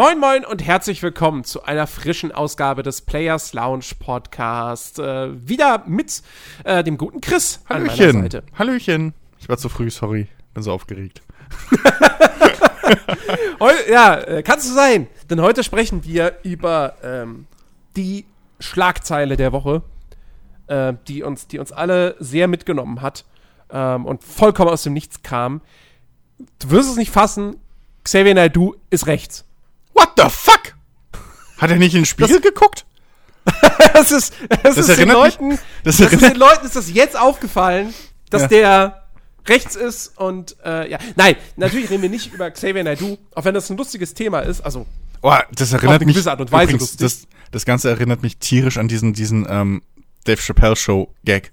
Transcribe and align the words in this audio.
Moin 0.00 0.20
Moin 0.20 0.44
und 0.44 0.64
herzlich 0.64 1.02
willkommen 1.02 1.42
zu 1.42 1.64
einer 1.64 1.88
frischen 1.88 2.30
Ausgabe 2.30 2.84
des 2.84 3.02
Players 3.02 3.52
Lounge 3.52 3.86
Podcast. 3.98 5.00
Äh, 5.00 5.48
wieder 5.48 5.82
mit 5.88 6.22
äh, 6.62 6.84
dem 6.84 6.96
guten 6.96 7.20
Chris 7.20 7.64
Hallöchen. 7.68 7.90
an 7.90 8.12
meiner 8.12 8.22
Seite. 8.22 8.44
Hallöchen. 8.56 9.12
Ich 9.40 9.48
war 9.48 9.58
zu 9.58 9.68
früh, 9.68 9.90
sorry. 9.90 10.28
Bin 10.54 10.62
so 10.62 10.70
aufgeregt. 10.70 11.20
Ja, 13.90 14.20
äh, 14.20 14.44
kannst 14.44 14.68
du 14.68 14.72
sein. 14.72 15.08
Denn 15.28 15.40
heute 15.40 15.64
sprechen 15.64 16.04
wir 16.04 16.38
über 16.44 16.94
ähm, 17.02 17.48
die 17.96 18.24
Schlagzeile 18.60 19.36
der 19.36 19.50
Woche, 19.50 19.82
äh, 20.68 20.94
die, 21.08 21.24
uns, 21.24 21.48
die 21.48 21.58
uns 21.58 21.72
alle 21.72 22.14
sehr 22.20 22.46
mitgenommen 22.46 23.02
hat 23.02 23.24
ähm, 23.70 24.06
und 24.06 24.22
vollkommen 24.22 24.70
aus 24.70 24.84
dem 24.84 24.92
Nichts 24.92 25.24
kam. 25.24 25.60
Du 26.60 26.70
wirst 26.70 26.88
es 26.88 26.96
nicht 26.96 27.10
fassen, 27.10 27.56
Xavier 28.04 28.34
Naidoo 28.34 28.76
ist 28.90 29.08
rechts. 29.08 29.47
What 29.98 30.12
the 30.16 30.24
fuck? 30.30 30.74
Hat 31.58 31.70
er 31.70 31.76
nicht 31.76 31.94
in 31.94 32.02
den 32.02 32.06
Spiegel 32.06 32.40
geguckt? 32.40 32.84
Das 33.94 34.12
ist, 34.12 34.32
das 34.48 34.62
Das 34.62 34.76
ist 34.78 34.88
den 34.90 35.08
erinnert 35.08 35.40
mich- 35.40 35.50
Leuten, 35.50 35.58
das 35.84 35.96
das 35.96 36.12
ist 36.12 36.22
den 36.22 36.36
Leuten 36.36 36.66
ist 36.66 36.76
das 36.76 36.90
jetzt 36.92 37.18
aufgefallen, 37.18 37.92
dass 38.30 38.42
Ja. 38.42 38.48
der 38.48 39.04
rechts 39.46 39.74
ist 39.74 40.18
und 40.18 40.56
äh, 40.64 40.90
ja, 40.90 40.98
nein, 41.16 41.34
natürlich 41.56 41.88
reden 41.90 42.02
wir 42.02 42.10
nicht 42.10 42.32
über 42.32 42.50
Xavier 42.50 42.84
Naidoo, 42.84 43.16
auch 43.34 43.44
wenn 43.44 43.54
das 43.54 43.70
ein 43.70 43.76
lustiges 43.78 44.12
Thema 44.14 44.40
ist. 44.40 44.60
Also 44.60 44.86
Oh, 45.22 45.34
das 45.52 45.72
erinnert 45.72 46.04
mich. 46.04 46.26
Art 46.28 46.40
und 46.40 46.52
Weise 46.52 46.72
übrigens, 46.74 46.96
das, 46.96 47.22
das 47.50 47.64
Ganze 47.64 47.88
erinnert 47.90 48.22
mich 48.22 48.36
tierisch 48.36 48.76
an 48.76 48.86
diesen, 48.86 49.14
diesen 49.14 49.46
ähm, 49.48 49.82
Dave 50.24 50.40
Chappelle 50.40 50.76
Show 50.76 51.12
Gag, 51.24 51.52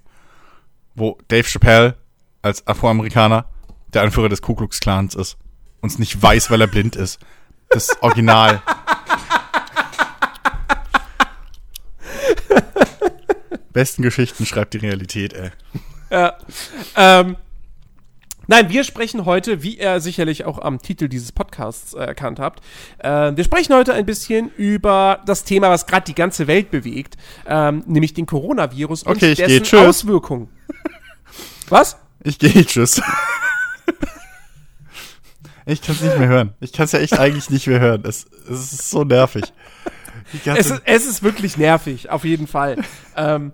wo 0.94 1.18
Dave 1.28 1.44
Chappelle 1.48 1.96
als 2.42 2.64
Afroamerikaner 2.66 3.46
der 3.94 4.02
Anführer 4.02 4.28
des 4.28 4.40
Ku 4.42 4.54
Klux 4.54 4.78
Klans 4.80 5.14
ist 5.16 5.36
und 5.80 5.90
es 5.90 5.98
nicht 5.98 6.22
weiß, 6.22 6.50
weil 6.50 6.60
er 6.60 6.66
blind 6.68 6.94
ist. 6.94 7.18
Das 7.70 7.90
Original. 8.02 8.62
Besten 13.72 14.02
Geschichten 14.02 14.46
schreibt 14.46 14.74
die 14.74 14.78
Realität, 14.78 15.34
ey. 15.34 15.50
Ja. 16.10 16.36
Ähm, 16.96 17.36
nein, 18.46 18.70
wir 18.70 18.84
sprechen 18.84 19.26
heute, 19.26 19.62
wie 19.62 19.78
ihr 19.78 20.00
sicherlich 20.00 20.46
auch 20.46 20.58
am 20.58 20.80
Titel 20.80 21.08
dieses 21.08 21.32
Podcasts 21.32 21.92
äh, 21.92 21.98
erkannt 21.98 22.38
habt, 22.38 22.62
äh, 22.98 23.32
wir 23.36 23.44
sprechen 23.44 23.74
heute 23.74 23.92
ein 23.92 24.06
bisschen 24.06 24.50
über 24.56 25.20
das 25.26 25.44
Thema, 25.44 25.68
was 25.68 25.86
gerade 25.86 26.04
die 26.06 26.14
ganze 26.14 26.46
Welt 26.46 26.70
bewegt, 26.70 27.16
ähm, 27.46 27.82
nämlich 27.86 28.14
den 28.14 28.24
Coronavirus 28.24 29.02
und 29.02 29.16
Okay, 29.16 29.32
ich 29.32 29.38
dessen. 29.38 29.78
Auswirkungen. 29.78 30.48
was? 31.68 31.98
Ich 32.22 32.38
gehe, 32.38 32.64
tschüss. 32.64 33.02
Ich 35.66 35.82
kann 35.82 35.96
es 35.96 36.02
nicht 36.02 36.18
mehr 36.18 36.28
hören. 36.28 36.54
Ich 36.60 36.72
kann 36.72 36.84
es 36.84 36.92
ja 36.92 37.00
echt 37.00 37.18
eigentlich 37.18 37.50
nicht 37.50 37.66
mehr 37.66 37.80
hören. 37.80 38.04
Es, 38.06 38.26
es 38.48 38.72
ist 38.72 38.90
so 38.90 39.04
nervig. 39.04 39.44
Es 40.44 40.70
ist, 40.70 40.82
es 40.84 41.06
ist 41.06 41.22
wirklich 41.22 41.56
nervig, 41.56 42.10
auf 42.10 42.24
jeden 42.24 42.46
Fall. 42.46 42.76
ähm, 43.16 43.52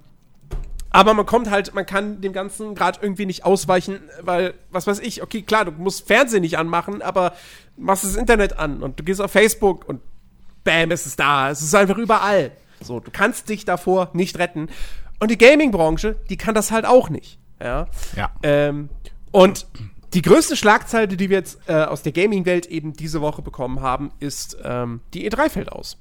aber 0.90 1.14
man 1.14 1.24
kommt 1.24 1.50
halt, 1.50 1.74
man 1.74 1.86
kann 1.86 2.20
dem 2.20 2.34
Ganzen 2.34 2.74
gerade 2.74 2.98
irgendwie 3.00 3.24
nicht 3.24 3.44
ausweichen, 3.44 4.00
weil, 4.20 4.52
was 4.70 4.86
weiß 4.86 5.00
ich, 5.00 5.22
okay, 5.22 5.40
klar, 5.40 5.64
du 5.64 5.72
musst 5.72 6.06
Fernsehen 6.06 6.42
nicht 6.42 6.58
anmachen, 6.58 7.00
aber 7.00 7.32
machst 7.78 8.04
das 8.04 8.16
Internet 8.16 8.58
an 8.58 8.82
und 8.82 9.00
du 9.00 9.04
gehst 9.04 9.20
auf 9.20 9.32
Facebook 9.32 9.88
und 9.88 10.02
bam, 10.64 10.90
es 10.90 11.06
ist 11.06 11.18
da. 11.18 11.50
Es 11.50 11.62
ist 11.62 11.74
einfach 11.74 11.96
überall. 11.96 12.52
So, 12.82 13.00
du 13.00 13.10
kannst 13.10 13.48
dich 13.48 13.64
davor 13.64 14.10
nicht 14.12 14.38
retten. 14.38 14.68
Und 15.18 15.30
die 15.30 15.38
Gaming-Branche, 15.38 16.16
die 16.28 16.36
kann 16.36 16.54
das 16.54 16.70
halt 16.70 16.84
auch 16.84 17.08
nicht. 17.08 17.38
Ja. 17.60 17.86
Ja. 18.16 18.30
Ähm, 18.42 18.90
und 19.30 19.66
die 20.14 20.22
größte 20.22 20.56
Schlagzeile, 20.56 21.08
die 21.08 21.30
wir 21.30 21.38
jetzt 21.38 21.58
äh, 21.66 21.74
aus 21.74 22.02
der 22.02 22.12
Gaming-Welt 22.12 22.66
eben 22.66 22.92
diese 22.92 23.20
Woche 23.20 23.42
bekommen 23.42 23.80
haben, 23.80 24.12
ist, 24.20 24.56
ähm, 24.62 25.00
die 25.14 25.30
E3 25.30 25.48
fällt 25.48 25.72
aus. 25.72 25.98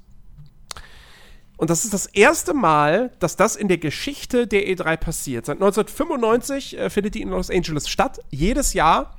Und 1.56 1.70
das 1.70 1.84
ist 1.84 1.94
das 1.94 2.06
erste 2.06 2.54
Mal, 2.54 3.12
dass 3.20 3.36
das 3.36 3.56
in 3.56 3.68
der 3.68 3.78
Geschichte 3.78 4.46
der 4.46 4.66
E3 4.66 4.96
passiert. 4.96 5.46
Seit 5.46 5.56
1995 5.56 6.76
äh, 6.76 6.90
findet 6.90 7.14
die 7.14 7.22
in 7.22 7.28
Los 7.28 7.50
Angeles 7.50 7.88
statt, 7.88 8.20
jedes 8.30 8.74
Jahr. 8.74 9.16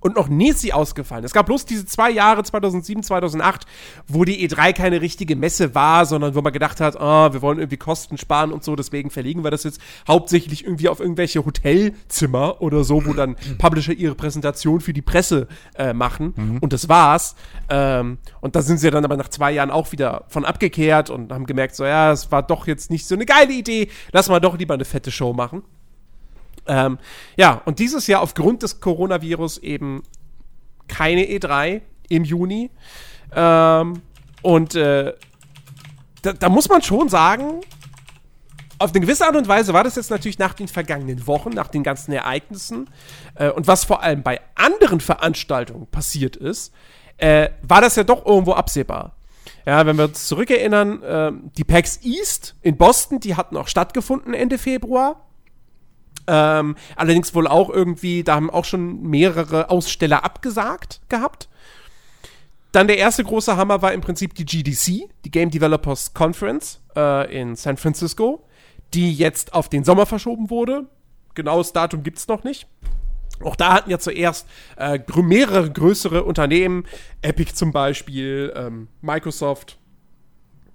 Und 0.00 0.16
noch 0.16 0.28
nie 0.28 0.50
ist 0.50 0.60
sie 0.60 0.72
ausgefallen. 0.72 1.24
Es 1.24 1.32
gab 1.32 1.46
bloß 1.46 1.66
diese 1.66 1.84
zwei 1.84 2.10
Jahre, 2.10 2.42
2007, 2.42 3.02
2008, 3.02 3.66
wo 4.08 4.24
die 4.24 4.48
E3 4.48 4.72
keine 4.72 5.00
richtige 5.00 5.36
Messe 5.36 5.74
war, 5.74 6.06
sondern 6.06 6.34
wo 6.34 6.40
man 6.40 6.52
gedacht 6.52 6.80
hat, 6.80 6.98
ah, 6.98 7.32
wir 7.32 7.42
wollen 7.42 7.58
irgendwie 7.58 7.76
Kosten 7.76 8.16
sparen 8.16 8.52
und 8.52 8.64
so, 8.64 8.74
deswegen 8.76 9.10
verlegen 9.10 9.44
wir 9.44 9.50
das 9.50 9.64
jetzt 9.64 9.80
hauptsächlich 10.08 10.64
irgendwie 10.64 10.88
auf 10.88 11.00
irgendwelche 11.00 11.44
Hotelzimmer 11.44 12.62
oder 12.62 12.82
so, 12.82 13.04
wo 13.04 13.12
dann 13.12 13.36
Publisher 13.58 13.92
ihre 13.92 14.14
Präsentation 14.14 14.80
für 14.80 14.92
die 14.92 15.02
Presse 15.02 15.48
äh, 15.76 15.92
machen. 15.92 16.32
Und 16.60 16.72
das 16.72 16.88
war's. 16.88 17.34
Ähm, 17.68 18.18
und 18.40 18.56
da 18.56 18.62
sind 18.62 18.78
sie 18.78 18.90
dann 18.90 19.04
aber 19.04 19.16
nach 19.16 19.28
zwei 19.28 19.52
Jahren 19.52 19.70
auch 19.70 19.92
wieder 19.92 20.24
von 20.28 20.44
abgekehrt 20.44 21.10
und 21.10 21.32
haben 21.32 21.46
gemerkt, 21.46 21.76
so, 21.76 21.84
ja, 21.84 22.12
es 22.12 22.32
war 22.32 22.42
doch 22.42 22.66
jetzt 22.66 22.90
nicht 22.90 23.06
so 23.06 23.14
eine 23.14 23.26
geile 23.26 23.52
Idee, 23.52 23.88
lass 24.12 24.28
mal 24.28 24.40
doch 24.40 24.56
lieber 24.56 24.74
eine 24.74 24.84
fette 24.84 25.10
Show 25.10 25.32
machen. 25.32 25.62
Ähm, 26.66 26.98
ja, 27.36 27.62
und 27.64 27.78
dieses 27.78 28.06
Jahr 28.06 28.22
aufgrund 28.22 28.62
des 28.62 28.80
Coronavirus 28.80 29.58
eben 29.58 30.02
keine 30.88 31.24
E3 31.24 31.82
im 32.08 32.24
Juni. 32.24 32.70
Ähm, 33.34 34.02
und 34.42 34.74
äh, 34.74 35.14
da, 36.22 36.32
da 36.32 36.48
muss 36.48 36.68
man 36.68 36.82
schon 36.82 37.08
sagen, 37.08 37.60
auf 38.78 38.92
eine 38.92 39.00
gewisse 39.00 39.26
Art 39.26 39.36
und 39.36 39.46
Weise 39.46 39.74
war 39.74 39.84
das 39.84 39.96
jetzt 39.96 40.10
natürlich 40.10 40.38
nach 40.38 40.54
den 40.54 40.66
vergangenen 40.66 41.26
Wochen, 41.26 41.50
nach 41.50 41.68
den 41.68 41.82
ganzen 41.82 42.12
Ereignissen 42.12 42.88
äh, 43.34 43.50
und 43.50 43.66
was 43.66 43.84
vor 43.84 44.02
allem 44.02 44.22
bei 44.22 44.40
anderen 44.54 45.00
Veranstaltungen 45.00 45.86
passiert 45.86 46.36
ist, 46.36 46.72
äh, 47.18 47.50
war 47.62 47.82
das 47.82 47.96
ja 47.96 48.04
doch 48.04 48.24
irgendwo 48.24 48.52
absehbar. 48.52 49.16
Ja, 49.66 49.84
wenn 49.84 49.98
wir 49.98 50.04
uns 50.04 50.26
zurückerinnern, 50.26 51.02
äh, 51.02 51.32
die 51.58 51.64
PAX 51.64 52.00
East 52.02 52.56
in 52.62 52.78
Boston, 52.78 53.20
die 53.20 53.36
hatten 53.36 53.56
auch 53.58 53.68
stattgefunden 53.68 54.32
Ende 54.32 54.56
Februar. 54.56 55.26
Ähm, 56.26 56.76
allerdings 56.96 57.34
wohl 57.34 57.46
auch 57.46 57.70
irgendwie, 57.70 58.22
da 58.22 58.34
haben 58.36 58.50
auch 58.50 58.64
schon 58.64 59.02
mehrere 59.02 59.70
Aussteller 59.70 60.24
abgesagt 60.24 61.00
gehabt. 61.08 61.48
Dann 62.72 62.86
der 62.86 62.98
erste 62.98 63.24
große 63.24 63.56
Hammer 63.56 63.82
war 63.82 63.92
im 63.92 64.00
Prinzip 64.00 64.34
die 64.34 64.44
GDC, 64.44 65.08
die 65.24 65.30
Game 65.30 65.50
Developers 65.50 66.14
Conference 66.14 66.80
äh, 66.94 67.40
in 67.40 67.56
San 67.56 67.76
Francisco, 67.76 68.44
die 68.94 69.12
jetzt 69.12 69.54
auf 69.54 69.68
den 69.68 69.82
Sommer 69.82 70.06
verschoben 70.06 70.50
wurde. 70.50 70.86
Genaues 71.34 71.72
Datum 71.72 72.02
gibt's 72.02 72.28
noch 72.28 72.44
nicht. 72.44 72.68
Auch 73.42 73.56
da 73.56 73.72
hatten 73.72 73.90
ja 73.90 73.98
zuerst 73.98 74.46
äh, 74.76 75.00
mehrere 75.16 75.70
größere 75.70 76.24
Unternehmen, 76.24 76.84
Epic 77.22 77.54
zum 77.54 77.72
Beispiel, 77.72 78.52
ähm, 78.54 78.88
Microsoft, 79.00 79.78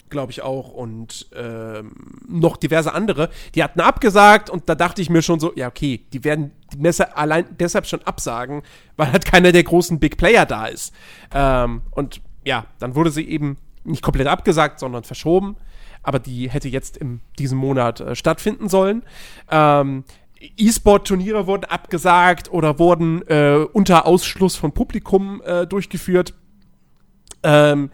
glaube 0.09 0.31
ich 0.31 0.41
auch, 0.41 0.71
und 0.71 1.27
ähm, 1.35 1.93
noch 2.27 2.57
diverse 2.57 2.93
andere, 2.93 3.29
die 3.55 3.63
hatten 3.63 3.81
abgesagt 3.81 4.49
und 4.49 4.69
da 4.69 4.75
dachte 4.75 5.01
ich 5.01 5.09
mir 5.09 5.21
schon 5.21 5.39
so, 5.39 5.51
ja, 5.55 5.67
okay, 5.67 6.05
die 6.13 6.23
werden 6.23 6.51
die 6.73 6.77
Messe 6.77 7.17
allein 7.17 7.45
deshalb 7.59 7.85
schon 7.85 8.01
absagen, 8.03 8.63
weil 8.97 9.11
halt 9.11 9.25
keiner 9.25 9.51
der 9.51 9.63
großen 9.63 9.99
Big 9.99 10.17
Player 10.17 10.45
da 10.45 10.67
ist. 10.67 10.93
Ähm, 11.33 11.81
und 11.91 12.21
ja, 12.43 12.65
dann 12.79 12.95
wurde 12.95 13.11
sie 13.11 13.27
eben 13.27 13.57
nicht 13.83 14.01
komplett 14.01 14.27
abgesagt, 14.27 14.79
sondern 14.79 15.03
verschoben. 15.03 15.57
Aber 16.03 16.19
die 16.19 16.49
hätte 16.49 16.69
jetzt 16.69 16.97
in 16.97 17.21
diesem 17.39 17.57
Monat 17.57 17.99
äh, 17.99 18.15
stattfinden 18.15 18.69
sollen. 18.69 19.03
Ähm, 19.49 20.03
E-Sport-Turniere 20.57 21.47
wurden 21.47 21.65
abgesagt 21.65 22.51
oder 22.51 22.77
wurden 22.77 23.27
äh, 23.27 23.65
unter 23.73 24.05
Ausschluss 24.05 24.55
von 24.55 24.71
Publikum 24.71 25.41
äh, 25.43 25.65
durchgeführt. 25.65 26.35
Ähm, 27.41 27.89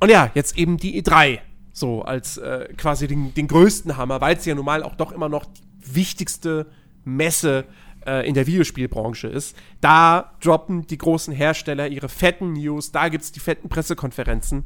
und 0.00 0.10
ja, 0.10 0.30
jetzt 0.34 0.56
eben 0.58 0.76
die 0.76 1.02
E3. 1.02 1.40
So 1.72 2.02
als 2.02 2.36
äh, 2.36 2.68
quasi 2.76 3.06
den, 3.06 3.32
den 3.34 3.46
größten 3.46 3.96
Hammer, 3.96 4.20
weil 4.20 4.36
es 4.36 4.44
ja 4.44 4.54
nun 4.54 4.64
mal 4.64 4.82
auch 4.82 4.96
doch 4.96 5.12
immer 5.12 5.28
noch 5.28 5.44
die 5.46 5.94
wichtigste 5.94 6.66
Messe 7.04 7.64
äh, 8.06 8.26
in 8.26 8.34
der 8.34 8.46
Videospielbranche 8.46 9.28
ist. 9.28 9.56
Da 9.80 10.32
droppen 10.40 10.86
die 10.86 10.98
großen 10.98 11.32
Hersteller 11.32 11.88
ihre 11.88 12.08
fetten 12.08 12.54
News, 12.54 12.92
da 12.92 13.08
gibt's 13.08 13.32
die 13.32 13.40
fetten 13.40 13.68
Pressekonferenzen. 13.68 14.64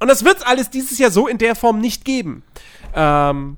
Und 0.00 0.08
das 0.08 0.24
wird's 0.24 0.42
alles 0.42 0.70
dieses 0.70 0.98
Jahr 0.98 1.10
so 1.10 1.28
in 1.28 1.38
der 1.38 1.54
Form 1.54 1.80
nicht 1.80 2.04
geben. 2.04 2.42
Ähm, 2.94 3.56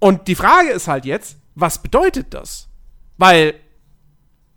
und 0.00 0.28
die 0.28 0.34
Frage 0.34 0.70
ist 0.70 0.88
halt 0.88 1.04
jetzt, 1.04 1.38
was 1.54 1.82
bedeutet 1.82 2.34
das? 2.34 2.68
Weil 3.18 3.54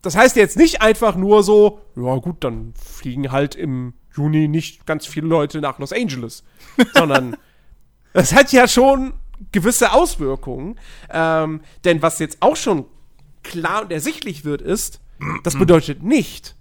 das 0.01 0.15
heißt 0.15 0.35
jetzt 0.35 0.57
nicht 0.57 0.81
einfach 0.81 1.15
nur 1.15 1.43
so, 1.43 1.81
ja 1.95 2.15
gut, 2.15 2.43
dann 2.43 2.73
fliegen 2.73 3.31
halt 3.31 3.55
im 3.55 3.93
Juni 4.15 4.47
nicht 4.47 4.85
ganz 4.85 5.05
viele 5.05 5.27
Leute 5.27 5.61
nach 5.61 5.79
Los 5.79 5.93
Angeles, 5.93 6.43
sondern 6.93 7.37
das 8.13 8.33
hat 8.33 8.51
ja 8.51 8.67
schon 8.67 9.13
gewisse 9.51 9.91
Auswirkungen. 9.93 10.79
Ähm, 11.09 11.61
denn 11.85 12.01
was 12.01 12.19
jetzt 12.19 12.37
auch 12.41 12.55
schon 12.55 12.85
klar 13.43 13.83
und 13.83 13.91
ersichtlich 13.91 14.45
wird, 14.45 14.61
ist, 14.61 14.99
das 15.43 15.57
bedeutet 15.57 16.03
nicht, 16.03 16.55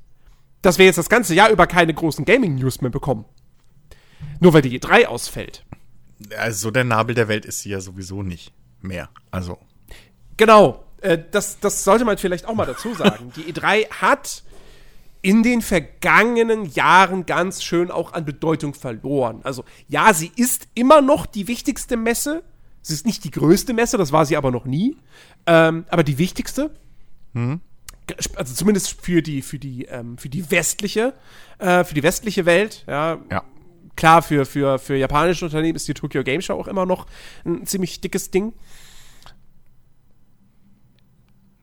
dass 0.63 0.79
wir 0.79 0.87
jetzt 0.87 0.99
das 0.99 1.09
ganze 1.09 1.35
Jahr 1.35 1.51
über 1.51 1.67
keine 1.67 1.95
großen 1.95 2.25
Gaming-News 2.25 2.81
mehr 2.81 2.91
bekommen. 2.91 3.25
Nur 4.41 4.53
weil 4.53 4.63
die 4.63 4.79
E3 4.79 5.07
ausfällt. 5.07 5.65
Also 6.37 6.69
so 6.69 6.71
der 6.71 6.85
Nabel 6.85 7.15
der 7.15 7.29
Welt 7.29 7.47
ist 7.47 7.61
sie 7.61 7.71
ja 7.71 7.81
sowieso 7.81 8.23
nicht 8.23 8.53
mehr. 8.81 9.09
Also. 9.31 9.59
Genau, 10.37 10.85
äh, 11.01 11.19
das, 11.31 11.61
das 11.61 11.85
sollte 11.85 12.05
man 12.05 12.19
vielleicht 12.19 12.47
auch 12.47 12.55
mal 12.55 12.67
dazu 12.67 12.95
sagen. 12.95 13.33
Die 13.37 13.53
E3 13.53 13.89
hat 13.91 14.43
in 15.23 15.43
den 15.43 15.63
vergangenen 15.63 16.67
Jahren 16.67 17.27
ganz 17.27 17.63
schön 17.63 17.91
auch 17.91 18.13
an 18.13 18.25
Bedeutung 18.25 18.75
verloren. 18.75 19.41
Also 19.43 19.65
ja, 19.89 20.15
sie 20.15 20.31
ist 20.37 20.69
immer 20.75 21.01
noch 21.01 21.27
die 21.27 21.49
wichtigste 21.49 21.97
Messe. 21.97 22.43
Sie 22.83 22.95
ist 22.95 23.07
nicht 23.07 23.25
die 23.25 23.31
größte 23.31 23.75
Messe, 23.75 23.99
das 23.99 24.13
war 24.13 24.25
sie 24.25 24.37
aber 24.37 24.51
noch 24.51 24.65
nie. 24.65 24.97
Ähm, 25.47 25.85
aber 25.89 26.05
die 26.05 26.19
wichtigste. 26.19 26.75
Mhm. 27.33 27.61
Also 28.37 28.55
zumindest 28.55 29.03
für 29.03 29.21
die, 29.21 29.43
für 29.43 29.59
die, 29.59 29.85
ähm, 29.85 30.17
für 30.17 30.29
die 30.29 30.51
westliche, 30.51 31.15
äh, 31.59 31.85
für 31.85 31.95
die 31.95 32.03
westliche 32.03 32.47
Welt. 32.47 32.85
Ja. 32.87 33.19
Ja. 33.31 33.45
Klar, 33.97 34.23
für, 34.23 34.47
für, 34.47 34.79
für 34.79 34.97
japanische 34.97 35.45
Unternehmen 35.45 35.75
ist 35.75 35.89
die 35.89 35.95
Tokyo 35.95 36.23
Game 36.23 36.41
Show 36.41 36.55
auch 36.55 36.69
immer 36.69 36.87
noch 36.87 37.07
ein 37.45 37.67
ziemlich 37.67 38.01
dickes 38.01 38.31
Ding. 38.31 38.53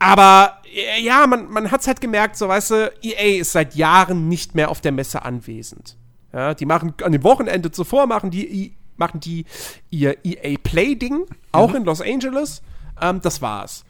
Aber 0.06 0.58
äh, 0.72 1.02
ja, 1.02 1.26
man, 1.26 1.50
man 1.50 1.72
hat 1.72 1.80
es 1.80 1.88
halt 1.88 2.00
gemerkt, 2.00 2.36
so 2.36 2.46
weißt 2.46 2.70
du, 2.70 2.92
EA 3.02 3.40
ist 3.40 3.50
seit 3.50 3.74
Jahren 3.74 4.28
nicht 4.28 4.54
mehr 4.54 4.70
auf 4.70 4.80
der 4.80 4.92
Messe 4.92 5.24
anwesend. 5.24 5.96
Ja, 6.32 6.54
die 6.54 6.64
machen 6.64 6.94
an 7.02 7.10
dem 7.10 7.24
Wochenende 7.24 7.72
zuvor, 7.72 8.06
machen 8.06 8.30
die, 8.30 8.76
machen 8.96 9.18
die 9.18 9.46
ihr 9.90 10.24
EA 10.24 10.58
Play-Ding, 10.62 11.26
auch 11.50 11.74
in 11.74 11.84
Los 11.84 12.00
Angeles. 12.00 12.62
Ähm, 13.00 13.20
das 13.20 13.42
war's. 13.42 13.84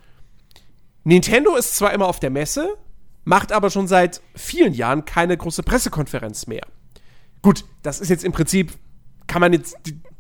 Nintendo 1.05 1.55
ist 1.55 1.77
zwar 1.77 1.93
immer 1.93 2.07
auf 2.07 2.19
der 2.19 2.31
Messe, 2.31 2.79
macht 3.25 3.53
aber 3.53 3.69
schon 3.69 3.87
seit 3.87 4.23
vielen 4.35 4.73
Jahren 4.73 5.05
keine 5.05 5.37
große 5.37 5.65
Pressekonferenz 5.65 6.47
mehr. 6.47 6.67
Gut, 7.43 7.67
das 7.83 8.01
ist 8.01 8.09
jetzt 8.09 8.25
im 8.25 8.33
Prinzip, 8.33 8.73
kann 9.27 9.41
man 9.41 9.53
jetzt, 9.53 9.77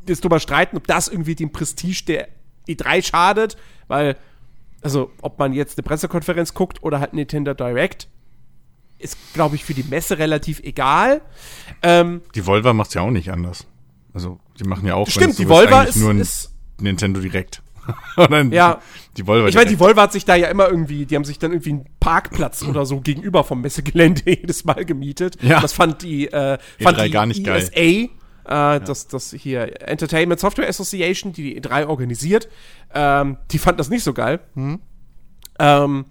jetzt 0.06 0.22
drüber 0.22 0.40
streiten, 0.40 0.76
ob 0.76 0.86
das 0.86 1.08
irgendwie 1.08 1.34
dem 1.34 1.52
Prestige 1.52 2.04
der 2.04 2.28
E3 2.68 3.02
schadet, 3.02 3.56
weil 3.88 4.16
also 4.86 5.10
ob 5.20 5.36
man 5.40 5.52
jetzt 5.52 5.76
eine 5.76 5.82
Pressekonferenz 5.82 6.54
guckt 6.54 6.80
oder 6.84 7.00
halt 7.00 7.12
Nintendo 7.12 7.54
Direct, 7.54 8.08
ist, 8.98 9.16
glaube 9.34 9.56
ich, 9.56 9.64
für 9.64 9.74
die 9.74 9.82
Messe 9.82 10.18
relativ 10.18 10.60
egal. 10.60 11.20
Ähm, 11.82 12.22
Die 12.36 12.46
Volva 12.46 12.72
macht's 12.72 12.94
ja 12.94 13.02
auch 13.02 13.10
nicht 13.10 13.30
anders. 13.32 13.66
Also, 14.14 14.38
die 14.60 14.64
machen 14.64 14.86
ja 14.86 14.94
auch 14.94 15.08
Stimmt, 15.10 15.38
die 15.38 15.48
Volva 15.48 15.82
ist- 15.82 15.96
nur 15.96 16.10
ein 16.10 16.20
ist- 16.20 16.52
Nintendo 16.80 17.20
ein- 18.16 18.52
Ja. 18.52 18.80
Die 19.16 19.26
Volva 19.26 19.48
ich 19.48 19.54
meine, 19.56 19.68
die. 19.70 19.78
Volvo 19.80 20.00
hat 20.00 20.12
sich 20.12 20.24
da 20.24 20.34
ja 20.36 20.48
immer 20.48 20.68
irgendwie, 20.68 21.04
die 21.04 21.16
haben 21.16 21.24
sich 21.24 21.38
dann 21.40 21.50
irgendwie 21.52 21.70
einen 21.70 21.86
Parkplatz 22.00 22.62
oder 22.62 22.86
so 22.86 23.00
gegenüber 23.00 23.42
vom 23.44 23.60
Messegelände 23.60 24.22
jedes 24.26 24.64
Mal 24.64 24.84
gemietet. 24.84 25.36
Ja. 25.42 25.60
Das 25.60 25.72
fand 25.72 26.02
die, 26.02 26.28
äh, 26.28 26.58
fand 26.80 26.98
E3 26.98 27.04
die 27.04 27.10
gar 27.10 27.26
nicht 27.26 27.44
geil. 27.44 27.68
Äh, 28.46 28.80
das, 28.80 29.08
das 29.08 29.32
hier 29.32 29.82
Entertainment 29.82 30.40
Software 30.40 30.68
Association, 30.68 31.32
die 31.32 31.54
die 31.54 31.60
E3 31.60 31.86
organisiert, 31.86 32.48
ähm, 32.94 33.38
die 33.50 33.58
fand 33.58 33.80
das 33.80 33.88
nicht 33.88 34.04
so 34.04 34.12
geil. 34.12 34.40
Mhm. 34.54 34.80
Ähm, 35.58 36.04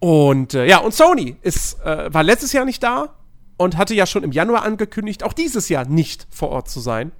und 0.00 0.54
äh, 0.54 0.66
ja, 0.66 0.78
und 0.78 0.94
Sony 0.94 1.36
ist, 1.42 1.80
äh, 1.84 2.12
war 2.12 2.22
letztes 2.22 2.52
Jahr 2.52 2.64
nicht 2.64 2.82
da 2.82 3.14
und 3.56 3.76
hatte 3.76 3.94
ja 3.94 4.06
schon 4.06 4.24
im 4.24 4.32
Januar 4.32 4.62
angekündigt, 4.62 5.22
auch 5.22 5.32
dieses 5.32 5.68
Jahr 5.68 5.86
nicht 5.86 6.26
vor 6.30 6.50
Ort 6.50 6.68
zu 6.68 6.80
sein. 6.80 7.12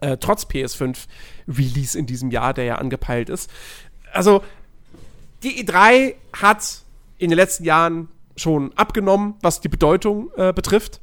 Äh, 0.00 0.16
trotz 0.18 0.44
PS5 0.44 1.06
Release 1.48 1.98
in 1.98 2.06
diesem 2.06 2.30
Jahr, 2.30 2.54
der 2.54 2.64
ja 2.64 2.74
angepeilt 2.76 3.28
ist. 3.28 3.50
Also, 4.12 4.42
die 5.42 5.64
E3 5.64 6.14
hat 6.34 6.82
in 7.18 7.30
den 7.30 7.36
letzten 7.36 7.64
Jahren 7.64 8.08
schon 8.36 8.72
abgenommen, 8.76 9.34
was 9.42 9.60
die 9.60 9.68
Bedeutung 9.68 10.30
äh, 10.36 10.52
betrifft. 10.52 11.00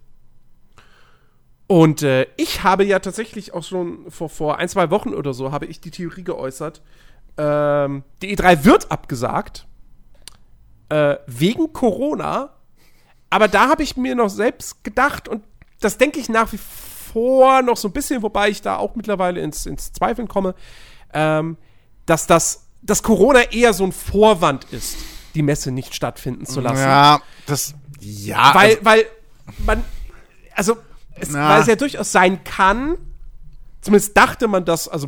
Und 1.68 2.02
äh, 2.02 2.28
ich 2.38 2.64
habe 2.64 2.86
ja 2.86 3.00
tatsächlich 3.00 3.54
auch 3.54 3.64
schon 3.64 4.10
vor, 4.10 4.30
vor 4.30 4.58
ein, 4.58 4.70
zwei 4.70 4.90
Wochen 4.90 5.14
oder 5.14 5.34
so, 5.34 5.52
habe 5.52 5.66
ich 5.66 5.82
die 5.82 5.92
Theorie 5.92 6.24
geäußert, 6.24 6.82
ähm, 7.38 8.04
die 8.22 8.36
E3 8.36 8.64
wird 8.64 8.90
abgesagt, 8.90 9.68
äh, 10.90 11.18
wegen 11.28 11.74
Corona. 11.74 12.54
Aber 13.30 13.50
da 13.50 13.68
habe 13.68 13.84
ich 13.84 13.98
mir 13.98 14.16
noch 14.16 14.30
selbst 14.30 14.84
gedacht, 14.86 15.28
und 15.28 15.44
das 15.82 15.98
denke 15.98 16.20
ich 16.20 16.30
nach 16.30 16.54
wie 16.54 16.60
vor 16.60 17.62
noch 17.62 17.78
so 17.78 17.90
ein 17.90 17.92
bisschen, 17.92 18.24
wobei 18.24 18.50
ich 18.50 18.62
da 18.62 18.78
auch 18.78 18.96
mittlerweile 18.96 19.42
ins, 19.42 19.66
ins 19.66 19.92
Zweifeln 19.92 20.30
komme, 20.30 20.56
ähm, 21.14 21.58
dass 22.06 22.28
das, 22.28 22.68
dass 22.82 23.04
Corona 23.04 23.42
eher 23.52 23.74
so 23.74 23.84
ein 23.84 23.92
Vorwand 23.92 24.66
ist, 24.72 24.98
die 25.36 25.42
Messe 25.42 25.72
nicht 25.72 25.94
stattfinden 25.94 26.46
zu 26.46 26.62
lassen. 26.62 26.82
Ja, 26.82 27.20
das, 27.46 27.76
ja. 28.00 28.56
Weil, 28.56 28.70
also, 28.70 28.86
weil 28.86 29.06
man, 29.66 29.84
also, 30.56 30.78
es, 31.20 31.34
weil 31.34 31.62
es 31.62 31.68
ja 31.68 31.76
durchaus 31.76 32.12
sein 32.12 32.44
kann, 32.44 32.98
zumindest 33.82 34.16
dachte 34.18 34.48
man 34.48 34.66
das, 34.66 34.88
also, 34.88 35.08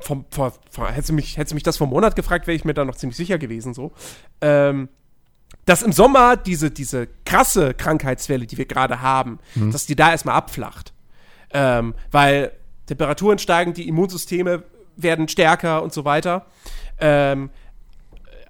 vom, 0.00 0.24
vor, 0.30 0.52
hättest, 0.90 1.08
du 1.08 1.12
mich, 1.12 1.36
hättest 1.36 1.52
du 1.52 1.54
mich 1.54 1.62
das 1.62 1.76
vor 1.76 1.86
einem 1.86 1.94
Monat 1.94 2.16
gefragt, 2.16 2.46
wäre 2.46 2.56
ich 2.56 2.64
mir 2.64 2.74
da 2.74 2.84
noch 2.84 2.96
ziemlich 2.96 3.16
sicher 3.16 3.38
gewesen, 3.38 3.74
so. 3.74 3.92
Ähm, 4.40 4.88
dass 5.64 5.82
im 5.82 5.92
Sommer 5.92 6.36
diese, 6.36 6.70
diese 6.70 7.08
krasse 7.24 7.74
Krankheitswelle, 7.74 8.46
die 8.46 8.58
wir 8.58 8.66
gerade 8.66 9.02
haben, 9.02 9.38
dass 9.54 9.86
die 9.86 9.96
da 9.96 10.10
erstmal 10.10 10.34
abflacht. 10.34 10.92
Ähm, 11.52 11.94
weil 12.10 12.52
Temperaturen 12.86 13.38
steigen, 13.38 13.74
die 13.74 13.88
Immunsysteme 13.88 14.62
werden 14.96 15.28
stärker 15.28 15.82
und 15.82 15.92
so 15.92 16.04
weiter. 16.04 16.46
Ähm, 16.98 17.50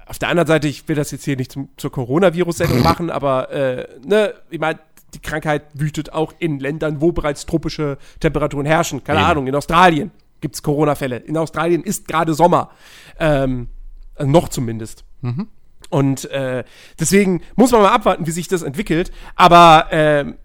auf 0.07 0.19
der 0.19 0.29
anderen 0.29 0.47
Seite, 0.47 0.69
ich 0.69 0.89
will 0.89 0.97
das 0.97 1.11
jetzt 1.11 1.25
hier 1.25 1.37
nicht 1.37 1.53
zum, 1.53 1.69
zur 1.77 1.93
Coronavirus-Sendung 1.93 2.83
machen, 2.83 3.11
aber 3.11 3.51
äh, 3.51 3.87
ne, 4.05 4.35
ich 4.49 4.59
meine, 4.59 4.79
die 5.15 5.21
Krankheit 5.21 5.65
wütet 5.75 6.13
auch 6.13 6.35
in 6.39 6.61
Ländern, 6.61 7.01
wo 7.01 7.13
bereits 7.13 7.47
tropische 7.47 7.99
Temperaturen 8.21 8.67
herrschen. 8.67 9.05
Keine 9.05 9.21
Eben. 9.21 9.29
Ahnung, 9.29 9.47
in 9.47 9.55
Australien 9.55 10.11
gibt 10.41 10.55
es 10.55 10.63
Corona-Fälle. 10.63 11.17
In 11.17 11.37
Australien 11.37 11.83
ist 11.83 12.07
gerade 12.07 12.35
Sommer. 12.35 12.71
Ähm, 13.19 13.69
noch 14.21 14.49
zumindest. 14.49 15.05
Und 15.91 16.31
äh, 16.31 16.65
deswegen 16.99 17.43
muss 17.57 17.71
man 17.73 17.83
mal 17.83 17.93
abwarten, 17.93 18.27
wie 18.27 18.31
sich 18.31 18.49
das 18.49 18.63
entwickelt. 18.63 19.11
Aber 19.37 19.87
ähm, 19.91 20.37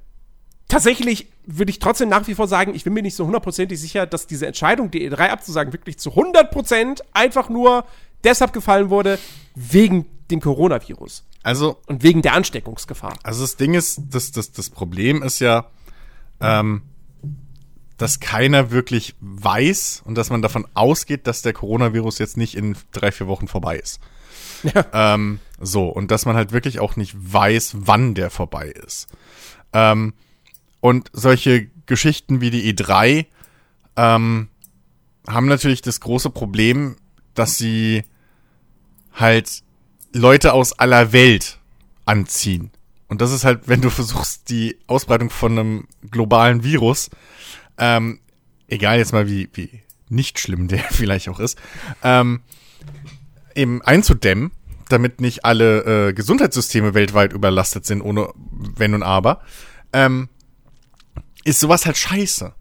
tatsächlich 0.68 1.28
würde 1.46 1.72
ich 1.72 1.80
trotzdem 1.80 2.10
nach 2.10 2.28
wie 2.28 2.36
vor 2.36 2.48
sagen, 2.48 2.74
ich 2.74 2.84
bin 2.84 2.94
mir 2.94 3.02
nicht 3.02 3.16
so 3.16 3.26
hundertprozentig 3.26 3.80
sicher, 3.80 4.06
dass 4.06 4.28
diese 4.28 4.48
Entscheidung, 4.48 4.92
die 4.92 5.10
E3 5.10 5.30
abzusagen, 5.30 5.74
wirklich 5.74 6.00
zu 6.00 6.12
100% 6.12 7.02
einfach 7.12 7.50
nur 7.50 7.86
deshalb 8.24 8.54
gefallen 8.54 8.90
wurde, 8.90 9.20
wegen 9.56 10.06
dem 10.32 10.40
Coronavirus 10.40 11.26
also, 11.44 11.82
und 11.88 12.04
wegen 12.04 12.22
der 12.22 12.34
Ansteckungsgefahr. 12.34 13.18
also 13.24 13.42
das 13.42 13.58
Ding 13.58 13.74
ist, 13.74 14.02
das, 14.10 14.32
das, 14.32 14.52
das 14.52 14.70
Problem 14.70 15.22
ist 15.22 15.40
ja, 15.40 15.68
ähm, 16.40 16.84
dass 17.98 18.20
keiner 18.20 18.72
wirklich 18.72 19.16
weiß 19.20 20.04
und 20.06 20.16
dass 20.16 20.30
man 20.30 20.42
davon 20.42 20.68
ausgeht, 20.74 21.28
dass 21.28 21.42
der 21.42 21.54
Coronavirus 21.54 22.18
jetzt 22.20 22.38
nicht 22.38 22.56
in 22.56 22.76
drei, 22.92 23.12
vier 23.12 23.28
Wochen 23.28 23.48
vorbei 23.48 23.78
ist. 23.78 24.00
Ja. 24.64 25.14
Ähm, 25.16 25.40
so, 25.60 25.90
und 25.90 26.10
dass 26.10 26.26
man 26.26 26.36
halt 26.36 26.54
wirklich 26.54 26.80
auch 26.80 26.96
nicht 26.96 27.14
weiß, 27.16 27.76
wann 27.80 28.16
der 28.16 28.30
vorbei 28.30 28.68
ist. 28.68 29.08
Ähm, 29.74 30.14
und 30.80 31.10
solche 31.14 31.68
Geschichten 31.86 32.42
wie 32.42 32.50
die 32.50 32.74
E3 32.74 33.26
ähm, 33.96 34.48
haben 35.28 35.46
natürlich 35.48 35.82
das 35.82 36.00
große 36.00 36.30
Problem, 36.30 36.96
dass 37.34 37.58
sie 37.58 38.04
halt 39.14 39.64
Leute 40.14 40.54
aus 40.54 40.74
aller 40.74 41.12
Welt 41.12 41.60
anziehen. 42.06 42.72
Und 43.08 43.22
das 43.22 43.32
ist 43.32 43.44
halt, 43.46 43.68
wenn 43.68 43.82
du 43.82 43.90
versuchst, 43.90 44.50
die 44.50 44.78
Ausbreitung 44.88 45.30
von 45.30 45.52
einem 45.52 45.88
globalen 46.10 46.64
Virus, 46.64 47.10
ähm, 47.78 48.20
egal 48.68 48.98
jetzt 48.98 49.14
mal 49.14 49.28
wie, 49.28 49.50
wie 49.54 49.82
nicht 50.10 50.40
schlimm 50.40 50.68
der 50.68 50.80
vielleicht 50.92 51.30
auch 51.30 51.40
ist, 51.40 51.58
ähm, 52.04 52.42
eben 53.56 53.82
einzudämmen, 53.82 54.52
damit 54.90 55.22
nicht 55.22 55.46
alle 55.46 56.10
äh, 56.10 56.14
Gesundheitssysteme 56.14 56.94
weltweit 56.94 57.34
überlastet 57.34 57.86
sind, 57.86 58.02
ohne 58.02 58.30
Wenn 58.52 58.94
und 58.94 59.04
Aber, 59.04 59.42
ähm, 59.92 60.30
ist 61.44 61.60
sowas 61.60 61.86
halt 61.86 61.98
scheiße. 61.98 62.54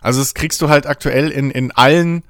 Also 0.00 0.20
das 0.20 0.34
kriegst 0.34 0.60
du 0.62 0.68
halt 0.68 0.86
aktuell 0.86 1.30
in, 1.30 1.50
in 1.50 1.72
allen 1.72 2.22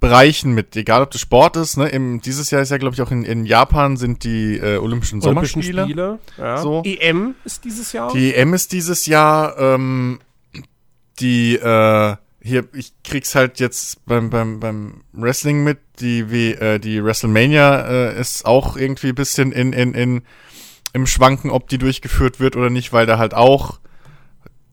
Bereichen 0.00 0.52
mit, 0.52 0.76
egal 0.76 1.02
ob 1.02 1.10
das 1.10 1.20
Sport 1.20 1.56
ist, 1.56 1.76
ne, 1.76 1.88
im, 1.88 2.20
dieses 2.20 2.50
Jahr 2.50 2.62
ist 2.62 2.70
ja, 2.70 2.78
glaube 2.78 2.94
ich, 2.94 3.02
auch 3.02 3.10
in, 3.10 3.24
in 3.24 3.46
Japan 3.46 3.96
sind 3.96 4.24
die 4.24 4.56
äh, 4.56 4.76
Olympischen 4.76 5.22
Olympischen 5.22 5.62
Sommerspiele. 5.62 5.84
Spiele. 5.84 6.18
Ja. 6.36 6.58
So. 6.58 6.82
EM 6.84 7.34
ist 7.44 7.64
dieses 7.64 7.92
Jahr. 7.92 8.12
Die 8.12 8.34
EM 8.34 8.54
ist 8.54 8.72
dieses 8.72 9.06
Jahr, 9.06 9.58
ähm, 9.58 10.20
die, 11.20 11.56
äh, 11.56 12.16
hier, 12.42 12.68
ich 12.74 12.92
krieg's 13.02 13.34
halt 13.34 13.60
jetzt 13.60 14.04
beim, 14.04 14.28
beim, 14.28 14.60
beim 14.60 15.02
Wrestling 15.12 15.64
mit, 15.64 15.78
die, 16.00 16.30
wie, 16.30 16.52
äh, 16.52 16.78
die 16.78 17.02
WrestleMania 17.02 17.88
äh, 17.88 18.20
ist 18.20 18.44
auch 18.44 18.76
irgendwie 18.76 19.08
ein 19.08 19.14
bisschen 19.14 19.52
in, 19.52 19.72
in, 19.72 19.94
in, 19.94 20.22
im 20.92 21.06
Schwanken, 21.06 21.50
ob 21.50 21.68
die 21.68 21.78
durchgeführt 21.78 22.40
wird 22.40 22.56
oder 22.56 22.68
nicht, 22.68 22.92
weil 22.92 23.06
da 23.06 23.18
halt 23.18 23.32
auch 23.32 23.78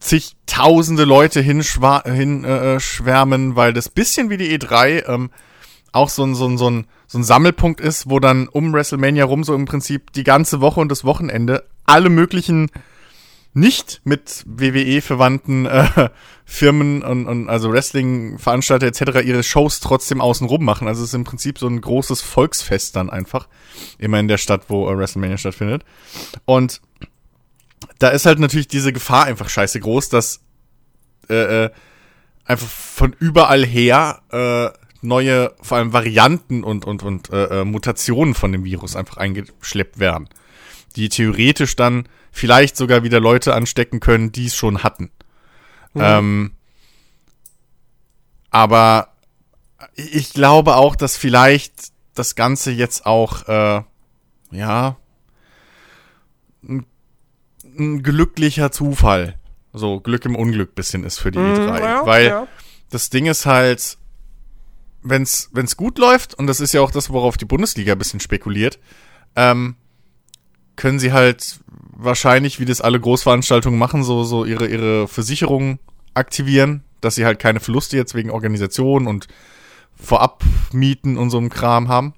zigtausende 0.02 1.06
Leute 1.06 1.42
hinschwa- 1.42 2.10
hin, 2.10 2.44
äh, 2.44 2.80
schwärmen, 2.80 3.56
weil 3.56 3.72
das 3.72 3.88
bisschen 3.88 4.30
wie 4.30 4.38
die 4.38 4.58
E3 4.58 5.08
ähm, 5.08 5.30
auch 5.94 6.10
so 6.10 6.24
ein, 6.24 6.36
so, 6.36 6.48
ein, 6.48 6.58
so, 6.58 6.70
ein, 6.70 6.88
so 7.08 7.20
ein 7.20 7.24
Sammelpunkt 7.24 7.80
ist, 7.80 8.10
wo 8.10 8.20
dann 8.20 8.48
um 8.48 8.74
WrestleMania 8.74 9.24
rum 9.24 9.44
so 9.44 9.54
im 9.54 9.66
Prinzip 9.66 10.12
die 10.14 10.24
ganze 10.24 10.60
Woche 10.60 10.80
und 10.80 10.90
das 10.90 11.06
Wochenende 11.06 11.64
alle 11.86 12.10
möglichen 12.10 12.70
nicht 13.54 14.02
mit 14.06 14.44
WWE 14.46 15.02
verwandten 15.02 15.66
äh, 15.66 16.10
Firmen 16.46 17.04
und, 17.04 17.28
und 17.28 17.50
also 17.50 17.72
Wrestling-Veranstalter 17.72 18.88
etc. 18.88 19.26
ihre 19.26 19.44
Shows 19.44 19.82
trotzdem 19.82 20.22
außenrum 20.22 20.64
machen. 20.64 20.88
Also 20.88 21.04
es 21.04 21.10
ist 21.10 21.16
im 21.16 21.26
Prinzip 21.26 21.60
so 21.60 21.68
ein 21.68 21.80
großes 21.80 22.22
Volksfest 22.22 22.96
dann 22.96 23.10
einfach. 23.10 23.48
Immer 23.98 24.20
in 24.20 24.28
der 24.28 24.38
Stadt, 24.38 24.64
wo 24.70 24.90
äh, 24.90 24.98
WrestleMania 24.98 25.38
stattfindet. 25.38 25.84
Und 26.46 26.82
da 28.02 28.10
ist 28.10 28.26
halt 28.26 28.40
natürlich 28.40 28.68
diese 28.68 28.92
Gefahr 28.92 29.26
einfach 29.26 29.48
scheiße 29.48 29.80
groß, 29.80 30.10
dass 30.10 30.42
äh, 31.30 31.66
äh, 31.66 31.70
einfach 32.46 32.68
von 32.68 33.16
überall 33.20 33.64
her 33.64 34.24
äh, 34.32 34.78
neue, 35.06 35.54
vor 35.62 35.78
allem 35.78 35.94
Varianten 35.94 36.64
und, 36.64 36.86
und, 36.86 37.04
und 37.04 37.30
äh, 37.30 37.62
äh, 37.62 37.64
Mutationen 37.64 38.34
von 38.34 38.52
dem 38.52 38.64
Virus 38.64 38.96
einfach 38.96 39.18
eingeschleppt 39.18 40.00
werden, 40.00 40.30
die 40.96 41.10
theoretisch 41.10 41.76
dann 41.76 42.08
vielleicht 42.32 42.76
sogar 42.76 43.04
wieder 43.04 43.20
Leute 43.20 43.54
anstecken 43.54 44.00
können, 44.00 44.32
die 44.32 44.48
es 44.48 44.56
schon 44.56 44.82
hatten. 44.82 45.12
Mhm. 45.94 46.02
Ähm, 46.02 46.52
aber 48.50 49.10
ich 49.96 50.34
glaube 50.34 50.76
auch, 50.76 50.96
dass 50.96 51.18
vielleicht 51.18 51.92
das 52.16 52.34
Ganze 52.34 52.72
jetzt 52.72 53.06
auch, 53.06 53.48
äh, 53.48 53.84
ja, 54.52 54.98
ein, 56.64 56.86
ein 57.78 58.04
glücklicher 58.04 58.72
Zufall, 58.72 59.38
so 59.74 60.00
Glück 60.00 60.26
im 60.26 60.36
Unglück 60.36 60.76
bisschen 60.76 61.04
ist 61.04 61.20
für 61.20 61.32
die 61.32 61.40
mhm, 61.40 61.54
E3. 61.54 61.80
Ja, 61.80 62.06
Weil 62.06 62.26
ja. 62.26 62.48
das 62.90 63.10
Ding 63.10 63.26
ist 63.26 63.46
halt, 63.46 63.98
wenn's, 65.02 65.50
wenn's 65.54 65.78
gut 65.78 65.98
läuft, 65.98 66.34
und 66.34 66.48
das 66.48 66.60
ist 66.60 66.74
ja 66.74 66.82
auch 66.82 66.92
das, 66.92 67.10
worauf 67.10 67.38
die 67.38 67.46
Bundesliga 67.46 67.94
ein 67.94 67.98
bisschen 67.98 68.20
spekuliert, 68.20 68.80
ähm, 69.36 69.76
können 70.76 71.00
sie 71.00 71.14
halt 71.14 71.60
wahrscheinlich, 71.92 72.60
wie 72.60 72.66
das 72.66 72.82
alle 72.82 73.00
Großveranstaltungen 73.00 73.78
machen, 73.78 74.04
so, 74.04 74.24
so 74.24 74.46
ihre, 74.46 74.68
ihre 74.68 75.08
Versicherung 75.08 75.80
aktivieren, 76.14 76.84
dass 77.00 77.16
sie 77.16 77.26
halt 77.26 77.40
keine 77.40 77.60
Verluste 77.60 77.98
jetzt 77.98 78.16
wegen 78.16 78.32
Organisation 78.32 79.08
und 79.08 79.28
Vorabmieten 79.96 81.18
und 81.18 81.30
so 81.30 81.38
einem 81.38 81.50
Kram 81.50 81.88
haben, 81.88 82.14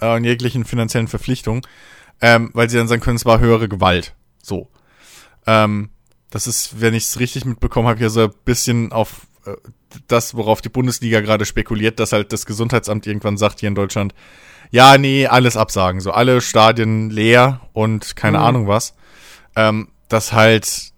äh, 0.00 0.16
in 0.16 0.24
jeglichen 0.24 0.64
finanziellen 0.64 1.08
Verpflichtungen, 1.08 1.62
ähm, 2.20 2.50
weil 2.52 2.70
sie 2.70 2.76
dann 2.76 2.88
sagen 2.88 3.02
können, 3.02 3.16
es 3.16 3.24
war 3.24 3.40
höhere 3.40 3.68
Gewalt. 3.68 4.14
So. 4.42 4.68
Ähm, 5.46 5.90
das 6.30 6.46
ist, 6.46 6.80
wenn 6.80 6.94
ich 6.94 7.04
es 7.04 7.20
richtig 7.20 7.44
mitbekommen 7.44 7.88
habe, 7.88 7.98
hier 7.98 8.10
so 8.10 8.24
ein 8.24 8.32
bisschen 8.44 8.92
auf 8.92 9.26
äh, 9.46 9.54
das, 10.06 10.34
worauf 10.34 10.60
die 10.60 10.68
Bundesliga 10.68 11.20
gerade 11.20 11.44
spekuliert, 11.44 12.00
dass 12.00 12.12
halt 12.12 12.32
das 12.32 12.46
Gesundheitsamt 12.46 13.06
irgendwann 13.06 13.36
sagt 13.36 13.60
hier 13.60 13.68
in 13.68 13.74
Deutschland, 13.74 14.14
ja, 14.70 14.96
nee, 14.96 15.26
alles 15.26 15.56
absagen, 15.56 16.00
so 16.00 16.12
alle 16.12 16.40
Stadien 16.40 17.10
leer 17.10 17.60
und 17.72 18.16
keine 18.16 18.38
mhm. 18.38 18.44
Ahnung 18.44 18.68
was. 18.68 18.94
Ähm, 19.54 19.88
dass 20.08 20.32
halt, 20.32 20.92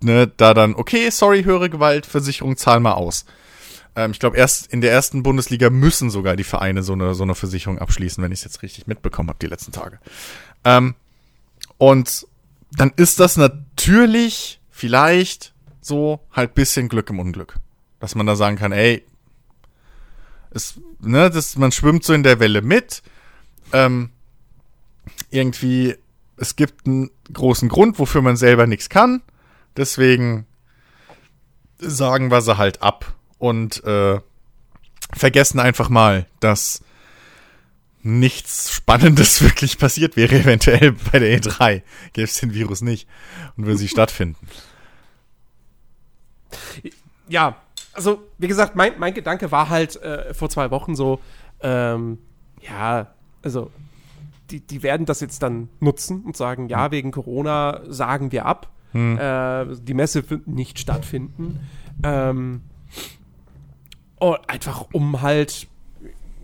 ne, 0.00 0.26
da 0.26 0.54
dann, 0.54 0.74
okay, 0.74 1.10
sorry, 1.10 1.44
höhere 1.44 1.70
Gewalt, 1.70 2.06
Versicherung, 2.06 2.56
zahl 2.56 2.80
mal 2.80 2.94
aus. 2.94 3.24
Ähm, 3.94 4.10
ich 4.10 4.18
glaube, 4.18 4.36
erst 4.36 4.72
in 4.72 4.80
der 4.80 4.90
ersten 4.90 5.22
Bundesliga 5.22 5.70
müssen 5.70 6.10
sogar 6.10 6.34
die 6.34 6.44
Vereine 6.44 6.82
so 6.82 6.92
eine, 6.92 7.14
so 7.14 7.22
eine 7.22 7.36
Versicherung 7.36 7.78
abschließen, 7.78 8.22
wenn 8.22 8.32
ich 8.32 8.40
es 8.40 8.44
jetzt 8.44 8.62
richtig 8.62 8.88
mitbekommen 8.88 9.28
habe, 9.28 9.38
die 9.40 9.46
letzten 9.46 9.72
Tage. 9.72 10.00
Ähm, 10.64 10.94
und 11.78 12.26
dann 12.72 12.92
ist 12.96 13.20
das 13.20 13.36
natürlich 13.36 14.60
vielleicht 14.70 15.54
so 15.80 16.20
halt 16.32 16.54
bisschen 16.54 16.88
Glück 16.88 17.10
im 17.10 17.18
Unglück. 17.18 17.56
Dass 17.98 18.14
man 18.14 18.26
da 18.26 18.36
sagen 18.36 18.56
kann, 18.56 18.72
ey, 18.72 19.04
es, 20.50 20.80
ne, 21.00 21.30
das, 21.30 21.56
man 21.56 21.72
schwimmt 21.72 22.04
so 22.04 22.12
in 22.12 22.22
der 22.22 22.40
Welle 22.40 22.62
mit. 22.62 23.02
Ähm, 23.72 24.10
irgendwie, 25.30 25.96
es 26.36 26.56
gibt 26.56 26.86
einen 26.86 27.10
großen 27.32 27.68
Grund, 27.68 27.98
wofür 27.98 28.22
man 28.22 28.36
selber 28.36 28.66
nichts 28.66 28.88
kann. 28.88 29.22
Deswegen 29.76 30.46
sagen 31.78 32.30
wir 32.30 32.42
sie 32.42 32.58
halt 32.58 32.82
ab 32.82 33.14
und 33.38 33.82
äh, 33.84 34.20
vergessen 35.12 35.60
einfach 35.60 35.88
mal, 35.88 36.26
dass 36.40 36.82
nichts 38.02 38.72
Spannendes 38.72 39.42
wirklich 39.42 39.78
passiert 39.78 40.16
wäre, 40.16 40.36
eventuell 40.36 40.92
bei 41.12 41.18
der 41.18 41.38
E3. 41.38 41.82
Gäbe 42.12 42.24
es 42.24 42.38
den 42.38 42.54
Virus 42.54 42.82
nicht 42.82 43.08
und 43.56 43.66
würde 43.66 43.78
sie 43.78 43.88
stattfinden. 43.88 44.46
Ja, 47.28 47.56
also 47.92 48.22
wie 48.38 48.48
gesagt, 48.48 48.76
mein, 48.76 48.98
mein 48.98 49.14
Gedanke 49.14 49.52
war 49.52 49.68
halt 49.68 49.96
äh, 50.02 50.34
vor 50.34 50.48
zwei 50.50 50.70
Wochen 50.70 50.94
so, 50.94 51.20
ähm, 51.60 52.18
ja, 52.60 53.08
also 53.42 53.70
die, 54.50 54.60
die 54.60 54.82
werden 54.82 55.06
das 55.06 55.20
jetzt 55.20 55.42
dann 55.42 55.68
nutzen 55.80 56.22
und 56.24 56.36
sagen, 56.36 56.68
ja, 56.68 56.84
hm. 56.84 56.90
wegen 56.92 57.10
Corona 57.12 57.80
sagen 57.88 58.32
wir 58.32 58.46
ab. 58.46 58.68
Hm. 58.92 59.18
Äh, 59.18 59.76
die 59.82 59.94
Messe 59.94 60.28
wird 60.28 60.48
nicht 60.48 60.78
stattfinden. 60.78 61.60
Ähm, 62.02 62.62
und 64.18 64.38
einfach 64.48 64.86
um 64.92 65.22
halt, 65.22 65.68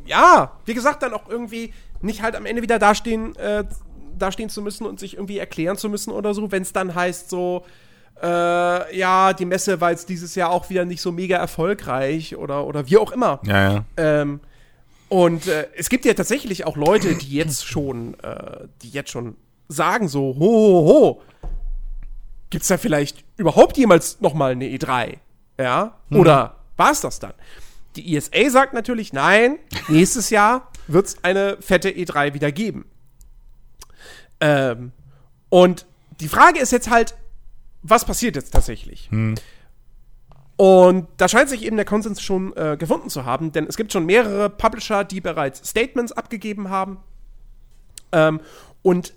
ja, 0.07 0.53
wie 0.65 0.75
gesagt, 0.75 1.03
dann 1.03 1.13
auch 1.13 1.29
irgendwie 1.29 1.73
nicht 2.01 2.23
halt 2.23 2.37
am 2.37 2.47
Ende 2.47 2.63
wieder 2.63 2.79
dastehen, 2.79 3.37
äh, 3.37 3.65
dastehen 4.19 4.49
zu 4.49 4.63
müssen 4.63 4.87
und 4.87 4.99
sich 4.99 5.15
irgendwie 5.15 5.39
erklären 5.39 5.77
zu 5.77 5.89
müssen 5.89 6.11
oder 6.11 6.35
so, 6.35 6.51
wenn 6.53 6.63
es 6.63 6.73
dann 6.73 6.95
heißt 6.95 7.29
so, 7.31 7.65
äh, 8.23 8.97
ja, 8.97 9.33
die 9.33 9.45
Messe 9.45 9.81
war 9.81 9.91
jetzt 9.91 10.09
dieses 10.09 10.35
Jahr 10.35 10.51
auch 10.51 10.71
wieder 10.71 10.85
nicht 10.85 11.03
so 11.03 11.13
mega 11.13 11.37
erfolgreich 11.37 12.37
oder, 12.37 12.67
oder 12.67 12.89
wie 12.89 12.97
auch 12.97 13.13
immer. 13.13 13.41
Ja, 13.45 13.73
ja. 13.73 13.85
Ähm, 13.97 14.41
und 15.09 15.47
äh, 15.47 15.69
es 15.77 15.89
gibt 15.89 16.05
ja 16.05 16.15
tatsächlich 16.15 16.67
auch 16.67 16.77
Leute, 16.77 17.15
die 17.15 17.35
jetzt 17.35 17.67
schon, 17.67 18.19
äh, 18.21 18.67
die 18.83 18.91
jetzt 18.91 19.11
schon 19.11 19.37
sagen 19.69 20.09
so, 20.09 20.35
ho, 20.39 20.41
ho, 20.41 20.87
ho, 20.87 21.23
gibt's 22.51 22.69
da 22.69 22.79
vielleicht 22.79 23.25
überhaupt 23.37 23.77
jemals 23.77 24.21
noch 24.21 24.35
mal 24.35 24.53
eine 24.53 24.65
E3? 24.65 25.19
Ja? 25.59 25.97
Hm. 26.09 26.21
Oder 26.21 26.57
war 26.77 26.93
es 26.93 27.01
das 27.01 27.19
dann? 27.19 27.35
Die 27.97 28.17
ESA 28.17 28.51
sagt 28.51 28.75
natürlich, 28.75 29.13
nein, 29.13 29.59
nächstes 29.89 30.31
Jahr 30.31 30.71
wird 30.87 31.07
es 31.07 31.25
eine 31.25 31.57
fette 31.61 31.91
E3 31.91 32.35
wieder 32.35 32.53
geben. 32.53 32.87
Ähm, 34.41 34.93
und 35.49 35.87
die 36.21 36.29
Frage 36.29 36.61
ist 36.61 36.73
jetzt 36.73 36.91
halt, 36.91 37.17
was 37.83 38.05
passiert 38.05 38.37
jetzt 38.37 38.53
tatsächlich? 38.53 39.09
Hm. 39.11 39.35
Und 40.57 41.09
da 41.19 41.29
scheint 41.29 41.51
sich 41.51 41.65
eben 41.65 41.77
der 41.77 41.85
Konsens 41.85 42.23
schon 42.23 42.57
äh, 42.57 42.77
gefunden 42.79 43.11
zu 43.11 43.25
haben, 43.25 43.53
denn 43.53 43.67
es 43.67 43.77
gibt 43.77 43.93
schon 43.93 44.07
mehrere 44.07 44.49
Publisher, 44.49 45.05
die 45.05 45.21
bereits 45.21 45.69
Statements 45.69 46.13
abgegeben 46.13 46.71
haben. 46.71 46.99
Ähm, 48.13 48.41
und 48.83 49.15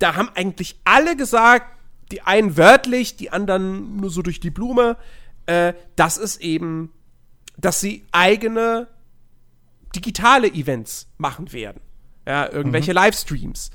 da 0.00 0.16
haben 0.16 0.30
eigentlich 0.34 0.80
alle 0.84 1.16
gesagt, 1.16 1.66
die 2.10 2.22
einen 2.22 2.56
wörtlich, 2.56 3.16
die 3.16 3.30
anderen 3.30 3.96
nur 3.96 4.10
so 4.10 4.22
durch 4.22 4.40
die 4.40 4.50
Blume, 4.50 4.96
äh, 5.46 5.74
dass 5.94 6.16
es 6.16 6.38
eben 6.38 6.92
dass 7.58 7.80
sie 7.80 8.06
eigene 8.12 8.88
digitale 9.94 10.48
Events 10.48 11.08
machen 11.18 11.52
werden. 11.52 11.80
Ja, 12.26 12.50
irgendwelche 12.50 12.92
mhm. 12.92 12.96
Livestreams. 12.96 13.70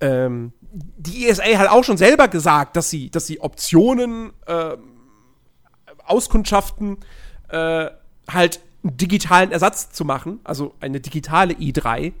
Ähm, 0.00 0.52
die 0.72 1.26
ESA 1.28 1.44
hat 1.58 1.68
auch 1.68 1.84
schon 1.84 1.96
selber 1.98 2.28
gesagt, 2.28 2.76
dass 2.76 2.90
sie, 2.90 3.10
dass 3.10 3.26
sie 3.26 3.40
Optionen, 3.40 4.32
äh, 4.46 4.76
Auskundschaften, 6.04 6.98
äh, 7.48 7.90
halt 8.28 8.60
einen 8.82 8.96
digitalen 8.96 9.52
Ersatz 9.52 9.90
zu 9.90 10.04
machen, 10.04 10.40
also 10.44 10.74
eine 10.80 11.00
digitale 11.00 11.54
E3. 11.54 12.12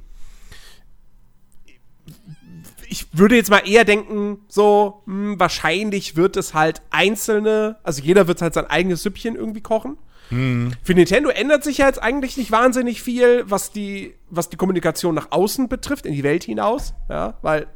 Ich 2.88 3.06
würde 3.12 3.36
jetzt 3.36 3.50
mal 3.50 3.66
eher 3.66 3.84
denken, 3.84 4.40
so, 4.48 5.02
mh, 5.06 5.14
hm, 5.14 5.40
wahrscheinlich 5.40 6.16
wird 6.16 6.36
es 6.36 6.52
halt 6.54 6.82
einzelne, 6.90 7.78
also 7.82 8.02
jeder 8.02 8.28
wird 8.28 8.42
halt 8.42 8.54
sein 8.54 8.66
eigenes 8.66 9.02
Süppchen 9.02 9.36
irgendwie 9.36 9.62
kochen. 9.62 9.96
Hm. 10.30 10.72
Für 10.82 10.94
Nintendo 10.94 11.28
ändert 11.28 11.64
sich 11.64 11.78
ja 11.78 11.86
jetzt 11.86 12.02
eigentlich 12.02 12.36
nicht 12.36 12.50
wahnsinnig 12.50 13.02
viel, 13.02 13.44
was 13.46 13.72
die, 13.72 14.14
was 14.28 14.48
die 14.48 14.56
Kommunikation 14.56 15.14
nach 15.14 15.28
außen 15.30 15.68
betrifft, 15.68 16.06
in 16.06 16.14
die 16.14 16.22
Welt 16.22 16.44
hinaus. 16.44 16.94
Ja, 17.08 17.34
weil, 17.42 17.66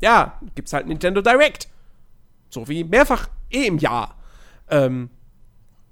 ja, 0.00 0.40
gibt's 0.54 0.72
halt 0.72 0.86
Nintendo 0.86 1.22
Direct. 1.22 1.68
So 2.50 2.68
wie 2.68 2.84
mehrfach 2.84 3.28
eh 3.50 3.66
im 3.66 3.78
Jahr. 3.78 4.16
Ähm, 4.68 5.10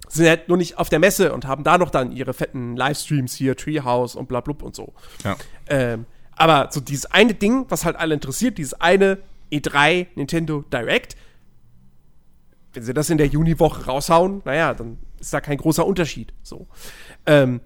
sind 0.09 0.26
halt 0.26 0.49
nur 0.49 0.57
nicht 0.57 0.79
auf 0.79 0.88
der 0.88 0.99
Messe 0.99 1.33
und 1.33 1.47
haben 1.47 1.62
da 1.62 1.79
noch 1.79 1.90
dann 1.90 2.12
ihre 2.12 2.35
fetten 2.35 2.76
Livestreams 2.76 3.35
hier, 3.35 3.57
Treehouse 3.57 4.17
und 4.17 4.29
bla 4.29 4.40
blub 4.40 4.62
und 4.62 4.75
so. 4.75 4.93
Ja. 5.25 5.37
Ähm, 5.69 6.07
aber 6.35 6.69
so 6.71 6.81
dieses 6.81 7.07
eine 7.07 7.35
Ding, 7.35 7.67
was 7.69 7.85
halt 7.85 7.97
alle 7.97 8.14
interessiert, 8.14 8.59
dieses 8.59 8.75
eine 8.75 9.19
E3 9.52 10.09
Nintendo 10.17 10.62
Direct, 10.73 11.17
wenn 12.73 12.83
sie 12.83 12.95
das 12.95 13.11
in 13.11 13.19
der 13.19 13.26
Juniwoche 13.26 13.87
raushauen, 13.87 14.43
naja, 14.45 14.75
dann 14.75 14.99
ist 15.21 15.33
da 15.33 15.41
kein 15.41 15.59
großer 15.59 15.87
Unterschied. 15.87 16.33
So. 16.43 16.67
Ähm, 17.27 17.61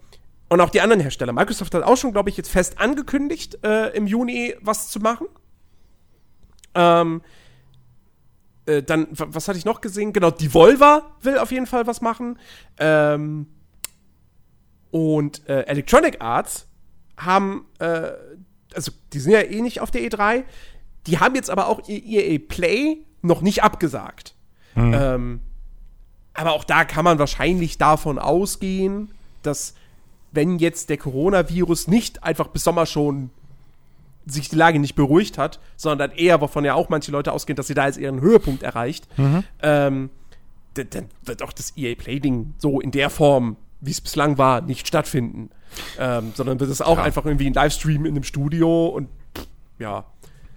und 0.49 0.61
auch 0.61 0.70
die 0.70 0.80
anderen 0.80 1.00
Hersteller. 1.00 1.32
Microsoft 1.32 1.75
hat 1.75 1.82
auch 1.82 1.96
schon, 1.96 2.12
glaube 2.12 2.30
ich, 2.30 2.37
jetzt 2.37 2.50
fest 2.50 2.78
angekündigt, 2.78 3.58
äh, 3.64 3.88
im 3.96 4.06
Juni 4.06 4.54
was 4.61 4.88
zu 4.90 5.00
machen. 5.00 5.26
Ähm, 6.75 7.23
äh, 8.66 8.82
dann, 8.82 9.08
was 9.11 9.49
hatte 9.49 9.58
ich 9.58 9.64
noch 9.64 9.80
gesehen? 9.80 10.12
Genau, 10.12 10.30
Devolver 10.30 11.16
will 11.23 11.38
auf 11.38 11.52
jeden 11.52 11.66
Fall 11.66 11.87
was 11.87 12.00
machen. 12.00 12.38
Ähm, 12.78 13.46
und 14.90 15.49
äh, 15.49 15.62
Electronic 15.62 16.20
Arts 16.20 16.68
haben, 17.16 17.66
äh, 17.78 18.12
also 18.75 18.92
die 19.12 19.18
sind 19.18 19.32
ja 19.32 19.40
eh 19.40 19.61
nicht 19.61 19.80
auf 19.80 19.90
der 19.90 20.02
E3, 20.02 20.44
die 21.06 21.18
haben 21.18 21.34
jetzt 21.34 21.50
aber 21.50 21.68
auch 21.68 21.88
ihr 21.88 22.25
EA 22.25 22.38
Play 22.38 22.99
noch 23.23 23.40
nicht 23.40 23.62
abgesagt. 23.62 24.34
Mhm. 24.75 24.94
Ähm, 24.94 25.40
aber 26.34 26.52
auch 26.52 26.64
da 26.64 26.84
kann 26.84 27.04
man 27.04 27.18
wahrscheinlich 27.18 27.78
davon 27.78 28.18
ausgehen, 28.18 29.10
dass 29.42 29.74
wenn 30.32 30.58
jetzt 30.58 30.90
der 30.90 30.96
Coronavirus 30.98 31.86
nicht 31.88 32.22
einfach 32.24 32.48
bis 32.48 32.64
Sommer 32.64 32.86
schon 32.86 33.30
sich 34.26 34.48
die 34.48 34.56
Lage 34.56 34.78
nicht 34.78 34.94
beruhigt 34.94 35.36
hat, 35.38 35.60
sondern 35.76 36.10
eher, 36.10 36.40
wovon 36.40 36.64
ja 36.64 36.74
auch 36.74 36.88
manche 36.88 37.12
Leute 37.12 37.32
ausgehen, 37.32 37.56
dass 37.56 37.66
sie 37.66 37.74
da 37.74 37.86
jetzt 37.86 37.98
ihren 37.98 38.20
Höhepunkt 38.20 38.62
erreicht, 38.62 39.06
Mhm. 39.18 39.44
ähm, 39.62 40.10
dann, 40.74 41.08
wird 41.24 41.42
auch 41.42 41.52
das 41.52 41.74
EA 41.76 41.94
Play-Ding 41.94 42.54
so 42.58 42.80
in 42.80 42.90
der 42.90 43.10
Form, 43.10 43.56
wie 43.80 43.90
es 43.92 44.00
bislang 44.00 44.38
war, 44.38 44.60
nicht 44.62 44.88
stattfinden. 44.88 45.50
Ähm, 45.98 46.32
sondern 46.34 46.58
wird 46.58 46.70
es 46.70 46.80
auch 46.80 46.96
Ja. 46.98 47.02
einfach 47.04 47.24
irgendwie 47.26 47.46
ein 47.46 47.52
Livestream 47.52 48.06
in 48.06 48.12
einem 48.14 48.24
Studio 48.24 48.86
und 48.86 49.08
ja, 49.78 50.04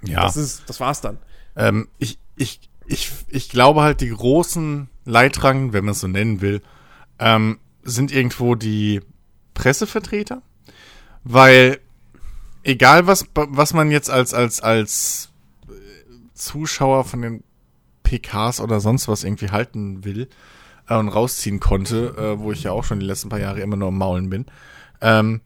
Ja. 0.04 0.24
das 0.24 0.38
ist, 0.38 0.64
das 0.68 0.80
war's 0.80 1.02
dann. 1.02 1.18
Ähm, 1.56 1.88
ich, 2.00 2.18
ich, 2.36 2.62
ich, 2.88 3.12
ich 3.30 3.50
glaube 3.50 3.82
halt, 3.82 4.02
die 4.02 4.10
großen 4.10 4.90
Leidtragenden, 5.08 5.74
wenn 5.74 5.86
man 5.86 5.94
es 5.94 6.02
so 6.02 6.08
nennen 6.08 6.42
will, 6.42 6.62
ähm, 7.18 7.60
sind 7.84 8.12
irgendwo 8.12 8.56
die 8.56 9.02
Pressevertreter. 9.54 10.42
Weil, 11.24 11.80
egal 12.64 13.08
was, 13.08 13.26
was 13.34 13.74
man 13.74 13.90
jetzt 13.90 14.10
als, 14.10 14.34
als, 14.34 14.62
als 14.62 15.32
äh, 15.70 15.72
Zuschauer 16.34 17.06
von 17.06 17.22
den 17.22 17.44
PKs 18.04 18.60
oder 18.60 18.80
sonst 18.80 19.08
was 19.08 19.24
irgendwie 19.24 19.50
halten 19.50 20.04
will 20.04 20.28
äh, 20.90 20.96
und 20.96 21.10
rausziehen 21.10 21.60
konnte, 21.60 22.16
äh, 22.18 22.40
wo 22.40 22.52
ich 22.52 22.64
ja 22.64 22.72
auch 22.72 22.84
schon 22.84 23.00
die 23.00 23.06
letzten 23.06 23.30
paar 23.30 23.40
Jahre 23.40 23.62
immer 23.62 23.78
nur 23.78 23.88
am 23.88 23.98
Maulen 23.98 24.30
bin. 24.30 24.46
Ähm, 25.02 25.42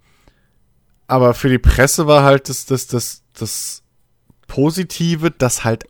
aber 1.07 1.33
für 1.33 1.49
die 1.49 1.59
Presse 1.59 2.07
war 2.07 2.23
halt 2.23 2.49
das, 2.49 2.65
das, 2.65 2.87
das, 2.87 3.23
das 3.33 3.83
Positive, 4.47 5.29
dass 5.29 5.63
halt 5.63 5.85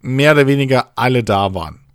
mehr 0.00 0.32
oder 0.32 0.46
weniger 0.46 0.92
alle 0.96 1.22
da 1.22 1.54
waren. 1.54 1.85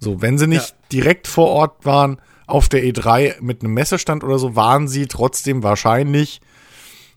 So, 0.00 0.20
wenn 0.22 0.38
sie 0.38 0.46
nicht 0.46 0.70
Ja. 0.70 0.76
direkt 0.92 1.28
vor 1.28 1.48
Ort 1.48 1.84
waren 1.84 2.20
auf 2.46 2.68
der 2.68 2.82
E3 2.82 3.40
mit 3.40 3.62
einem 3.62 3.74
Messestand 3.74 4.24
oder 4.24 4.38
so, 4.38 4.56
waren 4.56 4.88
sie 4.88 5.06
trotzdem 5.06 5.62
wahrscheinlich 5.62 6.40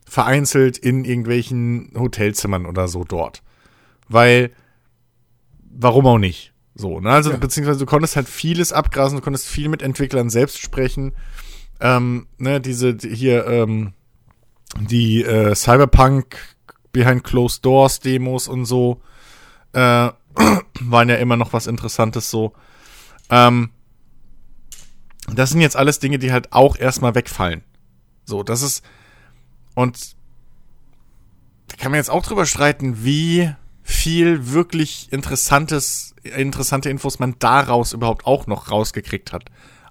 vereinzelt 0.07 0.77
in 0.77 1.05
irgendwelchen 1.05 1.91
Hotelzimmern 1.97 2.65
oder 2.65 2.87
so 2.87 3.03
dort. 3.03 3.41
Weil, 4.09 4.51
warum 5.71 6.05
auch 6.05 6.17
nicht? 6.19 6.53
So, 6.75 6.99
ne? 6.99 7.09
Also, 7.09 7.31
Ja. 7.31 7.37
beziehungsweise 7.37 7.79
du 7.79 7.85
konntest 7.85 8.15
halt 8.15 8.27
vieles 8.27 8.73
abgrasen, 8.73 9.17
du 9.17 9.23
konntest 9.23 9.47
viel 9.47 9.69
mit 9.69 9.81
Entwicklern 9.81 10.29
selbst 10.29 10.59
sprechen. 10.59 11.13
Ähm, 11.79 12.27
ne, 12.37 12.59
diese, 12.61 12.93
die, 12.95 13.15
hier, 13.15 13.47
ähm, 13.47 13.93
die 14.79 15.23
äh, 15.23 15.55
Cyberpunk 15.55 16.37
Behind 16.91 17.23
Closed 17.23 17.63
Doors 17.65 17.99
Demos 17.99 18.47
und 18.47 18.65
so 18.65 19.01
äh, 19.73 20.09
waren 20.81 21.09
ja 21.09 21.15
immer 21.15 21.37
noch 21.37 21.53
was 21.53 21.65
Interessantes 21.67 22.29
so. 22.29 22.53
Ähm, 23.33 23.71
das 25.33 25.49
sind 25.49 25.61
jetzt 25.61 25.75
alles 25.75 25.99
Dinge, 25.99 26.19
die 26.19 26.31
halt 26.31 26.53
auch 26.53 26.77
erstmal 26.77 27.15
wegfallen. 27.15 27.63
So, 28.25 28.43
das 28.43 28.61
ist 28.61 28.83
und 29.75 30.15
da 31.67 31.75
kann 31.77 31.91
man 31.91 31.97
jetzt 31.97 32.11
auch 32.11 32.23
drüber 32.23 32.45
streiten, 32.45 33.03
wie 33.03 33.51
viel 33.81 34.51
wirklich 34.51 35.11
interessantes, 35.11 36.13
interessante 36.23 36.89
Infos 36.89 37.17
man 37.17 37.35
daraus 37.39 37.93
überhaupt 37.93 38.27
auch 38.27 38.45
noch 38.45 38.69
rausgekriegt 38.69 39.33
hat 39.33 39.45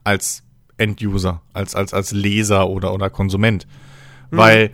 als 0.04 0.44
End-User, 0.78 1.42
als, 1.52 1.74
als, 1.74 1.92
als 1.92 2.12
Leser 2.12 2.68
oder, 2.68 2.94
oder 2.94 3.10
Konsument. 3.10 3.66
Weil, 4.30 4.70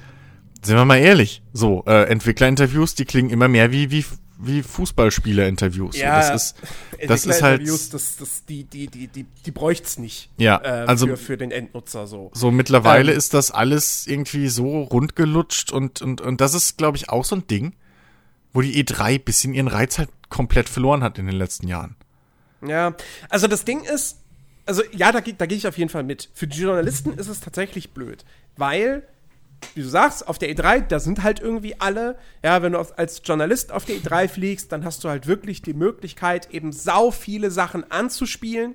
sind 0.62 0.76
wir 0.76 0.84
mal 0.84 0.98
ehrlich, 0.98 1.42
so, 1.52 1.84
äh, 1.86 2.04
Entwicklerinterviews, 2.04 2.94
die 2.94 3.06
klingen 3.06 3.30
immer 3.30 3.48
mehr 3.48 3.72
wie, 3.72 3.90
wie, 3.90 4.04
wie 4.40 4.62
Fußballspieler-Interviews. 4.62 5.96
So, 5.96 6.02
das 6.02 6.30
ist, 6.30 6.56
das 7.06 7.26
ist 7.26 7.42
halt, 7.42 7.60
Entwicklerinterviews, 7.60 7.90
das, 7.90 8.16
das, 8.16 8.44
die, 8.44 8.64
die, 8.64 8.86
die, 8.86 9.08
die, 9.08 9.24
die 9.24 9.50
bräucht's 9.50 9.98
nicht. 9.98 10.30
Ja, 10.36 10.60
äh, 10.62 10.86
also- 10.86 11.06
für, 11.08 11.16
für 11.16 11.36
den 11.36 11.50
Endnutzer 11.50 12.06
so. 12.06 12.30
so 12.34 12.50
mittlerweile 12.50 13.12
Ähm. 13.12 13.18
ist 13.18 13.34
das 13.34 13.50
alles 13.50 14.06
irgendwie 14.06 14.48
so 14.48 14.82
rundgelutscht 14.82 15.72
und, 15.72 16.00
und, 16.02 16.20
und 16.20 16.40
das 16.40 16.54
ist, 16.54 16.78
glaube 16.78 16.96
ich, 16.96 17.08
auch 17.10 17.24
so 17.24 17.36
ein 17.36 17.46
Ding, 17.46 17.74
wo 18.52 18.60
die 18.62 18.82
E3 18.82 19.18
bisschen 19.22 19.54
ihren 19.54 19.68
Reiz 19.68 19.98
halt 19.98 20.10
komplett 20.28 20.68
verloren 20.68 21.02
hat 21.02 21.18
in 21.18 21.26
den 21.26 21.36
letzten 21.36 21.66
Jahren. 21.66 21.96
Ja, 22.66 22.94
also 23.28 23.46
das 23.46 23.64
Ding 23.64 23.84
ist, 23.84 24.18
also 24.66 24.82
ja, 24.92 25.12
da, 25.12 25.20
da 25.20 25.46
gehe 25.46 25.58
ich 25.58 25.66
auf 25.66 25.78
jeden 25.78 25.90
Fall 25.90 26.02
mit. 26.04 26.30
Für 26.34 26.46
die 26.46 26.60
Journalisten 26.60 27.12
ist 27.14 27.28
es 27.28 27.40
tatsächlich 27.40 27.90
blöd, 27.92 28.24
weil, 28.56 29.06
wie 29.74 29.82
du 29.82 29.88
sagst, 29.88 30.26
auf 30.28 30.38
der 30.38 30.50
E3, 30.50 30.80
da 30.82 30.98
sind 30.98 31.22
halt 31.22 31.40
irgendwie 31.40 31.80
alle, 31.80 32.16
ja, 32.42 32.62
wenn 32.62 32.72
du 32.72 32.78
als 32.78 33.22
Journalist 33.24 33.72
auf 33.72 33.84
der 33.84 33.96
E3 33.96 34.28
fliegst, 34.28 34.72
dann 34.72 34.84
hast 34.84 35.04
du 35.04 35.08
halt 35.08 35.26
wirklich 35.26 35.62
die 35.62 35.74
Möglichkeit, 35.74 36.50
eben 36.52 36.72
sau 36.72 37.10
viele 37.10 37.50
Sachen 37.50 37.90
anzuspielen, 37.90 38.74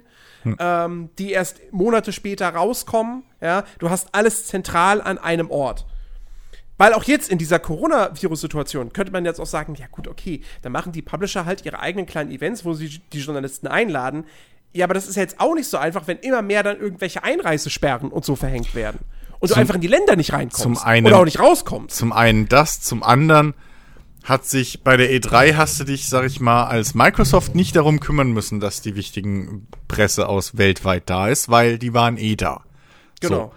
ähm, 0.59 1.09
die 1.17 1.31
erst 1.31 1.61
Monate 1.71 2.11
später 2.11 2.49
rauskommen, 2.49 3.23
ja, 3.41 3.63
du 3.79 3.89
hast 3.89 4.09
alles 4.13 4.47
zentral 4.47 5.01
an 5.01 5.17
einem 5.17 5.49
Ort. 5.49 5.85
Weil 6.77 6.93
auch 6.93 7.03
jetzt 7.03 7.29
in 7.29 7.37
dieser 7.37 7.59
Coronavirus-Situation 7.59 8.93
könnte 8.93 9.11
man 9.11 9.25
jetzt 9.25 9.39
auch 9.39 9.45
sagen, 9.45 9.75
ja 9.75 9.85
gut, 9.91 10.07
okay, 10.07 10.41
dann 10.63 10.71
machen 10.71 10.91
die 10.91 11.01
Publisher 11.01 11.45
halt 11.45 11.65
ihre 11.65 11.79
eigenen 11.79 12.05
kleinen 12.05 12.31
Events, 12.31 12.65
wo 12.65 12.73
sie 12.73 12.99
die 13.13 13.19
Journalisten 13.19 13.67
einladen. 13.67 14.25
Ja, 14.73 14.85
aber 14.85 14.95
das 14.95 15.07
ist 15.07 15.15
ja 15.15 15.21
jetzt 15.21 15.39
auch 15.39 15.53
nicht 15.53 15.67
so 15.67 15.77
einfach, 15.77 16.07
wenn 16.07 16.17
immer 16.17 16.41
mehr 16.41 16.63
dann 16.63 16.79
irgendwelche 16.79 17.23
Einreisesperren 17.23 18.09
und 18.09 18.25
so 18.25 18.35
verhängt 18.35 18.73
werden. 18.73 18.99
Und 19.43 19.49
du 19.49 19.55
Zum- 19.55 19.59
einfach 19.59 19.75
in 19.75 19.81
die 19.81 19.87
Länder 19.87 20.15
nicht 20.15 20.31
reinkommst. 20.31 20.61
zum 20.61 20.77
einen- 20.77 21.05
oder 21.05 21.19
auch 21.19 21.25
nicht 21.25 21.37
rauskommst. 21.37 21.97
Zum 21.97 22.13
einen 22.13 22.47
das, 22.47 22.79
zum 22.79 23.03
anderen 23.03 23.53
hat 24.23 24.45
sich 24.45 24.83
bei 24.83 24.95
der 24.95 25.11
E3 25.11 25.57
hast 25.57 25.81
du 25.81 25.83
dich, 25.83 26.07
sag 26.07 26.23
ich 26.23 26.39
mal, 26.39 26.63
als 26.63 26.95
Microsoft 26.95 27.53
nicht 27.53 27.75
darum 27.75 27.99
kümmern 27.99 28.31
müssen, 28.31 28.61
dass 28.61 28.79
die 28.81 28.95
wichtigen 28.95 29.67
Presse 29.89 30.29
aus 30.29 30.57
weltweit 30.57 31.09
da 31.09 31.27
ist, 31.27 31.49
weil 31.49 31.77
die 31.77 31.93
waren 31.93 32.15
eh 32.15 32.37
da. 32.37 32.61
Genau. 33.19 33.51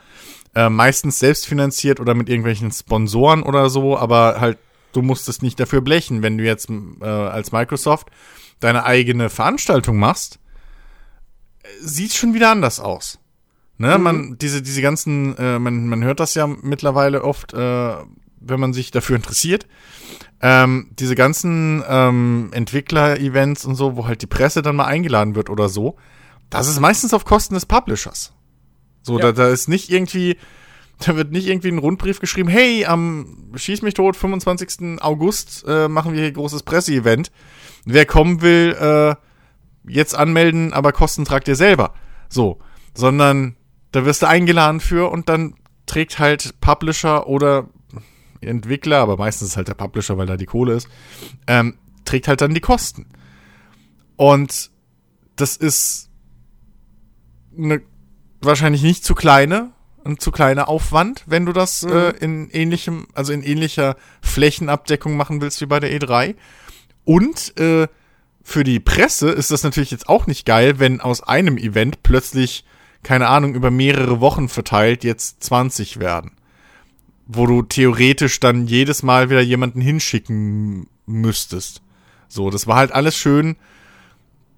So. 0.55 0.61
Äh, 0.61 0.71
meistens 0.71 1.21
selbstfinanziert 1.21 2.01
oder 2.01 2.15
mit 2.15 2.29
irgendwelchen 2.29 2.73
Sponsoren 2.73 3.45
oder 3.45 3.71
so, 3.71 3.97
aber 3.97 4.41
halt, 4.41 4.59
du 4.91 5.03
musstest 5.03 5.41
nicht 5.45 5.61
dafür 5.61 5.83
blechen. 5.83 6.23
Wenn 6.23 6.37
du 6.37 6.43
jetzt 6.43 6.69
äh, 6.69 7.05
als 7.05 7.53
Microsoft 7.53 8.09
deine 8.59 8.85
eigene 8.85 9.31
Veranstaltung 9.31 9.99
machst, 9.99 10.41
äh, 11.63 11.69
sieht 11.81 12.13
schon 12.13 12.35
wieder 12.35 12.51
anders 12.51 12.81
aus. 12.81 13.21
Ne, 13.79 13.99
man, 13.99 14.39
diese, 14.39 14.63
diese 14.63 14.81
ganzen, 14.81 15.37
äh, 15.37 15.59
man, 15.59 15.87
man 15.87 16.03
hört 16.03 16.21
das 16.21 16.35
ja 16.35 16.47
mittlerweile 16.47 17.23
oft, 17.23 17.53
äh, 17.53 17.95
wenn 18.41 18.61
man 18.61 18.73
sich 18.73 18.91
dafür 18.91 19.17
interessiert. 19.17 19.67
Ähm, 20.41 20.91
diese 20.99 21.15
ganzen 21.15 21.83
ähm, 21.89 22.51
Entwickler-Events 22.53 23.65
und 23.67 23.75
so, 23.75 23.97
wo 23.97 24.07
halt 24.07 24.23
die 24.23 24.27
Presse 24.27 24.63
dann 24.63 24.77
mal 24.77 24.85
eingeladen 24.87 25.35
wird 25.35 25.51
oder 25.51 25.69
so, 25.69 25.97
das 26.49 26.69
ist 26.69 26.81
meistens 26.81 27.13
auf 27.13 27.25
Kosten 27.25 27.55
des 27.55 27.67
Publishers. 27.67 28.33
So, 29.03 29.19
Ja. 29.19 29.27
da, 29.27 29.33
da 29.33 29.49
ist 29.49 29.69
nicht 29.69 29.91
irgendwie, 29.91 30.37
da 31.05 31.17
wird 31.17 31.33
nicht 31.33 31.47
irgendwie 31.47 31.69
ein 31.69 31.79
Rundbrief 31.79 32.19
geschrieben, 32.21 32.49
hey, 32.49 32.87
am 32.87 33.51
Schieß 33.55 33.83
mich 33.83 33.95
tot, 33.95 34.17
25. 34.17 35.03
August 35.03 35.65
äh, 35.69 35.89
machen 35.89 36.13
wir 36.15 36.21
hier 36.23 36.33
großes 36.33 36.63
Presseevent. 36.63 37.31
Wer 37.85 38.07
kommen 38.07 38.41
will, 38.43 38.75
äh, 38.79 39.15
jetzt 39.91 40.15
anmelden, 40.17 40.73
aber 40.73 40.93
Kosten 40.93 41.25
tragt 41.25 41.47
ihr 41.49 41.57
selber. 41.57 41.93
So, 42.29 42.59
sondern 42.95 43.57
da 43.97 44.05
wirst 44.05 44.21
du 44.21 44.29
eingeladen 44.29 44.81
für 44.81 45.11
und 45.11 45.31
dann 45.31 45.55
trägt 45.87 46.19
halt 46.19 46.61
Publisher 46.61 47.27
oder 47.29 47.71
Entwickler, 48.43 48.99
aber 48.99 49.17
meistens 49.17 49.49
ist 49.49 49.57
halt 49.57 49.69
der 49.69 49.75
Publisher, 49.75 50.19
weil 50.19 50.27
da 50.27 50.37
die 50.37 50.45
Kohle 50.45 50.75
ist, 50.75 50.87
ähm, 51.47 51.79
trägt 52.05 52.29
halt 52.29 52.43
dann 52.43 52.53
die 52.53 52.61
Kosten. 52.61 53.07
Und 54.17 54.71
das 55.37 55.57
ist 55.57 56.11
eine 57.57 57.81
wahrscheinlich 58.43 58.83
nicht 58.83 59.03
zu 59.03 59.15
kleine, 59.15 59.73
ein 60.05 60.19
zu 60.19 60.31
kleiner 60.31 60.69
Aufwand, 60.69 61.25
wenn 61.27 61.47
du 61.47 61.55
das 61.55 61.83
äh, 61.83 62.11
in 62.21 62.51
ähnlichem, 62.51 63.07
also 63.15 63.33
in 63.33 63.43
ähnlicher 63.43 63.97
Flächenabdeckung 64.21 65.17
machen 65.17 65.41
willst 65.41 65.63
wie 65.63 65.67
bei 65.67 65.81
der 65.81 65.91
E3. 65.91 66.35
Und 67.05 67.59
äh, 67.59 67.89
für 68.43 68.63
die 68.63 68.79
Presse 68.79 69.31
ist 69.31 69.51
das 69.51 69.63
natürlich 69.63 69.91
jetzt 69.91 70.11
auch 70.11 70.27
nicht 70.27 70.45
geil, 70.45 70.79
wenn 70.81 71.01
aus 71.01 71.23
einem 71.23 71.57
Event 71.57 72.03
plötzlich, 72.03 72.67
keine 73.03 73.29
Ahnung, 73.29 73.55
über 73.55 73.71
mehrere 73.71 74.21
Wochen 74.21 74.49
verteilt 74.49 75.05
jetzt 75.05 75.43
20 75.45 75.99
werden. 75.99 76.33
Wo 77.27 77.47
du 77.47 77.63
theoretisch 77.63 78.41
dann 78.41 78.67
jedes 78.67 79.03
Mal 79.03 79.31
wieder 79.31 79.41
jemanden 79.41 79.81
hinschicken 79.81 80.89
müsstest. 81.07 81.83
So, 82.29 82.51
das 82.51 82.67
war 82.67 82.77
halt 82.77 82.93
alles 82.93 83.17
schön 83.17 83.57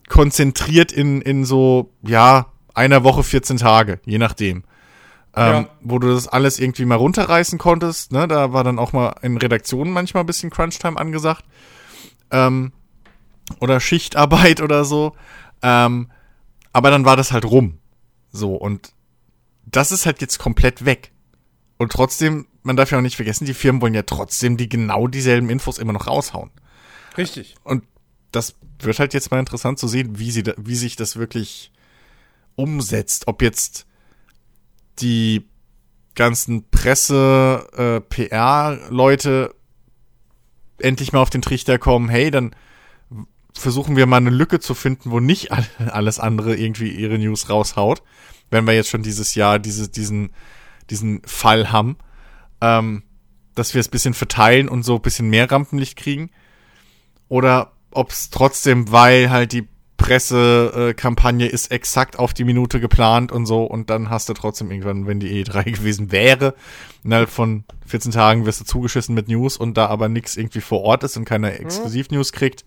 konzentriert 0.09 0.91
in, 0.91 1.21
in 1.21 1.45
so, 1.45 1.91
ja, 2.03 2.47
einer 2.75 3.05
Woche 3.05 3.23
14 3.23 3.59
Tage, 3.59 4.01
je 4.07 4.19
nachdem. 4.19 4.65
Ähm, 5.35 5.53
Ja. 5.53 5.69
Wo 5.83 5.99
du 5.99 6.09
das 6.09 6.29
alles 6.29 6.59
irgendwie 6.59 6.85
mal 6.87 6.95
runterreißen 6.95 7.59
konntest, 7.59 8.13
ne? 8.13 8.27
Da 8.27 8.53
war 8.53 8.65
dann 8.65 8.79
auch 8.79 8.93
mal 8.93 9.17
in 9.23 9.37
Redaktionen 9.37 9.93
manchmal 9.93 10.23
ein 10.23 10.27
bisschen 10.27 10.51
Crunchtime 10.51 10.99
angesagt. 10.99 11.45
Ähm, 12.31 12.73
oder 13.61 13.81
Schichtarbeit 13.81 14.61
oder 14.63 14.85
so. 14.85 15.15
Ähm, 15.63 16.11
aber 16.73 16.91
dann 16.91 17.05
war 17.05 17.17
das 17.17 17.33
halt 17.33 17.45
rum. 17.45 17.79
So, 18.31 18.55
und 18.55 18.93
das 19.67 19.93
ist 19.93 20.07
halt 20.07 20.21
jetzt 20.21 20.39
komplett 20.39 20.85
weg. 20.85 21.13
Und 21.77 21.93
trotzdem, 21.93 22.47
man 22.63 22.77
darf 22.77 22.91
ja 22.91 22.99
auch 22.99 23.03
nicht 23.03 23.17
vergessen, 23.17 23.47
die 23.47 23.55
Firmen 23.55 23.81
wollen 23.81 23.95
ja 23.95 24.03
trotzdem 24.03 24.57
die 24.57 24.69
genau 24.69 25.07
dieselben 25.07 25.51
Infos 25.51 25.79
immer 25.79 25.93
noch 25.93 26.07
raushauen. 26.07 26.51
Richtig. 27.17 27.55
Und 27.65 27.85
das 28.33 28.55
wird 28.81 28.99
halt 28.99 29.15
jetzt 29.15 29.31
mal 29.31 29.39
interessant 29.41 29.79
zu 29.79 29.89
sehen, 29.89 30.19
wie, 30.19 30.31
sie 30.31 30.43
da, 30.43 30.53
wie 30.57 30.77
sich 30.77 30.97
das 30.97 31.17
wirklich 31.17 31.73
umsetzt. 32.57 33.29
Ob 33.29 33.43
jetzt 33.43 33.87
die 35.01 35.49
ganzen 36.15 36.69
Presse, 36.71 37.67
äh, 37.77 38.01
PR-Leute 38.01 39.55
endlich 40.79 41.13
mal 41.13 41.21
auf 41.21 41.31
den 41.31 41.43
Trichter 41.43 41.79
kommen, 41.79 42.09
hey, 42.09 42.31
dann 42.31 42.55
versuchen 43.59 43.97
wir 43.97 44.07
mal 44.07 44.19
eine 44.19 44.31
Lücke 44.31 44.61
zu 44.61 44.75
finden, 44.75 45.11
wo 45.11 45.21
nicht 45.21 45.51
alles 45.79 46.19
andere 46.19 46.57
irgendwie 46.57 46.91
ihre 46.91 47.19
News 47.19 47.49
raushaut, 47.49 48.03
wenn 48.51 48.67
wir 48.67 48.75
jetzt 48.75 48.91
schon 48.91 49.03
dieses 49.03 49.35
Jahr 49.35 49.59
diese, 49.59 49.89
diesen, 49.89 50.31
diesen 50.91 51.23
Fall 51.25 51.73
haben, 51.73 51.97
ähm, 52.61 53.03
dass 53.55 53.75
wir 53.75 53.81
es 53.81 53.89
bisschen 53.89 54.15
verteilen 54.15 54.69
und 54.69 54.85
so 54.85 54.97
ein 54.97 55.03
bisschen 55.03 55.29
mehr 55.29 55.51
Rampenlicht 55.51 55.97
kriegen. 55.97 56.31
Oder 57.29 57.73
ob 57.91 58.11
es 58.11 58.31
trotzdem, 58.31 58.91
weil 58.93 59.31
halt 59.31 59.53
die 59.53 59.69
Pressekampagne 59.99 61.47
ist 61.47 61.73
exakt 61.73 62.19
auf 62.19 62.33
die 62.33 62.45
Minute 62.45 62.81
geplant 62.81 63.33
und 63.33 63.47
so 63.47 63.65
und 63.65 63.91
dann 63.91 64.11
hast 64.11 64.29
du 64.29 64.33
trotzdem 64.33 64.71
irgendwann, 64.71 65.09
wenn 65.09 65.19
die 65.19 65.45
E3 65.45 65.65
gewesen 65.77 66.13
wäre, 66.13 66.55
innerhalb 67.03 67.29
von 67.29 67.65
14 67.87 68.13
Tagen 68.13 68.47
wirst 68.47 68.61
du 68.61 68.65
zugeschissen 68.65 69.15
mit 69.15 69.29
News 69.29 69.57
und 69.57 69.77
da 69.77 69.87
aber 69.87 70.09
nichts 70.09 70.37
irgendwie 70.37 70.61
vor 70.61 70.83
Ort 70.83 71.03
ist 71.03 71.17
und 71.17 71.25
keiner 71.25 71.51
mhm. 71.51 71.57
Exklusiv-News 71.57 72.33
kriegt, 72.33 72.65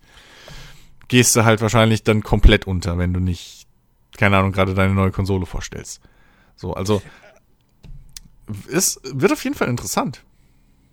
gehst 1.12 1.36
du 1.36 1.44
halt 1.44 1.60
wahrscheinlich 1.60 2.04
dann 2.04 2.22
komplett 2.22 2.66
unter, 2.66 2.96
wenn 2.96 3.12
du 3.12 3.20
nicht, 3.20 3.66
keine 4.16 4.38
Ahnung, 4.38 4.50
gerade 4.50 4.72
deine 4.72 4.94
neue 4.94 5.10
Konsole 5.10 5.44
vorstellst. 5.44 6.00
So, 6.56 6.72
also 6.72 7.02
es 8.72 8.98
wird 9.04 9.30
auf 9.30 9.44
jeden 9.44 9.54
Fall 9.54 9.68
interessant. 9.68 10.24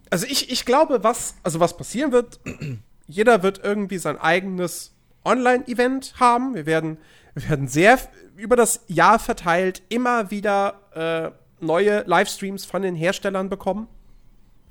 Also 0.09 0.25
ich, 0.25 0.51
ich 0.51 0.65
glaube, 0.65 1.05
was, 1.05 1.35
also 1.41 1.61
was 1.61 1.77
passieren 1.77 2.11
wird, 2.11 2.41
jeder 3.07 3.43
wird 3.43 3.61
irgendwie 3.63 3.97
sein 3.97 4.17
eigenes 4.17 4.93
Online-Event 5.23 6.15
haben. 6.19 6.53
Wir 6.53 6.65
werden, 6.65 6.97
wir 7.33 7.47
werden 7.47 7.69
sehr 7.69 7.97
über 8.35 8.57
das 8.57 8.83
Jahr 8.87 9.19
verteilt 9.19 9.83
immer 9.87 10.31
wieder 10.31 10.81
äh, 11.61 11.63
neue 11.63 12.03
Livestreams 12.05 12.65
von 12.65 12.81
den 12.81 12.95
Herstellern 12.95 13.47
bekommen, 13.47 13.87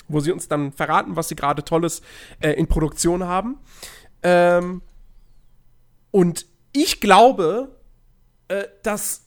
wo 0.09 0.21
sie 0.21 0.31
uns 0.31 0.47
dann 0.47 0.73
verraten, 0.73 1.17
was 1.17 1.31
sie 1.31 1.37
gerade 1.37 1.65
Tolles 1.65 2.03
äh, 2.41 2.51
in 2.51 2.67
Produktion 2.67 3.25
haben. 3.25 3.57
Ähm, 4.23 4.83
und 6.11 6.47
ich 6.73 7.01
glaube, 7.01 7.77
äh, 8.49 8.65
dass 8.83 9.27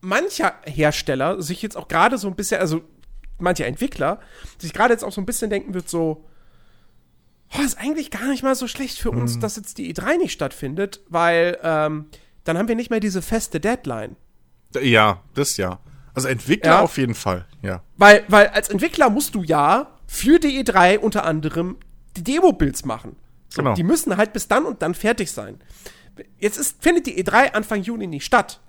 mancher 0.00 0.54
Hersteller 0.64 1.42
sich 1.42 1.62
jetzt 1.62 1.76
auch 1.76 1.88
gerade 1.88 2.18
so 2.18 2.28
ein 2.28 2.36
bisschen, 2.36 2.60
also 2.60 2.82
mancher 3.38 3.66
Entwickler, 3.66 4.20
sich 4.58 4.72
gerade 4.72 4.94
jetzt 4.94 5.04
auch 5.04 5.12
so 5.12 5.20
ein 5.20 5.26
bisschen 5.26 5.50
denken 5.50 5.74
wird, 5.74 5.88
so, 5.88 6.24
oh, 7.56 7.62
ist 7.62 7.78
eigentlich 7.78 8.10
gar 8.10 8.28
nicht 8.28 8.42
mal 8.42 8.54
so 8.54 8.66
schlecht 8.66 8.98
für 8.98 9.10
uns, 9.10 9.36
mhm. 9.36 9.40
dass 9.40 9.56
jetzt 9.56 9.78
die 9.78 9.92
E3 9.94 10.18
nicht 10.18 10.32
stattfindet, 10.32 11.00
weil 11.08 11.58
ähm, 11.62 12.06
dann 12.44 12.58
haben 12.58 12.68
wir 12.68 12.76
nicht 12.76 12.90
mehr 12.90 13.00
diese 13.00 13.22
feste 13.22 13.60
Deadline. 13.60 14.16
Ja, 14.80 15.22
das 15.34 15.56
ja. 15.56 15.80
Also 16.14 16.28
Entwickler 16.28 16.70
ja. 16.72 16.80
auf 16.80 16.96
jeden 16.98 17.14
Fall, 17.14 17.46
ja. 17.62 17.82
Weil, 17.96 18.24
weil 18.28 18.48
als 18.48 18.68
Entwickler 18.68 19.10
musst 19.10 19.34
du 19.34 19.42
ja 19.42 19.98
für 20.06 20.38
die 20.38 20.64
E3 20.64 20.98
unter 20.98 21.24
anderem 21.24 21.76
die 22.16 22.24
Demo-Builds 22.24 22.84
machen. 22.84 23.16
Genau. 23.54 23.74
Die 23.74 23.82
müssen 23.82 24.16
halt 24.16 24.32
bis 24.32 24.48
dann 24.48 24.64
und 24.64 24.82
dann 24.82 24.94
fertig 24.94 25.30
sein. 25.30 25.60
Jetzt 26.38 26.58
ist, 26.58 26.82
findet 26.82 27.06
die 27.06 27.22
E3 27.22 27.52
Anfang 27.52 27.82
Juni 27.82 28.06
nicht 28.06 28.24
statt. 28.24 28.60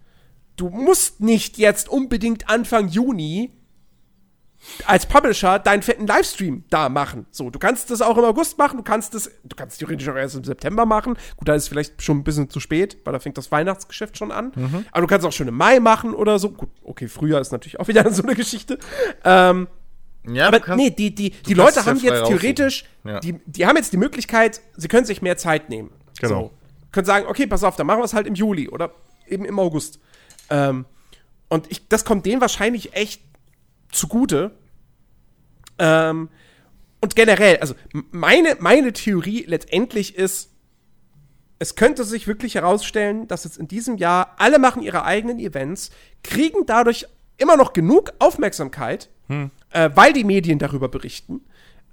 Du 0.55 0.69
musst 0.69 1.21
nicht 1.21 1.57
jetzt 1.57 1.89
unbedingt 1.89 2.49
Anfang 2.49 2.89
Juni 2.89 3.51
als 4.85 5.05
Publisher 5.05 5.59
deinen 5.59 5.81
fetten 5.81 6.05
Livestream 6.05 6.63
da 6.69 6.89
machen. 6.89 7.25
So, 7.31 7.49
du 7.49 7.59
kannst 7.59 7.91
das 7.91 8.01
auch 8.01 8.17
im 8.17 8.23
August 8.23 8.57
machen, 8.57 8.77
du 8.77 8.83
kannst 8.83 9.13
das, 9.13 9.31
du 9.43 9.55
kannst 9.55 9.79
theoretisch 9.79 10.07
auch 10.09 10.15
erst 10.15 10.35
im 10.35 10.43
September 10.43 10.85
machen. 10.85 11.15
Gut, 11.38 11.47
da 11.47 11.55
ist 11.55 11.63
es 11.63 11.69
vielleicht 11.69 12.01
schon 12.01 12.17
ein 12.17 12.23
bisschen 12.23 12.49
zu 12.49 12.59
spät, 12.59 12.97
weil 13.05 13.13
da 13.13 13.19
fängt 13.19 13.38
das 13.38 13.51
Weihnachtsgeschäft 13.51 14.17
schon 14.17 14.31
an. 14.31 14.51
Mhm. 14.55 14.85
Aber 14.91 15.01
du 15.01 15.07
kannst 15.07 15.25
auch 15.25 15.31
schon 15.31 15.47
im 15.47 15.55
Mai 15.55 15.79
machen 15.79 16.13
oder 16.13 16.39
so. 16.39 16.51
Gut, 16.51 16.69
okay, 16.83 17.07
Frühjahr 17.07 17.41
ist 17.41 17.51
natürlich 17.51 17.79
auch 17.79 17.88
wieder 17.88 18.12
so 18.12 18.23
eine 18.23 18.35
Geschichte. 18.35 18.79
Ähm, 19.23 19.67
ja, 20.27 20.47
aber 20.47 20.59
kannst, 20.59 20.83
nee, 20.83 20.89
die, 20.91 21.15
die, 21.15 21.29
die 21.29 21.53
Leute 21.53 21.85
haben 21.85 21.97
jetzt 21.99 22.25
theoretisch, 22.25 22.83
ja. 23.05 23.19
die, 23.21 23.39
die 23.45 23.65
haben 23.65 23.77
jetzt 23.77 23.93
die 23.93 23.97
Möglichkeit, 23.97 24.62
sie 24.75 24.89
können 24.89 25.05
sich 25.05 25.21
mehr 25.21 25.38
Zeit 25.38 25.69
nehmen. 25.69 25.91
Genau. 26.19 26.41
So. 26.41 26.58
Können 26.91 27.06
sagen, 27.06 27.28
okay, 27.28 27.47
pass 27.47 27.63
auf, 27.63 27.75
dann 27.75 27.88
machen 27.88 27.99
wir 27.99 28.06
es 28.06 28.13
halt 28.13 28.28
im 28.28 28.36
Juli 28.36 28.67
oder 28.67 28.91
eben 29.28 29.45
im 29.45 29.60
August. 29.60 29.99
Ähm, 30.49 30.86
und 31.49 31.71
ich, 31.71 31.88
das 31.88 32.06
kommt 32.06 32.25
denen 32.25 32.41
wahrscheinlich 32.41 32.93
echt 32.93 33.21
zugute. 33.91 34.52
Ähm, 35.78 36.30
und 37.02 37.15
generell, 37.15 37.58
also 37.58 37.75
meine, 38.12 38.58
meine 38.60 38.93
Theorie 38.93 39.45
letztendlich 39.47 40.15
ist, 40.15 40.52
es 41.60 41.75
könnte 41.75 42.04
sich 42.04 42.28
wirklich 42.28 42.56
herausstellen, 42.56 43.28
dass 43.28 43.43
jetzt 43.43 43.58
in 43.58 43.67
diesem 43.67 43.97
Jahr 43.97 44.36
alle 44.38 44.60
machen 44.60 44.82
ihre 44.82 45.04
eigenen 45.04 45.39
Events, 45.39 45.91
kriegen 46.23 46.65
dadurch 46.65 47.06
immer 47.38 47.58
noch 47.58 47.73
genug 47.73 48.13
Aufmerksamkeit, 48.19 49.10
hm. 49.28 49.52
äh, 49.71 49.89
weil 49.93 50.13
die 50.13 50.23
Medien 50.23 50.60
darüber 50.60 50.88
berichten, 50.89 51.41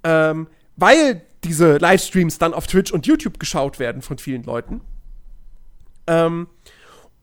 ähm, 0.03 0.47
weil 0.75 1.21
diese 1.43 1.77
Livestreams 1.77 2.37
dann 2.37 2.53
auf 2.53 2.67
Twitch 2.67 2.91
und 2.91 3.07
YouTube 3.07 3.39
geschaut 3.39 3.79
werden 3.79 4.01
von 4.01 4.17
vielen 4.17 4.43
Leuten. 4.43 4.81
Ähm, 6.07 6.47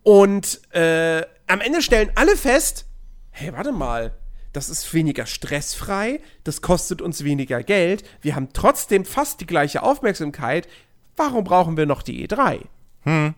und 0.02 0.60
äh, 0.74 1.22
am 1.46 1.60
Ende 1.60 1.82
stellen 1.82 2.10
alle 2.14 2.36
fest, 2.36 2.86
hey, 3.30 3.52
warte 3.52 3.72
mal, 3.72 4.14
das 4.52 4.68
ist 4.68 4.92
weniger 4.94 5.26
stressfrei, 5.26 6.20
das 6.44 6.62
kostet 6.62 7.02
uns 7.02 7.24
weniger 7.24 7.62
Geld, 7.62 8.04
wir 8.20 8.36
haben 8.36 8.50
trotzdem 8.52 9.04
fast 9.04 9.40
die 9.40 9.46
gleiche 9.46 9.82
Aufmerksamkeit. 9.82 10.68
Warum 11.16 11.44
brauchen 11.44 11.76
wir 11.76 11.86
noch 11.86 12.02
die 12.02 12.26
E3? 12.26 12.60
Hm. 13.02 13.34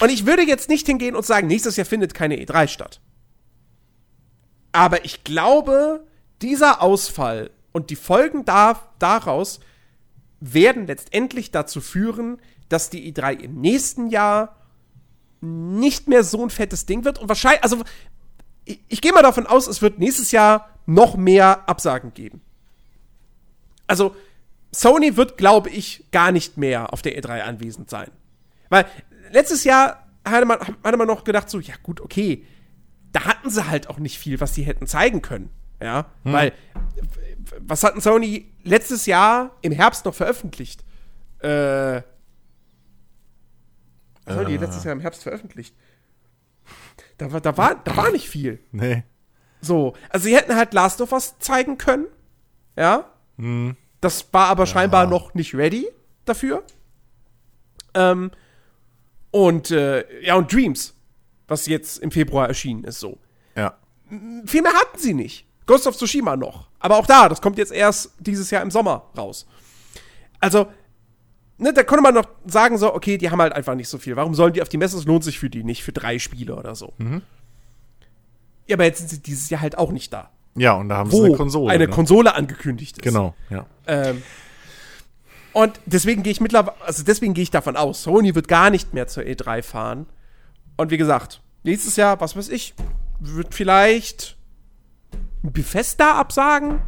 Und 0.00 0.10
ich 0.10 0.26
würde 0.26 0.42
jetzt 0.42 0.68
nicht 0.68 0.86
hingehen 0.86 1.14
und 1.14 1.24
sagen, 1.24 1.46
nächstes 1.46 1.76
Jahr 1.76 1.86
findet 1.86 2.14
keine 2.14 2.36
E3 2.36 2.68
statt. 2.68 3.00
Aber 4.72 5.04
ich 5.04 5.24
glaube, 5.24 6.06
dieser 6.40 6.82
Ausfall 6.82 7.50
und 7.72 7.90
die 7.90 7.96
Folgen 7.96 8.44
da, 8.44 8.80
daraus 8.98 9.60
werden 10.40 10.86
letztendlich 10.86 11.50
dazu 11.50 11.80
führen, 11.80 12.38
dass 12.68 12.90
die 12.90 13.12
E3 13.12 13.38
im 13.40 13.60
nächsten 13.60 14.08
Jahr 14.08 14.56
nicht 15.40 16.08
mehr 16.08 16.24
so 16.24 16.42
ein 16.42 16.50
fettes 16.50 16.86
Ding 16.86 17.04
wird 17.04 17.18
und 17.18 17.28
wahrscheinlich, 17.28 17.64
also 17.64 17.82
ich, 18.64 18.80
ich 18.88 19.00
gehe 19.00 19.12
mal 19.12 19.22
davon 19.22 19.46
aus, 19.46 19.66
es 19.66 19.82
wird 19.82 19.98
nächstes 19.98 20.30
Jahr 20.30 20.68
noch 20.86 21.16
mehr 21.16 21.68
Absagen 21.68 22.14
geben. 22.14 22.40
Also, 23.86 24.14
Sony 24.72 25.16
wird, 25.16 25.36
glaube 25.36 25.68
ich, 25.68 26.04
gar 26.12 26.32
nicht 26.32 26.56
mehr 26.56 26.92
auf 26.92 27.02
der 27.02 27.20
E3 27.20 27.42
anwesend 27.42 27.90
sein. 27.90 28.10
Weil 28.68 28.86
letztes 29.30 29.64
Jahr 29.64 30.06
hatte 30.24 30.46
man, 30.46 30.58
hatte 30.82 30.96
man 30.96 31.06
noch 31.06 31.24
gedacht, 31.24 31.50
so, 31.50 31.58
ja 31.58 31.74
gut, 31.82 32.00
okay, 32.00 32.46
da 33.12 33.24
hatten 33.24 33.50
sie 33.50 33.68
halt 33.68 33.90
auch 33.90 33.98
nicht 33.98 34.18
viel, 34.18 34.40
was 34.40 34.54
sie 34.54 34.62
hätten 34.62 34.86
zeigen 34.86 35.20
können. 35.20 35.50
Ja, 35.80 36.06
hm. 36.24 36.32
weil, 36.32 36.52
was 37.58 37.82
hatten 37.84 38.00
Sony 38.00 38.52
letztes 38.62 39.06
Jahr 39.06 39.56
im 39.62 39.72
Herbst 39.72 40.04
noch 40.04 40.14
veröffentlicht? 40.14 40.84
Äh, 41.40 42.02
was 44.24 44.36
haben 44.36 44.46
die 44.46 44.54
äh. 44.54 44.58
letztes 44.58 44.84
Jahr 44.84 44.92
im 44.92 45.00
Herbst 45.00 45.22
veröffentlicht? 45.22 45.74
Da 47.18 47.32
war, 47.32 47.40
da 47.40 47.56
war, 47.56 47.74
da 47.84 47.96
war 47.96 48.10
nicht 48.10 48.28
viel. 48.28 48.60
Nee. 48.72 49.04
So, 49.60 49.94
also 50.08 50.24
sie 50.24 50.36
hätten 50.36 50.56
halt 50.56 50.74
Last 50.74 51.00
of 51.00 51.12
Us 51.12 51.38
zeigen 51.38 51.78
können. 51.78 52.06
Ja. 52.76 53.12
Hm. 53.38 53.76
Das 54.00 54.32
war 54.32 54.48
aber 54.48 54.64
ja. 54.64 54.66
scheinbar 54.66 55.06
noch 55.06 55.34
nicht 55.34 55.54
ready 55.54 55.86
dafür. 56.24 56.64
Ähm, 57.94 58.30
und 59.30 59.70
äh, 59.70 60.24
ja, 60.24 60.34
und 60.34 60.52
Dreams, 60.52 60.94
was 61.46 61.66
jetzt 61.66 61.98
im 61.98 62.10
Februar 62.10 62.48
erschienen 62.48 62.84
ist, 62.84 63.00
so. 63.00 63.18
Ja. 63.54 63.76
Viel 64.46 64.62
mehr 64.62 64.72
hatten 64.72 64.98
sie 64.98 65.14
nicht. 65.14 65.46
Ghost 65.66 65.86
of 65.86 65.96
Tsushima 65.96 66.36
noch. 66.36 66.68
Aber 66.78 66.96
auch 66.96 67.06
da, 67.06 67.28
das 67.28 67.40
kommt 67.40 67.58
jetzt 67.58 67.72
erst 67.72 68.12
dieses 68.18 68.50
Jahr 68.50 68.62
im 68.62 68.70
Sommer 68.70 69.04
raus. 69.16 69.46
Also, 70.40 70.66
ne, 71.58 71.72
da 71.72 71.84
konnte 71.84 72.02
man 72.02 72.14
noch 72.14 72.26
sagen, 72.46 72.78
so, 72.78 72.94
okay, 72.94 73.18
die 73.18 73.30
haben 73.30 73.40
halt 73.40 73.52
einfach 73.52 73.74
nicht 73.74 73.88
so 73.88 73.98
viel. 73.98 74.16
Warum 74.16 74.34
sollen 74.34 74.52
die 74.52 74.62
auf 74.62 74.68
die 74.68 74.78
Messe? 74.78 74.98
Es 74.98 75.04
lohnt 75.04 75.24
sich 75.24 75.38
für 75.38 75.50
die 75.50 75.62
nicht, 75.62 75.82
für 75.84 75.92
drei 75.92 76.18
Spiele 76.18 76.56
oder 76.56 76.74
so. 76.74 76.92
Mhm. 76.98 77.22
Ja, 78.66 78.76
aber 78.76 78.84
jetzt 78.84 78.98
sind 78.98 79.10
sie 79.10 79.20
dieses 79.20 79.50
Jahr 79.50 79.60
halt 79.60 79.78
auch 79.78 79.92
nicht 79.92 80.12
da. 80.12 80.30
Ja, 80.54 80.74
und 80.74 80.88
da 80.88 80.96
haben 80.96 81.10
sie 81.10 81.24
eine 81.24 81.36
Konsole. 81.36 81.72
Eine 81.72 81.86
ne? 81.86 81.92
Konsole 81.92 82.34
angekündigt 82.34 82.98
ist. 82.98 83.02
Genau, 83.02 83.34
ja. 83.48 83.66
Ähm, 83.86 84.22
und 85.52 85.80
deswegen 85.86 86.22
gehe 86.22 86.32
ich 86.32 86.40
mittlerweile, 86.40 86.80
also 86.82 87.02
deswegen 87.04 87.34
gehe 87.34 87.42
ich 87.42 87.50
davon 87.50 87.76
aus, 87.76 88.02
Sony 88.02 88.34
wird 88.34 88.48
gar 88.48 88.70
nicht 88.70 88.94
mehr 88.94 89.06
zur 89.06 89.22
E3 89.24 89.62
fahren. 89.62 90.06
Und 90.76 90.90
wie 90.90 90.96
gesagt, 90.96 91.42
nächstes 91.62 91.96
Jahr, 91.96 92.20
was 92.20 92.36
weiß 92.36 92.48
ich, 92.48 92.74
wird 93.20 93.54
vielleicht 93.54 94.36
Bethesda 95.42 96.18
absagen? 96.18 96.80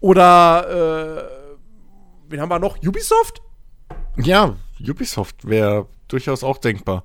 Oder, 0.00 1.28
äh, 1.28 2.30
wen 2.30 2.40
haben 2.40 2.48
wir 2.48 2.58
noch? 2.58 2.78
Ubisoft? 2.82 3.42
Ja, 4.16 4.56
Ubisoft 4.80 5.46
wäre 5.46 5.86
durchaus 6.08 6.42
auch 6.42 6.58
denkbar. 6.58 7.04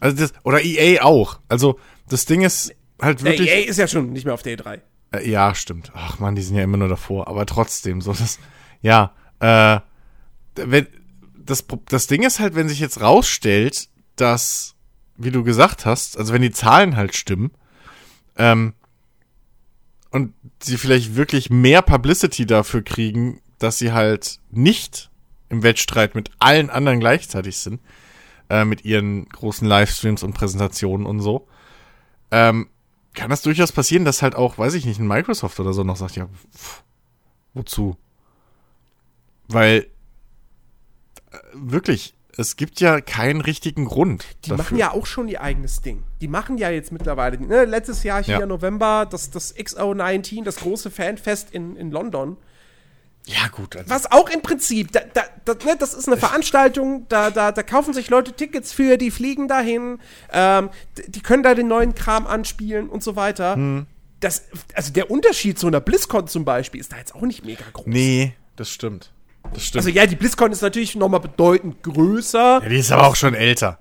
Also 0.00 0.16
das, 0.16 0.32
oder 0.42 0.62
EA 0.62 1.02
auch. 1.02 1.40
Also 1.48 1.78
das 2.08 2.26
Ding 2.26 2.42
ist 2.42 2.74
halt 3.00 3.22
wirklich. 3.22 3.48
Der 3.48 3.64
EA 3.64 3.68
ist 3.68 3.78
ja 3.78 3.88
schon 3.88 4.12
nicht 4.12 4.24
mehr 4.24 4.34
auf 4.34 4.42
der 4.42 4.58
E3. 4.58 4.80
Äh, 5.12 5.28
ja, 5.28 5.54
stimmt. 5.54 5.92
Ach 5.94 6.18
man, 6.18 6.34
die 6.34 6.42
sind 6.42 6.56
ja 6.56 6.62
immer 6.62 6.76
nur 6.76 6.88
davor. 6.88 7.28
Aber 7.28 7.46
trotzdem, 7.46 8.00
so 8.00 8.12
das. 8.12 8.38
Ja, 8.82 9.14
äh, 9.40 9.80
wenn, 10.56 10.86
das, 11.34 11.64
das 11.86 12.06
Ding 12.06 12.22
ist 12.22 12.38
halt, 12.38 12.54
wenn 12.54 12.68
sich 12.68 12.80
jetzt 12.80 13.00
rausstellt, 13.00 13.88
dass, 14.16 14.74
wie 15.16 15.30
du 15.30 15.42
gesagt 15.42 15.86
hast, 15.86 16.18
also 16.18 16.32
wenn 16.32 16.42
die 16.42 16.50
Zahlen 16.50 16.96
halt 16.96 17.16
stimmen, 17.16 17.50
ähm, 18.36 18.74
und 20.14 20.32
sie 20.62 20.78
vielleicht 20.78 21.16
wirklich 21.16 21.50
mehr 21.50 21.82
Publicity 21.82 22.46
dafür 22.46 22.82
kriegen, 22.82 23.40
dass 23.58 23.78
sie 23.78 23.90
halt 23.90 24.38
nicht 24.52 25.10
im 25.48 25.64
Wettstreit 25.64 26.14
mit 26.14 26.30
allen 26.38 26.70
anderen 26.70 27.00
gleichzeitig 27.00 27.56
sind, 27.58 27.80
äh, 28.48 28.64
mit 28.64 28.84
ihren 28.84 29.28
großen 29.28 29.66
Livestreams 29.66 30.22
und 30.22 30.34
Präsentationen 30.34 31.04
und 31.04 31.18
so, 31.18 31.48
ähm, 32.30 32.68
kann 33.12 33.28
das 33.28 33.42
durchaus 33.42 33.72
passieren, 33.72 34.04
dass 34.04 34.22
halt 34.22 34.36
auch, 34.36 34.56
weiß 34.56 34.74
ich 34.74 34.86
nicht, 34.86 35.00
ein 35.00 35.08
Microsoft 35.08 35.58
oder 35.58 35.72
so 35.72 35.82
noch 35.82 35.96
sagt, 35.96 36.14
ja, 36.14 36.28
pff, 36.56 36.84
wozu? 37.54 37.96
Weil 39.48 39.88
äh, 41.32 41.38
wirklich, 41.54 42.14
es 42.36 42.56
gibt 42.56 42.80
ja 42.80 43.00
keinen 43.00 43.40
richtigen 43.40 43.84
Grund. 43.84 44.24
Die 44.44 44.50
dafür. 44.50 44.64
machen 44.64 44.76
ja 44.78 44.92
auch 44.92 45.06
schon 45.06 45.28
ihr 45.28 45.40
eigenes 45.40 45.80
Ding. 45.80 46.02
Die 46.20 46.28
machen 46.28 46.58
ja 46.58 46.70
jetzt 46.70 46.92
mittlerweile, 46.92 47.38
ne, 47.38 47.64
letztes 47.64 48.02
Jahr 48.02 48.22
hier 48.22 48.40
ja. 48.40 48.46
November, 48.46 49.06
das, 49.08 49.30
das 49.30 49.54
XO19, 49.54 50.44
das 50.44 50.56
große 50.56 50.90
Fanfest 50.90 51.50
in, 51.52 51.76
in 51.76 51.90
London. 51.90 52.36
Ja, 53.26 53.48
gut. 53.48 53.76
Also 53.76 53.88
Was 53.88 54.10
auch 54.10 54.28
im 54.28 54.42
Prinzip, 54.42 54.92
da, 54.92 55.00
da, 55.14 55.22
da, 55.44 55.54
ne, 55.64 55.76
das 55.78 55.94
ist 55.94 56.08
eine 56.08 56.16
Veranstaltung, 56.16 57.06
da, 57.08 57.30
da, 57.30 57.52
da 57.52 57.62
kaufen 57.62 57.94
sich 57.94 58.10
Leute 58.10 58.32
Tickets 58.32 58.72
für, 58.72 58.98
die 58.98 59.10
fliegen 59.10 59.48
dahin, 59.48 59.98
ähm, 60.30 60.70
die 61.06 61.20
können 61.20 61.42
da 61.42 61.54
den 61.54 61.68
neuen 61.68 61.94
Kram 61.94 62.26
anspielen 62.26 62.88
und 62.88 63.02
so 63.02 63.16
weiter. 63.16 63.54
Hm. 63.54 63.86
Das, 64.20 64.44
also 64.74 64.92
der 64.92 65.10
Unterschied 65.10 65.58
zu 65.58 65.66
einer 65.66 65.80
BlizzCon 65.80 66.28
zum 66.28 66.44
Beispiel 66.44 66.80
ist 66.80 66.92
da 66.92 66.98
jetzt 66.98 67.14
auch 67.14 67.22
nicht 67.22 67.44
mega 67.44 67.64
groß. 67.72 67.86
Nee, 67.86 68.34
das 68.56 68.70
stimmt. 68.70 69.13
Das 69.52 69.64
stimmt. 69.64 69.84
Also 69.84 69.90
ja, 69.90 70.06
die 70.06 70.16
BlizzCon 70.16 70.52
ist 70.52 70.62
natürlich 70.62 70.96
noch 70.96 71.08
mal 71.08 71.18
bedeutend 71.18 71.82
größer. 71.82 72.60
Ja, 72.62 72.68
die 72.68 72.78
ist 72.78 72.92
aber 72.92 73.06
auch 73.06 73.16
schon 73.16 73.34
älter. 73.34 73.78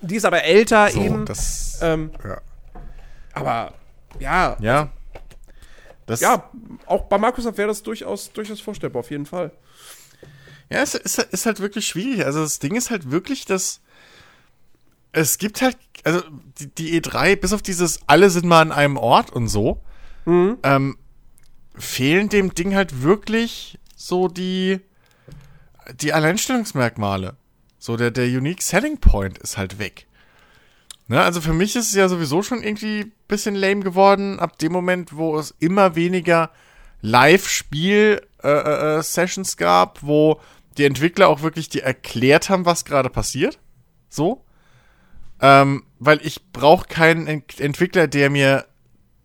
Die 0.00 0.16
ist 0.16 0.24
aber 0.24 0.44
älter 0.44 0.90
so, 0.90 1.00
eben. 1.00 1.24
Das, 1.24 1.78
ähm, 1.82 2.10
ja. 2.24 2.40
Aber 3.32 3.74
ja. 4.18 4.56
Ja. 4.60 4.90
Das 6.06 6.20
ja, 6.20 6.50
auch 6.86 7.02
bei 7.02 7.18
Microsoft 7.18 7.58
wäre 7.58 7.68
das 7.68 7.82
durchaus, 7.82 8.32
durchaus 8.32 8.60
vorstellbar, 8.60 9.00
auf 9.00 9.10
jeden 9.10 9.26
Fall. 9.26 9.52
Ja, 10.70 10.80
es 10.82 10.94
ist, 10.94 11.18
ist 11.18 11.46
halt 11.46 11.60
wirklich 11.60 11.86
schwierig. 11.86 12.24
Also 12.24 12.40
das 12.40 12.58
Ding 12.58 12.76
ist 12.76 12.90
halt 12.90 13.10
wirklich, 13.10 13.44
dass 13.44 13.80
es 15.12 15.38
gibt 15.38 15.62
halt, 15.62 15.76
also 16.04 16.22
die, 16.58 16.74
die 16.74 17.00
E3, 17.00 17.36
bis 17.36 17.52
auf 17.52 17.62
dieses 17.62 18.00
alle 18.06 18.30
sind 18.30 18.46
mal 18.46 18.62
an 18.62 18.72
einem 18.72 18.96
Ort 18.96 19.30
und 19.30 19.48
so, 19.48 19.80
mhm. 20.24 20.58
ähm, 20.62 20.98
fehlen 21.74 22.28
dem 22.28 22.54
Ding 22.54 22.74
halt 22.74 23.02
wirklich 23.02 23.78
so 23.96 24.28
die, 24.28 24.80
die 25.94 26.12
Alleinstellungsmerkmale. 26.12 27.36
So 27.78 27.96
der, 27.96 28.10
der 28.10 28.26
Unique 28.26 28.60
Selling 28.62 28.98
Point 28.98 29.38
ist 29.38 29.56
halt 29.56 29.78
weg. 29.78 30.06
Ne, 31.06 31.22
also 31.22 31.40
für 31.40 31.54
mich 31.54 31.74
ist 31.74 31.88
es 31.88 31.94
ja 31.94 32.06
sowieso 32.08 32.42
schon 32.42 32.62
irgendwie 32.62 33.00
ein 33.00 33.12
bisschen 33.28 33.54
lame 33.54 33.80
geworden, 33.80 34.38
ab 34.38 34.58
dem 34.58 34.72
Moment, 34.72 35.16
wo 35.16 35.38
es 35.38 35.54
immer 35.58 35.96
weniger 35.96 36.50
Live-Spiel-Sessions 37.00 39.52
äh, 39.52 39.54
äh, 39.54 39.56
gab, 39.56 40.02
wo 40.02 40.38
die 40.76 40.84
Entwickler 40.84 41.28
auch 41.28 41.40
wirklich 41.42 41.70
dir 41.70 41.84
erklärt 41.84 42.50
haben, 42.50 42.66
was 42.66 42.84
gerade 42.84 43.08
passiert. 43.08 43.58
So. 44.10 44.44
Ähm, 45.40 45.84
weil 45.98 46.20
ich 46.26 46.52
brauche 46.52 46.86
keinen 46.88 47.26
Ent 47.26 47.58
Entwickler, 47.60 48.06
der 48.06 48.28
mir, 48.28 48.66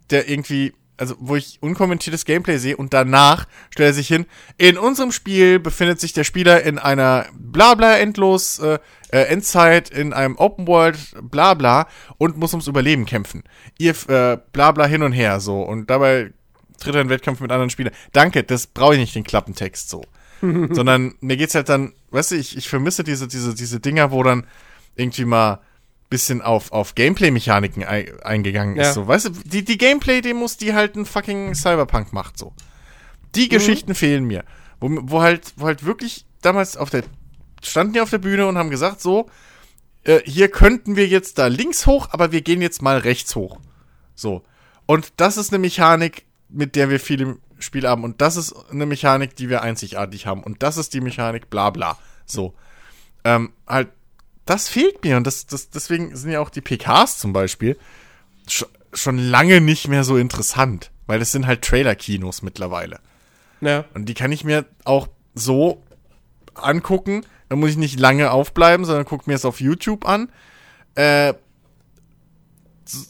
der 0.09 0.29
irgendwie 0.29 0.73
also 0.97 1.15
wo 1.19 1.35
ich 1.35 1.57
unkommentiertes 1.61 2.25
Gameplay 2.25 2.57
sehe 2.57 2.77
und 2.77 2.93
danach 2.93 3.45
stellt 3.71 3.89
er 3.89 3.93
sich 3.93 4.07
hin, 4.07 4.25
in 4.57 4.77
unserem 4.77 5.11
Spiel 5.11 5.59
befindet 5.59 5.99
sich 5.99 6.13
der 6.13 6.23
Spieler 6.23 6.63
in 6.63 6.77
einer 6.77 7.25
Blabla 7.33 7.97
endlos 7.97 8.59
äh, 8.59 8.79
äh, 9.11 9.23
Endzeit 9.23 9.89
in 9.89 10.13
einem 10.13 10.37
Open 10.37 10.67
World 10.67 10.97
Blabla 11.21 11.87
und 12.17 12.37
muss 12.37 12.53
ums 12.53 12.67
Überleben 12.67 13.05
kämpfen. 13.05 13.43
Ihr 13.77 13.95
äh, 14.09 14.37
Blabla 14.51 14.85
hin 14.85 15.03
und 15.03 15.13
her 15.13 15.39
so 15.39 15.61
und 15.61 15.89
dabei 15.89 16.33
tritt 16.79 16.95
er 16.95 17.01
in 17.01 17.09
Wettkampf 17.09 17.39
mit 17.39 17.51
anderen 17.51 17.69
Spielern. 17.69 17.93
Danke, 18.11 18.43
das 18.43 18.67
brauche 18.67 18.93
ich 18.93 18.99
nicht 18.99 19.15
den 19.15 19.23
Klappentext 19.23 19.89
so. 19.89 20.03
Sondern 20.41 21.15
mir 21.21 21.37
geht's 21.37 21.55
halt 21.55 21.69
dann, 21.69 21.93
weißt 22.11 22.31
du, 22.31 22.35
ich, 22.35 22.57
ich 22.57 22.67
vermisse 22.69 23.03
diese 23.03 23.27
diese 23.27 23.55
diese 23.55 23.79
Dinger, 23.79 24.11
wo 24.11 24.23
dann 24.23 24.45
irgendwie 24.95 25.25
mal 25.25 25.61
bisschen 26.13 26.43
auf, 26.43 26.71
auf 26.71 26.93
Gameplay-Mechaniken 26.93 27.83
eingegangen 27.83 28.75
ist. 28.75 28.85
Ja. 28.85 28.93
So, 28.93 29.07
weißt 29.07 29.25
du, 29.25 29.29
die, 29.31 29.65
die 29.65 29.79
Gameplay-Demos, 29.79 30.57
die 30.57 30.73
halt 30.73 30.95
ein 30.95 31.05
fucking 31.05 31.55
Cyberpunk 31.55 32.13
macht, 32.13 32.37
so. 32.37 32.53
Die 33.33 33.45
mhm. 33.45 33.49
Geschichten 33.49 33.95
fehlen 33.95 34.25
mir. 34.25 34.45
Wo, 34.79 34.89
wo 35.01 35.21
halt, 35.21 35.53
wo 35.55 35.65
halt 35.65 35.85
wirklich 35.85 36.25
damals 36.41 36.77
auf 36.77 36.91
der, 36.91 37.03
standen 37.63 37.93
die 37.93 38.01
auf 38.01 38.11
der 38.11 38.19
Bühne 38.19 38.45
und 38.45 38.59
haben 38.59 38.69
gesagt, 38.69 39.01
so, 39.01 39.27
äh, 40.03 40.19
hier 40.25 40.49
könnten 40.49 40.95
wir 40.95 41.07
jetzt 41.07 41.39
da 41.39 41.47
links 41.47 41.87
hoch, 41.87 42.09
aber 42.11 42.31
wir 42.31 42.41
gehen 42.41 42.61
jetzt 42.61 42.83
mal 42.83 42.99
rechts 42.99 43.35
hoch. 43.35 43.59
So. 44.13 44.43
Und 44.85 45.13
das 45.17 45.37
ist 45.37 45.51
eine 45.51 45.59
Mechanik, 45.59 46.25
mit 46.47 46.75
der 46.75 46.91
wir 46.91 46.99
viel 46.99 47.21
im 47.21 47.39
Spiel 47.57 47.87
haben. 47.87 48.03
Und 48.03 48.21
das 48.21 48.37
ist 48.37 48.53
eine 48.69 48.85
Mechanik, 48.85 49.35
die 49.35 49.49
wir 49.49 49.63
einzigartig 49.63 50.27
haben. 50.27 50.43
Und 50.43 50.61
das 50.61 50.77
ist 50.77 50.93
die 50.93 51.01
Mechanik, 51.01 51.49
bla 51.49 51.71
bla. 51.71 51.97
So. 52.25 52.53
Ähm, 53.23 53.53
halt 53.65 53.89
das 54.45 54.69
fehlt 54.69 55.03
mir 55.03 55.17
und 55.17 55.25
das, 55.25 55.45
das, 55.45 55.69
deswegen 55.69 56.15
sind 56.15 56.31
ja 56.31 56.39
auch 56.39 56.49
die 56.49 56.61
PKs 56.61 57.17
zum 57.17 57.33
Beispiel 57.33 57.77
sch 58.47 58.65
schon 58.93 59.17
lange 59.17 59.59
nicht 59.59 59.87
mehr 59.87 60.03
so 60.03 60.17
interessant, 60.17 60.91
weil 61.07 61.19
es 61.19 61.31
sind 61.31 61.47
halt 61.47 61.63
Trailer-Kinos 61.63 62.43
mittlerweile. 62.43 62.99
Ja. 63.59 63.85
Und 63.95 64.07
die 64.07 64.13
kann 64.13 64.31
ich 64.31 64.43
mir 64.43 64.65
auch 64.83 65.07
so 65.33 65.83
angucken. 66.53 67.25
Da 67.49 67.55
muss 67.55 67.71
ich 67.71 67.77
nicht 67.77 67.99
lange 67.99 68.29
aufbleiben, 68.29 68.85
sondern 68.85 69.05
gucke 69.05 69.27
mir 69.27 69.35
es 69.35 69.45
auf 69.45 69.59
YouTube 69.59 70.07
an. 70.07 70.29
Äh, 70.93 71.33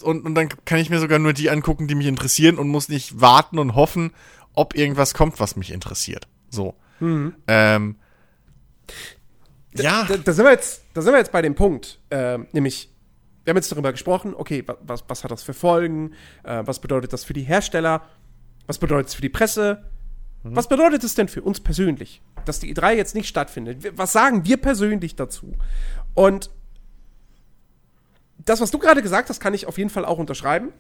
und, 0.04 0.24
und 0.26 0.36
dann 0.36 0.50
kann 0.66 0.80
ich 0.80 0.90
mir 0.90 1.00
sogar 1.00 1.20
nur 1.20 1.34
die 1.34 1.50
angucken, 1.50 1.88
die 1.88 1.96
mich 1.96 2.08
interessieren 2.08 2.58
und 2.58 2.70
muss 2.70 2.90
nicht 2.90 3.20
warten 3.20 3.60
und 3.60 3.76
hoffen, 3.76 4.12
ob 4.54 4.76
irgendwas 4.76 5.14
kommt, 5.14 5.40
was 5.40 5.56
mich 5.56 5.72
interessiert. 5.72 6.28
So. 6.50 6.76
Mhm. 7.00 7.36
Ähm, 7.48 7.96
ja. 9.76 10.06
Da, 10.08 10.18
da, 10.18 10.34
sind 10.34 10.46
wir 10.46 10.52
jetzt, 10.52 10.84
da 10.94 11.02
sind 11.02 11.14
wir 11.14 11.20
jetzt 11.20 11.32
bei 11.32 11.42
dem 11.42 11.56
Punkt, 11.56 12.00
äh, 12.10 12.38
nämlich, 12.52 12.90
wir 13.44 13.52
haben 13.52 13.58
jetzt 13.58 13.72
darüber 13.72 13.92
gesprochen, 13.92 14.34
okay, 14.36 14.64
was, 14.82 15.04
was 15.08 15.24
hat 15.24 15.32
das 15.32 15.44
für 15.44 15.54
Folgen, 15.54 16.14
äh, 16.44 16.62
was 16.66 16.80
bedeutet 16.80 17.14
das 17.14 17.24
für 17.24 17.34
die 17.34 17.42
Hersteller, 17.42 18.02
was 18.68 18.78
bedeutet 18.78 19.10
es 19.10 19.16
für 19.16 19.22
die 19.22 19.30
Presse, 19.30 19.84
mhm. 20.44 20.56
was 20.56 20.68
bedeutet 20.68 21.04
es 21.04 21.16
denn 21.16 21.28
für 21.28 21.42
uns 21.42 21.60
persönlich, 21.60 22.22
dass 22.46 22.60
die 22.60 22.74
E3 22.74 22.94
jetzt 22.94 23.16
nicht 23.16 23.28
stattfindet? 23.28 23.98
Was 23.98 24.14
sagen 24.14 24.46
wir 24.46 24.58
persönlich 24.58 25.16
dazu? 25.16 25.54
Und 26.14 26.50
das, 28.46 28.62
was 28.62 28.72
du 28.72 28.80
gerade 28.80 29.02
gesagt 29.02 29.30
hast, 29.30 29.40
kann 29.40 29.54
ich 29.54 29.68
auf 29.68 29.78
jeden 29.78 29.90
Fall 29.90 30.06
auch 30.06 30.18
unterschreiben. 30.18 30.74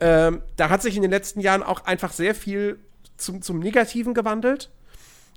Ähm, 0.00 0.42
da 0.56 0.68
hat 0.68 0.82
sich 0.82 0.96
in 0.96 1.02
den 1.02 1.10
letzten 1.10 1.40
Jahren 1.40 1.62
auch 1.62 1.84
einfach 1.84 2.12
sehr 2.12 2.34
viel 2.34 2.78
zum, 3.16 3.42
zum 3.42 3.58
Negativen 3.60 4.14
gewandelt 4.14 4.70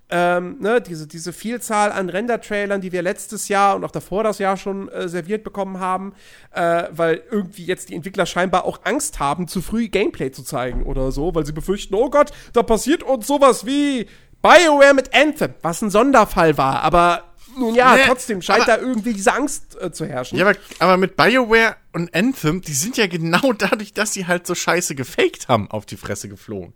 ähm, 0.09 0.57
ne, 0.59 0.81
diese, 0.81 1.07
diese 1.07 1.33
Vielzahl 1.33 1.91
an 1.91 2.09
Render-Trailern, 2.09 2.81
die 2.81 2.91
wir 2.91 3.01
letztes 3.01 3.47
Jahr 3.47 3.75
und 3.75 3.83
auch 3.83 3.91
davor 3.91 4.23
das 4.23 4.37
Jahr 4.37 4.55
schon 4.55 4.87
äh, 4.89 5.09
serviert 5.09 5.43
bekommen 5.43 5.79
haben, 5.79 6.13
äh, 6.51 6.83
weil 6.91 7.23
irgendwie 7.31 7.65
jetzt 7.65 7.89
die 7.89 7.95
Entwickler 7.95 8.25
scheinbar 8.25 8.65
auch 8.65 8.81
Angst 8.83 9.19
haben, 9.19 9.47
zu 9.47 9.61
früh 9.61 9.87
Gameplay 9.87 10.31
zu 10.31 10.43
zeigen 10.43 10.83
oder 10.83 11.11
so, 11.11 11.33
weil 11.33 11.45
sie 11.45 11.53
befürchten, 11.53 11.95
oh 11.95 12.09
Gott, 12.09 12.31
da 12.53 12.61
passiert 12.61 13.01
uns 13.01 13.25
sowas 13.25 13.65
wie 13.65 14.07
BioWare 14.43 14.93
mit 14.93 15.15
Anthem, 15.15 15.55
was 15.63 15.81
ein 15.81 15.89
Sonderfall 15.89 16.55
war, 16.57 16.83
aber 16.83 17.23
nun 17.57 17.73
ja, 17.73 17.95
nee, 17.95 18.01
trotzdem 18.05 18.41
scheint 18.41 18.67
da 18.67 18.77
irgendwie 18.77 19.13
diese 19.13 19.33
Angst 19.33 19.81
äh, 19.81 19.91
zu 19.91 20.05
herrschen. 20.05 20.37
Ja, 20.37 20.45
aber, 20.45 20.57
aber 20.79 20.97
mit 20.97 21.15
BioWare 21.15 21.77
und 21.93 22.13
Anthem, 22.13 22.61
die 22.61 22.73
sind 22.73 22.97
ja 22.97 23.07
genau 23.07 23.53
dadurch, 23.57 23.93
dass 23.93 24.13
sie 24.13 24.27
halt 24.27 24.45
so 24.45 24.53
scheiße 24.53 24.93
gefaked 24.93 25.47
haben, 25.47 25.71
auf 25.71 25.85
die 25.85 25.97
Fresse 25.97 26.29
geflogen. 26.29 26.73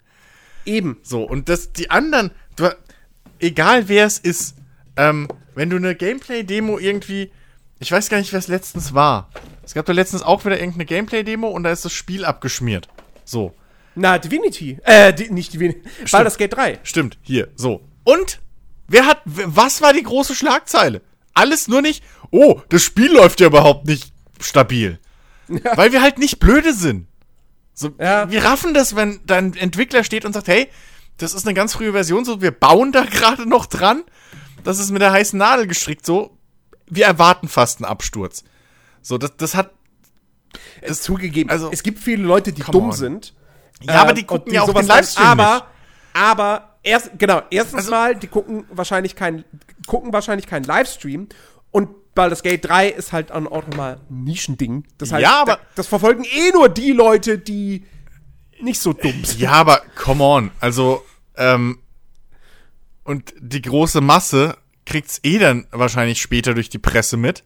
Eben. 0.65 0.98
So, 1.04 1.24
und 1.24 1.50
das, 1.50 1.74
die 1.74 1.89
anderen, 1.89 2.32
egal 3.39 3.88
wer 3.88 4.06
es 4.06 4.19
ist, 4.19 4.56
ähm, 4.97 5.28
wenn 5.56 5.69
du 5.69 5.78
eine 5.78 5.95
Gameplay-Demo 5.95 6.80
irgendwie, 6.80 7.32
ich 7.80 7.91
weiß 7.91 8.10
gar 8.10 8.17
nicht, 8.17 8.32
wer 8.32 8.39
es 8.39 8.47
letztens 8.47 8.93
war. 8.93 9.30
Es 9.63 9.73
gab 9.73 9.86
da 9.86 9.93
letztens 9.93 10.23
auch 10.23 10.45
wieder 10.45 10.58
irgendeine 10.58 10.86
Gameplay-Demo 10.86 11.47
und 11.47 11.63
da 11.63 11.71
ist 11.71 11.86
das 11.86 11.93
Spiel 11.93 12.25
abgeschmiert. 12.25 12.88
So. 13.25 13.54
Na, 13.95 14.17
Divinity. 14.17 14.80
Äh, 14.84 15.13
die, 15.13 15.30
nicht 15.30 15.54
Divinity. 15.54 15.82
das 16.12 16.38
Gate 16.38 16.54
3. 16.54 16.80
Stimmt, 16.84 17.17
hier, 17.21 17.49
so. 17.56 17.82
Und? 18.04 18.39
Wer 18.88 19.06
hat, 19.06 19.21
was 19.25 19.82
war 19.82 19.93
die 19.93 20.02
große 20.02 20.34
Schlagzeile? 20.34 21.02
Alles 21.34 21.67
nur 21.67 21.82
nicht, 21.82 22.04
oh, 22.32 22.62
das 22.69 22.82
Spiel 22.82 23.12
läuft 23.12 23.39
ja 23.39 23.47
überhaupt 23.47 23.86
nicht 23.86 24.12
stabil. 24.41 24.99
Ja. 25.47 25.78
Weil 25.78 25.91
wir 25.91 26.02
halt 26.02 26.17
nicht 26.17 26.39
blöde 26.39 26.73
sind. 26.73 27.08
So, 27.73 27.91
ja. 27.99 28.30
Wir 28.30 28.43
raffen 28.43 28.73
das, 28.73 28.95
wenn 28.95 29.19
dein 29.25 29.56
Entwickler 29.56 30.04
steht 30.04 30.25
und 30.25 30.34
sagt, 30.34 30.47
hey, 30.47 30.69
das 31.19 31.34
ist 31.34 31.45
eine 31.45 31.53
ganz 31.53 31.73
frühe 31.73 31.91
Version, 31.91 32.25
so 32.25 32.41
wir 32.41 32.51
bauen 32.51 32.91
da 32.91 33.03
gerade 33.12 33.47
noch 33.47 33.65
dran. 33.65 34.03
Das 34.63 34.79
ist 34.79 34.91
mit 34.91 35.01
der 35.01 35.12
heißen 35.12 35.38
Nadel 35.38 35.67
gestrickt, 35.67 36.05
so. 36.05 36.38
Wir 36.88 37.05
erwarten 37.05 37.47
fast 37.47 37.79
einen 37.79 37.86
Absturz. 37.86 38.43
So, 39.01 39.17
das, 39.17 39.38
das 39.38 39.55
hat. 39.55 39.71
Das 40.86 41.03
zugegeben. 41.03 41.49
Also, 41.49 41.69
es 41.71 41.84
gibt 41.84 41.99
viele 41.99 42.23
Leute, 42.23 42.51
die 42.51 42.63
dumm 42.63 42.86
on. 42.86 42.91
sind. 42.91 43.34
Ja, 43.82 43.93
äh, 43.93 43.97
aber 43.97 44.13
die 44.13 44.23
gucken 44.23 44.49
die 44.49 44.55
ja 44.55 44.63
auch 44.63 44.73
den 44.73 44.88
Livestream 44.88 45.27
aber, 45.27 45.53
nicht. 45.53 45.65
aber, 46.13 46.77
erst, 46.84 47.12
genau, 47.17 47.43
erstens 47.51 47.82
also, 47.82 47.91
mal, 47.91 48.15
die 48.15 48.27
gucken 48.27 48.65
wahrscheinlich 48.71 49.15
keinen, 49.15 49.45
gucken 49.88 50.12
wahrscheinlich 50.12 50.47
keinen 50.47 50.63
Livestream 50.63 51.29
und 51.71 51.89
Baldur's 52.15 52.43
Gate 52.43 52.65
3 52.65 52.89
ist 52.89 53.13
halt 53.13 53.32
auch 53.32 53.39
nochmal 53.39 53.99
ein 54.10 54.23
Nischending. 54.23 54.86
Das 54.97 55.12
heißt, 55.12 55.21
ja, 55.21 55.41
aber 55.41 55.60
das 55.75 55.88
verfolgen 55.88 56.25
eh 56.25 56.51
nur 56.51 56.67
die 56.67 56.91
Leute, 56.91 57.38
die 57.38 57.86
nicht 58.62 58.80
so 58.80 58.93
dumm 58.93 59.24
sind. 59.24 59.39
Ja, 59.39 59.52
aber 59.54 59.82
come 59.95 60.24
on. 60.24 60.52
Also, 60.60 61.06
ähm, 61.36 61.80
und 63.04 63.34
die 63.39 63.62
große 63.62 64.02
Masse 64.02 64.58
kriegt's 64.86 65.19
eh 65.24 65.39
dann 65.39 65.67
wahrscheinlich 65.72 66.22
später 66.22 66.54
durch 66.54 66.69
die 66.69 66.80
Presse 66.80 67.17
mit. 67.17 67.43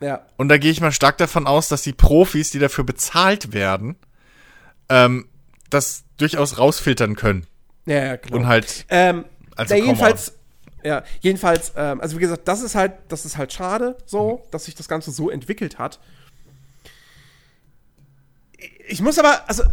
Ja. 0.00 0.26
Und 0.36 0.48
da 0.48 0.58
gehe 0.58 0.70
ich 0.70 0.80
mal 0.80 0.92
stark 0.92 1.18
davon 1.18 1.46
aus, 1.46 1.68
dass 1.68 1.82
die 1.82 1.92
Profis, 1.92 2.50
die 2.50 2.58
dafür 2.58 2.84
bezahlt 2.84 3.52
werden, 3.52 3.96
ähm, 4.88 5.28
das 5.70 6.04
durchaus 6.16 6.58
rausfiltern 6.58 7.16
können. 7.16 7.46
Ja, 7.86 8.04
ja, 8.04 8.16
genau. 8.16 8.36
Und 8.36 8.46
halt, 8.46 8.86
Ähm, 8.88 9.24
Also, 9.56 9.74
come 9.74 9.86
jedenfalls, 9.86 10.34
ja, 10.84 11.02
jedenfalls, 11.20 11.72
ähm, 11.76 12.00
also 12.00 12.16
wie 12.16 12.20
gesagt, 12.20 12.46
das 12.46 12.62
ist 12.62 12.74
halt, 12.74 12.92
das 13.08 13.24
ist 13.24 13.36
halt 13.36 13.52
schade, 13.52 13.96
so, 14.06 14.46
dass 14.50 14.66
sich 14.66 14.74
das 14.74 14.88
Ganze 14.88 15.10
so 15.10 15.30
entwickelt 15.30 15.78
hat. 15.78 15.98
Ich 18.86 19.00
muss 19.00 19.18
aber, 19.18 19.48
also, 19.48 19.64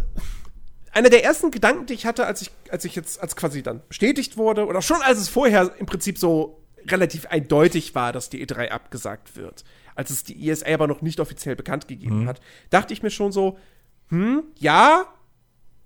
einer 0.96 1.10
der 1.10 1.22
ersten 1.24 1.50
Gedanken, 1.50 1.84
die 1.84 1.92
ich 1.92 2.06
hatte, 2.06 2.26
als 2.26 2.40
ich, 2.40 2.50
als 2.70 2.86
ich 2.86 2.94
jetzt, 2.94 3.20
als 3.20 3.36
quasi 3.36 3.62
dann 3.62 3.82
bestätigt 3.86 4.38
wurde, 4.38 4.66
oder 4.66 4.80
schon 4.80 5.02
als 5.02 5.18
es 5.18 5.28
vorher 5.28 5.72
im 5.78 5.84
Prinzip 5.84 6.16
so 6.16 6.62
relativ 6.86 7.26
eindeutig 7.26 7.94
war, 7.94 8.14
dass 8.14 8.30
die 8.30 8.44
E3 8.44 8.70
abgesagt 8.70 9.36
wird, 9.36 9.64
als 9.94 10.08
es 10.08 10.24
die 10.24 10.48
ESA 10.48 10.66
aber 10.72 10.86
noch 10.86 11.02
nicht 11.02 11.20
offiziell 11.20 11.54
bekannt 11.54 11.86
gegeben 11.86 12.26
hat, 12.26 12.40
dachte 12.70 12.94
ich 12.94 13.02
mir 13.02 13.10
schon 13.10 13.30
so, 13.30 13.58
hm, 14.08 14.44
ja, 14.58 15.04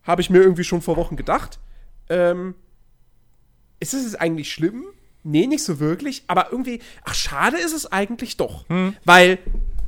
habe 0.05 0.21
ich 0.21 0.31
mir 0.31 0.39
irgendwie 0.39 0.65
schon 0.65 0.81
vor 0.81 0.97
Wochen 0.97 1.17
gedacht. 1.17 1.59
Ähm, 2.09 2.55
ist 3.81 3.95
es 3.95 4.05
jetzt 4.05 4.21
eigentlich 4.21 4.53
schlimm? 4.53 4.85
Nee, 5.25 5.49
nicht 5.49 5.65
so 5.65 5.81
wirklich. 5.81 6.23
Aber 6.29 6.53
irgendwie, 6.53 6.81
ach, 7.03 7.15
schade 7.15 7.57
ist 7.57 7.73
es 7.73 7.91
eigentlich 7.91 8.37
doch. 8.37 8.65
Weil 9.05 9.39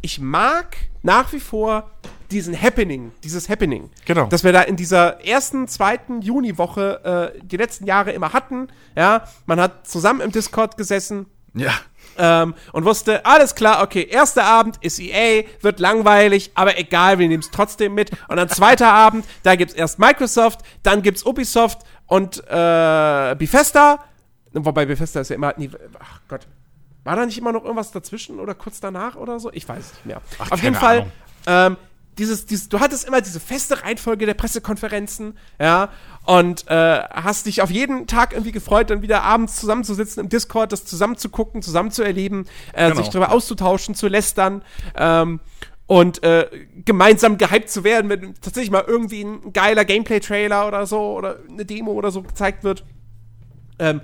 ich 0.01 0.19
mag 0.19 0.77
nach 1.03 1.33
wie 1.33 1.41
vor 1.41 1.91
diesen 2.33 2.61
Happening, 2.61 3.13
dieses 3.23 3.49
Happening. 3.49 3.91
Genau. 4.05 4.27
Das 4.27 4.45
wir 4.45 4.53
da 4.53 4.63
in 4.63 4.77
dieser 4.77 5.25
ersten, 5.25 5.69
zweiten 5.69 6.23
Juniwoche 6.23 7.33
äh, 7.37 7.39
die 7.43 7.57
letzten 7.57 7.87
Jahre 7.87 8.13
immer 8.13 8.33
hatten. 8.33 8.69
Ja, 8.97 9.25
man 9.47 9.61
hat 9.61 9.87
zusammen 9.87 10.21
im 10.21 10.33
Discord 10.33 10.77
gesessen, 10.77 11.27
ja, 11.55 11.73
ähm, 12.19 12.55
und 12.73 12.85
wusste, 12.85 13.25
alles 13.25 13.55
klar, 13.55 13.83
okay, 13.83 14.07
erster 14.11 14.45
Abend 14.45 14.77
ist 14.81 14.99
EA, 14.99 15.45
wird 15.61 15.81
langweilig, 15.81 16.51
aber 16.55 16.79
egal, 16.79 17.19
wir 17.19 17.29
nehmen 17.29 17.43
es 17.43 17.51
trotzdem 17.51 17.95
mit. 17.95 18.11
Und 18.29 18.37
dann 18.37 18.49
zweiter 18.49 18.93
Abend, 18.93 19.27
da 19.43 19.57
gibt's 19.57 19.75
erst 19.75 19.99
Microsoft, 19.99 20.61
dann 20.83 21.03
gibt's 21.03 21.25
Ubisoft 21.25 21.81
und 22.07 22.39
äh, 22.49 23.35
Bethesda. 23.39 24.05
Wobei 24.53 24.85
Bethesda 24.85 25.21
ist 25.21 25.31
ja 25.31 25.37
immer, 25.37 25.55
nee, 25.57 25.71
ach 25.99 26.21
Gott, 26.29 26.47
war 27.05 27.17
da 27.17 27.27
nicht 27.27 27.39
immer 27.39 27.53
noch 27.53 27.65
irgendwas 27.65 27.91
dazwischen 27.91 28.39
oder 28.39 28.55
kurz 28.55 28.81
danach 28.81 29.17
oder 29.17 29.41
so? 29.41 29.51
Ich 29.53 29.69
weiß 29.69 29.79
es 29.79 29.93
nicht 29.95 30.07
mehr. 30.07 30.21
Ach, 30.39 30.53
Auf 30.53 30.63
jeden 30.63 30.77
Fall, 30.77 31.07
ähm, 31.47 31.77
dieses, 32.19 32.47
dieses, 32.47 32.69
du 32.69 32.81
hattest 32.81 33.07
immer 33.07 33.21
diese 33.21 33.41
feste 33.41 33.83
Reihenfolge 33.83 34.27
der 34.27 34.35
Pressekonferenzen, 34.35 35.37
ja, 35.61 35.89
und 36.25 36.69
äh, 36.69 37.03
hast 37.11 37.47
dich 37.47 37.63
auf 37.63 37.71
jeden 37.71 38.07
Tag 38.07 38.33
irgendwie 38.33 38.53
gefreut, 38.53 38.91
dann 38.91 39.03
wieder 39.03 39.23
abends 39.23 39.57
zusammenzusitzen 39.57 40.23
im 40.23 40.29
Discord, 40.29 40.73
das 40.73 40.85
zusammen 40.85 41.17
zu 41.17 41.31
gucken, 41.31 41.63
zusammen 41.63 41.91
zu 41.91 42.03
erleben, 42.03 42.47
äh, 42.75 42.91
Genau. 42.91 42.97
sich 43.03 43.09
darüber 43.09 43.33
auszutauschen, 43.33 43.95
zu 43.95 44.09
lästern, 44.09 44.63
ähm, 44.95 45.41
und 45.87 46.23
äh, 46.23 46.49
gemeinsam 46.85 47.39
gehypt 47.39 47.69
zu 47.69 47.85
werden, 47.85 48.09
wenn 48.09 48.35
tatsächlich 48.35 48.71
mal 48.71 48.85
irgendwie 48.87 49.23
ein 49.25 49.53
geiler 49.53 49.85
Gameplay-Trailer 49.85 50.67
oder 50.69 50.87
so 50.87 51.17
oder 51.17 51.41
eine 51.51 51.65
Demo 51.67 51.93
oder 51.93 52.11
so 52.11 52.23
gezeigt 52.23 52.65
wird. 52.65 52.85
Ähm, 53.79 54.01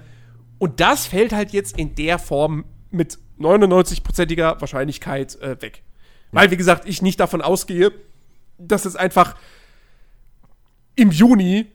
und 0.59 0.81
das 0.81 1.07
fällt 1.07 1.33
halt 1.33 1.53
jetzt 1.53 1.79
in 1.79 1.95
der 1.95 2.19
Form 2.19 2.65
mit 2.91 3.19
99%iger 3.39 4.61
Wahrscheinlichkeit 4.61 5.41
äh, 5.41 5.63
weg. 5.63 5.83
Weil, 6.33 6.51
wie 6.51 6.57
gesagt, 6.57 6.89
ich 6.89 7.03
nicht 7.03 7.21
davon 7.21 7.43
ausgehe, 7.43 7.93
dass 8.59 8.85
es 8.85 8.97
einfach 8.97 9.37
im 10.95 11.11
Juni 11.11 11.67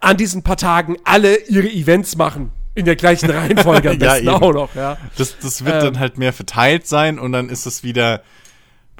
an 0.00 0.16
diesen 0.16 0.42
paar 0.42 0.56
Tagen 0.56 0.96
alle 1.04 1.36
ihre 1.48 1.68
Events 1.68 2.16
machen. 2.16 2.52
In 2.74 2.84
der 2.84 2.96
gleichen 2.96 3.28
Reihenfolge 3.30 3.90
am 3.90 3.98
besten 3.98 4.28
auch 4.28 4.52
noch, 4.52 4.74
ja. 4.74 4.96
das, 5.18 5.36
das 5.38 5.64
wird 5.64 5.76
Ähm. 5.76 5.92
dann 5.92 5.98
halt 5.98 6.18
mehr 6.18 6.32
verteilt 6.32 6.86
sein 6.86 7.18
und 7.18 7.32
dann 7.32 7.48
ist 7.48 7.66
es 7.66 7.82
wieder 7.82 8.22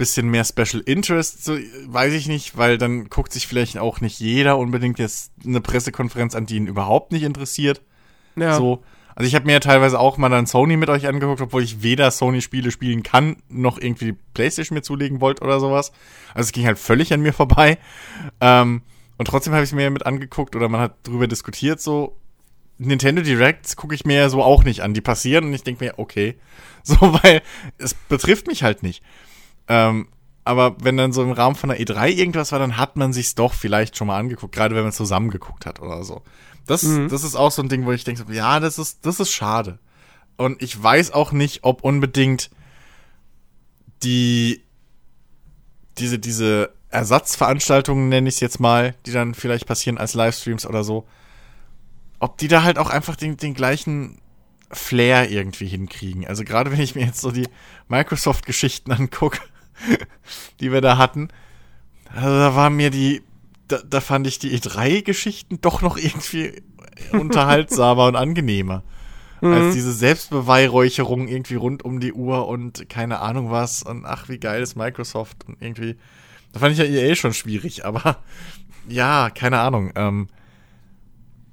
bisschen 0.00 0.30
mehr 0.30 0.44
Special 0.44 0.82
Interest, 0.86 1.44
so, 1.44 1.58
weiß 1.86 2.14
ich 2.14 2.26
nicht, 2.26 2.56
weil 2.56 2.78
dann 2.78 3.10
guckt 3.10 3.34
sich 3.34 3.46
vielleicht 3.46 3.76
auch 3.76 4.00
nicht 4.00 4.18
jeder 4.18 4.56
unbedingt 4.56 4.98
jetzt 4.98 5.30
eine 5.44 5.60
Pressekonferenz 5.60 6.34
an, 6.34 6.46
die 6.46 6.56
ihn 6.56 6.66
überhaupt 6.66 7.12
nicht 7.12 7.22
interessiert. 7.22 7.82
ja. 8.34 8.56
So. 8.56 8.82
Also 9.14 9.26
ich 9.26 9.34
habe 9.34 9.46
mir 9.46 9.52
ja 9.52 9.60
teilweise 9.60 9.98
auch 9.98 10.16
mal 10.16 10.28
dann 10.28 10.46
Sony 10.46 10.76
mit 10.76 10.88
euch 10.88 11.06
angeguckt, 11.06 11.40
obwohl 11.40 11.62
ich 11.62 11.82
weder 11.82 12.10
Sony-Spiele 12.10 12.70
spielen 12.70 13.02
kann, 13.02 13.36
noch 13.48 13.78
irgendwie 13.78 14.06
die 14.06 14.18
Playstation 14.34 14.76
mir 14.76 14.82
zulegen 14.82 15.20
wollte 15.20 15.42
oder 15.42 15.60
sowas. 15.60 15.92
Also 16.34 16.48
es 16.48 16.52
ging 16.52 16.66
halt 16.66 16.78
völlig 16.78 17.12
an 17.12 17.20
mir 17.20 17.32
vorbei. 17.32 17.78
Ähm, 18.40 18.82
und 19.18 19.26
trotzdem 19.26 19.52
habe 19.52 19.64
ich 19.64 19.72
mir 19.72 19.90
mit 19.90 20.06
angeguckt 20.06 20.56
oder 20.56 20.68
man 20.68 20.80
hat 20.80 21.06
drüber 21.06 21.26
diskutiert, 21.26 21.80
so 21.80 22.16
Nintendo 22.78 23.20
Directs 23.20 23.76
gucke 23.76 23.94
ich 23.94 24.06
mir 24.06 24.16
ja 24.16 24.28
so 24.30 24.42
auch 24.42 24.64
nicht 24.64 24.80
an. 24.80 24.94
Die 24.94 25.02
passieren 25.02 25.44
und 25.44 25.52
ich 25.52 25.62
denke 25.62 25.84
mir, 25.84 25.98
okay. 25.98 26.36
So, 26.82 26.96
weil 26.98 27.42
es 27.76 27.92
betrifft 27.92 28.46
mich 28.46 28.62
halt 28.62 28.82
nicht. 28.82 29.02
Ähm, 29.68 30.08
aber 30.44 30.76
wenn 30.82 30.96
dann 30.96 31.12
so 31.12 31.22
im 31.22 31.32
Rahmen 31.32 31.54
von 31.54 31.68
der 31.68 31.78
E3 31.78 32.08
irgendwas 32.08 32.52
war, 32.52 32.58
dann 32.58 32.78
hat 32.78 32.96
man 32.96 33.12
sich's 33.12 33.34
doch 33.34 33.52
vielleicht 33.52 33.98
schon 33.98 34.06
mal 34.06 34.18
angeguckt, 34.18 34.54
gerade 34.54 34.74
wenn 34.74 34.84
man 34.84 34.92
zusammen 34.92 35.28
geguckt 35.28 35.66
hat 35.66 35.80
oder 35.80 36.02
so. 36.04 36.22
Das, 36.70 36.82
das 36.82 37.24
ist 37.24 37.34
auch 37.34 37.50
so 37.50 37.62
ein 37.62 37.68
Ding, 37.68 37.84
wo 37.84 37.92
ich 37.92 38.04
denke, 38.04 38.24
ja, 38.32 38.60
das 38.60 38.78
ist, 38.78 39.04
das 39.04 39.18
ist 39.18 39.32
schade. 39.32 39.78
Und 40.36 40.62
ich 40.62 40.80
weiß 40.80 41.10
auch 41.10 41.32
nicht, 41.32 41.64
ob 41.64 41.82
unbedingt 41.82 42.50
die, 44.04 44.62
diese, 45.98 46.20
diese 46.20 46.72
Ersatzveranstaltungen, 46.90 48.08
nenne 48.08 48.28
ich 48.28 48.36
es 48.36 48.40
jetzt 48.40 48.60
mal, 48.60 48.94
die 49.04 49.10
dann 49.10 49.34
vielleicht 49.34 49.66
passieren 49.66 49.98
als 49.98 50.14
Livestreams 50.14 50.64
oder 50.64 50.84
so, 50.84 51.06
ob 52.20 52.38
die 52.38 52.48
da 52.48 52.62
halt 52.62 52.78
auch 52.78 52.90
einfach 52.90 53.16
den, 53.16 53.36
den 53.36 53.54
gleichen 53.54 54.20
Flair 54.70 55.28
irgendwie 55.28 55.66
hinkriegen. 55.66 56.24
Also 56.26 56.44
gerade 56.44 56.70
wenn 56.70 56.80
ich 56.80 56.94
mir 56.94 57.04
jetzt 57.04 57.20
so 57.20 57.32
die 57.32 57.48
Microsoft-Geschichten 57.88 58.92
angucke, 58.92 59.40
die 60.60 60.70
wir 60.70 60.80
da 60.80 60.98
hatten, 60.98 61.30
also 62.14 62.28
da 62.28 62.54
war 62.54 62.70
mir 62.70 62.90
die, 62.90 63.22
da, 63.70 63.78
da 63.88 64.00
fand 64.00 64.26
ich 64.26 64.38
die 64.38 64.58
E3-Geschichten 64.58 65.60
doch 65.60 65.82
noch 65.82 65.96
irgendwie 65.96 66.62
unterhaltsamer 67.12 68.06
und 68.06 68.16
angenehmer. 68.16 68.82
Als 69.42 69.72
diese 69.74 69.92
Selbstbeweihräucherung 69.94 71.26
irgendwie 71.26 71.54
rund 71.54 71.82
um 71.82 71.98
die 71.98 72.12
Uhr 72.12 72.46
und 72.46 72.90
keine 72.90 73.20
Ahnung 73.20 73.50
was 73.50 73.82
und 73.82 74.04
ach, 74.04 74.28
wie 74.28 74.36
geil 74.38 74.62
ist 74.62 74.76
Microsoft 74.76 75.48
und 75.48 75.62
irgendwie, 75.62 75.96
da 76.52 76.60
fand 76.60 76.72
ich 76.72 76.78
ja 76.78 76.84
EA 76.84 77.14
schon 77.14 77.32
schwierig, 77.32 77.86
aber 77.86 78.18
ja, 78.88 79.30
keine 79.30 79.60
Ahnung, 79.60 79.92
ähm, 79.94 80.28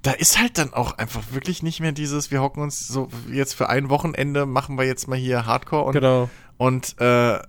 da 0.01 0.11
ist 0.11 0.37
halt 0.37 0.57
dann 0.57 0.73
auch 0.73 0.97
einfach 0.97 1.21
wirklich 1.31 1.63
nicht 1.63 1.79
mehr 1.79 1.93
dieses, 1.93 2.29
wir 2.29 2.41
hocken 2.41 2.61
uns 2.61 2.89
so 2.89 3.07
jetzt 3.31 3.53
für 3.53 3.69
ein 3.69 3.89
Wochenende, 3.89 4.45
machen 4.45 4.77
wir 4.77 4.85
jetzt 4.85 5.07
mal 5.07 5.17
hier 5.17 5.45
Hardcore 5.45 5.85
und, 5.85 5.93
Genau. 5.93 6.29
und 6.57 6.99
äh, 6.99 7.39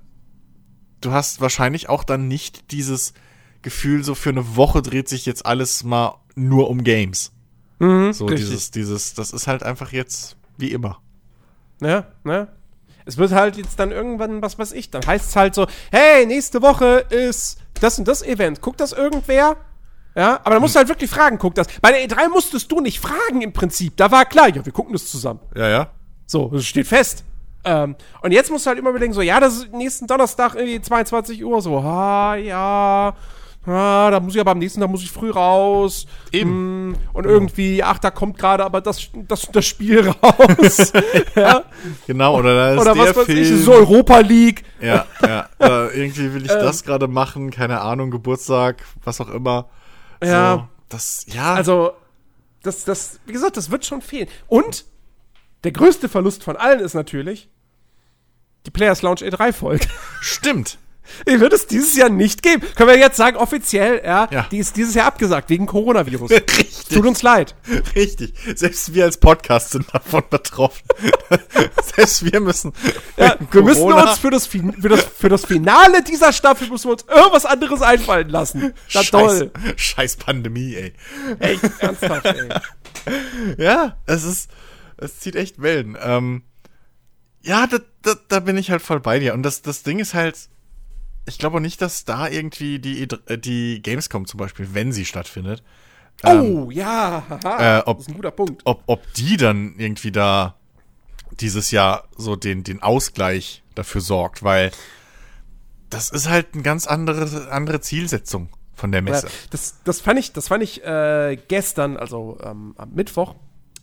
du 1.01 1.11
hast 1.11 1.41
wahrscheinlich 1.41 1.89
auch 1.89 2.05
dann 2.05 2.29
nicht 2.29 2.71
dieses 2.71 3.13
Gefühl, 3.69 4.05
so 4.05 4.15
für 4.15 4.31
eine 4.31 4.57
Woche 4.57 4.83
dreht 4.83 5.09
sich 5.09 5.27
jetzt 5.27 5.47
alles 5.47 5.85
mal 5.85 6.17
nur 6.35 6.71
um 6.71 6.85
Games. 6.85 7.33
Mhm, 7.79 8.13
So 8.13 8.27
richtig. 8.27 8.47
dieses, 8.49 8.71
dieses, 8.71 9.15
das 9.15 9.33
ist 9.33 9.47
halt 9.47 9.63
einfach 9.63 9.93
jetzt 9.93 10.37
wie 10.57 10.73
immer. 10.73 10.99
Ja, 11.81 12.07
ne? 12.25 12.49
Es 13.05 13.17
wird 13.17 13.33
halt 13.33 13.57
jetzt 13.57 13.79
dann 13.79 13.91
irgendwann, 13.93 14.43
was 14.43 14.59
weiß 14.59 14.73
ich, 14.73 14.91
dann 14.91 15.07
heißt 15.07 15.31
es 15.31 15.37
halt 15.37 15.55
so, 15.55 15.67
hey, 15.91 16.27
nächste 16.27 16.61
Woche 16.61 17.07
ist 17.11 17.59
das 17.81 17.99
und 17.99 18.07
das 18.09 18.23
Event. 18.23 18.61
Guckt 18.61 18.81
das 18.81 18.93
irgendwer? 18.93 19.57
Ja, 20.15 20.41
aber 20.43 20.51
dann 20.57 20.61
musst 20.61 20.75
du 20.75 20.79
halt 20.79 20.89
wirklich 20.89 21.11
fragen, 21.11 21.39
guckt 21.39 21.57
das. 21.59 21.69
Bei 21.81 21.93
der 21.93 22.05
E3 22.07 22.29
musstest 22.29 22.71
du 22.73 22.81
nicht 22.81 22.99
fragen 23.01 23.41
im 23.41 23.53
Prinzip. 23.53 23.97
Da 23.97 24.11
war 24.11 24.25
klar, 24.25 24.49
ja, 24.49 24.65
wir 24.65 24.73
gucken 24.73 24.93
das 24.93 25.07
zusammen. 25.07 25.41
Ja, 25.55 25.69
ja. 25.69 25.91
So, 26.27 26.49
das 26.49 26.67
steht 26.67 26.87
fest. 26.87 27.25
Ähm, 27.65 27.97
und 28.23 28.33
jetzt 28.33 28.51
musst 28.51 28.67
du 28.67 28.69
halt 28.69 28.79
immer 28.79 28.91
überlegen, 28.91 29.13
so, 29.13 29.23
ja, 29.23 29.41
das 29.41 29.57
ist 29.59 29.73
nächsten 29.73 30.07
Donnerstag 30.07 30.55
irgendwie 30.55 30.81
22 30.81 31.45
Uhr, 31.45 31.63
so, 31.63 31.79
ah, 31.79 32.35
ja, 32.37 33.15
ah, 33.67 34.11
da 34.11 34.21
muss 34.21 34.35
ich 34.35 34.41
aber 34.41 34.53
am 34.53 34.59
nächsten 34.59 34.81
Tag 34.81 34.91
muss 34.91 35.03
ich 35.03 35.11
früh 35.11 35.31
raus. 35.31 36.07
Eben. 36.33 36.91
Mm, 36.91 36.97
Und 37.13 37.27
irgendwie, 37.27 37.83
ach, 37.83 37.99
da 37.99 38.11
kommt 38.11 38.39
gerade 38.39 38.65
aber 38.65 38.81
das, 38.81 39.09
das, 39.29 39.49
das 39.53 39.67
Spiel 39.67 40.09
raus. 40.23 40.93
ja. 41.35 41.65
Genau, 42.07 42.39
oder 42.39 42.55
da 42.55 42.75
ist 42.75 42.81
Oder 42.81 42.95
der 42.95 43.03
was 43.03 43.17
weiß 43.17 43.27
Film. 43.27 43.39
ich, 43.43 43.65
so 43.65 43.73
Europa 43.75 44.19
League. 44.21 44.65
Ja, 44.81 45.05
ja. 45.23 45.49
Oder 45.59 45.93
irgendwie 45.95 46.33
will 46.35 46.45
ich 46.45 46.51
Ähm. 46.53 46.61
das 46.61 46.85
gerade 46.85 47.09
machen, 47.09 47.51
keine 47.51 47.81
Ahnung, 47.81 48.11
Geburtstag, 48.11 48.83
was 49.05 49.21
auch 49.21 49.29
immer. 49.31 49.69
Ja. 50.23 50.55
So, 50.57 50.69
das, 50.89 51.25
ja. 51.29 51.55
Also, 51.55 51.93
das, 52.63 52.85
das, 52.85 53.21
wie 53.27 53.33
gesagt, 53.33 53.57
das 53.57 53.71
wird 53.71 53.85
schon 53.85 54.01
fehlen. 54.03 54.29
Und 54.47 54.85
der 55.65 55.73
größte 55.73 56.09
Verlust 56.09 56.43
von 56.45 56.57
allen 56.57 56.81
ist 56.81 56.95
natürlich 56.95 57.49
die 58.67 58.71
Players 58.71 59.03
Lounge 59.03 59.21
E3-Folge. 59.21 59.87
stimmt. 60.21 60.79
Die 61.29 61.41
wird 61.41 61.53
es 61.53 61.67
dieses 61.67 61.97
Jahr 61.97 62.09
nicht 62.09 62.43
geben. 62.43 62.63
Können 62.77 62.89
wir 62.91 62.99
jetzt 62.99 63.17
sagen, 63.17 63.37
offiziell, 63.37 64.03
ja, 64.05 64.29
Ja. 64.31 64.47
die 64.51 64.59
ist 64.59 64.77
dieses 64.77 64.95
Jahr 64.95 65.07
abgesagt, 65.07 65.51
wegen 65.51 65.67
Coronavirus. 65.67 66.31
Richtig. 66.59 66.85
Tut 66.89 67.07
uns 67.07 67.23
leid. 67.23 67.55
Richtig. 67.95 68.35
Selbst 68.55 68.95
wir 68.95 69.05
als 69.05 69.17
Podcast 69.19 69.71
sind 69.71 69.87
davon 69.93 70.23
betroffen. 70.31 70.83
Selbst 71.97 72.25
wir 72.31 72.41
müssen. 72.41 72.73
Ja, 73.17 73.37
wir 73.51 73.63
müssen 73.63 73.93
uns 73.93 74.19
für 74.19 74.31
das, 74.31 74.47
für, 74.47 74.61
das, 74.89 75.05
für 75.05 75.29
das 75.29 75.45
Finale 75.45 76.03
dieser 76.03 76.33
Staffel 76.33 76.69
müssen 76.69 76.89
wir 76.89 76.93
uns 76.93 77.05
irgendwas 77.09 77.47
anderes 77.47 77.83
einfallen 77.83 78.29
lassen. 78.29 78.75
Na 78.95 79.03
Scheiß, 79.03 79.11
toll. 79.11 79.51
Scheiß 79.77 80.17
Pandemie, 80.17 80.75
ey. 80.75 80.93
Echt, 81.41 81.63
ernsthaft, 81.81 82.27
ey. 82.27 82.49
Ja, 83.57 83.97
es 84.07 84.25
ist. 84.25 84.51
Es 85.01 85.21
zieht 85.21 85.37
echt 85.37 85.63
Wellen. 85.63 85.97
Ähm, 86.03 86.43
ja, 87.43 87.67
da, 87.69 87.79
da, 88.03 88.15
da 88.29 88.41
bin 88.41 88.57
ich 88.59 88.71
halt 88.71 88.83
voll 88.83 88.99
bei 89.01 89.21
dir. 89.21 89.33
Und 89.35 89.45
das, 89.45 89.63
das 89.63 89.85
Ding 89.85 90.01
ist 90.01 90.13
halt, 90.15 90.37
ich 91.29 91.39
glaube 91.39 91.59
auch 91.59 91.61
nicht, 91.61 91.81
dass 91.81 92.05
da 92.05 92.29
irgendwie 92.29 92.79
die, 92.79 93.03
äh, 93.27 93.39
die 93.39 93.81
Gamescom 93.83 94.27
zum 94.27 94.39
Beispiel, 94.39 94.75
wenn 94.75 94.93
sie 94.93 95.05
stattfindet, 95.05 95.63
oh, 96.25 96.29
ähm, 96.29 96.71
ja, 96.71 97.23
haha, 97.29 97.79
äh, 97.79 97.83
ob, 97.85 97.99
das 97.99 98.07
ist 98.07 98.13
ein 98.13 98.17
guter 98.17 98.31
Punkt. 98.31 98.63
Ob, 98.65 98.83
ob 98.87 99.13
die 99.15 99.37
dann 99.37 99.75
irgendwie 99.79 100.11
da 100.11 100.57
dieses 101.41 101.71
Jahr 101.71 102.09
so 102.17 102.37
den, 102.37 102.65
den 102.65 102.83
Ausgleich 102.83 103.63
dafür 103.75 104.01
sorgt, 104.01 104.43
weil 104.43 104.73
das 105.91 106.11
ist 106.11 106.29
halt 106.29 106.49
eine 106.55 106.63
ganz 106.63 106.87
andere, 106.87 107.51
andere 107.51 107.81
Zielsetzung 107.81 108.49
von 108.75 108.93
der 108.93 109.03
Messe. 109.03 109.29
Das, 109.51 109.77
das 109.85 110.01
fand 110.01 110.19
ich, 110.19 110.33
das 110.33 110.49
fand 110.49 110.63
ich 110.63 110.85
äh, 110.85 111.39
gestern, 111.49 111.97
also 111.97 112.39
ähm, 112.43 112.75
am 112.77 112.93
Mittwoch, 112.93 113.35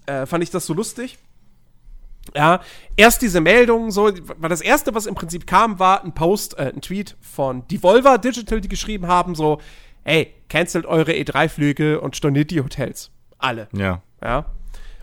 äh, 0.05 0.25
fand 0.25 0.43
ich 0.43 0.49
das 0.49 0.65
so 0.65 0.73
lustig. 0.73 1.17
Ja, 2.33 2.61
erst 2.97 3.21
diese 3.21 3.39
Meldung, 3.39 3.91
so, 3.91 4.09
war 4.37 4.49
das 4.49 4.61
erste, 4.61 4.95
was 4.95 5.05
im 5.05 5.15
Prinzip 5.15 5.45
kam, 5.45 5.79
war 5.79 6.03
ein 6.03 6.13
Post, 6.13 6.57
äh, 6.57 6.71
ein 6.73 6.81
Tweet 6.81 7.15
von 7.21 7.67
Devolver 7.67 8.17
Digital, 8.17 8.61
die 8.61 8.67
geschrieben 8.67 9.07
haben, 9.07 9.35
so, 9.35 9.59
ey, 10.03 10.33
cancelt 10.49 10.85
eure 10.85 11.11
E3-Flüge 11.11 12.01
und 12.01 12.15
storniert 12.15 12.51
die 12.51 12.61
Hotels. 12.61 13.11
Alle. 13.37 13.67
Ja. 13.73 14.01
Ja. 14.23 14.45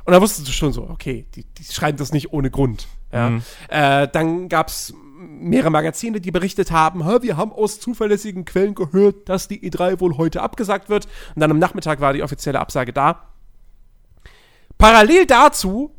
Und 0.04 0.12
da 0.12 0.20
wusstest 0.20 0.48
du 0.48 0.52
schon 0.52 0.72
so, 0.72 0.88
okay, 0.88 1.26
die, 1.34 1.44
die 1.44 1.64
schreiben 1.64 1.98
das 1.98 2.12
nicht 2.12 2.32
ohne 2.32 2.50
Grund. 2.50 2.88
Ja. 3.12 3.30
Mhm. 3.30 3.42
Äh, 3.68 4.08
dann 4.08 4.48
gab's 4.48 4.92
mehrere 5.16 5.70
Magazine, 5.70 6.20
die 6.20 6.32
berichtet 6.32 6.72
haben, 6.72 7.04
wir 7.22 7.36
haben 7.36 7.52
aus 7.52 7.78
zuverlässigen 7.78 8.44
Quellen 8.44 8.74
gehört, 8.74 9.28
dass 9.28 9.46
die 9.46 9.70
E3 9.70 10.00
wohl 10.00 10.16
heute 10.16 10.42
abgesagt 10.42 10.88
wird. 10.88 11.06
Und 11.34 11.40
dann 11.40 11.50
am 11.50 11.58
Nachmittag 11.58 12.00
war 12.00 12.12
die 12.12 12.22
offizielle 12.22 12.58
Absage 12.58 12.92
da. 12.92 13.28
Parallel 14.78 15.26
dazu 15.26 15.94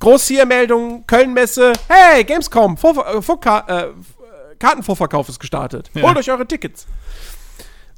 groß 0.00 0.26
hier 0.26 0.46
Meldung, 0.46 1.06
Köln-Messe, 1.06 1.72
hey, 1.88 2.24
Gamescom, 2.24 2.76
Vor 2.76 3.06
äh, 3.06 3.22
Vor 3.22 3.38
äh, 3.44 3.88
Kartenvorverkauf 4.58 5.28
ist 5.28 5.38
gestartet. 5.38 5.90
Ja. 5.94 6.02
Holt 6.02 6.18
euch 6.18 6.30
eure 6.30 6.46
Tickets. 6.46 6.86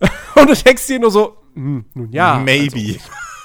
Und 0.34 0.48
du 0.48 0.55
denkst 0.55 0.86
dir 0.86 0.98
nur 0.98 1.11
so, 1.11 1.36
hm, 1.55 1.84
nun 1.94 2.12
ja. 2.12 2.38
Maybe. 2.38 2.98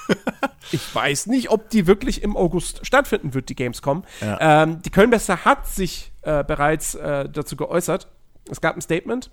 Also, 0.08 0.20
ich 0.72 0.94
weiß 0.94 1.26
nicht, 1.26 1.50
ob 1.50 1.68
die 1.70 1.86
wirklich 1.86 2.22
im 2.22 2.36
August 2.36 2.86
stattfinden 2.86 3.34
wird, 3.34 3.48
die 3.48 3.54
Gamescom. 3.54 4.04
Ja. 4.20 4.62
Ähm, 4.62 4.82
die 4.82 4.90
Kölnmesse 4.90 5.44
hat 5.44 5.66
sich 5.66 6.12
äh, 6.22 6.44
bereits 6.44 6.94
äh, 6.94 7.28
dazu 7.28 7.56
geäußert. 7.56 8.08
Es 8.50 8.60
gab 8.60 8.76
ein 8.76 8.80
Statement. 8.80 9.30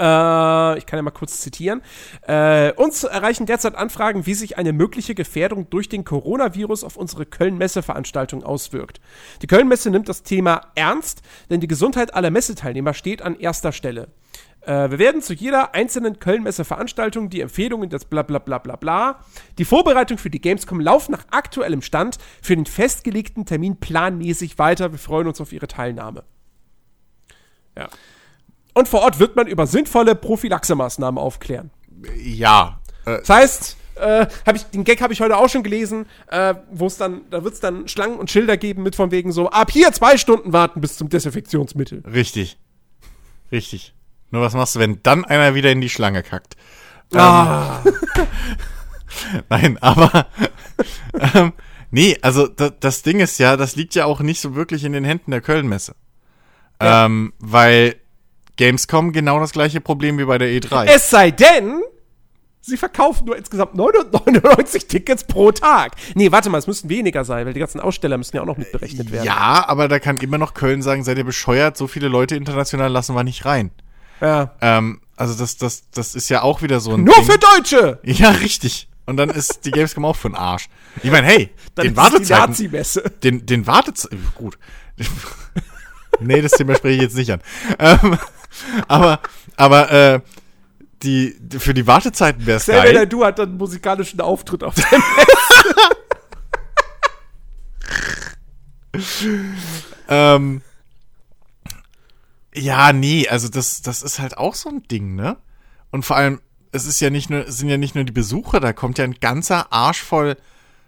Äh, 0.00 0.78
ich 0.78 0.86
kann 0.86 0.98
ja 0.98 1.02
mal 1.02 1.10
kurz 1.10 1.40
zitieren. 1.40 1.82
Äh, 2.26 2.72
uns 2.72 3.04
erreichen 3.04 3.46
derzeit 3.46 3.74
Anfragen, 3.74 4.26
wie 4.26 4.34
sich 4.34 4.58
eine 4.58 4.72
mögliche 4.72 5.14
Gefährdung 5.14 5.70
durch 5.70 5.88
den 5.88 6.04
Coronavirus 6.04 6.84
auf 6.84 6.96
unsere 6.96 7.26
Köln-Messe-Veranstaltung 7.26 8.42
auswirkt. 8.42 9.00
Die 9.42 9.46
Köln-Messe 9.46 9.90
nimmt 9.90 10.08
das 10.08 10.22
Thema 10.22 10.62
ernst, 10.74 11.22
denn 11.50 11.60
die 11.60 11.68
Gesundheit 11.68 12.14
aller 12.14 12.30
Messeteilnehmer 12.30 12.94
steht 12.94 13.22
an 13.22 13.38
erster 13.38 13.72
Stelle. 13.72 14.08
Äh, 14.62 14.90
wir 14.90 14.98
werden 14.98 15.22
zu 15.22 15.32
jeder 15.32 15.74
einzelnen 15.74 16.18
Köln-Messe-Veranstaltung 16.18 17.30
die 17.30 17.40
Empfehlungen 17.40 17.90
des 17.90 18.04
bla 18.04 18.22
bla 18.22 18.38
bla 18.38 18.58
bla 18.58 18.76
bla. 18.76 19.20
Die 19.58 19.64
Vorbereitung 19.64 20.18
für 20.18 20.30
die 20.30 20.40
Gamescom 20.40 20.80
laufen 20.80 21.12
nach 21.12 21.26
aktuellem 21.30 21.82
Stand 21.82 22.18
für 22.42 22.56
den 22.56 22.66
festgelegten 22.66 23.44
Termin 23.46 23.76
planmäßig 23.76 24.58
weiter. 24.58 24.90
Wir 24.90 24.98
freuen 24.98 25.28
uns 25.28 25.40
auf 25.40 25.52
Ihre 25.52 25.68
Teilnahme. 25.68 26.24
Ja. 27.76 27.88
Und 28.74 28.88
vor 28.88 29.02
Ort 29.02 29.18
wird 29.18 29.36
man 29.36 29.46
über 29.46 29.66
sinnvolle 29.66 30.14
Prophylaxemaßnahmen 30.14 31.18
aufklären. 31.18 31.70
Ja. 32.22 32.80
Äh, 33.06 33.18
das 33.18 33.28
heißt, 33.30 33.76
äh, 33.96 34.26
hab 34.44 34.56
ich, 34.56 34.64
den 34.64 34.84
Gag 34.84 35.00
habe 35.00 35.12
ich 35.12 35.20
heute 35.20 35.36
auch 35.36 35.48
schon 35.48 35.62
gelesen, 35.62 36.06
äh, 36.28 36.54
wo 36.72 36.86
es 36.86 36.96
dann, 36.96 37.22
da 37.30 37.44
wird 37.44 37.54
es 37.54 37.60
dann 37.60 37.88
Schlangen 37.88 38.18
und 38.18 38.30
Schilder 38.30 38.56
geben 38.56 38.82
mit 38.82 38.96
von 38.96 39.10
wegen 39.10 39.32
so, 39.32 39.48
ab 39.50 39.70
hier 39.70 39.92
zwei 39.92 40.16
Stunden 40.16 40.52
warten 40.52 40.80
bis 40.80 40.96
zum 40.96 41.08
Desinfektionsmittel. 41.08 42.02
Richtig. 42.06 42.58
Richtig. 43.52 43.94
Nur 44.30 44.42
was 44.42 44.54
machst 44.54 44.74
du, 44.74 44.80
wenn 44.80 45.00
dann 45.02 45.24
einer 45.24 45.54
wieder 45.54 45.70
in 45.70 45.80
die 45.80 45.88
Schlange 45.88 46.22
kackt? 46.22 46.56
Ah. 47.14 47.80
Ähm, 47.84 47.94
Nein, 49.48 49.78
aber 49.80 50.26
ähm, 51.34 51.52
nee, 51.90 52.18
also 52.22 52.48
das, 52.48 52.72
das 52.80 53.02
Ding 53.02 53.20
ist 53.20 53.38
ja, 53.38 53.56
das 53.56 53.76
liegt 53.76 53.94
ja 53.94 54.06
auch 54.06 54.20
nicht 54.20 54.40
so 54.40 54.56
wirklich 54.56 54.82
in 54.84 54.92
den 54.92 55.04
Händen 55.04 55.30
der 55.30 55.40
Kölnmesse. 55.40 55.94
Ja. 56.82 57.06
Ähm, 57.06 57.32
weil 57.38 57.96
Gamescom 58.56 59.12
genau 59.12 59.40
das 59.40 59.52
gleiche 59.52 59.80
Problem 59.80 60.18
wie 60.18 60.24
bei 60.24 60.38
der 60.38 60.48
E3. 60.48 60.86
Es 60.86 61.10
sei 61.10 61.30
denn, 61.30 61.82
sie 62.60 62.76
verkaufen 62.76 63.26
nur 63.26 63.36
insgesamt 63.36 63.74
99 63.74 64.86
Tickets 64.86 65.24
pro 65.24 65.52
Tag. 65.52 65.92
Nee, 66.14 66.32
warte 66.32 66.50
mal, 66.50 66.58
es 66.58 66.66
müssten 66.66 66.88
weniger 66.88 67.24
sein, 67.24 67.46
weil 67.46 67.52
die 67.52 67.60
ganzen 67.60 67.80
Aussteller 67.80 68.16
müssen 68.16 68.36
ja 68.36 68.42
auch 68.42 68.46
noch 68.46 68.56
mitberechnet 68.56 69.12
werden. 69.12 69.26
Ja, 69.26 69.64
aber 69.68 69.88
da 69.88 69.98
kann 69.98 70.18
immer 70.18 70.38
noch 70.38 70.54
Köln 70.54 70.82
sagen, 70.82 71.04
seid 71.04 71.18
ihr 71.18 71.24
bescheuert, 71.24 71.76
so 71.76 71.86
viele 71.86 72.08
Leute 72.08 72.36
international 72.36 72.90
lassen 72.90 73.14
wir 73.14 73.24
nicht 73.24 73.44
rein. 73.44 73.70
Ja. 74.20 74.54
Ähm, 74.60 75.00
also 75.16 75.34
das, 75.34 75.56
das, 75.56 75.90
das 75.90 76.14
ist 76.14 76.28
ja 76.28 76.42
auch 76.42 76.62
wieder 76.62 76.80
so 76.80 76.94
ein 76.94 77.04
Nur 77.04 77.14
Ding. 77.14 77.24
für 77.24 77.38
Deutsche! 77.38 78.00
Ja, 78.04 78.30
richtig. 78.30 78.88
Und 79.06 79.18
dann 79.18 79.28
ist 79.30 79.66
die 79.66 79.70
Gamescom 79.70 80.04
auch 80.04 80.16
für 80.16 80.28
den 80.30 80.36
Arsch. 80.36 80.68
Ich 81.02 81.10
meine, 81.10 81.26
hey, 81.26 81.50
dann 81.74 81.88
den 81.88 81.96
Wartezeiten. 81.96 82.72
Den, 83.22 83.44
den 83.44 83.66
Wartezeiten. 83.66 84.32
Gut. 84.34 84.58
nee, 86.20 86.40
das 86.40 86.52
Thema 86.52 86.74
spreche 86.74 86.96
ich 86.96 87.02
jetzt 87.02 87.16
nicht 87.16 87.30
an. 87.30 87.40
Ähm, 87.78 88.18
aber, 88.88 89.20
aber, 89.56 89.90
äh, 89.90 90.20
die, 91.02 91.36
für 91.58 91.74
die 91.74 91.86
Wartezeiten 91.86 92.46
wäre 92.46 92.58
es 92.58 92.66
geil. 92.66 93.06
Du 93.06 93.24
hat 93.24 93.38
dann 93.38 93.50
einen 93.50 93.58
musikalischen 93.58 94.20
Auftritt 94.20 94.64
auf 94.64 94.74
der 94.74 94.98
Messe. 94.98 95.74
ähm, 100.08 100.62
ja, 102.54 102.92
nee, 102.92 103.28
also 103.28 103.48
das, 103.48 103.82
das 103.82 104.02
ist 104.02 104.18
halt 104.18 104.38
auch 104.38 104.54
so 104.54 104.68
ein 104.68 104.82
Ding, 104.84 105.14
ne? 105.14 105.36
Und 105.90 106.04
vor 106.04 106.16
allem, 106.16 106.40
es 106.72 106.86
ist 106.86 107.00
ja 107.00 107.10
nicht 107.10 107.30
nur, 107.30 107.46
es 107.46 107.58
sind 107.58 107.68
ja 107.68 107.76
nicht 107.76 107.94
nur 107.94 108.04
die 108.04 108.12
Besucher, 108.12 108.60
da 108.60 108.72
kommt 108.72 108.98
ja 108.98 109.04
ein 109.04 109.16
ganzer 109.20 109.72
Arsch 109.72 110.02
voll 110.02 110.36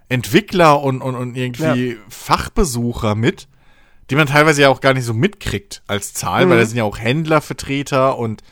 Entwickler 0.09 0.81
und, 0.83 1.03
und, 1.03 1.17
und 1.17 1.37
irgendwie 1.37 1.91
ja. 1.91 1.97
Fachbesucher 2.09 3.15
mit 3.15 3.49
die 4.11 4.17
man 4.17 4.27
teilweise 4.27 4.63
ja 4.63 4.69
auch 4.69 4.81
gar 4.81 4.95
nicht 4.95 5.05
so 5.05 5.15
mitkriegt 5.15 5.83
als 5.87 6.15
Zahl, 6.15 6.47
mhm. 6.47 6.51
weil 6.51 6.59
da 6.59 6.67
sind 6.67 6.79
ja 6.79 6.85
auch 6.85 6.99
Händlervertreter 6.99 8.19
und 8.19 8.43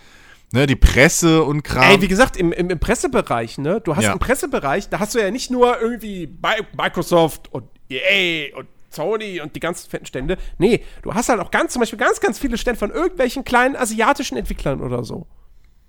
ne, 0.52 0.66
die 0.66 0.76
Presse 0.76 1.42
und 1.42 1.62
Kram. 1.62 1.90
Ey, 1.90 2.00
wie 2.00 2.09
gesagt, 2.09 2.36
im, 2.36 2.52
im, 2.52 2.70
im 2.70 2.78
Pressebereich, 2.78 3.59
ne? 3.59 3.80
Du 3.80 3.96
hast 3.96 4.05
ja. 4.05 4.12
im 4.12 4.18
Pressebereich, 4.18 4.88
da 4.88 4.98
hast 5.00 5.14
du 5.14 5.20
ja 5.20 5.30
nicht 5.30 5.50
nur 5.50 5.80
irgendwie 5.80 6.28
Microsoft 6.76 7.52
und 7.52 7.68
EA 7.88 8.57
und 8.57 8.66
Sony 8.90 9.40
und 9.40 9.55
die 9.57 9.61
ganzen 9.61 9.90
fetten 9.90 10.07
Stände. 10.07 10.38
Nee, 10.59 10.84
du 11.02 11.14
hast 11.14 11.28
halt 11.28 11.40
auch 11.40 11.50
ganz, 11.50 11.72
zum 11.72 11.80
Beispiel 11.80 11.98
ganz, 11.98 12.20
ganz 12.20 12.38
viele 12.38 12.57
Stände 12.57 12.78
von 12.78 12.90
irgendwelchen 12.90 13.44
kleinen 13.44 13.76
asiatischen 13.76 14.38
Entwicklern 14.38 14.80
oder 14.80 15.05
so. 15.05 15.26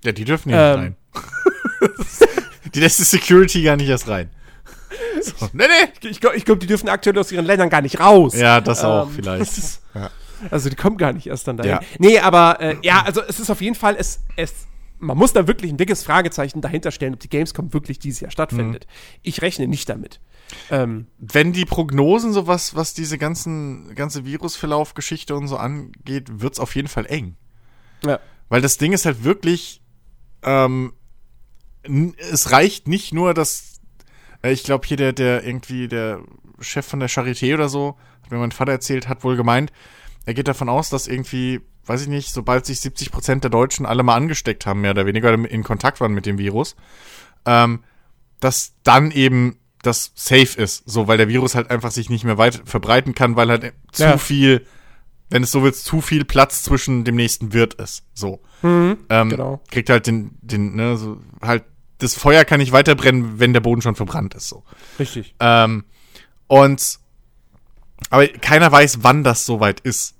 Ja, 0.03 0.11
die 0.11 0.25
dürfen 0.25 0.49
nicht 0.49 0.57
ähm. 0.57 0.79
rein. 0.79 0.95
die 2.73 2.79
lässt 2.79 2.99
die 2.99 3.03
Security 3.03 3.61
gar 3.63 3.75
nicht 3.75 3.89
erst 3.89 4.07
rein. 4.07 4.29
So. 5.21 5.49
Nee, 5.53 5.65
nee. 5.67 6.09
Ich 6.09 6.19
glaube, 6.19 6.39
glaub, 6.39 6.59
die 6.59 6.67
dürfen 6.67 6.89
aktuell 6.89 7.17
aus 7.17 7.31
ihren 7.31 7.45
Ländern 7.45 7.69
gar 7.69 7.81
nicht 7.81 7.99
raus. 7.99 8.35
Ja, 8.35 8.61
das 8.61 8.83
auch 8.83 9.07
ähm, 9.07 9.13
vielleicht. 9.15 9.53
Ja. 9.93 10.11
Also 10.51 10.69
die 10.69 10.75
kommen 10.75 10.97
gar 10.97 11.13
nicht 11.13 11.27
erst 11.27 11.47
dann 11.47 11.57
dahin. 11.57 11.71
Ja. 11.71 11.79
Nee, 11.97 12.19
aber 12.19 12.59
äh, 12.59 12.75
ja, 12.83 13.03
also 13.03 13.21
es 13.21 13.39
ist 13.39 13.49
auf 13.49 13.61
jeden 13.61 13.75
Fall, 13.75 13.95
es, 13.97 14.21
es, 14.35 14.67
man 14.99 15.17
muss 15.17 15.33
da 15.33 15.47
wirklich 15.47 15.71
ein 15.71 15.77
dickes 15.77 16.03
Fragezeichen 16.03 16.61
dahinter 16.61 16.91
stellen, 16.91 17.13
ob 17.13 17.19
die 17.19 17.29
Gamescom 17.29 17.73
wirklich 17.73 17.99
dieses 17.99 18.21
Jahr 18.21 18.31
stattfindet. 18.31 18.85
Mhm. 18.85 19.19
Ich 19.23 19.41
rechne 19.41 19.67
nicht 19.67 19.89
damit. 19.89 20.19
Ähm, 20.69 21.07
Wenn 21.17 21.53
die 21.53 21.65
Prognosen 21.65 22.33
sowas, 22.33 22.75
was 22.75 22.93
diese 22.93 23.17
ganzen, 23.17 23.95
ganze 23.95 24.25
Virusverlauf-Geschichte 24.25 25.35
und 25.35 25.47
so 25.47 25.57
angeht, 25.57 26.41
wird 26.41 26.53
es 26.53 26.59
auf 26.59 26.75
jeden 26.75 26.87
Fall 26.87 27.05
eng. 27.07 27.35
Ja. 28.05 28.19
Weil 28.49 28.61
das 28.61 28.77
Ding 28.77 28.93
ist 28.93 29.05
halt 29.05 29.23
wirklich, 29.23 29.81
ähm, 30.43 30.93
es 32.31 32.51
reicht 32.51 32.87
nicht 32.87 33.13
nur, 33.13 33.33
dass 33.33 33.74
ich 34.51 34.63
glaube 34.63 34.87
hier 34.87 34.97
der, 34.97 35.13
der 35.13 35.45
irgendwie, 35.45 35.87
der 35.87 36.19
Chef 36.59 36.85
von 36.85 36.99
der 36.99 37.09
Charité 37.09 37.53
oder 37.53 37.69
so, 37.69 37.97
hat 38.23 38.31
mir 38.31 38.37
mein 38.37 38.51
Vater 38.51 38.71
erzählt, 38.71 39.07
hat 39.07 39.23
wohl 39.23 39.35
gemeint, 39.35 39.71
er 40.25 40.33
geht 40.33 40.47
davon 40.47 40.69
aus, 40.69 40.89
dass 40.89 41.07
irgendwie, 41.07 41.61
weiß 41.85 42.01
ich 42.01 42.07
nicht, 42.07 42.31
sobald 42.31 42.65
sich 42.65 42.79
70 42.79 43.11
Prozent 43.11 43.43
der 43.43 43.51
Deutschen 43.51 43.85
alle 43.85 44.03
mal 44.03 44.15
angesteckt 44.15 44.65
haben, 44.65 44.81
mehr 44.81 44.91
oder 44.91 45.05
weniger, 45.05 45.33
oder 45.33 45.49
in 45.49 45.63
Kontakt 45.63 46.01
waren 46.01 46.13
mit 46.13 46.25
dem 46.25 46.37
Virus, 46.37 46.75
ähm, 47.45 47.83
dass 48.39 48.73
dann 48.83 49.11
eben 49.11 49.57
das 49.83 50.11
safe 50.15 50.59
ist, 50.59 50.83
so, 50.89 51.07
weil 51.07 51.17
der 51.17 51.29
Virus 51.29 51.53
halt 51.53 51.69
einfach 51.69 51.91
sich 51.91 52.09
nicht 52.09 52.23
mehr 52.23 52.39
weit 52.39 52.63
verbreiten 52.65 53.13
kann, 53.13 53.35
weil 53.35 53.49
halt 53.49 53.73
zu 53.91 54.03
ja. 54.03 54.17
viel, 54.17 54.65
wenn 55.29 55.43
es 55.43 55.51
so 55.51 55.61
wird, 55.61 55.75
zu 55.75 56.01
viel 56.01 56.25
Platz 56.25 56.63
zwischen 56.63 57.03
dem 57.03 57.15
nächsten 57.15 57.53
Wirt 57.53 57.75
ist, 57.75 58.03
so. 58.13 58.41
Mhm, 58.63 58.97
ähm, 59.09 59.29
genau. 59.29 59.61
Kriegt 59.69 59.91
halt 59.91 60.07
den, 60.07 60.37
den, 60.41 60.75
ne, 60.75 60.97
so, 60.97 61.17
halt 61.41 61.65
das 61.99 62.15
Feuer 62.15 62.45
kann 62.45 62.59
nicht 62.59 62.71
weiterbrennen, 62.71 63.39
wenn 63.39 63.53
der 63.53 63.61
Boden 63.61 63.81
schon 63.81 63.95
verbrannt 63.95 64.33
ist. 64.33 64.49
So. 64.49 64.63
Richtig. 64.99 65.35
Ähm, 65.39 65.85
und 66.47 66.99
aber 68.09 68.27
keiner 68.27 68.71
weiß, 68.71 68.99
wann 69.01 69.23
das 69.23 69.45
soweit 69.45 69.79
ist. 69.79 70.15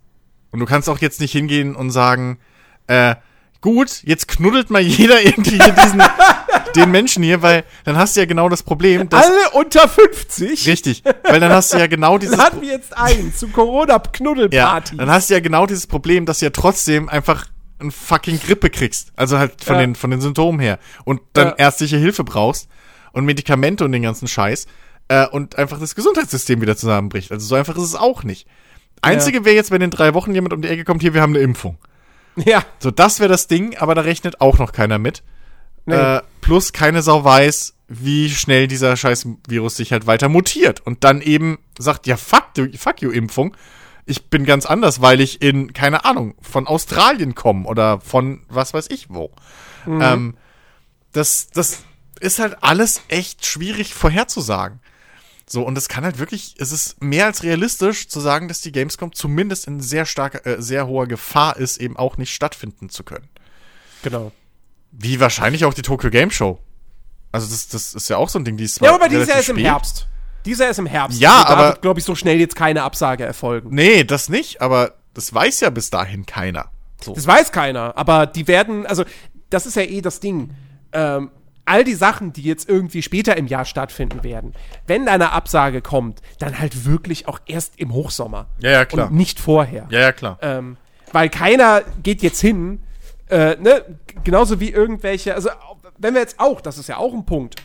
Und 0.52 0.60
du 0.60 0.66
kannst 0.66 0.90
auch 0.90 1.00
jetzt 1.00 1.20
nicht 1.20 1.34
hingehen 1.34 1.76
und 1.76 1.92
sagen, 1.92 2.40
äh, 2.88 3.16
gut, 3.62 4.04
jetzt 4.04 4.28
knuddelt 4.28 4.70
mal 4.70 4.82
jeder 4.82 5.22
irgendwie 5.22 5.58
diesen, 5.58 6.02
den 6.76 6.92
Menschen 6.92 7.24
hier, 7.24 7.42
weil 7.42 7.64
dann 7.84 7.98
hast 7.98 8.16
du 8.16 8.22
ja 8.22 8.26
genau 8.26 8.48
das 8.48 8.64
Problem, 8.64 9.10
dass. 9.10 9.26
Alle 9.26 9.50
unter 9.52 9.88
50. 9.88 10.68
Richtig, 10.68 11.04
weil 11.24 11.40
dann 11.40 11.52
hast 11.52 11.74
du 11.74 11.78
ja 11.78 11.88
genau 11.88 12.18
dieses. 12.20 12.38
Dann 12.38 12.46
hatten 12.46 12.62
wir 12.62 12.70
jetzt 12.70 12.98
einen 12.98 13.34
zu 13.34 13.48
ja, 13.48 13.54
Corona-Knuddelparty. 13.54 14.98
dann 14.98 15.10
hast 15.10 15.30
du 15.30 15.34
ja 15.34 15.40
genau 15.42 15.66
dieses 15.66 15.88
Problem, 15.88 16.26
dass 16.26 16.40
du 16.40 16.46
ja 16.46 16.52
trotzdem 16.52 17.10
einfach 17.10 17.48
ein 17.80 17.92
fucking 17.92 18.40
Grippe 18.40 18.70
kriegst. 18.70 19.12
Also 19.16 19.38
halt 19.38 19.64
von, 19.64 19.76
Ja. 19.76 19.82
den, 19.82 19.96
von 19.96 20.12
den 20.12 20.22
Symptomen 20.22 20.60
her. 20.60 20.80
Und 21.04 21.22
dann 21.34 21.50
Ja. 21.50 21.56
ärztliche 21.58 21.98
Hilfe 21.98 22.24
brauchst 22.24 22.70
und 23.12 23.26
Medikamente 23.26 23.84
und 23.86 23.92
den 23.92 24.02
ganzen 24.04 24.28
Scheiß. 24.28 24.68
Äh, 25.08 25.28
und 25.28 25.58
einfach 25.58 25.80
das 25.80 25.94
Gesundheitssystem 25.96 26.62
wieder 26.62 26.76
zusammenbricht. 26.76 27.32
Also 27.32 27.46
so 27.46 27.56
einfach 27.56 27.76
ist 27.78 27.84
es 27.84 27.96
auch 27.96 28.24
nicht. 28.24 28.48
Einzige 29.02 29.46
wäre 29.46 29.56
jetzt, 29.56 29.70
wenn 29.72 29.82
in 29.82 29.92
drei 29.92 30.14
Wochen 30.16 30.34
jemand 30.34 30.54
um 30.54 30.62
die 30.62 30.68
Ecke 30.68 30.84
kommt, 30.84 31.02
hier, 31.02 31.14
wir 31.14 31.22
haben 31.22 31.34
eine 31.36 31.44
Impfung. 31.44 31.78
ja. 32.38 32.64
So, 32.80 32.92
das 32.92 33.20
wäre 33.20 33.30
das 33.30 33.48
Ding, 33.48 33.78
aber 33.78 33.94
da 33.94 34.02
rechnet 34.02 34.42
auch 34.42 34.58
noch 34.58 34.72
keiner 34.72 34.98
mit. 34.98 35.22
Nee. 35.86 35.96
Äh, 35.96 36.22
plus 36.42 36.74
keine 36.74 37.02
Sau 37.04 37.24
weiß, 37.24 37.74
wie 37.88 38.30
schnell 38.32 38.68
dieser 38.68 38.98
scheiß 38.98 39.28
Virus 39.48 39.76
sich 39.76 39.92
halt 39.92 40.08
weiter 40.08 40.28
mutiert 40.28 40.80
und 40.86 41.04
dann 41.04 41.22
eben 41.22 41.60
sagt, 41.78 42.08
ja, 42.08 42.18
fuck, 42.18 42.54
du, 42.56 42.68
fuck 42.76 43.02
you, 43.04 43.12
Impfung. 43.12 43.56
Ich 44.06 44.30
bin 44.30 44.46
ganz 44.46 44.66
anders, 44.66 45.02
weil 45.02 45.20
ich 45.20 45.42
in, 45.42 45.74
keine 45.74 46.06
Ahnung, 46.06 46.36
von 46.42 46.68
Australien 46.68 47.34
komme 47.34 47.68
oder 47.68 48.00
von 48.02 48.44
was 48.50 48.74
weiß 48.74 48.88
ich 48.90 49.10
wo. 49.10 49.32
Ähm, 49.88 50.36
das, 51.12 51.48
das 51.50 51.84
ist 52.20 52.40
halt 52.40 52.58
alles 52.62 53.02
echt 53.08 53.46
schwierig 53.46 53.94
vorherzusagen. 53.94 54.80
So, 55.48 55.62
und 55.64 55.78
es 55.78 55.88
kann 55.88 56.04
halt 56.04 56.18
wirklich, 56.18 56.56
es 56.58 56.72
ist 56.72 57.02
mehr 57.02 57.26
als 57.26 57.44
realistisch 57.44 58.08
zu 58.08 58.20
sagen, 58.20 58.48
dass 58.48 58.62
die 58.62 58.72
Gamescom 58.72 59.14
zumindest 59.14 59.68
in 59.68 59.80
sehr 59.80 60.06
starker, 60.06 60.46
äh, 60.46 60.62
sehr 60.62 60.88
hoher 60.88 61.08
Gefahr 61.08 61.58
ist, 61.58 61.78
eben 61.78 61.98
auch 61.98 62.18
nicht 62.18 62.34
stattfinden 62.34 62.90
zu 62.90 63.04
können. 63.04 63.30
Genau. 64.02 64.32
Wie 64.92 65.20
wahrscheinlich 65.20 65.66
auch 65.66 65.74
die 65.74 65.84
Tokyo 65.84 66.10
Game 66.10 66.32
Show. 66.32 66.60
Also 67.32 67.48
das, 67.48 67.68
das 67.68 67.94
ist 67.94 68.10
ja 68.10 68.18
auch 68.18 68.30
so 68.30 68.40
ein 68.40 68.46
Ding, 68.46 68.58
die 68.58 68.64
ist 68.64 68.76
zwar 68.76 68.90
Ja, 68.90 68.96
aber 68.96 69.08
dieses 69.08 69.28
Jahr 69.28 69.38
relativ 69.38 69.54
ist 69.56 69.60
im. 69.60 69.66
Herbst. 69.66 70.08
Dieser 70.46 70.70
ist 70.70 70.80
im 70.80 70.86
Herbst. 70.86 71.20
Ja, 71.20 71.44
da 71.44 71.50
aber- 71.50 71.68
wird, 71.70 71.82
glaube 71.82 72.00
ich, 72.00 72.06
so 72.06 72.16
schnell 72.16 72.40
jetzt 72.40 72.56
keine 72.56 72.84
Absage 72.84 73.26
erfolgen. 73.26 73.70
Nee, 73.72 74.04
das 74.04 74.30
nicht, 74.30 74.62
aber 74.62 74.94
das 75.14 75.34
weiß 75.34 75.62
ja 75.62 75.70
bis 75.70 75.90
dahin 75.90 76.26
keiner. 76.26 76.66
So. 77.02 77.14
Das 77.14 77.28
weiß 77.28 77.52
keiner, 77.52 77.98
aber 77.98 78.26
die 78.26 78.48
werden, 78.48 78.86
also 78.86 79.04
das 79.50 79.66
ist 79.66 79.76
ja 79.76 79.84
eh 79.84 80.02
das 80.02 80.20
Ding. 80.20 80.52
Ähm, 80.94 81.32
all 81.66 81.84
die 81.84 81.94
Sachen, 81.96 82.32
die 82.32 82.44
jetzt 82.44 82.70
irgendwie 82.70 83.02
später 83.02 83.36
im 83.38 83.48
Jahr 83.48 83.66
stattfinden 83.66 84.24
werden, 84.24 84.54
wenn 84.88 85.08
eine 85.08 85.32
Absage 85.32 85.82
kommt, 85.82 86.22
dann 86.40 86.60
halt 86.60 86.86
wirklich 86.86 87.28
auch 87.28 87.40
erst 87.48 87.80
im 87.80 87.94
Hochsommer. 87.94 88.48
Ja, 88.60 88.72
ja, 88.72 88.86
klar. 88.86 89.08
Und 89.08 89.16
nicht 89.16 89.40
vorher. 89.40 89.88
Ja, 89.90 90.00
ja, 90.00 90.12
klar. 90.12 90.38
Ähm, 90.42 90.78
weil 91.12 91.30
keiner 91.30 91.82
geht 92.04 92.22
jetzt 92.22 92.40
hin, 92.42 92.82
äh, 93.30 93.56
ne, 93.56 93.84
genauso 94.24 94.60
wie 94.60 94.70
irgendwelche, 94.70 95.34
also 95.34 95.50
wenn 95.98 96.14
wir 96.14 96.22
jetzt 96.22 96.40
auch, 96.40 96.62
das 96.62 96.78
ist 96.78 96.88
ja 96.88 96.98
auch 96.98 97.14
ein 97.14 97.26
Punkt, 97.26 97.56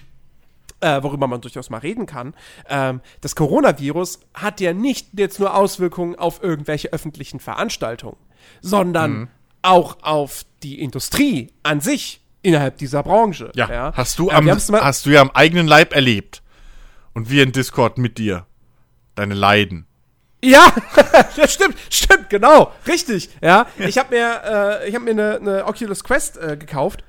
äh, 0.81 1.03
worüber 1.03 1.27
man 1.27 1.41
durchaus 1.41 1.71
mal 1.71 1.79
reden 1.79 2.07
kann, 2.07 2.35
ähm, 2.69 3.01
das 3.21 3.35
Coronavirus 3.37 4.21
hat 4.35 4.61
ja 4.61 4.73
nicht 4.73 5.09
jetzt 5.13 5.39
nur 5.41 5.55
Auswirkungen 5.55 6.17
auf 6.17 6.43
irgendwelche 6.43 6.93
öffentlichen 6.93 7.41
Veranstaltungen, 7.41 8.17
sondern 8.61 9.13
Mhm. 9.13 9.29
auch 9.63 9.99
auf 10.03 10.45
die 10.63 10.81
Industrie 10.81 11.53
an 11.63 11.81
sich 11.81 12.21
innerhalb 12.43 12.79
dieser 12.79 13.03
Branche. 13.03 13.53
ja, 13.55 13.93
hast 13.95 14.19
du 14.19 14.31
Äh, 14.31 14.35
am, 14.35 14.49
hast 14.49 15.05
du 15.07 15.11
ja 15.11 15.21
am 15.21 15.31
eigenen 15.33 15.67
Leib 15.67 15.95
erlebt. 15.95 16.43
Und 17.13 17.29
wir 17.29 17.43
in 17.43 17.53
Discord 17.53 17.99
mit 17.99 18.19
dir. 18.19 18.47
Deine 19.17 19.35
Leiden. 19.35 19.87
Ja, 20.43 20.73
das 21.37 21.53
stimmt, 21.53 21.77
stimmt, 21.91 22.31
genau, 22.31 22.73
richtig. 22.87 23.29
Ja, 23.43 23.67
ich 23.77 23.99
habe 23.99 24.15
mir, 24.15 24.81
äh, 24.83 24.89
ich 24.89 24.95
habe 24.95 25.05
mir 25.05 25.11
eine 25.11 25.37
eine 25.37 25.67
Oculus 25.67 26.03
Quest 26.05 26.39
äh, 26.39 26.57
gekauft 26.57 27.05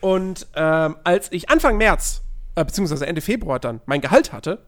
und 0.00 0.48
ähm, 0.56 0.96
als 1.04 1.30
ich 1.30 1.48
Anfang 1.50 1.76
März 1.76 2.21
äh, 2.54 2.64
beziehungsweise 2.64 3.06
Ende 3.06 3.20
Februar 3.20 3.58
dann 3.58 3.80
mein 3.86 4.00
Gehalt 4.00 4.32
hatte, 4.32 4.64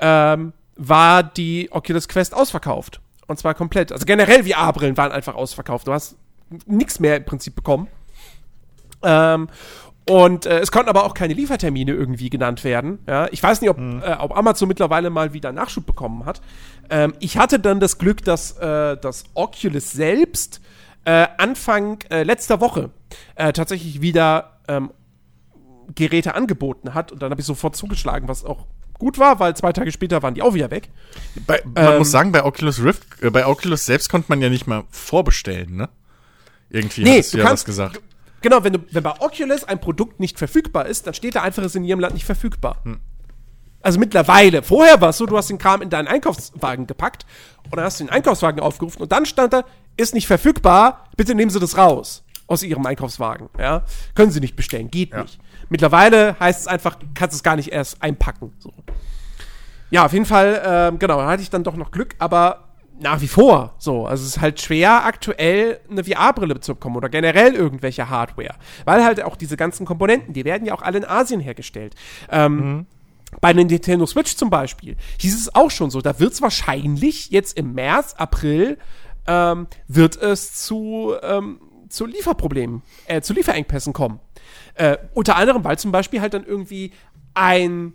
ähm, 0.00 0.52
war 0.76 1.22
die 1.22 1.68
Oculus 1.72 2.08
Quest 2.08 2.34
ausverkauft 2.34 3.00
und 3.26 3.38
zwar 3.38 3.54
komplett. 3.54 3.92
Also 3.92 4.06
generell 4.06 4.44
VR-Brillen 4.44 4.96
waren 4.96 5.12
einfach 5.12 5.34
ausverkauft. 5.34 5.86
Du 5.86 5.92
hast 5.92 6.16
nichts 6.66 7.00
mehr 7.00 7.16
im 7.16 7.24
Prinzip 7.24 7.54
bekommen. 7.54 7.88
Ähm, 9.02 9.48
und 10.08 10.46
äh, 10.46 10.60
es 10.60 10.70
konnten 10.70 10.88
aber 10.88 11.04
auch 11.04 11.14
keine 11.14 11.34
Liefertermine 11.34 11.92
irgendwie 11.92 12.30
genannt 12.30 12.62
werden. 12.62 13.00
Ja, 13.08 13.26
ich 13.32 13.42
weiß 13.42 13.60
nicht, 13.60 13.70
ob, 13.70 13.78
äh, 13.78 14.16
ob 14.20 14.36
Amazon 14.36 14.68
mittlerweile 14.68 15.10
mal 15.10 15.32
wieder 15.32 15.50
Nachschub 15.50 15.84
bekommen 15.84 16.24
hat. 16.24 16.40
Ähm, 16.90 17.14
ich 17.18 17.38
hatte 17.38 17.58
dann 17.58 17.80
das 17.80 17.98
Glück, 17.98 18.24
dass 18.24 18.52
äh, 18.58 18.96
das 18.96 19.24
Oculus 19.34 19.90
selbst 19.90 20.60
äh, 21.04 21.26
Anfang 21.38 21.98
äh, 22.10 22.22
letzter 22.22 22.60
Woche 22.60 22.90
äh, 23.34 23.52
tatsächlich 23.52 24.00
wieder 24.00 24.60
ähm, 24.68 24.92
Geräte 25.94 26.34
angeboten 26.34 26.94
hat. 26.94 27.12
Und 27.12 27.22
dann 27.22 27.30
habe 27.30 27.40
ich 27.40 27.46
sofort 27.46 27.76
zugeschlagen, 27.76 28.28
was 28.28 28.44
auch 28.44 28.66
gut 28.98 29.18
war, 29.18 29.38
weil 29.40 29.54
zwei 29.56 29.72
Tage 29.72 29.92
später 29.92 30.22
waren 30.22 30.34
die 30.34 30.42
auch 30.42 30.54
wieder 30.54 30.70
weg. 30.70 30.88
Bei, 31.46 31.62
man 31.74 31.92
Ähm, 31.92 31.98
muss 31.98 32.10
sagen, 32.10 32.32
bei 32.32 32.44
Oculus 32.44 32.82
Rift, 32.82 33.02
äh, 33.22 33.30
bei 33.30 33.46
Oculus 33.46 33.84
selbst 33.86 34.08
konnte 34.08 34.26
man 34.30 34.40
ja 34.40 34.48
nicht 34.48 34.66
mal 34.66 34.84
vorbestellen, 34.90 35.76
ne? 35.76 35.88
Irgendwie 36.70 37.04
Nee, 37.04 37.10
hattest 37.18 37.34
du 37.34 37.38
ja 37.38 37.44
kannst- 37.44 37.62
was 37.62 37.64
gesagt. 37.66 38.00
Genau, 38.42 38.64
wenn, 38.64 38.74
du, 38.74 38.78
wenn 38.90 39.02
bei 39.02 39.20
Oculus 39.20 39.64
ein 39.64 39.80
Produkt 39.80 40.20
nicht 40.20 40.38
verfügbar 40.38 40.86
ist, 40.86 41.06
dann 41.06 41.14
steht 41.14 41.34
da 41.34 41.42
einfach, 41.42 41.62
es 41.62 41.68
ist 41.72 41.76
in 41.76 41.84
ihrem 41.84 42.00
Land 42.00 42.14
nicht 42.14 42.24
verfügbar. 42.26 42.80
Hm. 42.84 43.00
Also 43.82 43.98
mittlerweile. 44.00 44.62
Vorher 44.62 45.00
war 45.00 45.10
es 45.10 45.18
so, 45.18 45.26
du 45.26 45.36
hast 45.36 45.48
den 45.48 45.58
Kram 45.58 45.80
in 45.82 45.90
deinen 45.90 46.08
Einkaufswagen 46.08 46.86
gepackt 46.86 47.24
und 47.64 47.76
dann 47.76 47.84
hast 47.84 48.00
du 48.00 48.04
den 48.04 48.10
Einkaufswagen 48.10 48.60
aufgerufen 48.60 49.00
und 49.02 49.12
dann 49.12 49.26
stand 49.26 49.52
da, 49.52 49.64
ist 49.96 50.12
nicht 50.14 50.26
verfügbar, 50.26 51.04
bitte 51.16 51.34
nehmen 51.34 51.50
Sie 51.50 51.60
das 51.60 51.76
raus 51.78 52.24
aus 52.46 52.62
Ihrem 52.62 52.84
Einkaufswagen. 52.86 53.48
Ja? 53.58 53.84
Können 54.14 54.30
Sie 54.30 54.40
nicht 54.40 54.56
bestellen, 54.56 54.90
geht 54.90 55.12
Ja. 55.12 55.22
nicht. 55.22 55.38
Mittlerweile 55.68 56.38
heißt 56.38 56.60
es 56.60 56.66
einfach, 56.68 56.94
du 56.94 57.06
kannst 57.14 57.34
es 57.34 57.42
gar 57.42 57.56
nicht 57.56 57.72
erst 57.72 58.02
einpacken. 58.02 58.52
So. 58.58 58.72
Ja, 59.90 60.04
auf 60.04 60.12
jeden 60.12 60.26
Fall, 60.26 60.62
ähm, 60.64 60.98
genau, 60.98 61.18
da 61.18 61.26
hatte 61.28 61.42
ich 61.42 61.50
dann 61.50 61.64
doch 61.64 61.76
noch 61.76 61.90
Glück, 61.90 62.14
aber 62.18 62.64
nach 62.98 63.20
wie 63.20 63.28
vor 63.28 63.74
so. 63.78 64.06
Also 64.06 64.22
es 64.24 64.36
ist 64.36 64.40
halt 64.40 64.60
schwer, 64.60 65.04
aktuell 65.04 65.80
eine 65.90 66.02
VR-Brille 66.02 66.58
zu 66.60 66.74
bekommen 66.74 66.96
oder 66.96 67.08
generell 67.08 67.54
irgendwelche 67.54 68.08
Hardware. 68.08 68.54
Weil 68.84 69.04
halt 69.04 69.22
auch 69.22 69.36
diese 69.36 69.56
ganzen 69.56 69.84
Komponenten, 69.86 70.32
die 70.32 70.44
werden 70.44 70.66
ja 70.66 70.74
auch 70.74 70.82
alle 70.82 70.98
in 70.98 71.04
Asien 71.04 71.40
hergestellt. 71.40 71.94
Ähm, 72.30 72.86
Bei 73.40 73.52
der 73.52 73.64
Nintendo 73.64 74.06
Switch 74.06 74.36
zum 74.36 74.50
Beispiel 74.50 74.96
hieß 75.18 75.36
es 75.38 75.54
auch 75.54 75.70
schon 75.70 75.90
so, 75.90 76.00
da 76.00 76.18
wird 76.20 76.32
es 76.32 76.40
wahrscheinlich 76.42 77.30
jetzt 77.30 77.56
im 77.58 77.74
März, 77.74 78.14
April, 78.16 78.78
ähm, 79.26 79.66
wird 79.88 80.16
es 80.16 80.54
zu, 80.54 81.12
ähm, 81.22 81.60
zu 81.88 82.06
Lieferproblemen, 82.06 82.82
äh, 83.06 83.20
zu 83.20 83.32
Lieferengpässen 83.32 83.92
kommen. 83.92 84.20
Äh, 84.74 84.98
unter 85.14 85.36
anderem, 85.36 85.64
weil 85.64 85.78
zum 85.78 85.92
Beispiel 85.92 86.20
halt 86.20 86.34
dann 86.34 86.44
irgendwie 86.44 86.92
ein 87.34 87.94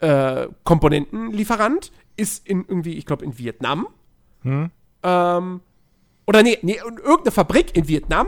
äh, 0.00 0.46
Komponentenlieferant 0.64 1.92
ist 2.16 2.46
in 2.46 2.64
irgendwie, 2.66 2.94
ich 2.94 3.06
glaube, 3.06 3.24
in 3.24 3.38
Vietnam. 3.38 3.86
Ähm, 4.44 5.60
oder 6.26 6.42
nee, 6.42 6.58
nee, 6.62 6.76
irgendeine 6.76 7.30
Fabrik 7.30 7.76
in 7.76 7.88
Vietnam, 7.88 8.26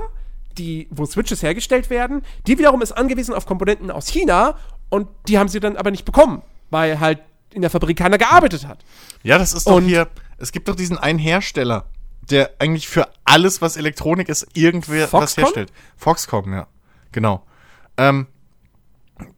die, 0.56 0.88
wo 0.90 1.06
Switches 1.06 1.42
hergestellt 1.42 1.90
werden, 1.90 2.22
die 2.46 2.58
wiederum 2.58 2.82
ist 2.82 2.92
angewiesen 2.92 3.34
auf 3.34 3.46
Komponenten 3.46 3.90
aus 3.90 4.08
China 4.08 4.56
und 4.88 5.08
die 5.28 5.38
haben 5.38 5.48
sie 5.48 5.60
dann 5.60 5.76
aber 5.76 5.90
nicht 5.90 6.04
bekommen, 6.04 6.42
weil 6.70 6.98
halt 7.00 7.20
in 7.52 7.62
der 7.62 7.70
Fabrik 7.70 7.96
keiner 7.98 8.18
gearbeitet 8.18 8.66
hat. 8.66 8.84
Ja, 9.22 9.38
das 9.38 9.52
ist 9.52 9.66
doch 9.66 9.76
Und- 9.76 9.84
hier, 9.84 10.08
es 10.38 10.52
gibt 10.52 10.68
doch 10.68 10.74
diesen 10.76 10.98
einen 10.98 11.18
Hersteller, 11.18 11.86
der 12.30 12.52
eigentlich 12.58 12.88
für 12.88 13.08
alles, 13.24 13.60
was 13.62 13.76
Elektronik 13.76 14.28
ist, 14.28 14.46
irgendwer 14.54 15.04
was 15.04 15.34
Foxconn? 15.34 15.44
herstellt. 15.44 15.72
Foxconn, 15.96 16.52
ja. 16.52 16.66
Genau. 17.12 17.44
Ähm, 17.96 18.26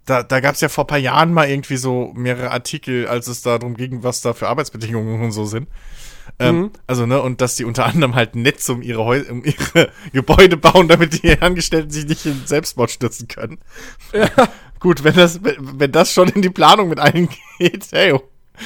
da 0.05 0.23
da 0.23 0.41
gab 0.41 0.55
es 0.55 0.61
ja 0.61 0.69
vor 0.69 0.85
ein 0.85 0.89
paar 0.89 0.99
Jahren 0.99 1.33
mal 1.33 1.49
irgendwie 1.49 1.79
so 1.79 2.13
mehrere 2.15 2.51
Artikel, 2.51 3.07
als 3.07 3.29
es 3.29 3.43
darum 3.43 3.77
ging, 3.77 4.03
was 4.03 4.21
da 4.21 4.35
für 4.35 4.49
Arbeitsbedingungen 4.49 5.23
und 5.23 5.33
so 5.33 5.45
sind. 5.47 5.69
Ähm, 6.39 6.57
Mhm. 6.61 6.71
Also, 6.87 7.07
ne, 7.07 7.21
und 7.21 7.41
dass 7.41 7.57
die 7.57 7.65
unter 7.65 7.87
anderem 7.87 8.15
halt 8.15 8.37
Netze 8.37 8.73
um 8.73 8.83
ihre, 8.83 9.05
Häu 9.05 9.23
um 9.31 9.43
ihre 9.45 9.91
Gebäude 10.13 10.57
bauen, 10.57 10.87
damit 10.89 11.23
die 11.23 11.41
Angestellten 11.41 11.91
sich 11.91 12.07
nicht 12.07 12.27
in 12.27 12.47
Selbstmord 12.47 12.91
stürzen 12.91 13.27
können. 13.29 13.59
Gut, 14.81 15.03
wenn 15.05 15.15
das, 15.15 15.43
wenn, 15.43 15.81
wenn 15.81 15.93
das 15.93 16.13
schon 16.13 16.29
in 16.29 16.43
die 16.43 16.51
Planung 16.51 16.89
mit 16.89 17.01
eingeht, 17.01 17.89
hey, 17.91 18.19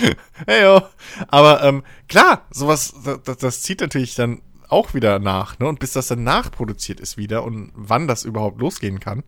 hey, 0.47 0.67
oh. 0.67 0.83
Aber 1.29 1.63
ähm, 1.63 1.85
klar, 2.09 2.47
sowas, 2.51 2.95
das, 3.25 3.39
das 3.39 3.63
zieht 3.63 3.81
natürlich 3.81 4.15
dann 4.15 4.43
auch 4.69 4.95
wieder 4.95 5.19
nach, 5.19 5.59
ne? 5.59 5.67
Und 5.67 5.79
bis 5.79 5.93
das 5.93 6.09
dann 6.09 6.25
nachproduziert 6.25 7.01
ist 7.01 7.17
wieder 7.17 7.45
und 7.45 7.71
wann 7.75 8.09
das 8.09 8.25
überhaupt 8.25 8.61
losgehen 8.61 9.01
kann, 9.01 9.23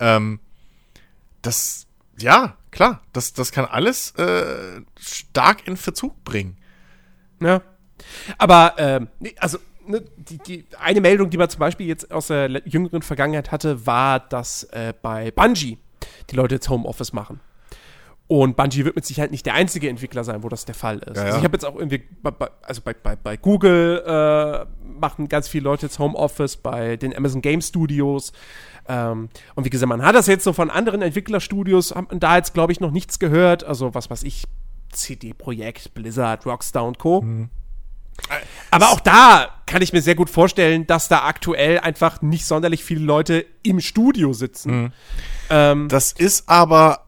ähm, 0.00 0.40
das, 1.42 1.86
ja, 2.18 2.56
klar, 2.70 3.02
das, 3.12 3.32
das 3.32 3.52
kann 3.52 3.64
alles 3.64 4.10
äh, 4.12 4.82
stark 4.98 5.66
in 5.66 5.76
Verzug 5.76 6.24
bringen. 6.24 6.56
Ja. 7.40 7.62
Aber, 8.38 8.74
ähm, 8.78 9.08
also, 9.38 9.58
ne, 9.86 10.02
die, 10.16 10.38
die, 10.38 10.66
eine 10.78 11.00
Meldung, 11.00 11.30
die 11.30 11.38
man 11.38 11.48
zum 11.48 11.60
Beispiel 11.60 11.86
jetzt 11.86 12.10
aus 12.10 12.26
der 12.26 12.62
jüngeren 12.66 13.02
Vergangenheit 13.02 13.52
hatte, 13.52 13.86
war, 13.86 14.20
dass 14.20 14.64
äh, 14.64 14.92
bei 15.00 15.30
Bungie 15.30 15.78
die 16.30 16.36
Leute 16.36 16.56
jetzt 16.56 16.68
Homeoffice 16.68 17.12
machen. 17.12 17.40
Und 18.28 18.56
Bungie 18.56 18.84
wird 18.84 18.96
mit 18.96 19.06
Sicherheit 19.06 19.30
nicht 19.30 19.46
der 19.46 19.54
einzige 19.54 19.88
Entwickler 19.88 20.24
sein, 20.24 20.42
wo 20.42 20.48
das 20.48 20.64
der 20.64 20.74
Fall 20.74 20.98
ist. 20.98 21.16
Ja, 21.16 21.22
ja. 21.22 21.26
Also 21.26 21.38
ich 21.38 21.44
habe 21.44 21.54
jetzt 21.54 21.64
auch 21.64 21.76
irgendwie, 21.76 22.02
bei, 22.22 22.32
bei, 22.32 22.48
also 22.62 22.80
bei, 22.82 22.92
bei, 22.94 23.14
bei 23.14 23.36
Google 23.36 24.02
äh, 24.04 24.66
machen 24.84 25.28
ganz 25.28 25.46
viele 25.46 25.64
Leute 25.64 25.86
jetzt 25.86 25.98
Homeoffice, 26.00 26.56
bei 26.56 26.96
den 26.96 27.16
Amazon 27.16 27.40
Game 27.40 27.60
Studios. 27.60 28.32
Ähm, 28.88 29.28
und 29.54 29.64
wie 29.64 29.70
gesagt, 29.70 29.88
man 29.88 30.02
hat 30.02 30.16
das 30.16 30.26
jetzt 30.26 30.42
so 30.42 30.52
von 30.52 30.70
anderen 30.70 31.02
Entwicklerstudios, 31.02 31.94
hat 31.94 32.10
man 32.10 32.18
da 32.18 32.36
jetzt, 32.36 32.52
glaube 32.52 32.72
ich, 32.72 32.80
noch 32.80 32.90
nichts 32.90 33.18
gehört. 33.20 33.62
Also 33.62 33.94
was 33.94 34.10
weiß 34.10 34.24
ich, 34.24 34.44
CD 34.90 35.32
Projekt, 35.32 35.94
Blizzard, 35.94 36.46
Rockstar 36.46 36.84
und 36.84 36.98
Co. 36.98 37.24
Aber 38.70 38.90
auch 38.90 39.00
da 39.00 39.48
kann 39.66 39.82
ich 39.82 39.92
mir 39.92 40.00
sehr 40.02 40.14
gut 40.14 40.30
vorstellen, 40.30 40.86
dass 40.86 41.08
da 41.08 41.24
aktuell 41.24 41.78
einfach 41.80 42.22
nicht 42.22 42.46
sonderlich 42.46 42.82
viele 42.82 43.04
Leute 43.04 43.44
im 43.62 43.80
Studio 43.80 44.32
sitzen. 44.32 44.92
Ähm, 45.50 45.88
Das 45.88 46.12
ist 46.12 46.48
aber, 46.48 47.05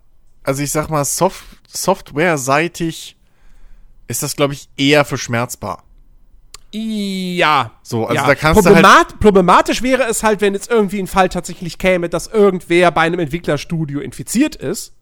also 0.49 0.63
ich 0.63 0.71
sag 0.71 0.89
mal, 0.89 1.05
Soft 1.05 1.45
Software-seitig 1.69 3.17
ist 4.07 4.23
das, 4.23 4.35
glaube 4.35 4.55
ich, 4.55 4.71
eher 4.79 5.05
verschmerzbar. 5.05 5.85
ja. 6.73 7.73
So, 7.83 8.07
also 8.07 8.15
ja. 8.23 8.27
da 8.27 8.35
kannst 8.35 8.61
du 8.61 8.65
halt. 8.65 8.75
Problemat 8.77 9.21
Problematisch 9.21 9.83
wäre 9.83 10.05
es 10.05 10.23
halt, 10.23 10.41
wenn 10.41 10.55
jetzt 10.55 10.71
irgendwie 10.71 10.99
ein 11.01 11.07
Fall 11.07 11.29
tatsächlich 11.29 11.77
käme, 11.77 12.09
dass 12.09 12.27
irgendwer 12.27 12.91
bei 12.91 13.03
einem 13.03 13.21
Entwicklerstudio 13.21 14.01
infiziert 14.01 14.57
ist. 14.57 14.95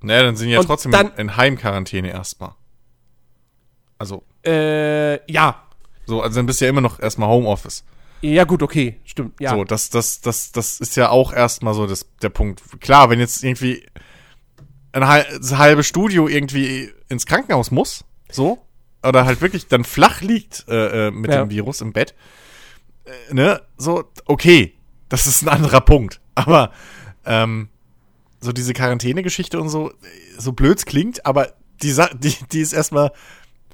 Naja, 0.00 0.22
dann 0.24 0.36
sind 0.36 0.48
ja 0.48 0.58
Und 0.60 0.66
trotzdem 0.66 0.90
dann- 0.92 1.12
in 1.16 1.36
Heimquarantäne 1.36 2.10
erstmal. 2.10 2.54
Also, 3.98 4.22
Äh, 4.44 5.30
ja. 5.30 5.62
so, 6.06 6.22
also 6.22 6.36
dann 6.36 6.46
bist 6.46 6.60
du 6.60 6.64
ja 6.64 6.70
immer 6.70 6.80
noch 6.80 6.98
erstmal 6.98 7.28
Homeoffice. 7.28 7.84
Ja, 8.22 8.44
gut, 8.44 8.62
okay, 8.62 9.00
stimmt. 9.04 9.40
Ja. 9.40 9.50
So, 9.50 9.64
das, 9.64 9.90
das, 9.90 10.20
das, 10.20 10.52
das 10.52 10.80
ist 10.80 10.96
ja 10.96 11.10
auch 11.10 11.32
erstmal 11.32 11.74
so 11.74 11.86
das, 11.86 12.06
der 12.22 12.28
Punkt. 12.28 12.62
Klar, 12.80 13.10
wenn 13.10 13.18
jetzt 13.18 13.42
irgendwie 13.42 13.84
ein 14.92 15.06
hal- 15.06 15.26
das 15.38 15.56
halbe 15.56 15.82
Studio 15.82 16.28
irgendwie 16.28 16.92
ins 17.08 17.26
Krankenhaus 17.26 17.70
muss, 17.70 18.04
so, 18.30 18.64
oder 19.02 19.24
halt 19.24 19.40
wirklich 19.40 19.66
dann 19.66 19.84
flach 19.84 20.20
liegt 20.20 20.64
äh, 20.68 21.08
äh, 21.08 21.10
mit 21.10 21.32
Ja. 21.32 21.40
dem 21.40 21.50
Virus 21.50 21.80
im 21.80 21.92
Bett, 21.92 22.14
äh, 23.04 23.34
ne, 23.34 23.62
so, 23.76 24.04
okay, 24.26 24.74
das 25.08 25.26
ist 25.26 25.42
ein 25.42 25.48
anderer 25.48 25.80
Punkt. 25.80 26.20
Aber 26.36 26.70
ähm, 27.26 27.68
so 28.40 28.52
diese 28.52 28.72
Quarantäne-Geschichte 28.72 29.60
und 29.60 29.68
so, 29.68 29.92
so 30.38 30.52
blöds 30.52 30.86
klingt, 30.86 31.26
aber 31.26 31.52
die, 31.82 31.94
die, 32.18 32.36
die 32.52 32.60
ist 32.60 32.72
erstmal 32.72 33.12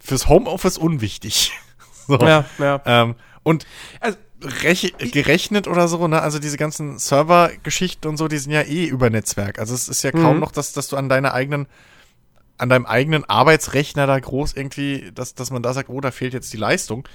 fürs 0.02 0.28
Homeoffice 0.28 0.78
unwichtig. 0.78 1.52
so. 2.08 2.18
ja, 2.18 2.44
ja. 2.58 2.80
Ähm, 2.86 3.14
und 3.42 3.66
Also, 4.00 4.16
gerechnet 4.40 5.66
oder 5.66 5.88
so, 5.88 6.06
ne? 6.06 6.22
Also 6.22 6.38
diese 6.38 6.56
ganzen 6.56 6.98
Server-Geschichten 6.98 8.06
und 8.08 8.16
so, 8.16 8.28
die 8.28 8.38
sind 8.38 8.52
ja 8.52 8.62
eh 8.62 8.84
über 8.86 9.10
Netzwerk. 9.10 9.58
Also 9.58 9.74
es 9.74 9.88
ist 9.88 10.02
ja 10.02 10.12
kaum 10.12 10.34
Mhm. 10.36 10.40
noch, 10.40 10.52
dass, 10.52 10.72
dass 10.72 10.88
du 10.88 10.96
an 10.96 11.08
deiner 11.08 11.34
eigenen, 11.34 11.66
an 12.56 12.68
deinem 12.68 12.86
eigenen 12.86 13.24
Arbeitsrechner 13.24 14.06
da 14.06 14.18
groß 14.18 14.54
irgendwie, 14.54 15.10
dass, 15.12 15.34
dass 15.34 15.50
man 15.50 15.62
da 15.62 15.72
sagt, 15.72 15.88
oh, 15.88 16.00
da 16.00 16.10
fehlt 16.10 16.34
jetzt 16.34 16.52
die 16.52 16.56
Leistung. 16.56 17.08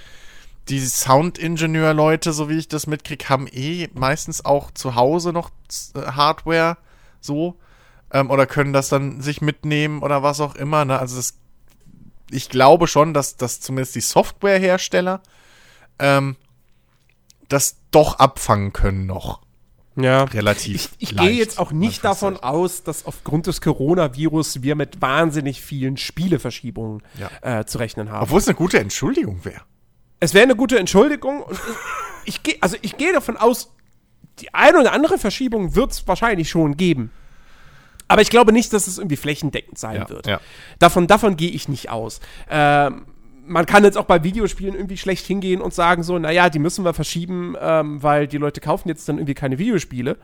Die 0.68 0.80
Sound-Ingenieur-Leute, 0.80 2.32
so 2.32 2.48
wie 2.48 2.58
ich 2.58 2.68
das 2.68 2.86
mitkrieg, 2.86 3.28
haben 3.28 3.46
eh 3.50 3.88
meistens 3.94 4.44
auch 4.44 4.70
zu 4.70 4.94
Hause 4.94 5.32
noch 5.32 5.50
äh, 5.94 6.00
Hardware 6.12 6.76
so 7.20 7.56
ähm, 8.12 8.30
oder 8.30 8.46
können 8.46 8.72
das 8.72 8.88
dann 8.88 9.20
sich 9.20 9.40
mitnehmen 9.40 10.02
oder 10.02 10.22
was 10.22 10.40
auch 10.40 10.54
immer. 10.54 10.84
Ne? 10.84 10.98
Also 10.98 11.16
das, 11.16 11.34
ich 12.30 12.48
glaube 12.48 12.86
schon, 12.86 13.12
dass, 13.14 13.36
dass 13.36 13.60
zumindest 13.60 13.94
die 13.94 14.00
Softwarehersteller 14.00 15.20
ähm, 15.98 16.36
das 17.48 17.76
doch 17.90 18.18
abfangen 18.18 18.72
können 18.72 19.06
noch. 19.06 19.40
ja. 19.96 20.24
Relativ. 20.24 20.90
Ich, 20.98 21.10
ich 21.10 21.16
gehe 21.16 21.30
jetzt 21.30 21.58
auch 21.58 21.70
nicht 21.72 22.04
davon 22.04 22.36
aus, 22.36 22.82
dass 22.82 23.06
aufgrund 23.06 23.46
des 23.46 23.60
Coronavirus 23.60 24.62
wir 24.62 24.74
mit 24.74 25.00
wahnsinnig 25.00 25.60
vielen 25.62 25.96
Spieleverschiebungen 25.96 27.02
äh, 27.42 27.64
zu 27.64 27.78
rechnen 27.78 28.10
haben. 28.10 28.22
Obwohl 28.24 28.38
es 28.40 28.48
eine 28.48 28.56
gute 28.56 28.78
Entschuldigung 28.80 29.44
wäre. 29.44 29.60
es 30.20 30.34
wäre 30.34 30.44
eine 30.44 30.56
gute 30.56 30.78
Entschuldigung 30.78 31.42
und 31.42 31.58
ich 32.24 32.42
gehe, 32.42 32.56
also 32.60 32.76
ich 32.82 32.96
gehe 32.96 33.12
davon 33.12 33.36
aus, 33.36 33.70
die 34.40 34.52
eine 34.52 34.80
oder 34.80 34.92
andere 34.92 35.18
Verschiebung 35.18 35.76
wird 35.76 35.92
es 35.92 36.08
wahrscheinlich 36.08 36.48
schon 36.48 36.76
geben. 36.76 37.10
Aber 38.08 38.20
ich 38.20 38.30
glaube 38.30 38.52
nicht, 38.52 38.72
dass 38.72 38.86
es 38.88 38.98
irgendwie 38.98 39.16
flächendeckend 39.16 39.78
sein 39.78 39.96
Ja, 40.02 40.08
wird. 40.08 40.26
ja. 40.26 40.40
Davon, 40.78 41.06
davon 41.06 41.36
gehe 41.36 41.50
ich 41.50 41.68
nicht 41.68 41.88
aus. 41.90 42.20
Ähm, 42.50 43.06
man 43.46 43.66
kann 43.66 43.84
jetzt 43.84 43.98
auch 43.98 44.04
bei 44.04 44.24
Videospielen 44.24 44.74
irgendwie 44.74 44.96
schlecht 44.96 45.26
hingehen 45.26 45.60
und 45.60 45.74
sagen 45.74 46.02
so, 46.02 46.18
naja, 46.18 46.50
die 46.50 46.58
müssen 46.58 46.84
wir 46.84 46.94
verschieben, 46.94 47.54
ähm, 47.60 48.02
weil 48.02 48.26
die 48.26 48.38
Leute 48.38 48.60
kaufen 48.60 48.88
jetzt 48.88 49.08
dann 49.08 49.18
irgendwie 49.18 49.34
keine 49.34 49.58
Videospiele. 49.58 50.16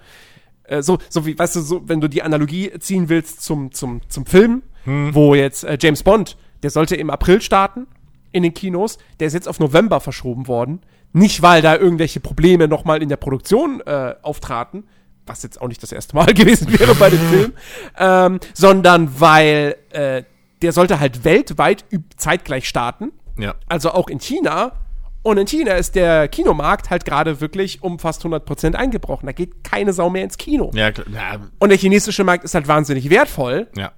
Äh, 0.64 0.82
so, 0.82 0.98
so 1.08 1.26
wie, 1.26 1.38
weißt 1.38 1.56
du, 1.56 1.60
so, 1.60 1.88
wenn 1.88 2.00
du 2.00 2.08
die 2.08 2.22
Analogie 2.22 2.70
ziehen 2.78 3.08
willst 3.08 3.42
zum, 3.42 3.72
zum, 3.72 4.00
zum 4.08 4.26
Film, 4.26 4.62
wo 4.84 5.34
jetzt 5.34 5.64
äh, 5.64 5.76
James 5.80 6.02
Bond, 6.02 6.36
der 6.62 6.70
sollte 6.70 6.96
im 6.96 7.10
April 7.10 7.40
starten 7.40 7.86
in 8.32 8.42
den 8.42 8.54
Kinos, 8.54 8.98
der 9.18 9.26
ist 9.26 9.34
jetzt 9.34 9.48
auf 9.48 9.60
November 9.60 10.00
verschoben 10.00 10.46
worden. 10.48 10.80
Nicht, 11.12 11.42
weil 11.42 11.60
da 11.60 11.76
irgendwelche 11.76 12.20
Probleme 12.20 12.68
nochmal 12.68 13.02
in 13.02 13.08
der 13.08 13.16
Produktion 13.16 13.80
äh, 13.84 14.14
auftraten, 14.22 14.84
was 15.26 15.42
jetzt 15.42 15.60
auch 15.60 15.68
nicht 15.68 15.82
das 15.82 15.92
erste 15.92 16.14
Mal 16.14 16.26
gewesen 16.34 16.78
wäre 16.78 16.94
bei 16.94 17.10
dem 17.10 17.20
Film, 17.20 17.52
ähm, 17.98 18.40
sondern 18.54 19.20
weil 19.20 19.76
äh, 19.90 20.22
der 20.62 20.72
sollte 20.72 21.00
halt 21.00 21.24
weltweit 21.24 21.84
zeitgleich 22.16 22.68
starten, 22.68 23.12
Ja. 23.38 23.54
also 23.68 23.90
auch 23.92 24.08
in 24.08 24.18
China. 24.20 24.72
Und 25.22 25.36
in 25.36 25.46
China 25.46 25.72
ist 25.74 25.96
der 25.96 26.28
Kinomarkt 26.28 26.88
halt 26.88 27.04
gerade 27.04 27.40
wirklich 27.42 27.82
um 27.82 27.98
fast 27.98 28.24
100% 28.24 28.74
eingebrochen. 28.74 29.26
Da 29.26 29.32
geht 29.32 29.62
keine 29.64 29.92
Sau 29.92 30.08
mehr 30.08 30.24
ins 30.24 30.38
Kino. 30.38 30.70
Ja. 30.74 30.88
Ja, 30.88 31.40
Und 31.58 31.68
der 31.68 31.76
chinesische 31.78 32.24
Markt 32.24 32.44
ist 32.44 32.54
halt 32.54 32.68
wahnsinnig 32.68 33.10
wertvoll. 33.10 33.68
ja. 33.76 33.92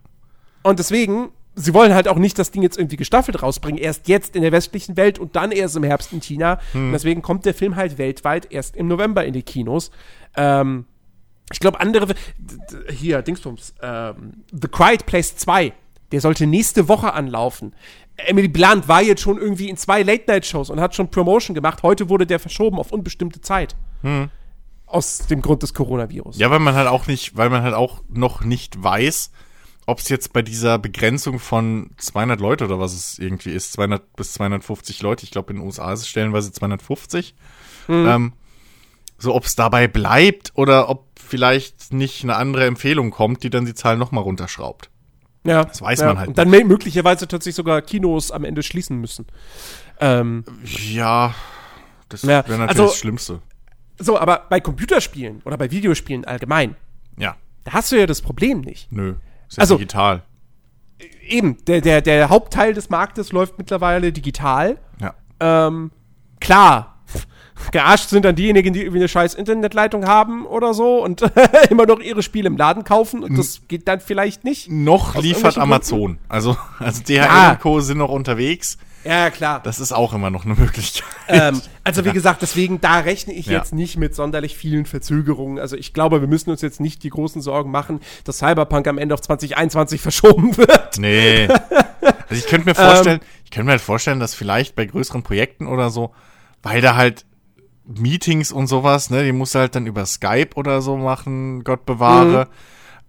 Und 0.65 0.79
deswegen, 0.79 1.31
sie 1.57 1.75
wollen 1.75 1.93
halt 1.95 2.07
auch 2.09 2.17
nicht 2.19 2.39
das 2.39 2.51
Ding 2.53 2.63
jetzt 2.63 2.79
irgendwie 2.79 2.97
gestaffelt 2.97 3.43
rausbringen. 3.43 3.81
Erst 3.81 4.07
jetzt 4.09 4.35
in 4.37 4.43
der 4.43 4.53
westlichen 4.53 4.97
Welt 4.97 5.19
und 5.19 5.35
dann 5.37 5.51
erst 5.53 5.77
im 5.77 5.83
Herbst 5.83 6.13
in 6.13 6.21
China. 6.21 6.61
Und 6.75 6.93
deswegen 6.93 7.21
kommt 7.23 7.45
der 7.47 7.55
Film 7.55 7.75
halt 7.77 7.99
weltweit 7.99 8.47
erst 8.53 8.77
im 8.77 8.87
November 8.89 9.25
in 9.25 9.33
die 9.33 9.43
Kinos. 9.43 9.91
Ähm, 10.37 10.87
ich 11.53 11.59
glaube, 11.61 11.81
andere. 11.81 12.15
Hier, 12.91 13.23
Dingsbums. 13.23 13.75
Ähm, 13.83 14.45
The 14.53 14.69
Quiet 14.69 15.05
Place 15.07 15.37
2. 15.37 15.73
Der 16.13 16.21
sollte 16.21 16.47
nächste 16.47 16.89
Woche 16.89 17.15
anlaufen. 17.15 17.75
Emily 18.17 18.49
Blunt 18.49 18.87
war 18.87 19.03
jetzt 19.03 19.23
schon 19.23 19.39
irgendwie 19.39 19.69
in 19.69 19.77
zwei 19.77 20.03
Late-Night-Shows 20.03 20.71
und 20.71 20.81
hat 20.81 20.95
schon 20.95 21.11
Promotion 21.11 21.55
gemacht. 21.55 21.83
Heute 21.83 22.09
wurde 22.09 22.27
der 22.27 22.39
verschoben 22.39 22.79
auf 22.79 22.93
unbestimmte 22.93 23.41
Zeit. 23.41 23.75
Aus 24.87 25.27
dem 25.27 25.41
Grund 25.41 25.63
des 25.63 25.73
Coronavirus. 25.73 26.39
Ja, 26.39 26.51
weil 26.51 26.59
man 26.59 26.75
halt 26.75 26.89
auch 26.89 27.07
nicht, 27.07 27.37
weil 27.37 27.49
man 27.49 27.63
halt 27.63 27.75
auch 27.75 28.03
noch 28.11 28.45
nicht 28.45 28.83
weiß, 28.83 29.31
ob 29.87 29.99
es 29.99 30.09
jetzt 30.09 30.33
bei 30.33 30.43
dieser 30.43 30.79
Begrenzung 30.79 31.39
von 31.39 31.91
200 31.97 32.41
Leute 32.41 32.65
oder 32.67 32.79
was 32.79 32.93
es 32.93 33.19
irgendwie 33.19 33.51
ist, 33.51 33.73
200 33.73 34.15
bis 34.15 34.35
250 34.35 35.03
Leute, 35.03 35.25
ich 35.25 35.31
glaube 35.31 35.53
in 35.53 35.59
den 35.59 35.67
USA 35.67 35.93
ist 35.93 36.01
es 36.01 36.09
stellenweise 36.09 36.53
250, 36.53 37.35
ähm, 37.89 38.33
so 39.19 39.35
ob 39.35 39.45
es 39.45 39.57
dabei 39.57 39.89
bleibt 39.89 40.53
oder 40.55 40.89
ob 40.89 41.07
vielleicht 41.19 41.93
nicht 41.93 42.23
eine 42.23 42.37
andere 42.37 42.67
Empfehlung 42.67 43.11
kommt, 43.11 43.43
die 43.43 43.51
dann 43.51 43.65
die 43.65 43.75
Zahl 43.75 43.97
nochmal 43.97 44.23
runterschraubt. 44.25 44.91
Ja, 45.45 45.65
Das 45.65 45.83
weiß 45.83 46.01
ja. 46.01 46.07
man 46.07 46.19
halt 46.19 46.29
Und 46.29 46.39
dann 46.39 46.49
mö- 46.51 46.65
möglicherweise 46.65 47.27
tatsächlich 47.27 47.57
sogar 47.57 47.83
Kinos 47.83 48.31
am 48.31 48.45
Ende 48.45 48.63
schließen 48.63 48.97
müssen. 48.99 49.27
Ähm, 50.01 50.45
Ja, 50.65 51.35
das 52.09 52.23
Ja, 52.23 52.29
wäre 52.29 52.43
natürlich 52.59 52.69
also- 52.69 52.85
das 52.87 52.97
Schlimmste. 52.97 53.41
so, 53.99 54.19
aber 54.19 54.47
bei 54.49 54.61
Computerspielen 54.61 55.43
oder 55.45 55.57
bei 55.59 55.71
Videospielen 55.71 56.25
allgemein, 56.25 56.77
Ja, 57.17 57.37
da 57.65 57.73
hast 57.73 57.91
du 57.93 57.97
ja 57.97 58.07
das 58.07 58.23
Problem 58.23 58.61
nicht. 58.61 58.91
nö. 58.93 59.15
Ist 59.49 59.57
ja 59.59 59.61
Also- 59.63 59.77
digital. 59.77 60.23
Eben, 61.27 61.57
der, 61.65 61.81
der, 61.81 62.01
der 62.01 62.29
Hauptteil 62.29 62.75
des 62.75 62.89
Marktes 62.91 63.33
läuft 63.33 63.59
mittlerweile 63.59 64.13
digital. 64.13 64.79
Ja. 65.01 65.15
Ähm, 65.41 65.91
klar, 66.41 66.92
gearscht 67.71 68.09
sind 68.09 68.25
dann 68.25 68.35
diejenigen, 68.35 68.73
die 68.73 68.81
irgendwie 68.81 68.99
eine 68.99 69.09
scheiß 69.09 69.35
Internetleitung 69.35 70.07
haben 70.07 70.45
oder 70.47 70.75
so 70.75 71.03
und 71.03 71.23
immer 71.71 71.87
noch 71.87 72.01
ihre 72.01 72.23
Spiele 72.23 72.47
im 72.49 72.57
Laden 72.57 72.85
kaufen 72.85 73.23
und 73.23 73.39
das 73.39 73.63
geht 73.69 73.87
dann 73.89 74.01
vielleicht 74.01 74.45
nicht. 74.45 74.71
Noch 74.71 75.15
liefert 75.15 75.59
Amazon. 75.59 76.19
Also, 76.29 76.57
also 76.79 77.03
DHL 77.03 77.15
Ja. 77.17 77.51
und 77.53 77.61
Co. 77.61 77.81
sind 77.81 77.99
noch 77.99 78.11
unterwegs. 78.11 78.79
Ja, 79.05 79.31
klar. 79.31 79.61
Das 79.65 79.81
ist 79.81 79.91
auch 79.91 80.13
immer 80.13 80.31
noch 80.31 80.45
eine 80.45 80.55
Möglichkeit. 80.55 81.03
Ähm, 81.27 81.61
also 81.83 82.05
wie 82.05 82.13
gesagt, 82.13 82.41
deswegen, 82.41 82.81
da 82.81 82.99
rechne 83.01 83.33
ich 83.35 83.47
Ja. 83.47 83.59
jetzt 83.59 83.75
nicht 83.75 83.97
mit 83.97 84.15
sonderlich 84.15 84.57
vielen 84.57 84.87
Verzögerungen. 84.87 85.59
Also 85.59 85.77
ich 85.77 85.93
glaube, 85.93 86.21
wir 86.21 86.29
müssen 86.29 86.51
uns 86.51 86.63
jetzt 86.63 86.81
nicht 86.81 87.03
die 87.03 87.09
großen 87.11 87.43
Sorgen 87.43 87.73
machen, 87.73 87.99
dass 88.23 88.39
Cyberpunk 88.39 88.87
am 88.87 88.99
Ende 88.99 89.15
auf 89.15 89.21
2021 89.21 90.01
verschoben 90.01 90.57
wird. 90.57 90.99
Nee. 90.99 91.49
Also 91.49 92.13
ich 92.31 92.47
könnte 92.47 92.69
mir 92.69 92.75
vorstellen, 92.77 93.19
ich 93.45 93.51
könnte 93.51 93.65
mir 93.67 93.73
halt 93.73 93.81
vorstellen, 93.81 94.21
dass 94.21 94.37
vielleicht 94.37 94.77
bei 94.77 94.85
größeren 94.87 95.25
Projekten 95.25 95.67
oder 95.67 95.91
so, 95.91 96.15
weil 96.63 96.81
da 96.81 96.95
halt 96.95 97.25
Meetings 97.85 98.53
und 98.53 98.67
sowas, 98.69 99.11
ne, 99.11 99.25
die 99.25 99.33
musst 99.33 99.55
du 99.55 99.59
halt 99.59 99.75
dann 99.75 99.87
über 99.87 100.07
Skype 100.07 100.51
oder 100.55 100.81
so 100.83 100.97
machen, 100.97 101.65
Gott 101.65 101.85
bewahre. 101.85 102.49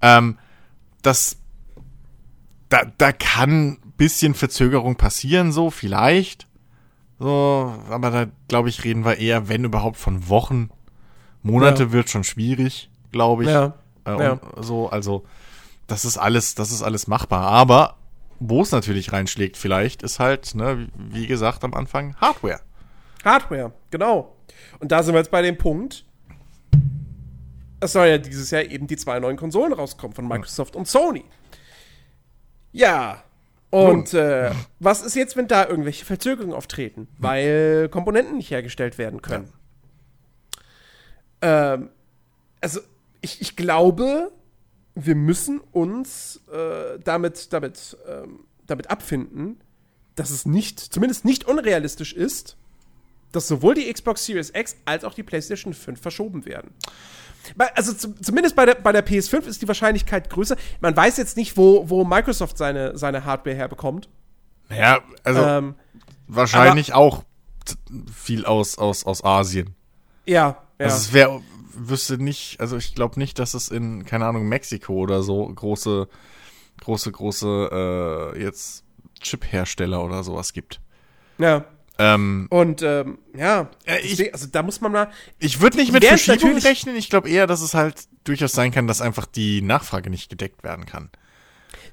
Ähm, 0.01 0.37
das, 1.01 1.37
da, 2.69 2.81
da 2.97 3.11
kann 3.11 3.67
ein 3.73 3.93
bisschen 3.97 4.33
Verzögerung 4.33 4.95
passieren, 4.95 5.51
so, 5.51 5.69
vielleicht. 5.69 6.47
So, 7.19 7.73
aber 7.89 8.09
da, 8.09 8.25
glaube 8.47 8.69
ich, 8.69 8.83
reden 8.83 9.05
wir 9.05 9.17
eher, 9.17 9.47
wenn 9.47 9.63
überhaupt, 9.63 9.97
von 9.97 10.27
Wochen. 10.29 10.69
Monate 11.43 11.83
Ja. 11.83 11.91
wird 11.91 12.09
schon 12.09 12.23
schwierig, 12.23 12.89
glaube 13.11 13.43
ich. 13.43 13.49
Ja, 13.49 13.73
Äh, 14.05 14.21
ja. 14.21 14.39
so, 14.57 14.89
also 14.89 15.23
das 15.87 16.03
ist 16.05 16.17
alles, 16.17 16.55
das 16.55 16.71
ist 16.71 16.81
alles 16.81 17.07
machbar. 17.07 17.43
Aber 17.43 17.95
wo 18.39 18.61
es 18.61 18.71
natürlich 18.71 19.13
reinschlägt, 19.13 19.55
vielleicht, 19.55 20.03
ist 20.03 20.19
halt, 20.19 20.55
ne, 20.55 20.87
wie 20.97 21.27
gesagt 21.27 21.63
am 21.63 21.73
Anfang, 21.73 22.15
Hardware. 22.17 22.59
Hardware, 23.23 23.71
genau. 23.91 24.32
Und 24.79 24.91
da 24.91 25.03
sind 25.03 25.13
wir 25.13 25.19
jetzt 25.19 25.31
bei 25.31 25.41
dem 25.41 25.57
Punkt. 25.57 26.05
Es 27.79 27.93
soll 27.93 28.07
ja 28.07 28.17
dieses 28.17 28.51
Jahr 28.51 28.63
eben 28.63 28.87
die 28.87 28.95
zwei 28.95 29.19
neuen 29.19 29.37
Konsolen 29.37 29.73
rauskommen 29.73 30.15
von 30.15 30.27
Microsoft 30.27 30.75
und 30.75 30.87
Sony. 30.87 31.25
Ja. 32.71 33.23
Und 33.69 34.13
äh, 34.13 34.51
was 34.79 35.01
ist 35.01 35.15
jetzt, 35.15 35.35
wenn 35.35 35.47
da 35.47 35.67
irgendwelche 35.67 36.05
Verzögerungen 36.05 36.55
auftreten, 36.55 37.07
weil 37.17 37.89
Komponenten 37.89 38.37
nicht 38.37 38.51
hergestellt 38.51 38.97
werden 38.97 39.21
können? 39.21 39.51
Ähm, 41.41 41.89
also, 42.61 42.79
ich, 43.21 43.41
ich 43.41 43.55
glaube, 43.55 44.31
wir 44.95 45.15
müssen 45.15 45.59
uns 45.59 46.41
äh, 46.51 46.99
damit, 47.03 47.51
damit, 47.51 47.97
ähm, 48.07 48.41
damit 48.67 48.89
abfinden, 48.91 49.59
dass 50.15 50.29
es 50.29 50.45
nicht, 50.45 50.79
zumindest 50.79 51.25
nicht 51.25 51.45
unrealistisch 51.45 52.13
ist, 52.13 52.57
dass 53.33 53.47
sowohl 53.47 53.75
die 53.75 53.91
Xbox 53.91 54.25
Series 54.25 54.51
X 54.55 54.77
als 54.85 55.03
auch 55.03 55.13
die 55.13 55.23
PlayStation 55.23 55.73
5 55.73 55.99
verschoben 55.99 56.45
werden. 56.45 56.71
Also 57.75 57.93
zumindest 57.93 58.55
bei 58.55 58.65
der, 58.65 58.75
bei 58.75 58.93
der 58.93 59.05
PS5 59.05 59.45
ist 59.47 59.61
die 59.61 59.67
Wahrscheinlichkeit 59.67 60.29
größer. 60.29 60.55
Man 60.79 60.95
weiß 60.95 61.17
jetzt 61.17 61.35
nicht, 61.35 61.57
wo, 61.57 61.89
wo 61.89 62.05
Microsoft 62.05 62.57
seine, 62.57 62.97
seine 62.97 63.25
Hardware 63.25 63.55
herbekommt. 63.55 64.07
Ja, 64.69 65.01
also 65.23 65.41
ähm, 65.41 65.75
wahrscheinlich 66.27 66.93
auch 66.93 67.23
viel 68.13 68.45
aus, 68.45 68.77
aus, 68.77 69.05
aus 69.05 69.23
Asien. 69.25 69.75
Ja, 70.25 70.63
ja. 70.79 70.85
Also 70.85 70.95
es 70.95 71.13
wäre, 71.13 71.41
wüsste 71.73 72.17
nicht, 72.17 72.61
also 72.61 72.77
ich 72.77 72.95
glaube 72.95 73.19
nicht, 73.19 73.39
dass 73.39 73.53
es 73.53 73.69
in, 73.69 74.05
keine 74.05 74.25
Ahnung, 74.25 74.47
Mexiko 74.47 74.93
oder 74.93 75.21
so 75.21 75.45
große, 75.45 76.07
große, 76.81 77.11
große, 77.11 78.33
äh, 78.35 78.41
jetzt 78.41 78.85
Chip-Hersteller 79.19 80.03
oder 80.03 80.23
sowas 80.23 80.53
gibt. 80.53 80.79
Ja. 81.37 81.65
Ähm, 82.03 82.47
und 82.49 82.81
ähm, 82.81 83.19
ja, 83.33 83.69
äh, 83.85 83.99
ich, 84.01 84.33
also 84.33 84.47
da 84.51 84.61
muss 84.61 84.81
man 84.81 84.91
mal. 84.91 85.09
Ich 85.39 85.61
würde 85.61 85.77
nicht 85.77 85.93
mit 85.93 86.03
Verschiebung 86.03 86.57
rechnen. 86.57 86.97
Ich 86.97 87.09
glaube 87.09 87.29
eher, 87.29 87.47
dass 87.47 87.61
es 87.61 87.73
halt 87.73 88.07
durchaus 88.25 88.51
sein 88.51 88.71
kann, 88.71 88.87
dass 88.87 88.99
einfach 88.99 89.25
die 89.25 89.61
Nachfrage 89.61 90.09
nicht 90.09 90.29
gedeckt 90.29 90.63
werden 90.63 90.85
kann. 90.85 91.09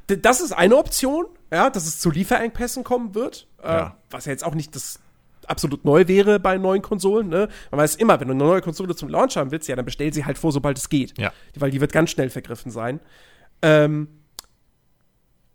Das 0.09 0.41
ist 0.41 0.51
eine 0.51 0.77
Option, 0.77 1.27
ja, 1.53 1.71
dass 1.71 1.87
es 1.87 2.01
zu 2.01 2.11
Lieferengpässen 2.11 2.83
kommen 2.83 3.15
wird. 3.15 3.47
Äh, 3.63 3.69
ja. 3.69 3.87
Äh, 3.87 3.91
was 4.11 4.25
ja 4.25 4.33
jetzt 4.33 4.45
auch 4.45 4.55
nicht 4.55 4.75
das 4.75 4.99
absolut 5.47 5.85
neu 5.85 6.09
wäre 6.09 6.41
bei 6.41 6.59
neuen 6.59 6.83
Konsolen. 6.83 7.29
Ne? 7.29 7.49
Man 7.71 7.81
weiß 7.81 7.97
immer, 7.97 8.19
wenn 8.19 8.29
du 8.29 8.35
eine 8.35 8.43
neue 8.43 8.61
Konsole 8.61 8.97
zum 8.97 9.09
Launch 9.09 9.37
haben 9.37 9.53
willst, 9.53 9.69
ja, 9.69 9.77
dann 9.77 9.85
bestell 9.85 10.13
sie 10.13 10.25
halt 10.25 10.39
vor, 10.39 10.51
sobald 10.51 10.79
es 10.79 10.89
geht. 10.89 11.17
Ja. 11.19 11.33
Weil 11.57 11.71
die 11.71 11.81
wird 11.81 11.93
ganz 11.93 12.11
schnell 12.11 12.31
vergriffen 12.31 12.73
sein. 12.73 13.01
Ähm, 13.63 14.09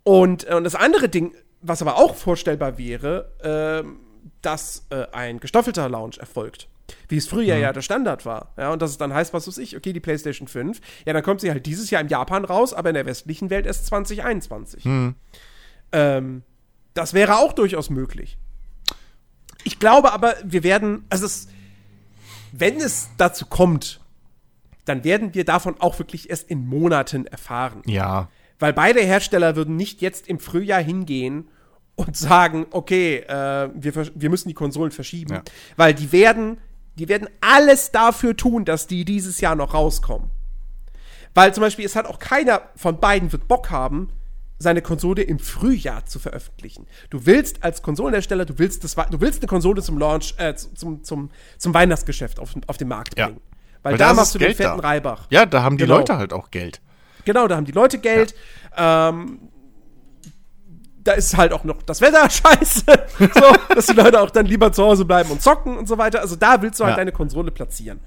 und, 0.03 0.45
und 0.45 0.63
das 0.63 0.75
andere 0.75 1.09
Ding, 1.09 1.33
was 1.61 1.81
aber 1.81 1.97
auch 1.97 2.15
vorstellbar 2.15 2.77
wäre, 2.77 3.31
ähm, 3.43 3.99
dass 4.45 4.85
äh, 4.89 5.07
ein 5.11 5.39
gestaffelter 5.39 5.89
Launch 5.89 6.17
erfolgt. 6.17 6.67
Wie 7.07 7.17
es 7.17 7.27
früher 7.27 7.55
mhm. 7.55 7.61
ja 7.61 7.73
der 7.73 7.81
Standard 7.81 8.25
war. 8.25 8.53
Ja, 8.57 8.71
und 8.71 8.81
dass 8.81 8.91
es 8.91 8.97
dann 8.97 9.13
heißt, 9.13 9.33
was 9.33 9.47
weiß 9.47 9.57
ich, 9.57 9.75
okay, 9.75 9.91
die 9.91 9.99
PlayStation 9.99 10.47
5, 10.47 10.79
ja, 11.05 11.13
dann 11.13 11.23
kommt 11.23 11.41
sie 11.41 11.49
halt 11.49 11.65
dieses 11.65 11.89
Jahr 11.89 12.01
in 12.01 12.07
Japan 12.07 12.45
raus, 12.45 12.73
aber 12.73 12.89
in 12.89 12.95
der 12.95 13.05
westlichen 13.05 13.49
Welt 13.49 13.65
erst 13.65 13.87
2021. 13.87 14.85
Mhm. 14.85 15.15
Ähm, 15.91 16.43
das 16.93 17.13
wäre 17.13 17.37
auch 17.37 17.53
durchaus 17.53 17.89
möglich. 17.89 18.37
Ich 19.63 19.79
glaube 19.79 20.13
aber, 20.13 20.35
wir 20.43 20.63
werden, 20.63 21.05
also 21.09 21.25
es, 21.25 21.47
wenn 22.51 22.77
es 22.77 23.09
dazu 23.17 23.47
kommt, 23.47 23.99
dann 24.85 25.03
werden 25.03 25.33
wir 25.33 25.43
davon 25.43 25.81
auch 25.81 25.97
wirklich 25.97 26.29
erst 26.29 26.49
in 26.49 26.67
Monaten 26.67 27.25
erfahren. 27.25 27.81
Ja. 27.85 28.29
Weil 28.59 28.73
beide 28.73 29.01
Hersteller 29.01 29.55
würden 29.55 29.75
nicht 29.75 30.01
jetzt 30.01 30.27
im 30.27 30.39
Frühjahr 30.39 30.81
hingehen 30.81 31.49
und 31.95 32.17
sagen, 32.17 32.67
okay, 32.71 33.17
äh, 33.19 33.69
wir, 33.73 33.93
wir 34.13 34.29
müssen 34.29 34.49
die 34.49 34.53
Konsolen 34.53 34.91
verschieben. 34.91 35.33
Ja. 35.33 35.43
Weil 35.77 35.93
die 35.93 36.11
werden, 36.11 36.57
die 36.95 37.07
werden 37.07 37.29
alles 37.41 37.91
dafür 37.91 38.35
tun, 38.35 38.65
dass 38.65 38.87
die 38.87 39.05
dieses 39.05 39.41
Jahr 39.41 39.55
noch 39.55 39.73
rauskommen. 39.73 40.29
Weil 41.33 41.53
zum 41.53 41.61
Beispiel, 41.61 41.85
es 41.85 41.95
hat 41.95 42.05
auch 42.05 42.19
keiner 42.19 42.61
von 42.75 42.99
beiden 42.99 43.31
wird 43.31 43.47
Bock 43.47 43.69
haben, 43.69 44.09
seine 44.57 44.81
Konsole 44.81 45.21
im 45.21 45.39
Frühjahr 45.39 46.05
zu 46.05 46.17
veröffentlichen. 46.17 46.87
Du 47.09 47.25
willst 47.25 47.63
als 47.63 47.81
Konsolenhersteller, 47.81 48.45
du 48.45 48.57
willst, 48.57 48.83
das, 48.85 48.95
du 48.95 49.19
willst 49.19 49.41
eine 49.41 49.47
Konsole 49.47 49.81
zum 49.81 49.97
Launch, 49.97 50.33
äh, 50.37 50.55
zum, 50.55 51.03
zum, 51.03 51.29
zum 51.57 51.73
Weihnachtsgeschäft 51.73 52.39
auf, 52.39 52.53
auf 52.67 52.77
den 52.77 52.87
Markt 52.87 53.15
bringen. 53.15 53.35
Ja. 53.35 53.55
Weil, 53.83 53.93
Weil 53.93 53.99
da 53.99 54.13
machst 54.13 54.33
du 54.33 54.39
Geld 54.39 54.57
den 54.57 54.65
fetten 54.65 54.81
da. 54.81 54.87
Reibach. 54.87 55.27
Ja, 55.29 55.45
da 55.45 55.61
haben 55.61 55.77
die 55.77 55.83
genau. 55.83 55.97
Leute 55.97 56.17
halt 56.17 56.33
auch 56.33 56.51
Geld. 56.51 56.81
Genau, 57.25 57.47
da 57.47 57.55
haben 57.55 57.65
die 57.65 57.71
Leute 57.71 57.99
Geld. 57.99 58.33
Ja. 58.75 59.09
Ähm, 59.09 59.39
da 61.05 61.13
ist 61.13 61.37
halt 61.37 61.53
auch 61.53 61.63
noch 61.63 61.81
das 61.83 62.01
Wetter 62.01 62.29
scheiße, 62.29 62.83
so, 63.19 63.73
dass 63.73 63.85
die 63.85 63.93
Leute 63.93 64.19
auch 64.19 64.31
dann 64.31 64.45
lieber 64.45 64.73
zu 64.73 64.83
Hause 64.83 65.05
bleiben 65.05 65.31
und 65.31 65.41
zocken 65.41 65.77
und 65.77 65.87
so 65.87 65.97
weiter. 65.97 66.19
Also 66.19 66.35
da 66.35 66.61
willst 66.61 66.79
du 66.79 66.83
halt 66.83 66.93
ja. 66.93 66.97
deine 66.97 67.11
Konsole 67.11 67.51
platzieren. 67.51 68.01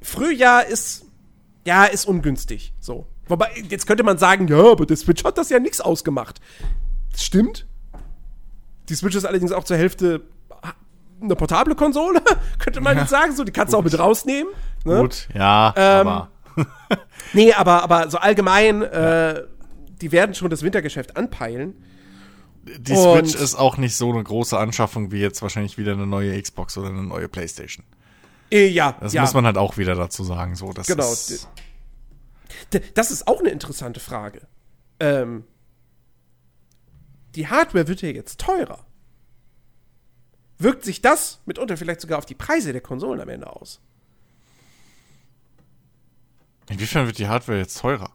Frühjahr 0.00 0.66
ist, 0.66 1.04
ja, 1.64 1.84
ist 1.84 2.06
ungünstig, 2.06 2.72
so. 2.80 3.06
Wobei, 3.26 3.50
jetzt 3.68 3.86
könnte 3.86 4.02
man 4.02 4.16
sagen, 4.16 4.48
ja, 4.48 4.72
aber 4.72 4.86
der 4.86 4.96
Switch 4.96 5.22
hat 5.24 5.36
das 5.36 5.50
ja 5.50 5.58
nichts 5.58 5.82
ausgemacht. 5.82 6.40
Das 7.12 7.22
stimmt. 7.22 7.66
Die 8.88 8.94
Switch 8.94 9.14
ist 9.14 9.26
allerdings 9.26 9.52
auch 9.52 9.64
zur 9.64 9.76
Hälfte 9.76 10.22
eine 11.20 11.36
portable 11.36 11.74
Konsole, 11.74 12.22
könnte 12.58 12.80
man 12.80 12.96
ja. 12.96 13.02
jetzt 13.02 13.10
sagen, 13.10 13.34
so, 13.36 13.44
die 13.44 13.52
kannst 13.52 13.74
du 13.74 13.78
auch 13.78 13.84
mit 13.84 13.98
rausnehmen. 13.98 14.52
Ne? 14.84 15.00
Gut, 15.00 15.28
ja, 15.34 15.74
ähm, 15.76 16.06
aber. 16.08 16.30
nee, 17.34 17.52
aber, 17.52 17.82
aber 17.82 18.08
so 18.08 18.16
allgemein, 18.16 18.82
äh, 18.82 19.42
die 20.00 20.12
werden 20.12 20.34
schon 20.34 20.48
das 20.48 20.62
Wintergeschäft 20.62 21.16
anpeilen 21.16 21.74
die 22.78 22.96
Switch 22.96 23.34
ist 23.34 23.54
auch 23.54 23.76
nicht 23.76 23.96
so 23.96 24.12
eine 24.12 24.22
große 24.22 24.58
Anschaffung 24.58 25.10
wie 25.12 25.20
jetzt 25.20 25.42
wahrscheinlich 25.42 25.78
wieder 25.78 25.92
eine 25.92 26.06
neue 26.06 26.40
Xbox 26.40 26.76
oder 26.76 26.88
eine 26.88 27.02
neue 27.02 27.28
PlayStation. 27.28 27.84
Äh, 28.50 28.68
ja. 28.68 28.96
Das 29.00 29.12
ja. 29.12 29.22
muss 29.22 29.34
man 29.34 29.46
halt 29.46 29.58
auch 29.58 29.76
wieder 29.76 29.94
dazu 29.94 30.24
sagen. 30.24 30.54
So, 30.56 30.72
das 30.72 30.86
genau. 30.86 31.12
Ist 31.12 31.48
das 32.94 33.10
ist 33.10 33.26
auch 33.26 33.40
eine 33.40 33.50
interessante 33.50 34.00
Frage. 34.00 34.46
Ähm, 35.00 35.44
die 37.34 37.46
Hardware 37.46 37.88
wird 37.88 38.02
ja 38.02 38.08
jetzt 38.08 38.40
teurer. 38.40 38.84
Wirkt 40.58 40.84
sich 40.84 41.00
das 41.00 41.40
mitunter 41.46 41.76
vielleicht 41.76 42.00
sogar 42.00 42.18
auf 42.18 42.26
die 42.26 42.34
Preise 42.34 42.72
der 42.72 42.80
Konsolen 42.80 43.20
am 43.20 43.28
Ende 43.28 43.48
aus? 43.48 43.80
Inwiefern 46.68 47.06
wird 47.06 47.18
die 47.18 47.28
Hardware 47.28 47.58
jetzt 47.58 47.78
teurer? 47.78 48.10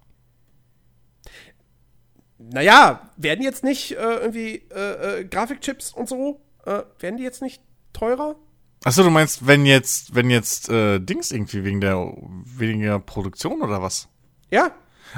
Naja, 2.54 3.10
werden 3.18 3.44
jetzt 3.44 3.64
nicht 3.64 3.94
äh, 3.94 3.96
irgendwie 3.96 4.64
äh, 4.72 5.22
äh, 5.22 5.26
Grafikchips 5.26 5.92
und 5.92 6.08
so, 6.08 6.40
äh, 6.66 6.84
werden 7.00 7.18
die 7.18 7.24
jetzt 7.24 7.42
nicht 7.42 7.64
teurer? 7.94 8.36
Achso, 8.84 9.02
du 9.02 9.10
meinst, 9.10 9.48
wenn 9.48 9.66
jetzt, 9.66 10.14
wenn 10.14 10.30
jetzt 10.30 10.70
äh, 10.70 11.00
Dings 11.00 11.32
irgendwie 11.32 11.64
wegen 11.64 11.82
der 11.82 12.14
weniger 12.46 13.00
Produktion 13.00 13.64
oder 13.64 13.82
was? 13.82 14.08
Ja. 14.52 14.72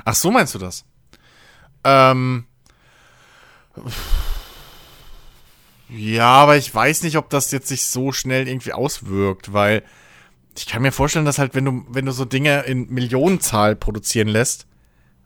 Ach 0.06 0.16
so 0.16 0.32
meinst 0.32 0.56
du 0.56 0.60
das? 0.60 0.86
Ähm. 1.84 2.46
Ja, 5.90 6.28
aber 6.28 6.56
ich 6.56 6.74
weiß 6.74 7.04
nicht, 7.04 7.18
ob 7.18 7.30
das 7.30 7.52
jetzt 7.52 7.68
sich 7.68 7.86
so 7.86 8.14
schnell 8.14 8.48
irgendwie 8.48 8.72
auswirkt, 8.72 9.52
weil 9.52 9.84
ich 10.58 10.68
kann 10.68 10.82
mir 10.82 10.94
vorstellen, 10.94 11.26
dass 11.26 11.38
halt, 11.38 11.54
wenn 11.54 11.66
du, 11.66 11.86
wenn 11.90 12.06
du 12.06 12.14
so 12.14 12.24
Dinge 12.24 12.62
in 12.62 12.88
Millionenzahl 12.88 13.76
produzieren 13.76 14.30
lässt, 14.30 14.68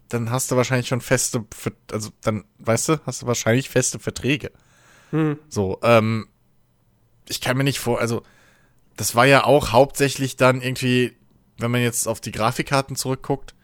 dann 0.10 0.32
hast 0.32 0.52
du 0.52 0.56
wahrscheinlich 0.56 0.88
schon 0.88 1.02
feste, 1.02 1.46
also 1.92 2.10
dann, 2.22 2.44
weißt 2.58 2.90
du, 2.90 3.00
hast 3.06 3.22
du 3.22 3.28
wahrscheinlich 3.28 3.70
feste 3.70 4.00
Verträge. 4.00 4.52
Hm. 5.12 5.40
So, 5.48 5.80
ähm, 5.84 6.28
ich 7.28 7.42
kann 7.42 7.58
mir 7.58 7.64
nicht 7.64 7.80
vor, 7.80 8.00
also 8.00 8.24
das 8.98 9.16
war 9.16 9.26
ja 9.26 9.46
auch 9.46 9.72
hauptsächlich 9.72 10.36
dann 10.36 10.62
irgendwie, 10.62 11.16
wenn 11.58 11.72
man 11.72 11.82
jetzt 11.82 12.08
auf 12.08 12.20
die 12.20 12.32
Grafikkarten 12.32 12.96
zurückguckt, 12.96 13.56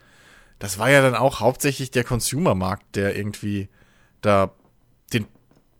das 0.59 0.79
war 0.79 0.89
ja 0.89 1.01
dann 1.01 1.15
auch 1.15 1.41
hauptsächlich 1.41 1.91
der 1.91 2.03
Consumermarkt, 2.03 2.95
der 2.95 3.15
irgendwie 3.15 3.67
da 4.21 4.51
den 5.13 5.27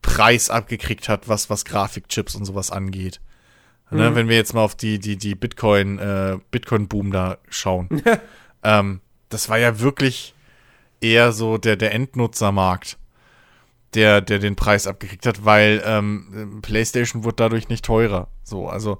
Preis 0.01 0.49
abgekriegt 0.49 1.07
hat, 1.07 1.29
was, 1.29 1.49
was 1.49 1.65
Grafikchips 1.65 2.35
und 2.35 2.45
sowas 2.45 2.71
angeht. 2.71 3.21
Ne, 3.89 3.97
mhm. 3.97 4.03
Ne, 4.03 4.15
wenn 4.15 4.29
wir 4.29 4.35
jetzt 4.35 4.53
mal 4.53 4.63
auf 4.63 4.75
die, 4.75 4.99
die, 4.99 5.17
die 5.17 5.35
Bitcoin, 5.35 5.99
äh, 5.99 6.37
Bitcoin-Boom 6.51 7.11
da 7.11 7.37
schauen. 7.49 8.01
ähm, 8.63 8.99
das 9.29 9.49
war 9.49 9.57
ja 9.57 9.79
wirklich 9.79 10.34
eher 11.05 11.31
so 11.31 11.57
der, 11.57 11.75
der 11.75 11.93
Endnutzermarkt, 11.93 12.97
der, 13.93 14.21
der 14.21 14.39
den 14.39 14.55
Preis 14.55 14.87
abgekriegt 14.87 15.25
hat, 15.25 15.45
weil 15.45 15.81
ähm, 15.85 16.59
PlayStation 16.61 17.23
wurde 17.23 17.37
dadurch 17.37 17.69
nicht 17.69 17.85
teurer. 17.85 18.27
So, 18.43 18.67
also, 18.67 18.99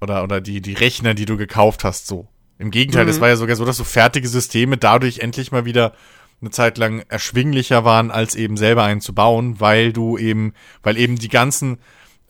oder, 0.00 0.22
oder 0.22 0.40
die, 0.40 0.60
die 0.60 0.74
Rechner, 0.74 1.14
die 1.14 1.26
du 1.26 1.36
gekauft 1.36 1.84
hast, 1.84 2.06
so. 2.06 2.28
Im 2.58 2.70
Gegenteil, 2.70 3.04
mhm. 3.04 3.10
es 3.10 3.20
war 3.20 3.28
ja 3.28 3.36
sogar 3.36 3.54
so, 3.56 3.66
dass 3.66 3.76
so 3.76 3.84
fertige 3.84 4.28
Systeme 4.28 4.78
dadurch 4.78 5.18
endlich 5.18 5.52
mal 5.52 5.66
wieder 5.66 5.92
eine 6.40 6.50
Zeit 6.50 6.78
lang 6.78 7.04
erschwinglicher 7.08 7.84
waren, 7.84 8.10
als 8.10 8.34
eben 8.34 8.56
selber 8.56 8.84
einen 8.84 9.00
zu 9.00 9.14
bauen, 9.14 9.60
weil 9.60 9.92
du 9.92 10.18
eben, 10.18 10.54
weil 10.82 10.96
eben 10.96 11.16
die 11.16 11.28
ganzen 11.28 11.78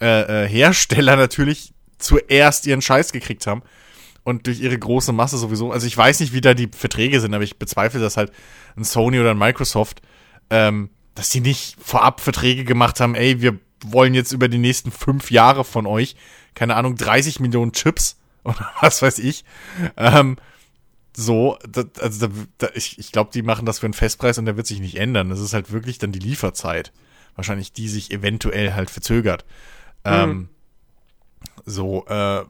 äh, 0.00 0.44
äh, 0.44 0.48
Hersteller 0.48 1.16
natürlich 1.16 1.72
zuerst 1.98 2.66
ihren 2.66 2.82
Scheiß 2.82 3.12
gekriegt 3.12 3.46
haben 3.46 3.62
und 4.26 4.48
durch 4.48 4.60
ihre 4.60 4.78
große 4.78 5.12
Masse 5.12 5.38
sowieso, 5.38 5.70
also 5.70 5.86
ich 5.86 5.96
weiß 5.96 6.18
nicht, 6.20 6.32
wie 6.32 6.40
da 6.40 6.52
die 6.52 6.68
Verträge 6.76 7.20
sind, 7.20 7.32
aber 7.32 7.44
ich 7.44 7.58
bezweifle 7.58 8.00
das 8.00 8.16
halt 8.16 8.32
ein 8.76 8.84
Sony 8.84 9.20
oder 9.20 9.32
ein 9.32 9.38
Microsoft, 9.38 10.02
ähm, 10.50 10.90
dass 11.14 11.30
die 11.30 11.40
nicht 11.40 11.76
vorab 11.82 12.20
Verträge 12.20 12.64
gemacht 12.64 13.00
haben, 13.00 13.14
ey, 13.14 13.40
wir 13.40 13.58
wollen 13.84 14.14
jetzt 14.14 14.32
über 14.32 14.48
die 14.48 14.58
nächsten 14.58 14.90
fünf 14.90 15.30
Jahre 15.30 15.64
von 15.64 15.86
euch, 15.86 16.16
keine 16.54 16.76
Ahnung, 16.76 16.96
30 16.96 17.40
Millionen 17.40 17.72
Chips 17.72 18.16
oder 18.44 18.70
was 18.80 19.02
weiß 19.02 19.18
ich. 19.18 19.44
Ähm, 19.96 20.36
so, 21.16 21.58
das, 21.66 21.86
also 22.00 22.28
da, 22.58 22.68
ich, 22.74 22.98
ich 22.98 23.10
glaube, 23.10 23.30
die 23.32 23.42
machen 23.42 23.66
das 23.66 23.78
für 23.78 23.86
einen 23.86 23.94
Festpreis 23.94 24.38
und 24.38 24.44
der 24.44 24.56
wird 24.56 24.66
sich 24.66 24.80
nicht 24.80 24.96
ändern. 24.96 25.30
Das 25.30 25.40
ist 25.40 25.54
halt 25.54 25.72
wirklich 25.72 25.98
dann 25.98 26.12
die 26.12 26.18
Lieferzeit. 26.18 26.92
Wahrscheinlich 27.34 27.72
die 27.72 27.88
sich 27.88 28.10
eventuell 28.10 28.74
halt 28.74 28.90
verzögert. 28.90 29.44
Mhm. 30.04 30.12
Ähm, 30.12 30.48
so, 31.64 32.06
äh, 32.06 32.44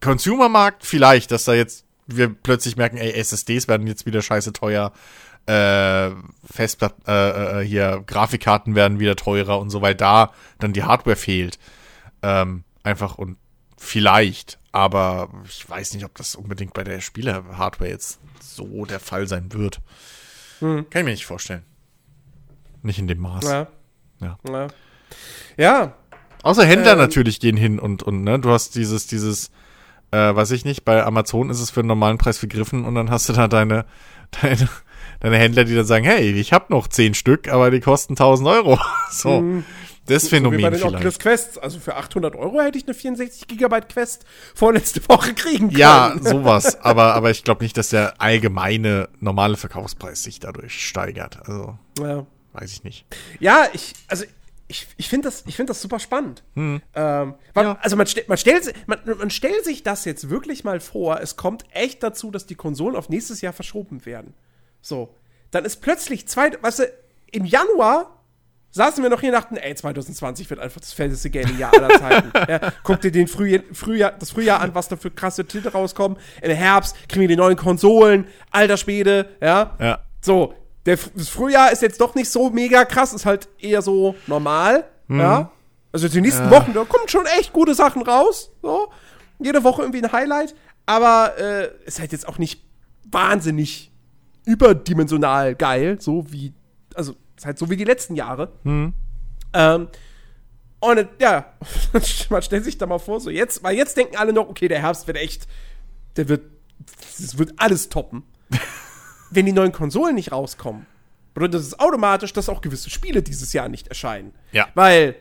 Consumermarkt 0.00 0.84
vielleicht, 0.84 1.30
dass 1.30 1.44
da 1.44 1.54
jetzt 1.54 1.84
wir 2.06 2.28
plötzlich 2.28 2.76
merken, 2.76 2.96
ey, 2.96 3.12
SSDs 3.12 3.68
werden 3.68 3.86
jetzt 3.86 4.06
wieder 4.06 4.22
scheiße 4.22 4.52
teuer, 4.52 4.92
äh, 5.46 6.10
Festplatten, 6.44 7.02
äh, 7.06 7.60
äh, 7.60 7.64
hier, 7.64 8.02
Grafikkarten 8.06 8.74
werden 8.74 9.00
wieder 9.00 9.16
teurer 9.16 9.58
und 9.58 9.70
so, 9.70 9.82
weil 9.82 9.94
da 9.94 10.32
dann 10.58 10.72
die 10.72 10.84
Hardware 10.84 11.16
fehlt. 11.16 11.58
Ähm, 12.22 12.64
einfach 12.82 13.16
und 13.16 13.36
vielleicht, 13.76 14.58
aber 14.72 15.30
ich 15.44 15.68
weiß 15.68 15.94
nicht, 15.94 16.04
ob 16.04 16.14
das 16.14 16.34
unbedingt 16.34 16.74
bei 16.74 16.84
der 16.84 17.00
Spieler-Hardware 17.00 17.90
jetzt 17.90 18.20
so 18.40 18.84
der 18.84 19.00
Fall 19.00 19.26
sein 19.26 19.52
wird. 19.52 19.80
Hm. 20.60 20.88
Kann 20.90 21.00
ich 21.00 21.04
mir 21.06 21.12
nicht 21.12 21.26
vorstellen. 21.26 21.64
Nicht 22.82 22.98
in 22.98 23.08
dem 23.08 23.18
Maß. 23.18 23.44
Ja. 23.44 23.66
Ja. 24.20 24.38
ja. 24.48 24.66
ja. 25.56 25.94
Außer 26.42 26.64
Händler 26.64 26.92
ähm, 26.92 26.98
natürlich 26.98 27.40
gehen 27.40 27.56
hin 27.56 27.78
und, 27.78 28.02
und, 28.02 28.22
ne, 28.22 28.38
du 28.38 28.50
hast 28.50 28.74
dieses, 28.74 29.06
dieses, 29.06 29.50
äh, 30.10 30.34
weiß 30.34 30.50
ich 30.52 30.64
nicht, 30.64 30.84
bei 30.84 31.04
Amazon 31.04 31.50
ist 31.50 31.60
es 31.60 31.70
für 31.70 31.80
einen 31.80 31.88
normalen 31.88 32.18
Preis 32.18 32.38
vergriffen 32.38 32.84
und 32.84 32.94
dann 32.94 33.10
hast 33.10 33.28
du 33.28 33.32
da 33.32 33.48
deine, 33.48 33.84
deine, 34.42 34.68
deine 35.20 35.38
Händler, 35.38 35.64
die 35.64 35.74
dann 35.74 35.86
sagen, 35.86 36.04
hey, 36.04 36.32
ich 36.32 36.52
habe 36.52 36.66
noch 36.68 36.88
zehn 36.88 37.14
Stück, 37.14 37.48
aber 37.48 37.70
die 37.70 37.80
kosten 37.80 38.14
1000 38.14 38.48
Euro. 38.48 38.78
so. 39.10 39.40
Mhm. 39.40 39.64
Das 40.06 40.28
Phänomen 40.28 40.54
so 40.54 40.58
wie 40.58 40.62
bei 40.62 40.70
den 40.70 40.78
vielleicht. 40.80 40.94
Oculus 40.96 41.18
Quests. 41.20 41.58
Also 41.58 41.78
für 41.78 41.94
800 41.94 42.34
Euro 42.34 42.60
hätte 42.60 42.78
ich 42.78 42.84
eine 42.84 42.94
64 42.94 43.46
Gigabyte 43.46 43.88
Quest 43.88 44.24
vorletzte 44.54 45.00
Woche 45.08 45.34
kriegen 45.34 45.68
können. 45.68 45.78
Ja, 45.78 46.16
sowas. 46.20 46.80
aber, 46.80 47.14
aber 47.14 47.30
ich 47.30 47.44
glaube 47.44 47.62
nicht, 47.62 47.76
dass 47.76 47.90
der 47.90 48.20
allgemeine 48.20 49.08
normale 49.20 49.56
Verkaufspreis 49.56 50.24
sich 50.24 50.40
dadurch 50.40 50.84
steigert. 50.84 51.38
Also, 51.46 51.78
ja. 52.00 52.26
weiß 52.54 52.72
ich 52.72 52.82
nicht. 52.82 53.06
Ja, 53.38 53.68
ich, 53.72 53.92
also 54.08 54.24
ich, 54.66 54.88
ich 54.96 55.08
finde 55.08 55.28
das, 55.28 55.42
find 55.42 55.70
das 55.70 55.80
super 55.80 56.00
spannend. 56.00 56.42
Hm. 56.54 56.80
Ähm, 56.94 57.34
ja. 57.54 57.78
Also 57.80 57.96
man, 57.96 58.06
st 58.06 58.28
man, 58.28 58.38
stellt, 58.38 58.72
man, 58.88 58.98
man 59.16 59.30
stellt 59.30 59.64
sich 59.64 59.84
das 59.84 60.04
jetzt 60.06 60.28
wirklich 60.28 60.64
mal 60.64 60.80
vor, 60.80 61.20
es 61.20 61.36
kommt 61.36 61.64
echt 61.72 62.02
dazu, 62.02 62.32
dass 62.32 62.46
die 62.46 62.54
Konsolen 62.56 62.96
auf 62.96 63.10
nächstes 63.10 63.42
Jahr 63.42 63.52
verschoben 63.52 64.04
werden. 64.06 64.34
So. 64.80 65.14
Dann 65.50 65.64
ist 65.64 65.80
plötzlich 65.80 66.28
zwei, 66.28 66.50
weißt 66.60 66.80
du, 66.80 66.92
im 67.32 67.44
Januar 67.44 68.20
saßen 68.72 69.02
wir 69.02 69.10
noch 69.10 69.20
hier 69.20 69.30
und 69.30 69.34
dachten, 69.34 69.56
ey, 69.56 69.74
2020 69.74 70.48
wird 70.48 70.60
einfach 70.60 70.80
das 70.80 70.92
fetteste 70.92 71.30
Gaming-Jahr 71.30 71.72
aller 71.76 71.98
Zeiten. 71.98 72.30
ja, 72.48 72.72
guck 72.82 73.00
dir 73.00 73.10
den 73.10 73.26
Frühjahr, 73.26 73.62
Frühjahr, 73.72 74.12
das 74.18 74.30
Frühjahr 74.30 74.60
an, 74.60 74.74
was 74.74 74.88
da 74.88 74.96
für 74.96 75.10
krasse 75.10 75.44
Titel 75.44 75.68
rauskommen. 75.68 76.18
Im 76.40 76.52
Herbst 76.52 76.96
kriegen 77.08 77.22
wir 77.22 77.28
die 77.28 77.36
neuen 77.36 77.56
Konsolen, 77.56 78.26
alter 78.50 78.76
Späde, 78.76 79.28
ja. 79.40 79.76
Ja. 79.80 79.98
So, 80.20 80.54
der, 80.86 80.98
das 81.14 81.28
Frühjahr 81.28 81.72
ist 81.72 81.82
jetzt 81.82 82.00
doch 82.00 82.14
nicht 82.14 82.30
so 82.30 82.50
mega 82.50 82.84
krass, 82.84 83.12
ist 83.12 83.26
halt 83.26 83.48
eher 83.58 83.82
so 83.82 84.14
normal, 84.26 84.84
mhm. 85.08 85.20
ja. 85.20 85.50
Also 85.92 86.06
die 86.06 86.20
nächsten 86.20 86.44
ja. 86.44 86.50
Wochen, 86.52 86.72
da 86.72 86.84
kommen 86.84 87.08
schon 87.08 87.26
echt 87.26 87.52
gute 87.52 87.74
Sachen 87.74 88.02
raus, 88.02 88.52
so. 88.62 88.92
Jede 89.40 89.64
Woche 89.64 89.82
irgendwie 89.82 90.02
ein 90.02 90.12
Highlight, 90.12 90.54
aber 90.86 91.32
äh, 91.38 91.70
ist 91.86 91.98
halt 91.98 92.12
jetzt 92.12 92.28
auch 92.28 92.38
nicht 92.38 92.62
wahnsinnig 93.10 93.89
überdimensional 94.44 95.54
geil, 95.54 95.98
so 96.00 96.30
wie, 96.32 96.52
also 96.94 97.14
halt 97.44 97.58
so 97.58 97.70
wie 97.70 97.76
die 97.76 97.84
letzten 97.84 98.14
Jahre. 98.16 98.52
Mhm. 98.64 98.92
Ähm, 99.52 99.88
und 100.80 101.08
ja, 101.20 101.52
man 102.30 102.42
stellt 102.42 102.64
sich 102.64 102.78
da 102.78 102.86
mal 102.86 102.98
vor, 102.98 103.20
so 103.20 103.30
jetzt, 103.30 103.62
weil 103.62 103.76
jetzt 103.76 103.96
denken 103.96 104.16
alle 104.16 104.32
noch, 104.32 104.48
okay, 104.48 104.68
der 104.68 104.80
Herbst 104.80 105.06
wird 105.06 105.18
echt, 105.18 105.46
der 106.16 106.28
wird, 106.28 106.42
das 107.18 107.38
wird 107.38 107.54
alles 107.56 107.88
toppen. 107.88 108.24
Wenn 109.30 109.46
die 109.46 109.52
neuen 109.52 109.72
Konsolen 109.72 110.14
nicht 110.14 110.32
rauskommen, 110.32 110.86
bedeutet 111.34 111.60
das 111.60 111.78
automatisch, 111.78 112.32
dass 112.32 112.48
auch 112.48 112.62
gewisse 112.62 112.90
Spiele 112.90 113.22
dieses 113.22 113.52
Jahr 113.52 113.68
nicht 113.68 113.88
erscheinen. 113.88 114.32
Ja. 114.52 114.68
Weil 114.74 115.14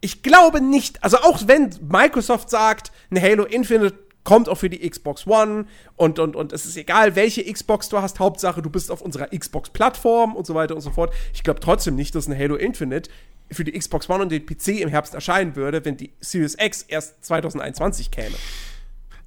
ich 0.00 0.22
glaube 0.22 0.60
nicht, 0.60 1.02
also 1.02 1.18
auch 1.18 1.46
wenn 1.46 1.70
Microsoft 1.88 2.50
sagt, 2.50 2.92
ein 3.10 3.20
Halo 3.20 3.44
Infinite 3.44 3.98
kommt 4.24 4.48
auch 4.48 4.56
für 4.56 4.70
die 4.70 4.88
Xbox 4.88 5.26
One 5.26 5.66
und, 5.96 6.18
und, 6.18 6.34
und 6.34 6.52
es 6.52 6.64
ist 6.64 6.76
egal, 6.76 7.14
welche 7.14 7.44
Xbox 7.50 7.90
du 7.90 8.00
hast, 8.00 8.18
Hauptsache 8.18 8.62
du 8.62 8.70
bist 8.70 8.90
auf 8.90 9.02
unserer 9.02 9.28
Xbox-Plattform 9.28 10.34
und 10.34 10.46
so 10.46 10.54
weiter 10.54 10.74
und 10.74 10.80
so 10.80 10.90
fort. 10.90 11.12
Ich 11.32 11.42
glaube 11.42 11.60
trotzdem 11.60 11.94
nicht, 11.94 12.14
dass 12.14 12.26
ein 12.26 12.36
Halo 12.36 12.56
Infinite 12.56 13.10
für 13.52 13.64
die 13.64 13.78
Xbox 13.78 14.08
One 14.08 14.22
und 14.22 14.32
den 14.32 14.44
PC 14.44 14.80
im 14.80 14.88
Herbst 14.88 15.14
erscheinen 15.14 15.54
würde, 15.56 15.84
wenn 15.84 15.96
die 15.96 16.12
Series 16.20 16.56
X 16.58 16.82
erst 16.82 17.24
2021 17.24 18.10
käme. 18.10 18.34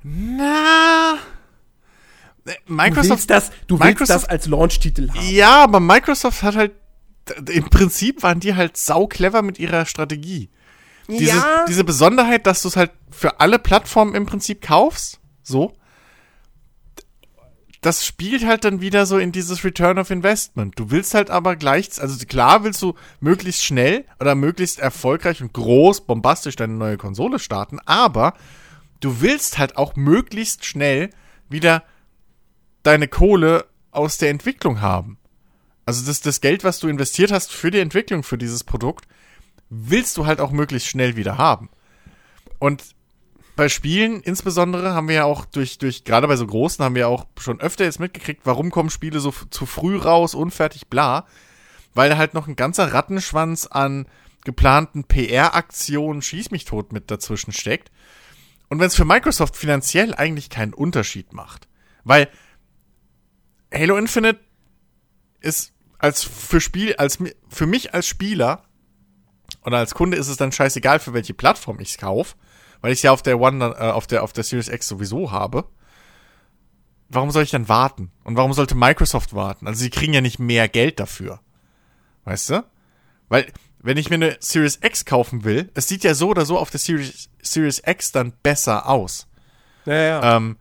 Na. 0.03 1.17
Microsoft, 2.65 3.09
du 3.09 3.09
willst 3.09 3.29
das, 3.29 3.51
du 3.67 3.75
Microsoft, 3.75 3.99
willst 3.99 4.11
das 4.11 4.25
als 4.25 4.47
Launch-Titel 4.47 5.09
haben. 5.09 5.29
Ja, 5.29 5.63
aber 5.63 5.79
Microsoft 5.79 6.43
hat 6.43 6.55
halt, 6.55 6.71
im 7.49 7.69
Prinzip 7.69 8.23
waren 8.23 8.39
die 8.39 8.55
halt 8.55 8.77
sau 8.77 9.05
clever 9.05 9.41
mit 9.41 9.59
ihrer 9.59 9.85
Strategie. 9.85 10.49
Diese, 11.07 11.37
ja. 11.37 11.65
diese 11.67 11.83
Besonderheit, 11.83 12.45
dass 12.45 12.61
du 12.61 12.67
es 12.67 12.75
halt 12.75 12.91
für 13.09 13.39
alle 13.39 13.59
Plattformen 13.59 14.13
im 14.13 14.25
Prinzip 14.25 14.61
kaufst, 14.61 15.19
so, 15.41 15.73
das 17.81 18.05
spielt 18.05 18.45
halt 18.45 18.65
dann 18.65 18.81
wieder 18.81 19.05
so 19.05 19.17
in 19.17 19.31
dieses 19.31 19.63
Return 19.63 19.99
of 19.99 20.09
Investment. 20.09 20.77
Du 20.77 20.91
willst 20.91 21.13
halt 21.13 21.29
aber 21.29 21.55
gleich, 21.55 22.01
also 22.01 22.25
klar 22.25 22.63
willst 22.63 22.81
du 22.81 22.95
möglichst 23.19 23.63
schnell 23.63 24.05
oder 24.19 24.35
möglichst 24.35 24.79
erfolgreich 24.79 25.41
und 25.41 25.53
groß, 25.53 26.01
bombastisch 26.01 26.55
deine 26.55 26.73
neue 26.73 26.97
Konsole 26.97 27.39
starten, 27.39 27.79
aber 27.85 28.33
du 28.99 29.21
willst 29.21 29.57
halt 29.57 29.77
auch 29.77 29.95
möglichst 29.95 30.65
schnell 30.65 31.11
wieder 31.49 31.83
deine 32.83 33.07
Kohle 33.07 33.65
aus 33.91 34.17
der 34.17 34.31
Entwicklung 34.31 34.81
haben. 34.81 35.17
Also 35.85 36.05
das, 36.05 36.19
das 36.19 36.41
Geld, 36.41 36.63
was 36.63 36.79
du 36.79 36.89
investiert 36.89 37.31
hast 37.31 37.53
für 37.53 37.71
die 37.71 37.79
Entwicklung 37.79 38.23
für 38.23 38.37
dieses 38.37 38.63
Produkt, 38.63 39.07
willst 39.69 40.17
du 40.17 40.25
halt 40.25 40.39
auch 40.39 40.51
möglichst 40.51 40.87
schnell 40.87 41.15
wieder 41.15 41.37
haben. 41.37 41.69
Und 42.59 42.83
bei 43.55 43.69
Spielen 43.69 44.21
insbesondere 44.21 44.93
haben 44.93 45.07
wir 45.07 45.15
ja 45.15 45.23
auch 45.25 45.45
durch, 45.45 45.79
durch, 45.79 46.03
gerade 46.03 46.27
bei 46.27 46.35
so 46.35 46.45
großen 46.45 46.85
haben 46.85 46.95
wir 46.95 47.07
auch 47.07 47.25
schon 47.39 47.59
öfter 47.59 47.85
jetzt 47.85 47.99
mitgekriegt, 47.99 48.41
warum 48.45 48.69
kommen 48.69 48.91
Spiele 48.91 49.19
so 49.19 49.31
zu 49.31 49.65
früh 49.65 49.97
raus, 49.97 50.35
unfertig, 50.35 50.87
bla. 50.87 51.25
Weil 51.93 52.09
da 52.09 52.17
halt 52.17 52.35
noch 52.35 52.47
ein 52.47 52.55
ganzer 52.55 52.93
Rattenschwanz 52.93 53.65
an 53.65 54.07
geplanten 54.45 55.03
PR-Aktionen 55.03 56.21
Schieß 56.21 56.51
mich 56.51 56.65
tot 56.65 56.93
mit 56.93 57.09
dazwischen 57.09 57.51
steckt. 57.51 57.91
Und 58.69 58.79
wenn 58.79 58.87
es 58.87 58.95
für 58.95 59.05
Microsoft 59.05 59.55
finanziell 59.55 60.13
eigentlich 60.13 60.49
keinen 60.49 60.73
Unterschied 60.73 61.33
macht. 61.33 61.67
Weil 62.03 62.29
Halo 63.73 63.97
Infinite 63.97 64.39
ist 65.41 65.73
als 65.97 66.23
für 66.23 66.61
Spiel, 66.61 66.95
als 66.97 67.17
für 67.49 67.65
mich 67.65 67.93
als 67.93 68.07
Spieler 68.07 68.66
oder 69.67 69.79
als 69.79 69.93
Kunde 69.93 70.15
ist 70.15 70.29
es 70.29 70.37
dann 70.37 70.53
scheißegal, 70.53 70.99
für 70.99 71.13
welche 71.13 71.33
Plattform 71.33 71.81
ich 71.81 71.89
es 71.89 71.97
kaufe, 71.97 72.35
weil 72.79 72.93
ich 72.93 72.99
es 72.99 73.03
ja 73.03 73.11
auf 73.11 73.21
der 73.21 73.37
One, 73.37 73.75
äh, 73.77 73.91
auf 73.91 74.07
der, 74.07 74.23
auf 74.23 74.31
der 74.31 74.45
Series 74.45 74.69
X 74.69 74.87
sowieso 74.87 75.31
habe. 75.31 75.65
Warum 77.09 77.31
soll 77.31 77.43
ich 77.43 77.51
dann 77.51 77.67
warten? 77.67 78.09
Und 78.23 78.37
warum 78.37 78.53
sollte 78.53 78.75
Microsoft 78.75 79.35
warten? 79.35 79.67
Also 79.67 79.81
sie 79.81 79.89
kriegen 79.89 80.13
ja 80.13 80.21
nicht 80.21 80.39
mehr 80.39 80.69
Geld 80.69 81.01
dafür. 81.01 81.41
Weißt 82.23 82.49
du? 82.49 82.63
Weil, 83.27 83.51
wenn 83.79 83.97
ich 83.97 84.09
mir 84.09 84.15
eine 84.15 84.37
Series 84.39 84.79
X 84.81 85.03
kaufen 85.03 85.43
will, 85.43 85.69
es 85.73 85.89
sieht 85.89 86.05
ja 86.05 86.13
so 86.13 86.29
oder 86.29 86.45
so 86.45 86.57
auf 86.57 86.69
der 86.69 86.79
Series, 86.79 87.29
Series 87.41 87.81
X 87.85 88.13
dann 88.13 88.31
besser 88.41 88.87
aus. 88.87 89.27
Ja, 89.85 89.93
ja. 89.93 90.37
Ähm, 90.37 90.57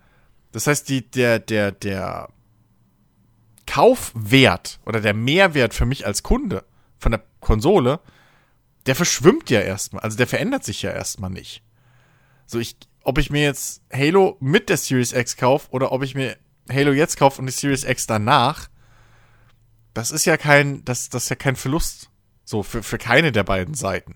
das 0.50 0.66
heißt, 0.66 0.88
die, 0.88 1.08
der, 1.08 1.38
der, 1.38 1.70
der 1.70 2.28
Kaufwert 3.66 4.80
oder 4.84 5.00
der 5.00 5.14
Mehrwert 5.14 5.74
für 5.74 5.86
mich 5.86 6.06
als 6.06 6.24
Kunde 6.24 6.64
von 6.98 7.12
der 7.12 7.22
Konsole 7.38 8.00
der 8.86 8.94
verschwimmt 8.94 9.50
ja 9.50 9.60
erstmal. 9.60 10.02
Also 10.02 10.16
der 10.16 10.26
verändert 10.26 10.64
sich 10.64 10.82
ja 10.82 10.90
erstmal 10.90 11.30
nicht. 11.30 11.62
So, 12.46 12.58
ich, 12.58 12.76
ob 13.02 13.18
ich 13.18 13.30
mir 13.30 13.42
jetzt 13.42 13.82
Halo 13.92 14.36
mit 14.40 14.68
der 14.68 14.76
Series 14.76 15.12
X 15.12 15.36
kaufe 15.36 15.68
oder 15.70 15.92
ob 15.92 16.02
ich 16.02 16.14
mir 16.14 16.36
Halo 16.70 16.92
jetzt 16.92 17.18
kaufe 17.18 17.40
und 17.40 17.46
die 17.46 17.52
Series 17.52 17.84
X 17.84 18.06
danach, 18.06 18.68
das 19.94 20.10
ist 20.10 20.24
ja 20.24 20.36
kein, 20.36 20.84
das, 20.84 21.08
das 21.08 21.24
ist 21.24 21.28
ja 21.30 21.36
kein 21.36 21.56
Verlust. 21.56 22.10
So, 22.44 22.62
für, 22.62 22.82
für 22.82 22.98
keine 22.98 23.32
der 23.32 23.42
beiden 23.42 23.74
Seiten. 23.74 24.14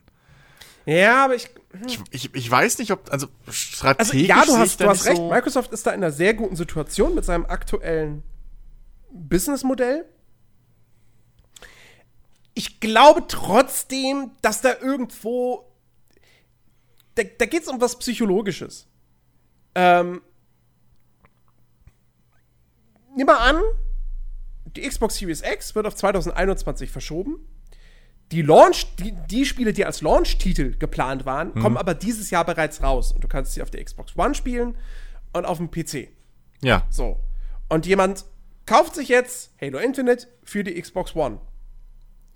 Ja, 0.86 1.24
aber 1.24 1.34
ich, 1.34 1.50
hm. 1.72 1.86
ich, 1.86 2.00
ich, 2.10 2.34
ich, 2.34 2.50
weiß 2.50 2.78
nicht, 2.78 2.92
ob, 2.92 3.12
also 3.12 3.26
strategisch. 3.48 4.12
Also, 4.12 4.26
ja, 4.26 4.44
du 4.44 4.56
hast, 4.56 4.80
du 4.80 4.86
hast 4.86 5.06
recht. 5.06 5.16
So 5.16 5.28
Microsoft 5.28 5.72
ist 5.72 5.86
da 5.86 5.90
in 5.90 5.96
einer 5.96 6.12
sehr 6.12 6.34
guten 6.34 6.54
Situation 6.54 7.14
mit 7.14 7.24
seinem 7.24 7.44
aktuellen 7.46 8.22
Businessmodell 9.10 10.04
ich 12.55 12.80
glaube 12.80 13.24
trotzdem, 13.28 14.32
dass 14.42 14.61
da 14.61 14.74
irgendwo. 14.80 15.66
Da, 17.14 17.22
da 17.38 17.46
geht 17.46 17.62
es 17.62 17.68
um 17.68 17.80
was 17.80 17.98
Psychologisches. 17.98 18.86
Ähm, 19.74 20.22
nimm 23.16 23.26
mal 23.26 23.38
an, 23.38 23.61
die 24.76 24.82
Xbox 24.82 25.16
Series 25.16 25.42
X 25.42 25.74
wird 25.74 25.86
auf 25.86 25.94
2021 25.94 26.90
verschoben. 26.90 27.46
Die 28.32 28.42
Launch, 28.42 28.94
die, 28.96 29.12
die 29.28 29.44
Spiele, 29.44 29.72
die 29.72 29.84
als 29.84 30.03
Launch-Titel 30.03 30.76
geplant 30.78 31.26
waren, 31.26 31.53
kommen 31.55 31.76
aber 31.76 31.94
dieses 31.94 32.30
Jahr 32.30 32.44
bereits 32.44 32.80
raus. 32.80 33.11
Und 33.11 33.24
du 33.24 33.28
kannst 33.28 33.55
sie 33.55 33.62
auf 33.62 33.70
der 33.70 33.82
Xbox 33.82 34.16
One 34.16 34.34
spielen 34.36 34.76
und 35.32 35.46
auf 35.46 35.59
dem 35.59 35.70
PC. 35.70 36.09
Ja. 36.62 36.86
So. 36.90 37.18
Und 37.68 37.86
jemand 37.86 38.24
kauft 38.66 38.94
sich 38.94 39.09
jetzt 39.09 39.53
Halo 39.61 39.78
Infinite 39.78 40.28
für 40.44 40.62
die 40.62 40.80
Xbox 40.80 41.16
One. 41.16 41.40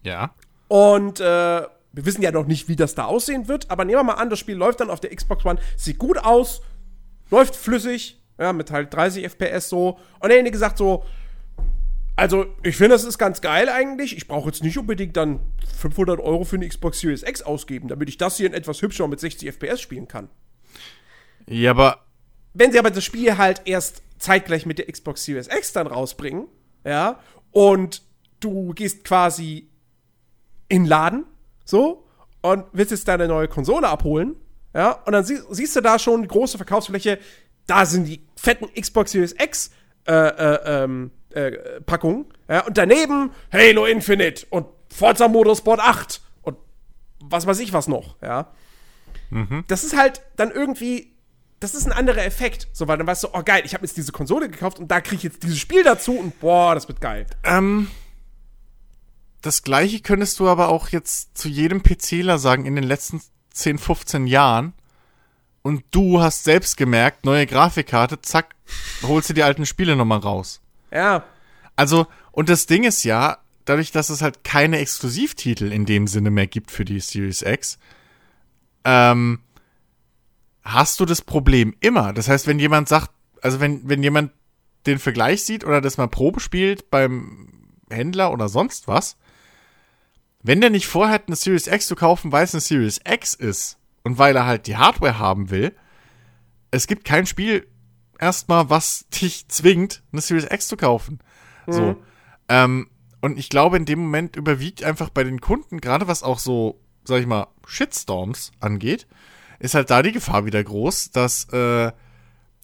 Ja. 0.04 0.34
Und 0.68 1.20
äh, 1.20 1.62
wir 1.94 2.06
wissen 2.06 2.22
ja 2.22 2.32
noch 2.32 2.46
nicht, 2.46 2.68
wie 2.68 2.76
das 2.76 2.94
da 2.94 3.04
aussehen 3.04 3.48
wird, 3.48 3.70
aber 3.70 3.84
nehmen 3.84 3.98
wir 3.98 4.04
mal 4.04 4.14
an, 4.14 4.30
das 4.30 4.38
Spiel 4.38 4.56
läuft 4.56 4.80
dann 4.80 4.90
auf 4.90 5.00
der 5.00 5.14
Xbox 5.14 5.44
One, 5.44 5.60
sieht 5.76 5.98
gut 5.98 6.18
aus, 6.18 6.60
läuft 7.30 7.54
flüssig, 7.56 8.20
ja, 8.38 8.52
mit 8.52 8.70
halt 8.70 8.92
30 8.92 9.24
FPS 9.24 9.68
so. 9.68 9.98
Und 10.20 10.28
derjenige 10.28 10.58
sagt 10.58 10.78
so, 10.78 11.04
also 12.16 12.46
ich 12.62 12.76
finde, 12.76 12.90
das 12.90 13.04
ist 13.04 13.18
ganz 13.18 13.40
geil 13.40 13.68
eigentlich. 13.68 14.16
Ich 14.16 14.28
brauche 14.28 14.48
jetzt 14.48 14.62
nicht 14.62 14.78
unbedingt 14.78 15.16
dann 15.16 15.40
500 15.78 16.20
Euro 16.20 16.44
für 16.44 16.56
eine 16.56 16.68
Xbox 16.68 17.00
Series 17.00 17.22
X 17.22 17.42
ausgeben, 17.42 17.88
damit 17.88 18.08
ich 18.08 18.18
das 18.18 18.36
hier 18.36 18.46
in 18.46 18.54
etwas 18.54 18.82
hübscher 18.82 19.08
mit 19.08 19.18
60 19.20 19.48
FPS 19.48 19.80
spielen 19.80 20.06
kann. 20.06 20.28
Ja, 21.48 21.72
aber 21.72 22.04
Wenn 22.52 22.72
sie 22.72 22.78
aber 22.78 22.90
das 22.90 23.04
Spiel 23.04 23.36
halt 23.36 23.62
erst 23.64 24.02
zeitgleich 24.18 24.64
mit 24.64 24.78
der 24.78 24.86
Xbox 24.86 25.24
Series 25.24 25.48
X 25.48 25.72
dann 25.72 25.86
rausbringen, 25.86 26.46
ja, 26.84 27.18
und 27.50 28.02
du 28.40 28.72
gehst 28.74 29.04
quasi 29.04 29.68
in 30.74 30.82
den 30.82 30.88
Laden, 30.88 31.24
so, 31.64 32.06
und 32.42 32.64
willst 32.72 32.90
jetzt 32.90 33.08
deine 33.08 33.28
neue 33.28 33.48
Konsole 33.48 33.88
abholen, 33.88 34.36
ja, 34.74 34.92
und 35.04 35.12
dann 35.12 35.24
sie 35.24 35.38
siehst 35.50 35.76
du 35.76 35.80
da 35.80 35.98
schon 35.98 36.22
die 36.22 36.28
große 36.28 36.56
Verkaufsfläche, 36.56 37.18
da 37.66 37.86
sind 37.86 38.06
die 38.06 38.26
fetten 38.36 38.66
Xbox 38.78 39.12
Series 39.12 39.34
X 39.38 39.70
äh, 40.06 40.12
äh, 40.12 40.84
ähm, 40.84 41.10
äh, 41.30 41.52
Packungen, 41.86 42.26
ja, 42.48 42.66
und 42.66 42.76
daneben 42.76 43.30
Halo 43.52 43.86
Infinite 43.86 44.46
und 44.50 44.66
Forza 44.92 45.28
Motorsport 45.28 45.80
8 45.80 46.20
und 46.42 46.56
was 47.20 47.46
weiß 47.46 47.60
ich 47.60 47.72
was 47.72 47.88
noch, 47.88 48.20
ja. 48.22 48.52
Das 49.68 49.84
ist 49.84 49.96
halt 49.96 50.22
dann 50.36 50.50
irgendwie 50.50 51.14
das 51.64 51.74
ist 51.74 51.86
ein 51.86 51.92
anderer 51.92 52.24
Effekt. 52.24 52.68
So, 52.72 52.88
weil 52.88 52.98
dann 52.98 53.06
weißt 53.06 53.24
du, 53.24 53.28
oh 53.32 53.42
geil, 53.42 53.62
ich 53.64 53.72
habe 53.72 53.86
jetzt 53.86 53.96
diese 53.96 54.12
Konsole 54.12 54.50
gekauft 54.50 54.78
und 54.78 54.90
da 54.90 55.00
kriege 55.00 55.16
ich 55.16 55.22
jetzt 55.22 55.42
dieses 55.42 55.58
Spiel 55.58 55.82
dazu 55.82 56.12
und 56.12 56.38
boah, 56.38 56.74
das 56.74 56.88
wird 56.88 57.00
geil. 57.00 57.26
Ähm, 57.42 57.88
das 59.44 59.62
gleiche 59.62 60.00
könntest 60.00 60.40
du 60.40 60.48
aber 60.48 60.70
auch 60.70 60.88
jetzt 60.88 61.36
zu 61.36 61.48
jedem 61.48 61.82
PCler 61.82 62.38
sagen 62.38 62.64
in 62.64 62.76
den 62.76 62.84
letzten 62.84 63.20
10, 63.52 63.76
15 63.76 64.26
Jahren. 64.26 64.72
Und 65.60 65.84
du 65.90 66.20
hast 66.22 66.44
selbst 66.44 66.78
gemerkt, 66.78 67.26
neue 67.26 67.46
Grafikkarte, 67.46 68.22
zack, 68.22 68.54
holst 69.02 69.28
du 69.28 69.34
die 69.34 69.42
alten 69.42 69.66
Spiele 69.66 69.96
nochmal 69.96 70.20
raus. 70.20 70.62
Ja. 70.90 71.24
Also, 71.76 72.06
und 72.32 72.48
das 72.48 72.66
Ding 72.66 72.84
ist 72.84 73.04
ja, 73.04 73.38
dadurch, 73.66 73.92
dass 73.92 74.08
es 74.08 74.22
halt 74.22 74.44
keine 74.44 74.78
Exklusivtitel 74.78 75.72
in 75.72 75.84
dem 75.84 76.06
Sinne 76.06 76.30
mehr 76.30 76.46
gibt 76.46 76.70
für 76.70 76.86
die 76.86 77.00
Series 77.00 77.42
X, 77.42 77.78
ähm, 78.84 79.40
hast 80.62 81.00
du 81.00 81.04
das 81.04 81.20
Problem 81.20 81.74
immer. 81.80 82.14
Das 82.14 82.28
heißt, 82.28 82.46
wenn 82.46 82.58
jemand 82.58 82.88
sagt, 82.88 83.10
also 83.42 83.60
wenn, 83.60 83.86
wenn 83.86 84.02
jemand 84.02 84.32
den 84.86 84.98
Vergleich 84.98 85.44
sieht 85.44 85.64
oder 85.64 85.82
das 85.82 85.98
mal 85.98 86.08
Probe 86.08 86.40
spielt 86.40 86.90
beim 86.90 87.68
Händler 87.90 88.32
oder 88.32 88.48
sonst 88.48 88.88
was, 88.88 89.16
wenn 90.44 90.60
der 90.60 90.70
nicht 90.70 90.86
vorhat, 90.86 91.24
eine 91.26 91.36
Series 91.36 91.66
X 91.66 91.86
zu 91.86 91.96
kaufen, 91.96 92.30
weil 92.30 92.44
es 92.44 92.54
eine 92.54 92.60
Series 92.60 93.00
X 93.04 93.34
ist 93.34 93.78
und 94.04 94.18
weil 94.18 94.36
er 94.36 94.44
halt 94.44 94.66
die 94.66 94.76
Hardware 94.76 95.18
haben 95.18 95.50
will, 95.50 95.74
es 96.70 96.86
gibt 96.86 97.04
kein 97.04 97.26
Spiel 97.26 97.66
erstmal, 98.20 98.70
was 98.70 99.08
dich 99.20 99.48
zwingt, 99.48 100.02
eine 100.12 100.20
Series 100.20 100.46
X 100.48 100.68
zu 100.68 100.76
kaufen. 100.76 101.18
So. 101.66 101.96
Ähm, 102.50 102.90
und 103.22 103.38
ich 103.38 103.48
glaube, 103.48 103.78
in 103.78 103.86
dem 103.86 104.00
Moment 104.00 104.36
überwiegt 104.36 104.84
einfach 104.84 105.08
bei 105.08 105.24
den 105.24 105.40
Kunden, 105.40 105.80
gerade 105.80 106.08
was 106.08 106.22
auch 106.22 106.38
so, 106.38 106.78
sag 107.04 107.20
ich 107.20 107.26
mal, 107.26 107.46
Shitstorms 107.66 108.52
angeht, 108.60 109.06
ist 109.60 109.74
halt 109.74 109.88
da 109.88 110.02
die 110.02 110.12
Gefahr 110.12 110.44
wieder 110.44 110.62
groß, 110.62 111.10
dass 111.10 111.48
äh, 111.54 111.90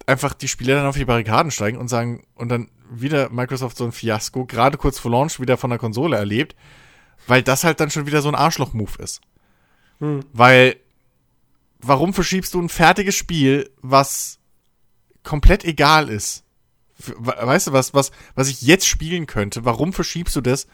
einfach 0.04 0.34
die 0.34 0.48
Spieler 0.48 0.74
dann 0.74 0.86
auf 0.86 0.98
die 0.98 1.06
Barrikaden 1.06 1.50
steigen 1.50 1.78
und 1.78 1.88
sagen, 1.88 2.24
und 2.34 2.50
dann 2.50 2.68
wieder 2.90 3.30
Microsoft 3.30 3.78
so 3.78 3.84
ein 3.84 3.92
Fiasko, 3.92 4.44
gerade 4.44 4.76
kurz 4.76 4.98
vor 4.98 5.10
Launch 5.10 5.40
wieder 5.40 5.56
von 5.56 5.70
der 5.70 5.78
Konsole 5.78 6.18
erlebt, 6.18 6.54
weil 7.26 7.42
das 7.42 7.64
halt 7.64 7.80
dann 7.80 7.90
schon 7.90 8.06
wieder 8.06 8.22
so 8.22 8.28
ein 8.28 8.34
Arschloch-Move 8.34 9.02
ist. 9.02 9.20
Weil, 10.32 10.76
warum 11.80 12.14
verschiebst 12.14 12.54
du 12.54 12.60
ein 12.60 12.68
fertiges 12.68 13.14
Spiel, 13.14 13.70
was 13.82 14.38
komplett 15.22 15.64
egal 15.64 16.08
ist? 16.08 16.44
Weißt 16.98 17.68
du 17.68 17.72
was, 17.72 17.94
was, 17.94 18.10
was 18.34 18.48
ich 18.48 18.62
jetzt 18.62 18.86
spielen 18.86 19.26
könnte? 19.26 19.64
Warum 19.64 19.92
verschiebst 19.92 20.36
du 20.36 20.40
das? 20.40 20.66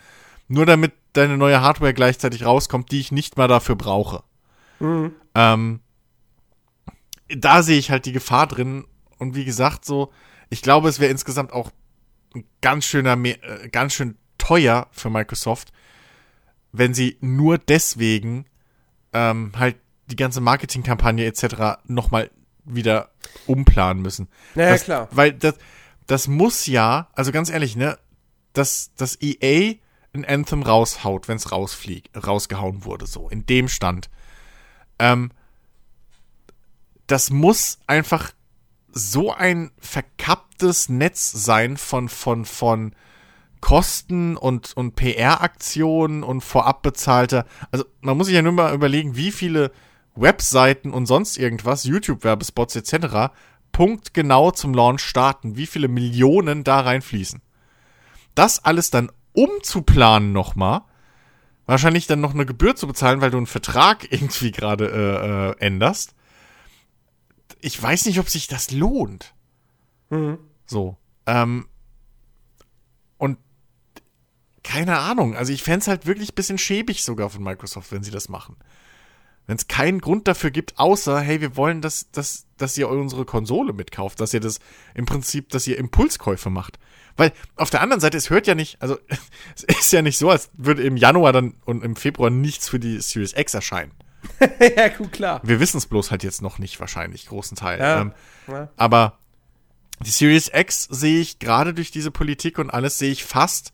Nur 0.48 0.66
damit 0.66 0.92
deine 1.12 1.36
neue 1.36 1.60
Hardware 1.60 1.94
gleichzeitig 1.94 2.44
rauskommt, 2.44 2.90
die 2.92 3.00
ich 3.00 3.12
nicht 3.12 3.36
mal 3.36 3.48
dafür 3.48 3.74
brauche. 3.76 4.22
Ähm, 5.34 5.80
da 7.28 7.62
sehe 7.62 7.78
ich 7.78 7.90
halt 7.90 8.06
die 8.06 8.12
Gefahr 8.12 8.46
drin. 8.46 8.84
Und 9.18 9.34
wie 9.34 9.44
gesagt, 9.44 9.84
so, 9.84 10.12
ich 10.50 10.62
glaube, 10.62 10.88
es 10.88 11.00
wäre 11.00 11.10
insgesamt 11.10 11.52
auch 11.52 11.70
ein 12.34 12.44
ganz 12.60 12.84
schöner, 12.84 13.16
äh, 13.24 13.68
ganz 13.70 13.94
schön 13.94 14.16
teuer 14.38 14.88
für 14.92 15.10
Microsoft, 15.10 15.72
wenn 16.78 16.94
sie 16.94 17.16
nur 17.20 17.58
deswegen 17.58 18.46
ähm, 19.12 19.52
halt 19.56 19.76
die 20.10 20.16
ganze 20.16 20.40
Marketingkampagne 20.40 21.24
etc. 21.24 21.80
nochmal 21.86 22.30
wieder 22.64 23.10
umplanen 23.46 24.02
müssen. 24.02 24.28
Naja, 24.54 24.72
das, 24.72 24.84
klar. 24.84 25.08
Weil 25.10 25.32
das, 25.32 25.54
das 26.06 26.28
muss 26.28 26.66
ja, 26.66 27.08
also 27.14 27.32
ganz 27.32 27.50
ehrlich, 27.50 27.76
ne, 27.76 27.98
dass 28.52 28.90
das 28.96 29.18
EA 29.20 29.74
ein 30.14 30.24
Anthem 30.24 30.62
raushaut, 30.62 31.28
wenn 31.28 31.36
es 31.36 31.52
rausfliegt, 31.52 32.10
rausgehauen 32.26 32.84
wurde, 32.84 33.06
so, 33.06 33.28
in 33.28 33.46
dem 33.46 33.68
Stand. 33.68 34.08
Ähm, 34.98 35.30
das 37.06 37.30
muss 37.30 37.78
einfach 37.86 38.32
so 38.90 39.32
ein 39.32 39.70
verkapptes 39.78 40.88
Netz 40.88 41.30
sein 41.30 41.76
von, 41.76 42.08
von, 42.08 42.44
von 42.44 42.94
Kosten 43.66 44.36
und, 44.36 44.76
und 44.76 44.94
PR-Aktionen 44.94 46.22
und 46.22 46.42
vorab 46.42 46.82
bezahlter. 46.82 47.46
Also 47.72 47.84
man 48.00 48.16
muss 48.16 48.28
sich 48.28 48.36
ja 48.36 48.42
nur 48.42 48.52
mal 48.52 48.72
überlegen, 48.72 49.16
wie 49.16 49.32
viele 49.32 49.72
Webseiten 50.14 50.92
und 50.92 51.06
sonst 51.06 51.36
irgendwas, 51.36 51.82
YouTube-Werbespots 51.82 52.76
etc. 52.76 53.34
punktgenau 53.72 54.52
zum 54.52 54.72
Launch 54.72 55.00
starten, 55.00 55.56
wie 55.56 55.66
viele 55.66 55.88
Millionen 55.88 56.62
da 56.62 56.78
reinfließen. 56.78 57.42
Das 58.36 58.64
alles 58.64 58.90
dann 58.90 59.10
umzuplanen 59.32 60.30
nochmal, 60.30 60.82
wahrscheinlich 61.64 62.06
dann 62.06 62.20
noch 62.20 62.34
eine 62.34 62.46
Gebühr 62.46 62.76
zu 62.76 62.86
bezahlen, 62.86 63.20
weil 63.20 63.32
du 63.32 63.36
einen 63.36 63.48
Vertrag 63.48 64.06
irgendwie 64.12 64.52
gerade 64.52 65.56
äh, 65.58 65.64
äh, 65.64 65.66
änderst. 65.66 66.14
Ich 67.58 67.82
weiß 67.82 68.06
nicht, 68.06 68.20
ob 68.20 68.28
sich 68.28 68.46
das 68.46 68.70
lohnt. 68.70 69.34
So. 70.66 70.96
Ähm, 71.26 71.66
und 73.18 73.38
keine 74.66 74.98
Ahnung. 74.98 75.36
Also 75.36 75.52
ich 75.52 75.62
fänd's 75.62 75.88
halt 75.88 76.06
wirklich 76.06 76.34
bisschen 76.34 76.58
schäbig 76.58 77.04
sogar 77.04 77.30
von 77.30 77.42
Microsoft, 77.42 77.92
wenn 77.92 78.02
sie 78.02 78.10
das 78.10 78.28
machen. 78.28 78.56
Wenn 79.46 79.56
es 79.56 79.68
keinen 79.68 80.00
Grund 80.00 80.26
dafür 80.26 80.50
gibt, 80.50 80.76
außer, 80.78 81.20
hey, 81.20 81.40
wir 81.40 81.56
wollen, 81.56 81.80
dass, 81.80 82.10
dass, 82.10 82.46
dass 82.56 82.76
ihr 82.76 82.88
unsere 82.88 83.24
Konsole 83.24 83.72
mitkauft, 83.72 84.18
dass 84.20 84.34
ihr 84.34 84.40
das 84.40 84.58
im 84.94 85.06
Prinzip, 85.06 85.50
dass 85.50 85.68
ihr 85.68 85.78
Impulskäufe 85.78 86.50
macht. 86.50 86.80
Weil 87.16 87.32
auf 87.54 87.70
der 87.70 87.80
anderen 87.80 88.00
Seite, 88.00 88.16
es 88.16 88.28
hört 88.28 88.48
ja 88.48 88.56
nicht, 88.56 88.82
also 88.82 88.98
es 89.54 89.62
ist 89.62 89.92
ja 89.92 90.02
nicht 90.02 90.18
so, 90.18 90.30
als 90.30 90.50
würde 90.54 90.82
im 90.82 90.96
Januar 90.96 91.32
dann 91.32 91.54
und 91.64 91.84
im 91.84 91.94
Februar 91.94 92.30
nichts 92.30 92.68
für 92.68 92.80
die 92.80 93.00
Series 93.00 93.34
X 93.36 93.54
erscheinen. 93.54 93.92
ja, 94.76 94.88
gut, 94.88 95.12
klar. 95.12 95.40
Wir 95.44 95.60
wissen 95.60 95.78
es 95.78 95.86
bloß 95.86 96.10
halt 96.10 96.24
jetzt 96.24 96.42
noch 96.42 96.58
nicht 96.58 96.80
wahrscheinlich, 96.80 97.26
großen 97.26 97.56
Teil. 97.56 97.78
Ja. 97.78 98.00
Ähm, 98.00 98.12
Ja. 98.48 98.68
aber 98.76 99.18
die 100.04 100.10
Series 100.10 100.50
X 100.52 100.84
sehe 100.90 101.20
ich 101.20 101.38
gerade 101.38 101.72
durch 101.72 101.92
diese 101.92 102.10
Politik 102.10 102.58
und 102.58 102.70
alles 102.70 102.98
sehe 102.98 103.12
ich 103.12 103.24
fast 103.24 103.72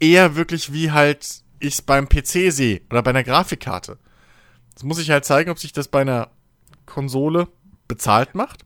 eher 0.00 0.36
wirklich 0.36 0.72
wie 0.72 0.90
halt 0.90 1.42
ich 1.58 1.74
es 1.74 1.82
beim 1.82 2.08
PC 2.08 2.52
sehe 2.52 2.82
oder 2.90 3.02
bei 3.02 3.10
einer 3.10 3.24
Grafikkarte. 3.24 3.98
Das 4.74 4.82
muss 4.82 4.98
ich 4.98 5.10
halt 5.10 5.24
zeigen, 5.24 5.50
ob 5.50 5.58
sich 5.58 5.72
das 5.72 5.88
bei 5.88 6.02
einer 6.02 6.30
Konsole 6.84 7.48
bezahlt 7.88 8.34
macht. 8.34 8.64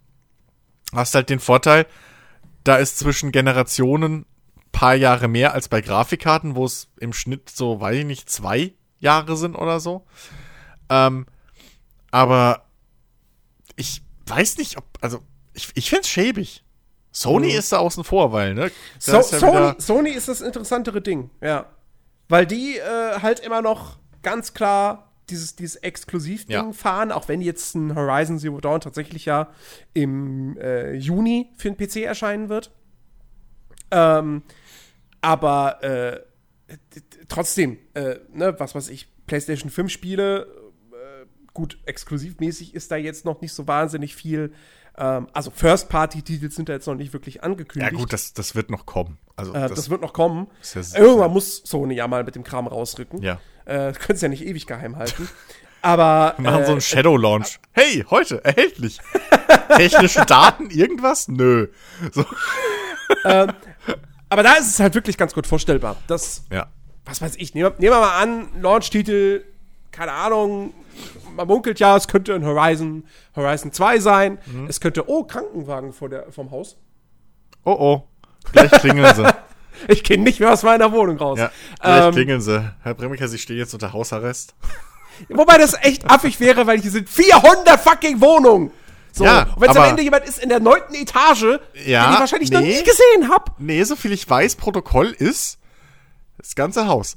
Hast 0.93 1.15
halt 1.15 1.31
den 1.31 1.41
Vorteil, 1.41 1.87
da 2.65 2.77
ist 2.77 2.99
zwischen 2.99 3.33
Generationen 3.33 4.27
paar 4.73 4.95
Jahre 4.95 5.29
mehr 5.29 5.55
als 5.55 5.69
bei 5.69 5.81
Grafikkarten, 5.81 6.57
wo 6.57 6.65
es 6.65 6.89
im 6.99 7.13
Schnitt 7.13 7.51
so, 7.51 7.81
weiß 7.81 7.99
ich 7.99 8.05
nicht, 8.05 8.31
zwei 8.31 8.75
Jahre 8.99 9.37
sind 9.37 9.55
oder 9.55 9.81
so. 9.81 10.07
Ähm, 10.89 11.27
aber 12.11 12.67
ich 13.77 14.03
weiß 14.27 14.59
nicht, 14.59 14.77
ob, 14.79 14.85
also 15.01 15.23
ich, 15.55 15.69
ich 15.75 15.91
find's 15.91 16.09
schäbig. 16.09 16.65
Sony 17.13 17.49
ist 17.51 17.73
da 17.73 17.79
außen 17.79 18.05
vor, 18.05 18.33
weil, 18.33 18.55
ne? 18.55 18.71
So, 18.99 19.19
ist 19.19 19.33
ja 19.33 19.39
Sony, 19.39 19.75
Sony 19.79 20.11
ist 20.11 20.29
das 20.29 20.41
interessantere 20.41 21.01
Ding, 21.03 21.31
ja. 21.41 21.67
Weil 22.29 22.47
die 22.47 22.79
äh, 22.79 23.21
halt 23.21 23.41
immer 23.41 23.63
noch 23.63 23.99
ganz 24.23 24.55
klar 24.55 25.11
dieses, 25.29 25.57
dieses 25.57 25.77
Exklusivding 25.77 26.55
Ja. 26.55 26.73
fahren, 26.73 27.11
auch 27.13 27.29
wenn 27.29 27.41
jetzt 27.41 27.75
ein 27.75 27.95
Horizon 27.95 28.39
Zero 28.39 28.61
Dawn 28.61 28.81
tatsächlich 28.81 29.25
ja 29.25 29.49
im 29.95 30.57
äh, 30.59 30.93
Juni 30.95 31.51
für 31.57 31.71
den 31.71 31.77
PC 31.77 32.05
erscheinen 32.05 32.49
wird. 32.49 32.71
Ähm, 33.91 34.43
Aber 35.21 35.83
äh, 35.83 36.21
trotzdem, 37.29 37.79
äh, 37.95 38.17
ne, 38.33 38.55
was 38.59 38.75
weiß 38.75 38.89
ich, 38.89 39.09
PlayStation 39.27 39.71
5 39.71 39.91
Spiele, 39.91 40.47
äh, 40.93 41.27
gut, 41.53 41.79
exklusivmäßig 41.85 42.75
ist 42.75 42.91
da 42.91 42.97
jetzt 42.97 43.25
noch 43.25 43.41
nicht 43.41 43.53
so 43.53 43.67
wahnsinnig 43.67 44.15
viel. 44.15 44.53
Ähm, 44.99 45.29
also 45.33 45.51
First-Party-Titel 45.51 46.51
sind 46.51 46.69
da 46.69 46.73
jetzt 46.75 46.87
noch 46.87 46.95
nicht 46.95 47.13
wirklich 47.13 47.43
angekündigt. 47.43 47.93
Ja, 47.93 47.99
gut, 47.99 48.13
das, 48.13 48.33
das 48.35 48.55
wird 48.55 48.71
noch 48.71 48.87
kommen. 48.87 49.19
Also, 49.37 49.53
Äh, 49.55 49.69
das, 49.69 49.89
wird 49.91 50.03
noch 50.03 50.13
kommen. 50.13 50.49
ja- 50.75 50.99
Irgendwann 50.99 51.33
muss 51.33 51.63
Sony 51.65 51.95
ja 51.95 52.07
mal 52.09 52.25
mit 52.25 52.35
dem 52.35 52.45
Kram 52.45 52.67
rausrücken. 52.67 53.23
Ja. 53.23 53.41
Äh, 53.65 53.93
können 53.93 54.17
es 54.17 54.21
ja 54.21 54.29
nicht 54.29 54.45
ewig 54.45 54.67
geheim 54.67 54.97
halten. 54.97 55.29
Aber 55.83 56.35
Wir 56.37 56.51
machen 56.51 56.63
äh, 56.63 56.67
so 56.67 56.73
einen 56.73 56.81
Shadow-Launch. 56.83 57.59
Hey, 57.73 58.05
heute, 58.11 58.45
erhältlich. 58.45 58.99
Technische 59.77 60.27
Daten, 60.27 60.69
irgendwas? 60.71 61.29
Nö. 61.29 61.69
So. 62.13 62.25
aber 63.25 64.43
da 64.43 64.55
ist 64.55 64.69
es 64.69 64.81
halt 64.81 64.95
wirklich 64.95 65.17
ganz 65.17 65.35
gut 65.35 65.47
vorstellbar. 65.47 65.97
Das, 66.07 66.45
Ja. 66.53 66.69
was 67.05 67.23
weiß 67.23 67.37
ich, 67.37 67.55
nehmen 67.55 67.71
wir, 67.73 67.79
nehmen 67.79 67.93
wir 67.95 68.01
mal 68.01 68.21
an, 68.21 68.49
Launch-Titel, 68.61 69.45
keine 69.93 70.13
Ahnung, 70.13 70.73
man 71.37 71.47
munkelt 71.47 71.81
ja, 71.81 71.97
es 71.97 72.09
könnte 72.09 72.35
ein 72.35 72.45
Horizon, 72.45 73.05
Horizon 73.37 73.73
2 73.73 73.99
sein. 74.01 74.39
Mhm. 74.47 74.67
Es 74.69 74.81
könnte, 74.81 75.09
oh, 75.09 75.25
Krankenwagen 75.25 75.93
vor 75.93 76.09
der, 76.09 76.31
vom 76.33 76.51
Haus. 76.51 76.77
Oh 77.65 77.73
oh. 77.73 78.03
Gleich 78.53 78.71
klingeln 78.71 79.15
sie. 79.15 79.25
Ich 79.89 80.05
gehe 80.05 80.21
nicht 80.21 80.41
mehr 80.41 80.53
aus 80.53 80.63
meiner 80.63 80.93
Wohnung 80.93 81.17
raus. 81.17 81.39
Ja, 81.39 81.51
gleich 81.81 82.05
Ähm, 82.05 82.13
klingeln 82.13 82.41
sie. 82.43 82.71
Herr 82.83 82.93
Bremiker, 82.93 83.29
Sie 83.29 83.39
stehen 83.39 83.57
jetzt 83.57 83.73
unter 83.73 83.95
Hausarrest. 83.95 84.55
Wobei 85.31 85.57
das 85.57 85.73
echt 85.81 86.11
affig 86.11 86.39
wäre, 86.39 86.67
weil 86.67 86.79
hier 86.81 86.91
sind 86.91 87.09
400 87.09 87.81
fucking 87.81 88.21
Wohnungen. 88.21 88.73
So, 89.13 89.25
Ja, 89.25 89.45
und 89.55 89.63
wenn 89.63 89.71
es 89.71 89.77
am 89.79 89.85
Ende 89.85 90.03
jemand 90.03 90.25
ist 90.29 90.39
in 90.39 90.51
der 90.51 90.61
neunten 90.61 90.95
Etage, 90.95 91.61
Ja, 91.87 92.05
den 92.07 92.13
ich 92.15 92.21
wahrscheinlich 92.21 92.51
noch 92.51 92.61
nee. 92.61 92.77
nie 92.79 92.83
gesehen 92.85 93.31
habe. 93.31 93.53
Nee, 93.59 93.83
soviel 93.85 94.13
ich 94.13 94.29
weiß, 94.29 94.57
Protokoll 94.57 95.13
ist 95.13 95.59
das 96.37 96.55
ganze 96.55 96.87
Haus. 96.87 97.17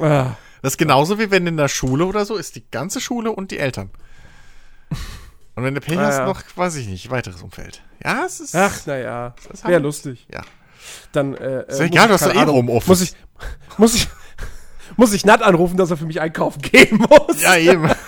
Ah. 0.00 0.36
Das 0.62 0.72
ist 0.74 0.78
genauso 0.78 1.18
wie 1.18 1.30
wenn 1.30 1.46
in 1.46 1.56
der 1.56 1.68
Schule 1.68 2.04
oder 2.06 2.24
so 2.24 2.36
ist 2.36 2.56
die 2.56 2.64
ganze 2.70 3.00
Schule 3.00 3.30
und 3.32 3.50
die 3.50 3.58
Eltern. 3.58 3.90
Und 5.54 5.64
wenn 5.64 5.74
du 5.74 5.80
Pech 5.80 5.98
Ah, 5.98 6.02
hast, 6.06 6.18
noch, 6.24 6.42
weiß 6.56 6.76
ich 6.76 6.86
nicht, 6.86 7.10
weiteres 7.10 7.42
Umfeld. 7.42 7.82
Ja, 8.04 8.24
es 8.26 8.40
ist. 8.40 8.54
Ach, 8.54 8.86
naja, 8.86 9.34
wäre 9.62 9.74
halt- 9.74 9.82
lustig. 9.82 10.26
Ja. 10.32 10.42
Dann, 11.12 11.34
äh, 11.34 11.64
Ist 11.68 11.80
äh, 11.80 11.84
ja 11.84 11.86
egal, 11.86 12.08
muss 12.08 12.20
du 12.20 12.26
ich, 12.26 12.30
hast 12.30 12.30
doch 12.30 12.34
eh 12.34 12.38
Ahnung, 12.42 12.56
Homeoffice. 12.56 12.88
Muss 12.88 13.02
ich, 13.02 13.16
muss 13.78 13.94
ich, 13.94 14.08
muss 14.96 15.12
ich 15.12 15.24
Nat 15.26 15.42
anrufen, 15.42 15.76
dass 15.76 15.90
er 15.90 15.96
für 15.96 16.06
mich 16.06 16.20
einkaufen 16.20 16.62
gehen 16.62 16.98
muss. 16.98 17.42
Ja, 17.42 17.56
eben. 17.56 17.90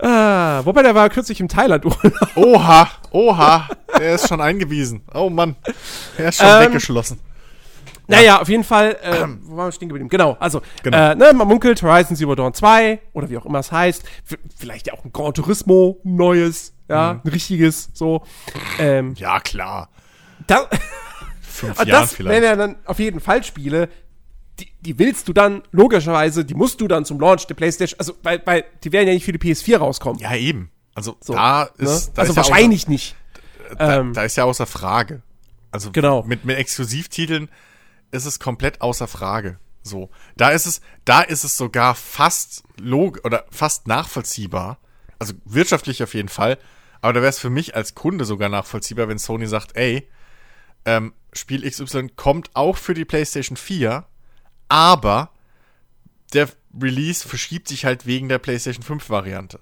Ah, 0.00 0.60
wobei, 0.64 0.82
der 0.82 0.94
war 0.94 1.08
kürzlich 1.10 1.40
im 1.40 1.48
Thailand-Urlaub. 1.48 2.36
Oha, 2.36 2.88
oha. 3.10 3.68
Der 3.98 4.14
ist 4.14 4.28
schon 4.28 4.40
eingewiesen. 4.40 5.02
Oh 5.12 5.28
Mann. 5.28 5.56
Er 6.16 6.28
ist 6.28 6.38
schon 6.38 6.46
Ähm, 6.46 6.66
weggeschlossen. 6.68 7.18
Naja, 8.08 8.40
auf 8.40 8.48
jeden 8.48 8.64
Fall, 8.64 8.96
äh, 9.02 9.26
wo 9.42 9.56
waren 9.56 9.68
wir 9.68 9.72
stehen 9.72 9.88
geblieben? 9.88 10.08
Genau, 10.08 10.36
also, 10.40 10.62
Genau. 10.82 10.96
Äh, 10.96 11.14
ne, 11.14 11.32
man 11.34 11.46
munkelt 11.46 11.80
Horizon 11.82 12.16
Zero 12.16 12.34
Dawn 12.34 12.54
2 12.54 13.00
oder 13.12 13.28
wie 13.30 13.36
auch 13.38 13.46
immer 13.46 13.58
es 13.60 13.70
heißt. 13.70 14.02
Vielleicht 14.56 14.86
ja 14.86 14.94
auch 14.94 15.04
ein 15.04 15.12
Gran 15.12 15.34
Turismo, 15.34 16.00
neues, 16.04 16.72
ja, 16.88 17.14
Mhm. 17.14 17.20
ein 17.24 17.28
richtiges, 17.30 17.90
so. 17.94 18.22
Ähm, 18.78 19.14
Ja, 19.16 19.40
klar. 19.40 19.90
da, 20.46 20.68
Fünf 21.40 21.76
Jahren 21.78 21.88
das 21.88 22.14
vielleicht. 22.14 22.40
wären 22.42 22.44
ja 22.44 22.56
dann 22.56 22.76
auf 22.86 22.98
jeden 22.98 23.20
Fall 23.20 23.42
Spiele, 23.44 23.88
die, 24.60 24.70
die 24.80 24.98
willst 24.98 25.28
du 25.28 25.32
dann, 25.32 25.62
logischerweise, 25.70 26.44
die 26.44 26.54
musst 26.54 26.80
du 26.80 26.88
dann 26.88 27.04
zum 27.04 27.20
Launch 27.20 27.46
der 27.46 27.54
Playstation, 27.54 27.98
also, 27.98 28.14
weil, 28.22 28.40
weil 28.44 28.64
die 28.84 28.92
werden 28.92 29.06
ja 29.08 29.14
nicht 29.14 29.24
für 29.24 29.32
die 29.32 29.38
PS4 29.38 29.76
rauskommen. 29.78 30.18
Ja, 30.20 30.34
eben. 30.34 30.70
Also 30.94 31.16
So, 31.20 31.34
da 31.34 31.68
ne? 31.76 31.84
ist, 31.88 32.12
da 32.16 32.22
also 32.22 32.32
ist 32.32 32.36
ja 32.36 32.42
wahrscheinlich 32.42 32.88
nicht. 32.88 33.14
außer, 33.66 33.76
da, 33.76 33.98
ähm, 34.00 34.14
da 34.14 34.22
ist 34.22 34.36
ja 34.36 34.44
außer 34.44 34.66
Frage. 34.66 35.22
Also 35.70 35.90
Genau. 35.92 36.22
mit, 36.22 36.44
mit 36.44 36.56
Exklusivtiteln 36.56 37.48
ist 38.10 38.24
es 38.24 38.38
komplett 38.38 38.80
außer 38.80 39.08
Frage. 39.08 39.58
So, 39.82 40.10
da 40.36 40.50
ist 40.50 40.66
es, 40.66 40.80
da 41.04 41.22
ist 41.22 41.44
es 41.44 41.56
sogar 41.56 41.94
fast 41.94 42.64
log 42.78 43.20
oder 43.24 43.44
fast 43.50 43.86
nachvollziehbar. 43.86 44.78
Also 45.18 45.34
wirtschaftlich 45.44 46.02
auf 46.02 46.14
jeden 46.14 46.28
Fall. 46.28 46.58
Aber 47.00 47.12
da 47.12 47.20
wäre 47.20 47.30
es 47.30 47.38
für 47.38 47.50
mich 47.50 47.74
als 47.74 47.94
Kunde 47.94 48.24
sogar 48.24 48.48
nachvollziehbar, 48.48 49.08
wenn 49.08 49.18
Sony 49.18 49.46
sagt, 49.46 49.76
ey, 49.76 50.08
ähm, 50.84 51.14
Spiel 51.32 51.68
XY 51.68 52.08
kommt 52.16 52.50
auch 52.54 52.76
für 52.76 52.94
die 52.94 53.04
PlayStation 53.04 53.56
4, 53.56 54.04
aber 54.68 55.30
der 56.32 56.48
Release 56.80 57.26
verschiebt 57.26 57.68
sich 57.68 57.84
halt 57.84 58.06
wegen 58.06 58.28
der 58.28 58.38
PlayStation 58.38 58.82
5 58.82 59.08
Variante. 59.10 59.60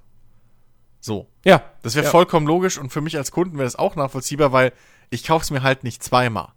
So. 1.01 1.29
Ja. 1.45 1.63
Das 1.83 1.95
wäre 1.95 2.07
ja. 2.07 2.11
vollkommen 2.11 2.47
logisch 2.47 2.79
und 2.79 2.91
für 2.91 3.01
mich 3.01 3.17
als 3.17 3.31
Kunden 3.31 3.59
wäre 3.59 3.67
das 3.67 3.77
auch 3.77 3.97
nachvollziehbar, 3.97 4.53
weil 4.53 4.73
ich 5.11 5.25
kaufe 5.25 5.45
es 5.45 5.51
mir 5.51 5.63
halt 5.63 5.85
nicht 5.85 6.03
zweimal. 6.03 6.53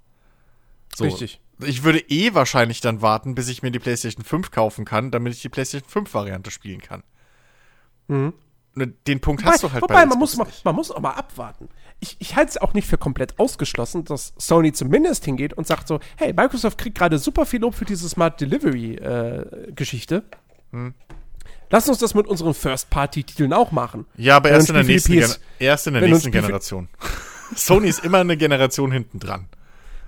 So. 0.95 1.03
Richtig. 1.03 1.39
Ich 1.61 1.83
würde 1.83 1.99
eh 1.99 2.33
wahrscheinlich 2.33 2.81
dann 2.81 3.01
warten, 3.01 3.35
bis 3.35 3.49
ich 3.49 3.61
mir 3.61 3.71
die 3.71 3.79
PlayStation 3.79 4.23
5 4.23 4.51
kaufen 4.51 4.85
kann, 4.85 5.11
damit 5.11 5.33
ich 5.33 5.41
die 5.41 5.49
PlayStation 5.49 5.89
5 5.89 6.13
Variante 6.13 6.51
spielen 6.51 6.81
kann. 6.81 7.03
Mhm. 8.07 8.33
Und 8.75 8.95
Den 9.07 9.19
Punkt 9.19 9.41
Wobei, 9.41 9.53
hast 9.53 9.63
du 9.63 9.71
halt 9.71 9.81
wobei 9.81 9.95
bei 9.95 10.05
man, 10.05 10.19
muss, 10.19 10.37
mal, 10.37 10.47
man 10.63 10.75
muss 10.75 10.91
auch 10.91 11.01
mal 11.01 11.11
abwarten. 11.11 11.69
Ich, 11.99 12.15
ich 12.19 12.35
halte 12.35 12.51
es 12.51 12.57
auch 12.57 12.73
nicht 12.73 12.87
für 12.87 12.97
komplett 12.97 13.37
ausgeschlossen, 13.39 14.05
dass 14.05 14.33
Sony 14.37 14.71
zumindest 14.71 15.25
hingeht 15.25 15.53
und 15.53 15.67
sagt 15.67 15.87
so, 15.87 15.99
hey, 16.17 16.33
Microsoft 16.33 16.77
kriegt 16.77 16.97
gerade 16.97 17.17
super 17.17 17.45
viel 17.45 17.59
Lob 17.59 17.75
für 17.75 17.85
diese 17.85 18.07
Smart 18.07 18.39
Delivery-Geschichte. 18.39 20.23
Hm. 20.71 20.93
Lass 21.71 21.89
uns 21.89 21.97
das 21.97 22.15
mit 22.15 22.27
unseren 22.27 22.53
First-Party-Titeln 22.53 23.53
auch 23.53 23.71
machen. 23.71 24.05
Ja, 24.15 24.37
aber 24.37 24.49
erst 24.49 24.69
in 24.69 24.75
der 24.75 24.83
nächsten, 24.83 25.13
erst 25.59 25.87
in 25.87 25.93
der 25.93 26.03
nächsten 26.03 26.31
Generation. 26.31 26.87
Sony 27.55 27.89
ist 27.89 28.03
immer 28.05 28.19
eine 28.19 28.37
Generation 28.37 28.91
hinten 28.91 29.19
dran. 29.19 29.49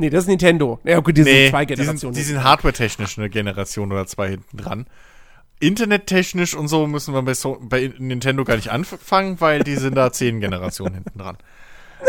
Nee, 0.02 0.10
das 0.10 0.24
ist 0.24 0.28
Nintendo. 0.30 0.80
Ja, 0.84 1.00
gut, 1.00 1.16
die 1.16 1.24
sind 1.24 1.32
Nee, 1.32 1.50
zwei 1.52 1.66
die 1.66 1.76
Generationen. 1.76 2.14
sind, 2.16 2.18
die 2.18 2.28
sind 2.28 2.44
hardware-technisch 2.44 3.18
eine 3.20 3.30
Generation 3.30 3.92
oder 3.92 4.08
zwei 4.08 4.30
hinten 4.32 4.58
dran. 4.58 4.88
Internettechnisch 5.60 6.56
und 6.56 6.68
so 6.70 6.88
müssen 6.88 7.14
wir 7.14 7.22
bei, 7.22 7.36
so 7.36 7.58
bei 7.62 7.94
Nintendo 8.00 8.44
gar 8.44 8.56
nicht 8.56 8.72
anfangen, 8.72 9.40
weil 9.40 9.62
die 9.64 9.76
sind 9.76 9.96
da 9.96 10.12
zehn 10.12 10.40
Generationen 10.40 10.96
hinten 10.96 11.20
dran. 11.20 11.38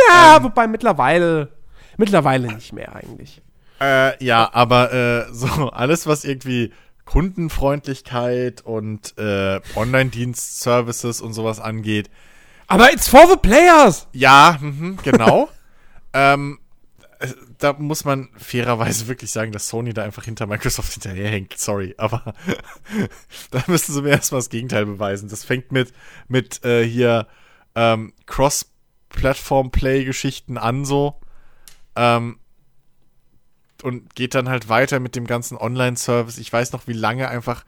ja, 0.08 0.38
ähm, 0.38 0.44
wobei 0.44 0.66
mittlerweile, 0.66 1.50
mittlerweile 1.98 2.50
nicht 2.54 2.72
mehr 2.72 2.96
eigentlich. 2.96 3.42
Äh, 3.78 4.24
ja, 4.24 4.48
aber 4.54 4.92
äh, 4.92 5.26
so 5.34 5.68
alles, 5.70 6.06
was 6.06 6.24
irgendwie 6.24 6.72
Kundenfreundlichkeit 7.04 8.62
und 8.62 9.18
äh, 9.18 9.60
Online-Dienst-Services 9.76 11.20
und 11.20 11.34
sowas 11.34 11.60
angeht, 11.60 12.08
Aber 12.68 12.90
it's 12.90 13.08
for 13.08 13.26
the 13.28 13.36
players! 13.36 14.06
ja, 14.12 14.56
mhm, 14.60 14.98
genau. 15.02 15.50
ähm, 16.14 16.58
äh, 16.60 16.61
da 17.58 17.72
muss 17.74 18.04
man 18.04 18.28
fairerweise 18.36 19.06
wirklich 19.08 19.30
sagen, 19.30 19.52
dass 19.52 19.68
Sony 19.68 19.92
da 19.94 20.02
einfach 20.04 20.24
hinter 20.24 20.46
Microsoft 20.46 20.92
hinterherhängt. 20.92 21.56
Sorry, 21.58 21.94
aber 21.98 22.34
da 23.50 23.62
müssen 23.66 23.92
sie 23.92 24.02
mir 24.02 24.10
erstmal 24.10 24.40
das 24.40 24.50
Gegenteil 24.50 24.86
beweisen. 24.86 25.28
Das 25.28 25.44
fängt 25.44 25.72
mit, 25.72 25.92
mit 26.28 26.64
äh, 26.64 26.84
hier 26.86 27.26
ähm, 27.74 28.12
Cross-Platform-Play-Geschichten 28.26 30.58
an 30.58 30.84
so. 30.84 31.20
Ähm, 31.96 32.38
und 33.82 34.14
geht 34.14 34.34
dann 34.34 34.48
halt 34.48 34.68
weiter 34.68 35.00
mit 35.00 35.16
dem 35.16 35.26
ganzen 35.26 35.56
Online-Service. 35.56 36.38
Ich 36.38 36.52
weiß 36.52 36.72
noch, 36.72 36.86
wie 36.86 36.92
lange 36.92 37.28
einfach 37.28 37.64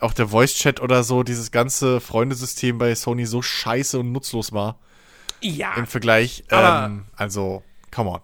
auch 0.00 0.14
der 0.14 0.28
Voice-Chat 0.28 0.80
oder 0.80 1.04
so, 1.04 1.22
dieses 1.22 1.52
ganze 1.52 2.00
Freundesystem 2.00 2.78
bei 2.78 2.92
Sony 2.94 3.24
so 3.26 3.40
scheiße 3.40 4.00
und 4.00 4.10
nutzlos 4.10 4.52
war 4.52 4.80
Ja. 5.40 5.74
im 5.74 5.86
Vergleich. 5.86 6.42
Ähm, 6.50 7.04
also, 7.14 7.62
come 7.92 8.10
on. 8.10 8.20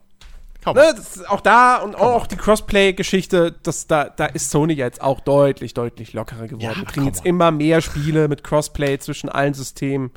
On. 0.67 0.75
Ne, 0.75 0.95
auch 1.29 1.41
da 1.41 1.77
und 1.77 1.95
auch 1.95 2.27
die 2.27 2.37
Crossplay-Geschichte, 2.37 3.55
da, 3.89 4.05
da 4.11 4.27
ist 4.27 4.51
Sony 4.51 4.75
jetzt 4.75 5.01
auch 5.01 5.21
deutlich, 5.21 5.73
deutlich 5.73 6.13
lockerer 6.13 6.47
geworden. 6.49 6.61
Ja, 6.63 6.77
Wir 6.77 6.85
kriegen 6.85 7.07
jetzt 7.07 7.25
immer 7.25 7.51
mehr 7.51 7.81
Spiele 7.81 8.29
mit 8.29 8.45
Crossplay 8.45 8.99
zwischen 8.99 9.29
allen 9.29 9.55
Systemen. 9.55 10.11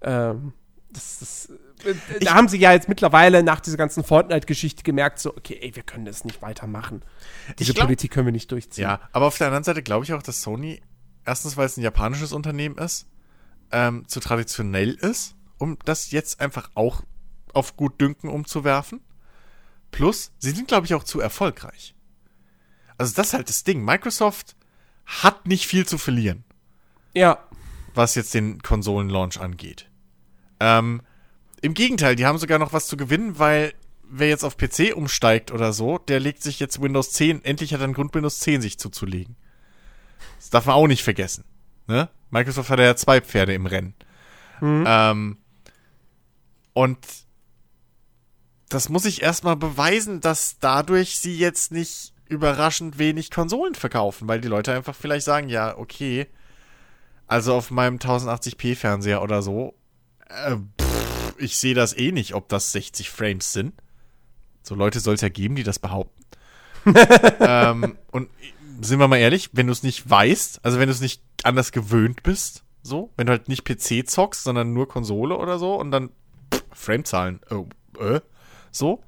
Ähm, 0.00 0.52
das, 0.90 1.18
das, 1.18 1.48
Ich- 2.18 2.24
da 2.26 2.34
haben 2.34 2.48
sie 2.48 2.58
ja 2.58 2.72
jetzt 2.72 2.88
mittlerweile 2.88 3.42
nach 3.42 3.60
dieser 3.60 3.76
ganzen 3.76 4.04
Fortnite-Geschichte 4.04 4.82
gemerkt, 4.82 5.18
so, 5.18 5.30
okay, 5.36 5.58
ey, 5.60 5.74
wir 5.74 5.82
können 5.82 6.04
das 6.04 6.24
nicht 6.24 6.40
weitermachen. 6.42 7.02
Diese 7.58 7.74
glaub- 7.74 7.86
Politik 7.86 8.12
können 8.12 8.26
wir 8.28 8.32
nicht 8.32 8.50
durchziehen. 8.52 8.84
Ja, 8.84 9.00
aber 9.12 9.26
auf 9.26 9.36
der 9.36 9.48
anderen 9.48 9.64
Seite 9.64 9.82
glaube 9.82 10.04
ich 10.04 10.12
auch, 10.14 10.22
dass 10.22 10.42
Sony, 10.42 10.80
erstens, 11.26 11.56
weil 11.56 11.66
es 11.66 11.76
ein 11.76 11.82
japanisches 11.82 12.32
Unternehmen 12.32 12.78
ist, 12.78 13.06
ähm, 13.72 14.04
zu 14.06 14.20
traditionell 14.20 14.90
ist, 14.94 15.34
um 15.58 15.76
das 15.84 16.12
jetzt 16.12 16.40
einfach 16.40 16.70
auch 16.74 17.02
auf 17.52 17.76
gut 17.76 18.00
Dünken 18.00 18.28
umzuwerfen. 18.30 19.00
Plus, 19.92 20.32
sie 20.38 20.50
sind, 20.50 20.66
glaube 20.66 20.86
ich, 20.86 20.94
auch 20.94 21.04
zu 21.04 21.20
erfolgreich. 21.20 21.94
Also 22.98 23.14
das 23.14 23.28
ist 23.28 23.34
halt 23.34 23.48
das 23.48 23.62
Ding. 23.62 23.84
Microsoft 23.84 24.56
hat 25.06 25.46
nicht 25.46 25.66
viel 25.66 25.86
zu 25.86 25.98
verlieren. 25.98 26.44
ja. 27.14 27.38
was 27.94 28.14
jetzt 28.14 28.32
den 28.32 28.62
Konsolenlaunch 28.62 29.38
angeht. 29.38 29.90
Ähm, 30.60 31.02
Im 31.60 31.74
Gegenteil, 31.74 32.16
die 32.16 32.24
haben 32.24 32.38
sogar 32.38 32.58
noch 32.58 32.72
was 32.72 32.86
zu 32.86 32.96
gewinnen, 32.96 33.38
weil 33.38 33.74
wer 34.02 34.28
jetzt 34.28 34.44
auf 34.44 34.56
PC 34.56 34.94
umsteigt 34.96 35.52
oder 35.52 35.72
so, 35.74 35.98
der 35.98 36.20
legt 36.20 36.42
sich 36.42 36.58
jetzt 36.58 36.80
Windows 36.80 37.12
10, 37.12 37.44
endlich 37.44 37.74
hat 37.74 37.80
er 37.80 37.84
einen 37.84 37.92
Grund, 37.94 38.14
Windows 38.14 38.38
10 38.38 38.62
sich 38.62 38.78
zuzulegen. 38.78 39.36
Das 40.38 40.48
darf 40.50 40.66
man 40.66 40.76
auch 40.76 40.86
nicht 40.86 41.02
vergessen. 41.02 41.44
Ne? 41.86 42.08
Microsoft 42.30 42.70
hat 42.70 42.78
ja 42.78 42.96
zwei 42.96 43.20
Pferde 43.20 43.52
im 43.52 43.66
Rennen. 43.66 43.94
Ähm, 44.62 45.38
und 46.72 46.98
das 48.72 48.88
muss 48.88 49.04
ich 49.04 49.22
erstmal 49.22 49.56
beweisen, 49.56 50.20
dass 50.20 50.58
dadurch 50.58 51.18
sie 51.18 51.36
jetzt 51.36 51.72
nicht 51.72 52.14
überraschend 52.26 52.98
wenig 52.98 53.30
Konsolen 53.30 53.74
verkaufen, 53.74 54.28
weil 54.28 54.40
die 54.40 54.48
Leute 54.48 54.72
einfach 54.72 54.94
vielleicht 54.94 55.26
sagen, 55.26 55.50
ja, 55.50 55.76
okay, 55.76 56.26
also 57.26 57.54
auf 57.54 57.70
meinem 57.70 57.98
1080p 57.98 58.74
Fernseher 58.74 59.22
oder 59.22 59.42
so, 59.42 59.74
äh, 60.28 60.56
pff, 60.80 61.34
ich 61.36 61.58
sehe 61.58 61.74
das 61.74 61.96
eh 61.96 62.12
nicht, 62.12 62.34
ob 62.34 62.48
das 62.48 62.72
60 62.72 63.10
Frames 63.10 63.52
sind. 63.52 63.74
So 64.62 64.74
Leute 64.74 65.00
soll 65.00 65.14
es 65.14 65.20
ja 65.20 65.28
geben, 65.28 65.54
die 65.54 65.64
das 65.64 65.78
behaupten. 65.78 66.22
ähm, 67.40 67.98
und 68.10 68.30
sind 68.80 68.98
wir 68.98 69.08
mal 69.08 69.18
ehrlich, 69.18 69.50
wenn 69.52 69.66
du 69.66 69.72
es 69.72 69.82
nicht 69.82 70.08
weißt, 70.08 70.64
also 70.64 70.78
wenn 70.78 70.88
du 70.88 70.92
es 70.92 71.00
nicht 71.00 71.22
anders 71.42 71.72
gewöhnt 71.72 72.22
bist, 72.22 72.64
so, 72.82 73.10
wenn 73.16 73.26
du 73.26 73.32
halt 73.32 73.48
nicht 73.48 73.64
PC 73.64 74.08
zockst, 74.08 74.42
sondern 74.42 74.72
nur 74.72 74.88
Konsole 74.88 75.36
oder 75.36 75.58
so 75.58 75.74
und 75.74 75.90
dann 75.90 76.08
pff, 76.52 76.64
Framezahlen, 76.72 77.40
oh, 77.50 77.66
äh, 78.00 78.20
so, 78.72 79.02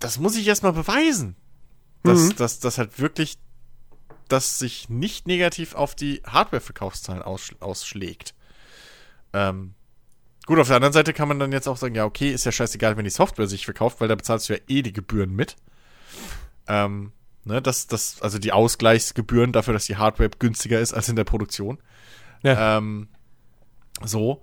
das 0.00 0.18
muss 0.18 0.36
ich 0.36 0.46
erstmal 0.46 0.72
beweisen. 0.72 1.36
Dass, 2.02 2.20
Mhm. 2.20 2.36
dass 2.36 2.60
das 2.60 2.78
halt 2.78 2.98
wirklich, 2.98 3.38
das 4.28 4.58
sich 4.58 4.88
nicht 4.88 5.26
negativ 5.26 5.74
auf 5.74 5.94
die 5.94 6.22
Hardware-Verkaufszahlen 6.26 7.22
aussch 7.22 7.54
ausschlägt. 7.60 8.34
Ähm, 9.32 9.74
gut, 10.46 10.58
auf 10.58 10.66
der 10.66 10.76
anderen 10.76 10.92
Seite 10.92 11.12
kann 11.14 11.28
man 11.28 11.38
dann 11.38 11.52
jetzt 11.52 11.66
auch 11.66 11.76
sagen, 11.78 11.94
ja, 11.94 12.04
okay, 12.04 12.30
ist 12.30 12.44
ja 12.44 12.52
scheißegal, 12.52 12.96
wenn 12.96 13.04
die 13.04 13.10
Software 13.10 13.46
sich 13.46 13.64
verkauft, 13.64 14.00
weil 14.00 14.08
da 14.08 14.14
bezahlst 14.14 14.48
du 14.48 14.54
ja 14.54 14.60
eh 14.68 14.82
die 14.82 14.92
Gebühren 14.92 15.34
mit. 15.34 15.56
Ähm, 16.68 17.12
ne, 17.44 17.62
das, 17.62 17.86
das, 17.86 18.20
also 18.20 18.38
die 18.38 18.52
Ausgleichsgebühren 18.52 19.52
dafür, 19.52 19.72
dass 19.74 19.86
die 19.86 19.96
Hardware 19.96 20.30
günstiger 20.38 20.80
ist 20.80 20.92
als 20.92 21.08
in 21.08 21.16
der 21.16 21.24
Produktion. 21.24 21.78
Ja. 22.42 22.76
Ähm, 22.78 23.08
so. 24.02 24.42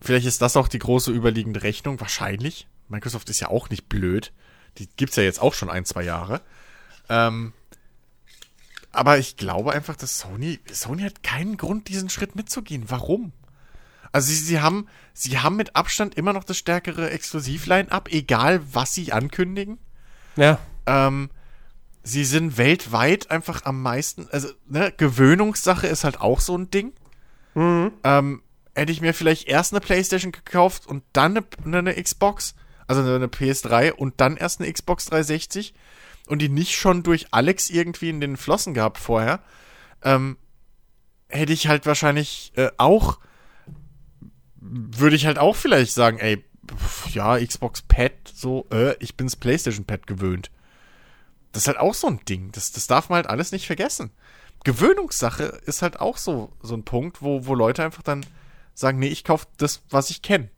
Vielleicht 0.00 0.26
ist 0.26 0.40
das 0.42 0.56
auch 0.56 0.68
die 0.68 0.78
große 0.78 1.10
überliegende 1.12 1.62
Rechnung. 1.62 2.00
Wahrscheinlich. 2.00 2.66
Microsoft 2.88 3.30
ist 3.30 3.40
ja 3.40 3.48
auch 3.48 3.70
nicht 3.70 3.88
blöd. 3.88 4.32
Die 4.78 4.88
gibt's 4.96 5.16
ja 5.16 5.22
jetzt 5.22 5.40
auch 5.40 5.54
schon 5.54 5.70
ein, 5.70 5.84
zwei 5.84 6.02
Jahre. 6.02 6.40
Ähm, 7.08 7.52
aber 8.92 9.18
ich 9.18 9.36
glaube 9.36 9.72
einfach, 9.72 9.96
dass 9.96 10.18
Sony, 10.18 10.60
Sony 10.72 11.02
hat 11.02 11.22
keinen 11.22 11.56
Grund, 11.56 11.88
diesen 11.88 12.10
Schritt 12.10 12.36
mitzugehen. 12.36 12.84
Warum? 12.88 13.32
Also 14.12 14.28
sie, 14.28 14.36
sie 14.36 14.60
haben, 14.60 14.86
sie 15.12 15.38
haben 15.38 15.56
mit 15.56 15.74
Abstand 15.74 16.14
immer 16.14 16.32
noch 16.32 16.44
das 16.44 16.58
stärkere 16.58 17.10
Exklusiv-Line-Up, 17.10 18.08
egal 18.12 18.60
was 18.72 18.94
sie 18.94 19.12
ankündigen. 19.12 19.78
Ja. 20.36 20.58
Ähm, 20.86 21.30
sie 22.04 22.24
sind 22.24 22.56
weltweit 22.56 23.30
einfach 23.30 23.64
am 23.64 23.82
meisten, 23.82 24.28
also 24.30 24.48
ne, 24.68 24.92
Gewöhnungssache 24.96 25.88
ist 25.88 26.04
halt 26.04 26.20
auch 26.20 26.40
so 26.40 26.56
ein 26.56 26.70
Ding. 26.70 26.92
Ähm, 28.04 28.42
hätte 28.74 28.92
ich 28.92 29.00
mir 29.00 29.14
vielleicht 29.14 29.48
erst 29.48 29.72
eine 29.72 29.80
Playstation 29.80 30.32
gekauft 30.32 30.86
und 30.86 31.02
dann 31.12 31.36
eine, 31.64 31.78
eine 31.78 32.02
Xbox, 32.02 32.54
also 32.86 33.02
eine 33.02 33.26
PS3 33.26 33.92
und 33.92 34.20
dann 34.20 34.36
erst 34.36 34.60
eine 34.60 34.72
Xbox 34.72 35.06
360 35.06 35.74
und 36.26 36.40
die 36.40 36.48
nicht 36.48 36.74
schon 36.74 37.02
durch 37.02 37.28
Alex 37.32 37.70
irgendwie 37.70 38.10
in 38.10 38.20
den 38.20 38.36
Flossen 38.36 38.74
gehabt 38.74 38.98
vorher, 38.98 39.40
ähm, 40.02 40.36
hätte 41.28 41.52
ich 41.52 41.68
halt 41.68 41.86
wahrscheinlich 41.86 42.52
äh, 42.56 42.70
auch, 42.78 43.18
würde 44.56 45.16
ich 45.16 45.26
halt 45.26 45.38
auch 45.38 45.56
vielleicht 45.56 45.92
sagen, 45.92 46.18
ey, 46.18 46.44
pf, 46.66 47.10
ja, 47.10 47.38
Xbox 47.38 47.82
Pad, 47.82 48.12
so, 48.32 48.66
äh, 48.70 48.96
ich 49.00 49.16
bin's 49.16 49.36
PlayStation 49.36 49.84
Pad 49.84 50.06
gewöhnt. 50.06 50.50
Das 51.52 51.64
ist 51.64 51.68
halt 51.68 51.78
auch 51.78 51.94
so 51.94 52.08
ein 52.08 52.20
Ding. 52.28 52.50
Das, 52.52 52.72
das 52.72 52.86
darf 52.86 53.08
man 53.08 53.16
halt 53.16 53.28
alles 53.28 53.52
nicht 53.52 53.66
vergessen. 53.66 54.10
Gewöhnungssache 54.64 55.44
ist 55.66 55.82
halt 55.82 56.00
auch 56.00 56.16
so, 56.16 56.52
so 56.62 56.74
ein 56.74 56.84
Punkt, 56.84 57.22
wo, 57.22 57.46
wo 57.46 57.54
Leute 57.54 57.84
einfach 57.84 58.02
dann 58.02 58.24
sagen, 58.72 58.98
nee, 58.98 59.08
ich 59.08 59.24
kaufe 59.24 59.46
das, 59.58 59.82
was 59.90 60.10
ich 60.10 60.22
kenne. 60.22 60.50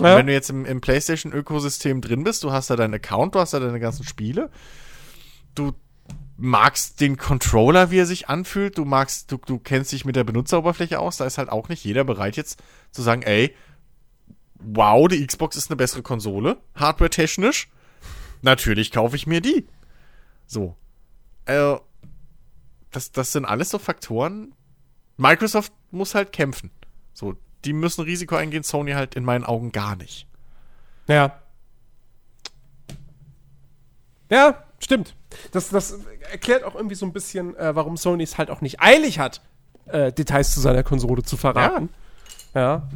Ja. 0.00 0.16
Wenn 0.16 0.26
du 0.26 0.32
jetzt 0.32 0.50
im, 0.50 0.64
im 0.64 0.80
PlayStation-Ökosystem 0.80 2.00
drin 2.00 2.24
bist, 2.24 2.42
du 2.44 2.52
hast 2.52 2.70
da 2.70 2.76
deinen 2.76 2.94
Account, 2.94 3.34
du 3.34 3.40
hast 3.40 3.52
da 3.52 3.60
deine 3.60 3.78
ganzen 3.78 4.04
Spiele, 4.04 4.50
du 5.54 5.72
magst 6.36 7.00
den 7.00 7.18
Controller, 7.18 7.90
wie 7.90 7.98
er 7.98 8.06
sich 8.06 8.28
anfühlt, 8.28 8.78
du 8.78 8.84
magst, 8.84 9.30
du, 9.30 9.36
du 9.36 9.58
kennst 9.58 9.92
dich 9.92 10.04
mit 10.04 10.16
der 10.16 10.24
Benutzeroberfläche 10.24 10.98
aus, 10.98 11.18
da 11.18 11.26
ist 11.26 11.38
halt 11.38 11.50
auch 11.50 11.68
nicht 11.68 11.84
jeder 11.84 12.04
bereit 12.04 12.36
jetzt 12.36 12.60
zu 12.90 13.02
sagen, 13.02 13.22
ey, 13.22 13.54
wow, 14.58 15.06
die 15.08 15.24
Xbox 15.24 15.56
ist 15.56 15.70
eine 15.70 15.76
bessere 15.76 16.02
Konsole, 16.02 16.58
hardware-technisch, 16.74 17.68
natürlich 18.40 18.90
kaufe 18.90 19.16
ich 19.16 19.26
mir 19.26 19.40
die. 19.40 19.66
So. 20.46 20.76
Äh, 21.44 21.76
das, 22.90 23.12
das 23.12 23.32
sind 23.32 23.44
alles 23.44 23.70
so 23.70 23.78
Faktoren. 23.78 24.54
Microsoft 25.16 25.72
muss 25.90 26.14
halt 26.14 26.32
kämpfen. 26.32 26.70
So, 27.14 27.34
die 27.64 27.72
müssen 27.72 28.02
Risiko 28.02 28.36
eingehen, 28.36 28.62
Sony 28.62 28.92
halt 28.92 29.14
in 29.14 29.24
meinen 29.24 29.44
Augen 29.44 29.72
gar 29.72 29.96
nicht. 29.96 30.26
Ja. 31.06 31.38
Ja, 34.30 34.64
stimmt. 34.78 35.14
Das, 35.50 35.68
das 35.68 35.98
erklärt 36.30 36.64
auch 36.64 36.74
irgendwie 36.74 36.94
so 36.94 37.06
ein 37.06 37.12
bisschen, 37.12 37.56
äh, 37.56 37.74
warum 37.74 37.96
Sony 37.96 38.22
es 38.22 38.38
halt 38.38 38.50
auch 38.50 38.60
nicht 38.60 38.80
eilig 38.80 39.18
hat, 39.18 39.42
äh, 39.86 40.12
Details 40.12 40.54
zu 40.54 40.60
seiner 40.60 40.82
Konsole 40.82 41.22
zu 41.22 41.36
verraten. 41.36 41.88
Ja. 42.54 42.88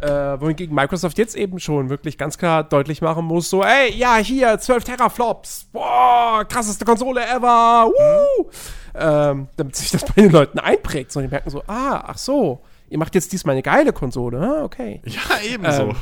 Äh, 0.00 0.40
wohingegen 0.40 0.74
Microsoft 0.74 1.16
jetzt 1.16 1.34
eben 1.34 1.58
schon 1.60 1.88
wirklich 1.88 2.18
ganz 2.18 2.36
klar 2.36 2.62
deutlich 2.62 3.00
machen 3.00 3.24
muss, 3.24 3.48
so, 3.48 3.62
ey, 3.62 3.90
ja, 3.94 4.16
hier, 4.16 4.58
12 4.58 4.84
Teraflops, 4.84 5.66
boah, 5.72 6.44
krasseste 6.46 6.84
Konsole 6.84 7.24
ever, 7.26 7.86
woo! 7.86 8.50
Ähm, 8.94 9.48
damit 9.56 9.76
sich 9.76 9.90
das 9.90 10.04
bei 10.04 10.20
den 10.20 10.30
Leuten 10.30 10.58
einprägt, 10.58 11.10
so, 11.10 11.20
die 11.20 11.28
merken 11.28 11.48
so, 11.48 11.62
ah, 11.68 12.04
ach 12.06 12.18
so, 12.18 12.60
ihr 12.88 12.98
macht 12.98 13.14
jetzt 13.14 13.32
diesmal 13.32 13.52
eine 13.54 13.62
geile 13.62 13.92
Konsole, 13.92 14.40
ah, 14.40 14.64
okay. 14.64 15.00
Ja, 15.04 15.40
ebenso. 15.44 15.90
Ähm. 15.90 15.96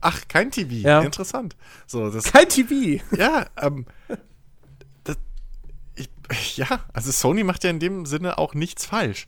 Ach, 0.00 0.20
kein 0.28 0.50
TV. 0.50 0.86
Ja. 0.86 1.00
Interessant. 1.02 1.56
So, 1.86 2.10
das, 2.10 2.24
Kein 2.32 2.48
TV. 2.48 3.02
ja, 3.16 3.46
ähm, 3.60 3.86
das, 5.04 5.16
ich, 5.96 6.08
ja, 6.56 6.84
also 6.92 7.10
Sony 7.10 7.42
macht 7.44 7.64
ja 7.64 7.70
in 7.70 7.80
dem 7.80 8.06
Sinne 8.06 8.38
auch 8.38 8.54
nichts 8.54 8.86
falsch. 8.86 9.26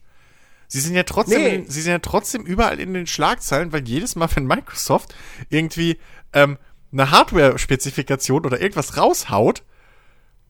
Sie 0.68 0.80
sind 0.80 0.94
ja 0.94 1.04
trotzdem, 1.04 1.42
Nee. 1.42 1.64
sie 1.66 1.80
sind 1.80 1.92
ja 1.92 1.98
trotzdem 1.98 2.42
überall 2.44 2.78
in 2.78 2.92
den 2.92 3.06
Schlagzeilen, 3.06 3.72
weil 3.72 3.88
jedes 3.88 4.16
Mal, 4.16 4.28
wenn 4.34 4.44
Microsoft 4.46 5.14
irgendwie 5.48 5.98
ähm, 6.34 6.58
eine 6.92 7.10
Hardware-Spezifikation 7.10 8.44
oder 8.44 8.60
irgendwas 8.60 8.98
raushaut, 8.98 9.62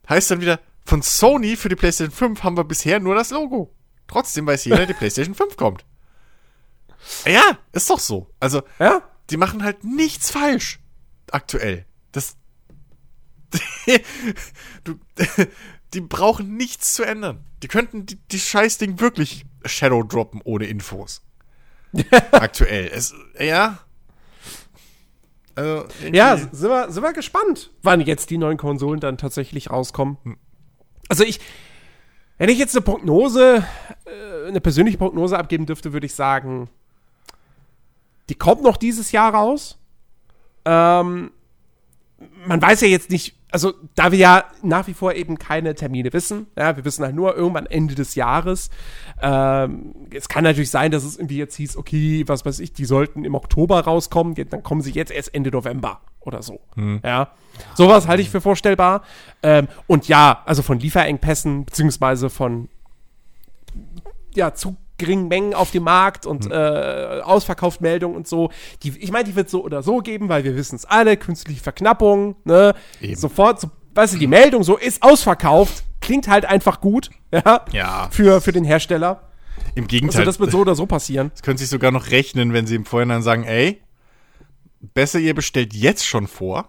heißt 0.08 0.32
dann 0.32 0.40
wieder, 0.40 0.58
von 0.84 1.02
Sony 1.02 1.56
für 1.56 1.68
die 1.68 1.76
PlayStation 1.76 2.14
5 2.14 2.42
haben 2.42 2.56
wir 2.56 2.64
bisher 2.64 2.98
nur 2.98 3.14
das 3.14 3.30
Logo. 3.30 3.72
Trotzdem 4.08 4.46
weiß 4.46 4.64
jeder, 4.64 4.86
die 4.86 4.94
PlayStation 4.98 5.36
5 5.36 5.56
kommt. 5.56 5.84
Ja, 7.26 7.58
ist 7.72 7.90
doch 7.90 7.98
so. 8.00 8.30
Also, 8.40 8.62
Ja? 8.78 9.02
die 9.30 9.36
machen 9.36 9.62
halt 9.62 9.84
nichts 9.84 10.30
falsch. 10.30 10.80
Aktuell. 11.30 11.84
Das. 12.12 12.36
du, 14.84 14.98
die 15.94 16.00
brauchen 16.00 16.56
nichts 16.56 16.94
zu 16.94 17.02
ändern. 17.04 17.44
Die 17.62 17.68
könnten 17.68 18.06
die, 18.06 18.16
die 18.16 18.38
Scheißding 18.38 19.00
wirklich 19.00 19.44
Shadow 19.64 20.02
droppen 20.02 20.40
ohne 20.44 20.66
Infos. 20.66 21.22
Aktuell. 22.32 22.90
Es, 22.92 23.14
ja. 23.38 23.78
Also, 25.54 25.86
Ja, 26.12 26.36
sind 26.36 26.70
wir, 26.70 26.90
sind 26.92 27.02
wir 27.02 27.12
gespannt, 27.12 27.70
wann 27.82 28.00
jetzt 28.00 28.30
die 28.30 28.38
neuen 28.38 28.58
Konsolen 28.58 29.00
dann 29.00 29.18
tatsächlich 29.18 29.70
rauskommen. 29.70 30.18
Also 31.08 31.24
ich, 31.24 31.40
wenn 32.36 32.48
ich 32.48 32.58
jetzt 32.58 32.76
eine 32.76 32.82
Prognose, 32.84 33.66
äh, 34.04 34.46
eine 34.48 34.60
persönliche 34.60 34.98
Prognose 34.98 35.36
abgeben 35.38 35.66
dürfte, 35.66 35.92
würde 35.92 36.06
ich 36.06 36.14
sagen, 36.14 36.68
die 38.28 38.34
kommt 38.34 38.62
noch 38.62 38.76
dieses 38.76 39.12
Jahr 39.12 39.34
raus. 39.34 39.78
Ähm, 40.64 41.30
man 42.46 42.60
weiß 42.60 42.80
ja 42.80 42.88
jetzt 42.88 43.10
nicht, 43.10 43.36
also 43.50 43.72
da 43.94 44.12
wir 44.12 44.18
ja 44.18 44.44
nach 44.62 44.86
wie 44.86 44.94
vor 44.94 45.14
eben 45.14 45.38
keine 45.38 45.74
Termine 45.74 46.12
wissen, 46.12 46.48
ja, 46.56 46.76
wir 46.76 46.84
wissen 46.84 47.04
halt 47.04 47.14
nur 47.14 47.36
irgendwann 47.36 47.66
Ende 47.66 47.94
des 47.94 48.14
Jahres. 48.14 48.70
Ähm, 49.22 49.94
es 50.10 50.28
kann 50.28 50.44
natürlich 50.44 50.70
sein, 50.70 50.90
dass 50.90 51.04
es 51.04 51.16
irgendwie 51.16 51.38
jetzt 51.38 51.56
hieß, 51.56 51.76
okay, 51.76 52.24
was 52.26 52.44
weiß 52.44 52.60
ich, 52.60 52.72
die 52.72 52.84
sollten 52.84 53.24
im 53.24 53.34
Oktober 53.34 53.80
rauskommen, 53.80 54.34
dann 54.34 54.62
kommen 54.62 54.82
sie 54.82 54.90
jetzt 54.90 55.12
erst 55.12 55.34
Ende 55.34 55.50
November 55.50 56.00
oder 56.20 56.42
so. 56.42 56.60
Ja, 57.02 57.32
sowas 57.74 58.06
halte 58.06 58.22
ich 58.22 58.30
für 58.30 58.40
vorstellbar. 58.40 59.02
Ähm, 59.42 59.68
und 59.86 60.08
ja, 60.08 60.42
also 60.44 60.62
von 60.62 60.78
Lieferengpässen 60.78 61.64
beziehungsweise 61.64 62.28
von 62.28 62.68
ja 64.34 64.54
zu 64.54 64.76
geringen 64.98 65.28
Mengen 65.28 65.54
auf 65.54 65.70
dem 65.70 65.84
Markt 65.84 66.26
und 66.26 66.50
äh, 66.50 67.20
Ausverkaufsmeldungen 67.24 68.16
und 68.16 68.26
so. 68.28 68.50
Die, 68.82 68.90
ich 68.98 69.10
meine, 69.12 69.24
die 69.24 69.36
wird 69.36 69.48
so 69.48 69.64
oder 69.64 69.82
so 69.82 69.98
geben, 69.98 70.28
weil 70.28 70.44
wir 70.44 70.56
wissen 70.56 70.76
es 70.76 70.84
alle, 70.84 71.16
künstliche 71.16 71.62
Verknappung, 71.62 72.36
ne? 72.44 72.74
Eben. 73.00 73.16
Sofort, 73.16 73.60
so, 73.60 73.70
weißt 73.94 74.14
du, 74.14 74.18
die 74.18 74.26
Meldung 74.26 74.62
so 74.64 74.76
ist 74.76 75.02
ausverkauft, 75.02 75.84
klingt 76.00 76.28
halt 76.28 76.44
einfach 76.44 76.80
gut, 76.80 77.10
ja, 77.32 77.64
Ja. 77.72 78.08
für, 78.10 78.40
für 78.40 78.52
den 78.52 78.64
Hersteller. 78.64 79.22
Im 79.74 79.84
Also 79.84 79.88
Gegenteil. 79.88 80.24
das 80.24 80.38
wird 80.40 80.50
so 80.50 80.58
oder 80.60 80.74
so 80.74 80.86
passieren. 80.86 81.30
Es 81.34 81.42
könnte 81.42 81.60
sich 81.60 81.70
sogar 81.70 81.90
noch 81.90 82.10
rechnen, 82.10 82.52
wenn 82.52 82.66
sie 82.66 82.74
im 82.76 82.84
Vorhinein 82.84 83.22
sagen, 83.22 83.44
ey, 83.44 83.80
besser 84.80 85.18
ihr 85.18 85.34
bestellt 85.34 85.74
jetzt 85.74 86.06
schon 86.06 86.26
vor, 86.26 86.68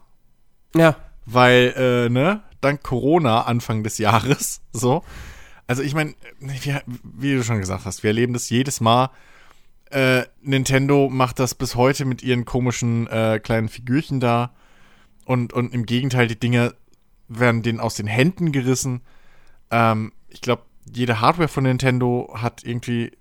Ja. 0.75 0.95
weil, 1.25 1.73
äh, 1.77 2.09
ne, 2.09 2.41
dank 2.61 2.83
Corona 2.83 3.41
Anfang 3.43 3.83
des 3.83 3.97
Jahres, 3.99 4.61
so. 4.71 5.03
Also 5.69 5.83
ich 5.83 5.93
meine, 5.93 6.15
wie, 6.39 7.35
du 7.35 7.43
schon 7.43 7.59
gesagt 7.59 7.85
hast, 7.85 8.01
wir 8.01 8.09
erleben 8.09 8.33
das 8.33 8.49
jedes 8.49 8.81
Mal. 8.81 9.11
Äh, 9.91 10.23
Nintendo 10.41 11.09
macht 11.09 11.37
das 11.37 11.53
bis 11.53 11.75
heute 11.75 12.05
mit 12.05 12.23
ihren 12.23 12.43
komischen 12.43 13.05
äh, 13.05 13.39
kleinen 13.39 13.69
Figürchen 13.69 14.19
da. 14.19 14.51
und, 15.25 15.53
und 15.53 15.71
im 15.71 15.85
Gegenteil, 15.85 16.25
die 16.25 16.39
Dinge 16.39 16.73
werden 17.27 17.61
denen 17.61 17.79
aus 17.79 17.93
den 17.93 18.07
Händen 18.07 18.51
gerissen. 18.51 19.01
Ähm, 19.69 20.11
ich 20.27 20.41
glaube, 20.41 20.63
jede 20.91 21.21
Hardware 21.21 21.47
von 21.47 21.65
Nintendo 21.65 22.33
hat 22.33 22.63
irgendwie 22.63 23.11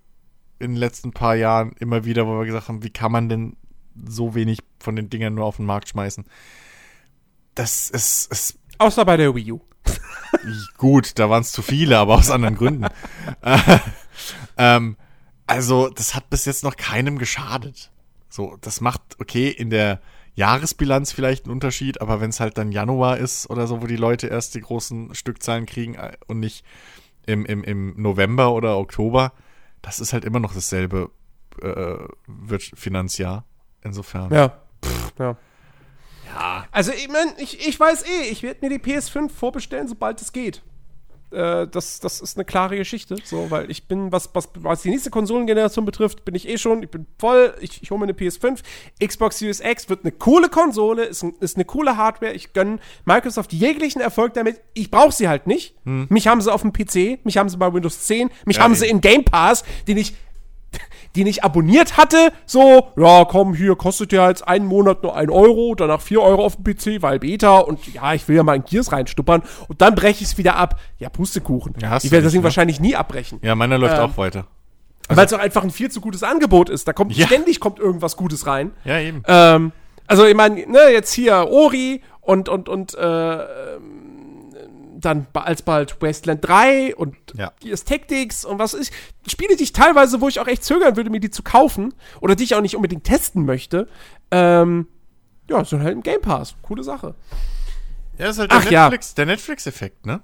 in 0.59 0.71
den 0.71 0.77
letzten 0.77 1.13
paar 1.13 1.35
Jahren 1.35 1.73
immer 1.79 2.07
wieder, 2.07 2.27
wo 2.27 2.39
wir 2.39 2.47
gesagt 2.47 2.69
haben, 2.69 2.83
wie 2.83 2.89
kann 2.89 3.13
man 3.13 3.29
denn 3.29 3.59
so 4.07 4.35
wenig 4.35 4.61
von 4.81 4.97
den 4.97 5.11
Dingern 5.11 5.35
nur 5.35 5.45
auf 5.45 5.57
den 5.57 5.67
Markt 5.67 5.91
schmeißen? 5.91 6.25
Das 7.55 7.91
ist, 7.91 8.33
ist 8.33 8.59
Außer 8.79 9.05
bei 9.05 9.19
der 9.19 9.35
Wii 9.35 9.53
U. 9.53 9.61
gut, 10.77 11.19
da 11.19 11.31
waren 11.31 11.43
es 11.43 11.53
zu 11.53 11.63
viele, 11.63 11.99
aber 11.99 12.17
aus 12.17 12.31
anderen 12.31 12.57
Gründen. 12.57 12.87
Äh, 13.43 13.79
ähm, 14.57 14.97
also, 15.47 15.89
das 15.89 16.15
hat 16.15 16.31
bis 16.31 16.45
jetzt 16.45 16.65
noch 16.65 16.77
keinem 16.77 17.19
geschadet. 17.19 17.91
So, 18.29 18.57
das 18.61 18.81
macht, 18.81 19.01
okay, 19.19 19.49
in 19.49 19.71
der 19.71 20.01
Jahresbilanz 20.35 21.11
vielleicht 21.11 21.47
einen 21.47 21.53
Unterschied, 21.53 22.01
aber 22.01 22.21
wenn 22.21 22.31
es 22.31 22.39
halt 22.39 22.59
dann 22.59 22.71
Januar 22.71 23.17
ist 23.17 23.51
oder 23.51 23.67
so, 23.67 23.83
wo 23.83 23.87
die 23.87 23.97
Leute 23.97 24.29
erst 24.29 24.55
die 24.55 24.61
großen 24.61 25.15
Stückzahlen 25.15 25.67
kriegen 25.67 25.95
äh, 25.95 26.17
und 26.27 26.39
nicht 26.39 26.65
im, 27.27 27.45
im, 27.45 27.65
im 27.65 28.01
November 28.01 28.53
oder 28.53 28.79
Oktober, 28.79 29.33
das 29.83 29.99
ist 30.01 30.13
halt 30.13 30.25
immer 30.25 30.41
noch 30.41 30.55
dasselbe 30.55 31.11
äh, 31.61 32.59
Finanzjahr. 32.59 33.45
Insofern. 33.83 34.33
Ja. 34.33 34.61
Pff, 34.85 35.13
ja. 35.19 35.37
Ja. 36.35 36.67
Also, 36.71 36.93
ich 36.93 37.09
meine, 37.09 37.33
ich, 37.39 37.67
ich 37.67 37.79
weiß 37.79 38.03
eh, 38.07 38.31
ich 38.31 38.43
werde 38.43 38.67
mir 38.67 38.79
die 38.79 38.85
PS5 38.85 39.29
vorbestellen, 39.31 39.89
sobald 39.89 40.21
es 40.21 40.33
geht. 40.33 40.63
Äh, 41.31 41.67
das, 41.67 42.01
das 42.01 42.23
ist 42.23 42.39
eine 42.39 42.47
klare 42.47 42.79
Geschichte, 42.79 43.17
so, 43.23 43.51
weil 43.51 43.71
ich 43.71 43.87
bin, 43.87 44.11
was, 44.13 44.31
was, 44.33 44.49
was 44.55 44.81
die 44.81 44.89
nächste 44.89 45.11
Konsolengeneration 45.11 45.85
betrifft, 45.85 46.25
bin 46.25 46.35
ich 46.35 46.49
eh 46.49 46.57
schon, 46.57 46.83
ich 46.83 46.91
bin 46.91 47.07
voll, 47.19 47.55
ich, 47.61 47.83
ich 47.83 47.91
hole 47.91 47.99
mir 48.01 48.05
eine 48.05 48.15
PS5. 48.15 48.61
Xbox 49.05 49.39
Series 49.39 49.61
X 49.61 49.91
wird 49.91 50.05
eine 50.05 50.13
coole 50.13 50.49
Konsole, 50.49 51.05
ist, 51.05 51.23
ein- 51.23 51.35
ist 51.41 51.57
eine 51.57 51.67
coole 51.67 51.99
Hardware, 51.99 52.33
ich 52.33 52.55
gönne 52.55 52.79
Microsoft 53.05 53.53
jeglichen 53.53 54.01
Erfolg 54.01 54.33
damit. 54.35 54.59
Ich 54.73 54.91
brauche 54.91 55.13
sie 55.13 55.29
halt 55.29 55.47
nicht. 55.47 55.75
Mich 55.85 56.27
haben 56.29 56.41
sie 56.41 56.51
auf 56.53 56.63
dem 56.63 56.73
PC, 56.73 57.19
mich 57.25 57.37
haben 57.37 57.51
sie 57.51 57.59
bei 57.59 57.73
Windows 57.75 58.01
10, 58.05 58.31
mich 58.47 58.57
Ja, 58.57 58.63
haben 58.63 58.75
sie 58.75 58.87
eben. 58.87 58.97
in 58.97 59.01
Game 59.03 59.25
Pass, 59.25 59.65
den 59.87 59.99
ich 59.99 60.15
die 61.17 61.25
nicht 61.25 61.43
abonniert 61.43 61.97
hatte, 61.97 62.31
so, 62.47 62.89
ja, 62.97 63.25
komm, 63.25 63.55
hier 63.55 63.75
kostet 63.77 64.13
ja 64.13 64.29
jetzt 64.29 64.47
einen 64.47 64.67
Monat 64.67 65.03
nur 65.03 65.17
ein 65.17 65.31
Euro, 65.31 65.75
danach 65.75 66.01
vier 66.01 66.21
Euro 66.21 66.45
auf 66.45 66.57
dem 66.57 66.65
PC, 66.65 67.03
weil 67.03 67.19
Beta 67.19 67.59
und 67.59 67.93
ja, 67.95 68.13
ich 68.15 68.29
will 68.29 68.37
ja 68.37 68.43
mal 68.43 68.57
in 68.57 68.65
Gears 68.65 68.93
reinstuppern 68.93 69.43
und 69.69 69.81
dann 69.81 69.95
breche 69.95 70.23
ich 70.23 70.31
es 70.31 70.39
wieder 70.39 70.57
ab. 70.57 70.79
Ja, 70.99 71.09
Pustekuchen. 71.09 71.75
Ja, 71.81 71.97
ich 72.01 72.11
werde 72.11 72.25
das 72.25 72.33
Ding 72.33 72.43
ne? 72.43 72.45
wahrscheinlich 72.45 72.79
nie 72.81 72.95
abbrechen. 72.95 73.39
Ja, 73.43 73.55
meiner 73.55 73.79
läuft 73.79 73.97
Ähm, 73.97 74.01
auch 74.05 74.17
weiter. 74.19 74.47
weil 75.09 75.25
es 75.25 75.33
auch 75.33 75.39
einfach 75.39 75.65
ein 75.65 75.71
viel 75.71 75.91
zu 75.91 76.01
gutes 76.03 76.23
Angebot 76.23 76.69
ist. 76.69 76.87
Da 76.87 76.93
kommt 76.93 77.17
Ja. 77.17 77.27
ständig 77.27 77.59
kommt 77.61 77.79
irgendwas 77.79 78.17
Gutes 78.17 78.47
rein. 78.47 78.73
Ja, 78.85 78.99
eben. 79.01 79.23
Ähm, 79.27 79.73
also 80.07 80.27
ich 80.27 80.35
meine, 80.37 80.57
ne, 80.71 80.91
jetzt 80.93 81.13
hier 81.15 81.49
Ori 81.51 82.03
und 82.21 82.49
und 82.51 82.69
und 82.69 82.95
äh, 82.95 83.39
dann 85.01 85.27
ba- 85.33 85.43
alsbald 85.43 86.01
Wasteland 86.03 86.47
3 86.47 86.95
und 86.97 87.17
Ja. 87.35 87.53
Gears 87.61 87.85
Tactics 87.85 88.45
und 88.45 88.59
was 88.59 88.75
ist. 88.75 88.93
Spiele, 89.27 89.57
die 89.57 89.63
ich 89.65 89.73
teilweise, 89.73 90.21
wo 90.21 90.29
ich 90.29 90.41
auch 90.41 90.47
echt 90.49 90.65
zögern 90.65 90.97
würde, 90.97 91.11
mir 91.11 91.21
die 91.21 91.31
zu 91.31 91.43
kaufen 91.43 91.95
oder 92.21 92.35
die 92.35 92.45
ich 92.45 92.55
auch 92.55 92.61
nicht 92.61 92.75
unbedingt 92.77 93.05
testen 93.05 93.45
möchte, 93.45 93.89
ähm, 94.31 94.89
ja, 95.49 95.65
sind 95.65 95.83
halt 95.83 95.93
im 95.95 96.03
Game 96.03 96.21
Pass. 96.21 96.57
Coole 96.63 96.83
Sache. 96.83 97.15
Ja, 98.19 98.27
das 98.27 98.37
ist 98.37 98.41
halt 98.41 98.53
der 98.65 98.73
ja. 98.73 98.83
Netflix, 98.85 99.15
der 99.15 99.27
Netflix-Effekt, 99.27 100.05
ne? 100.07 100.21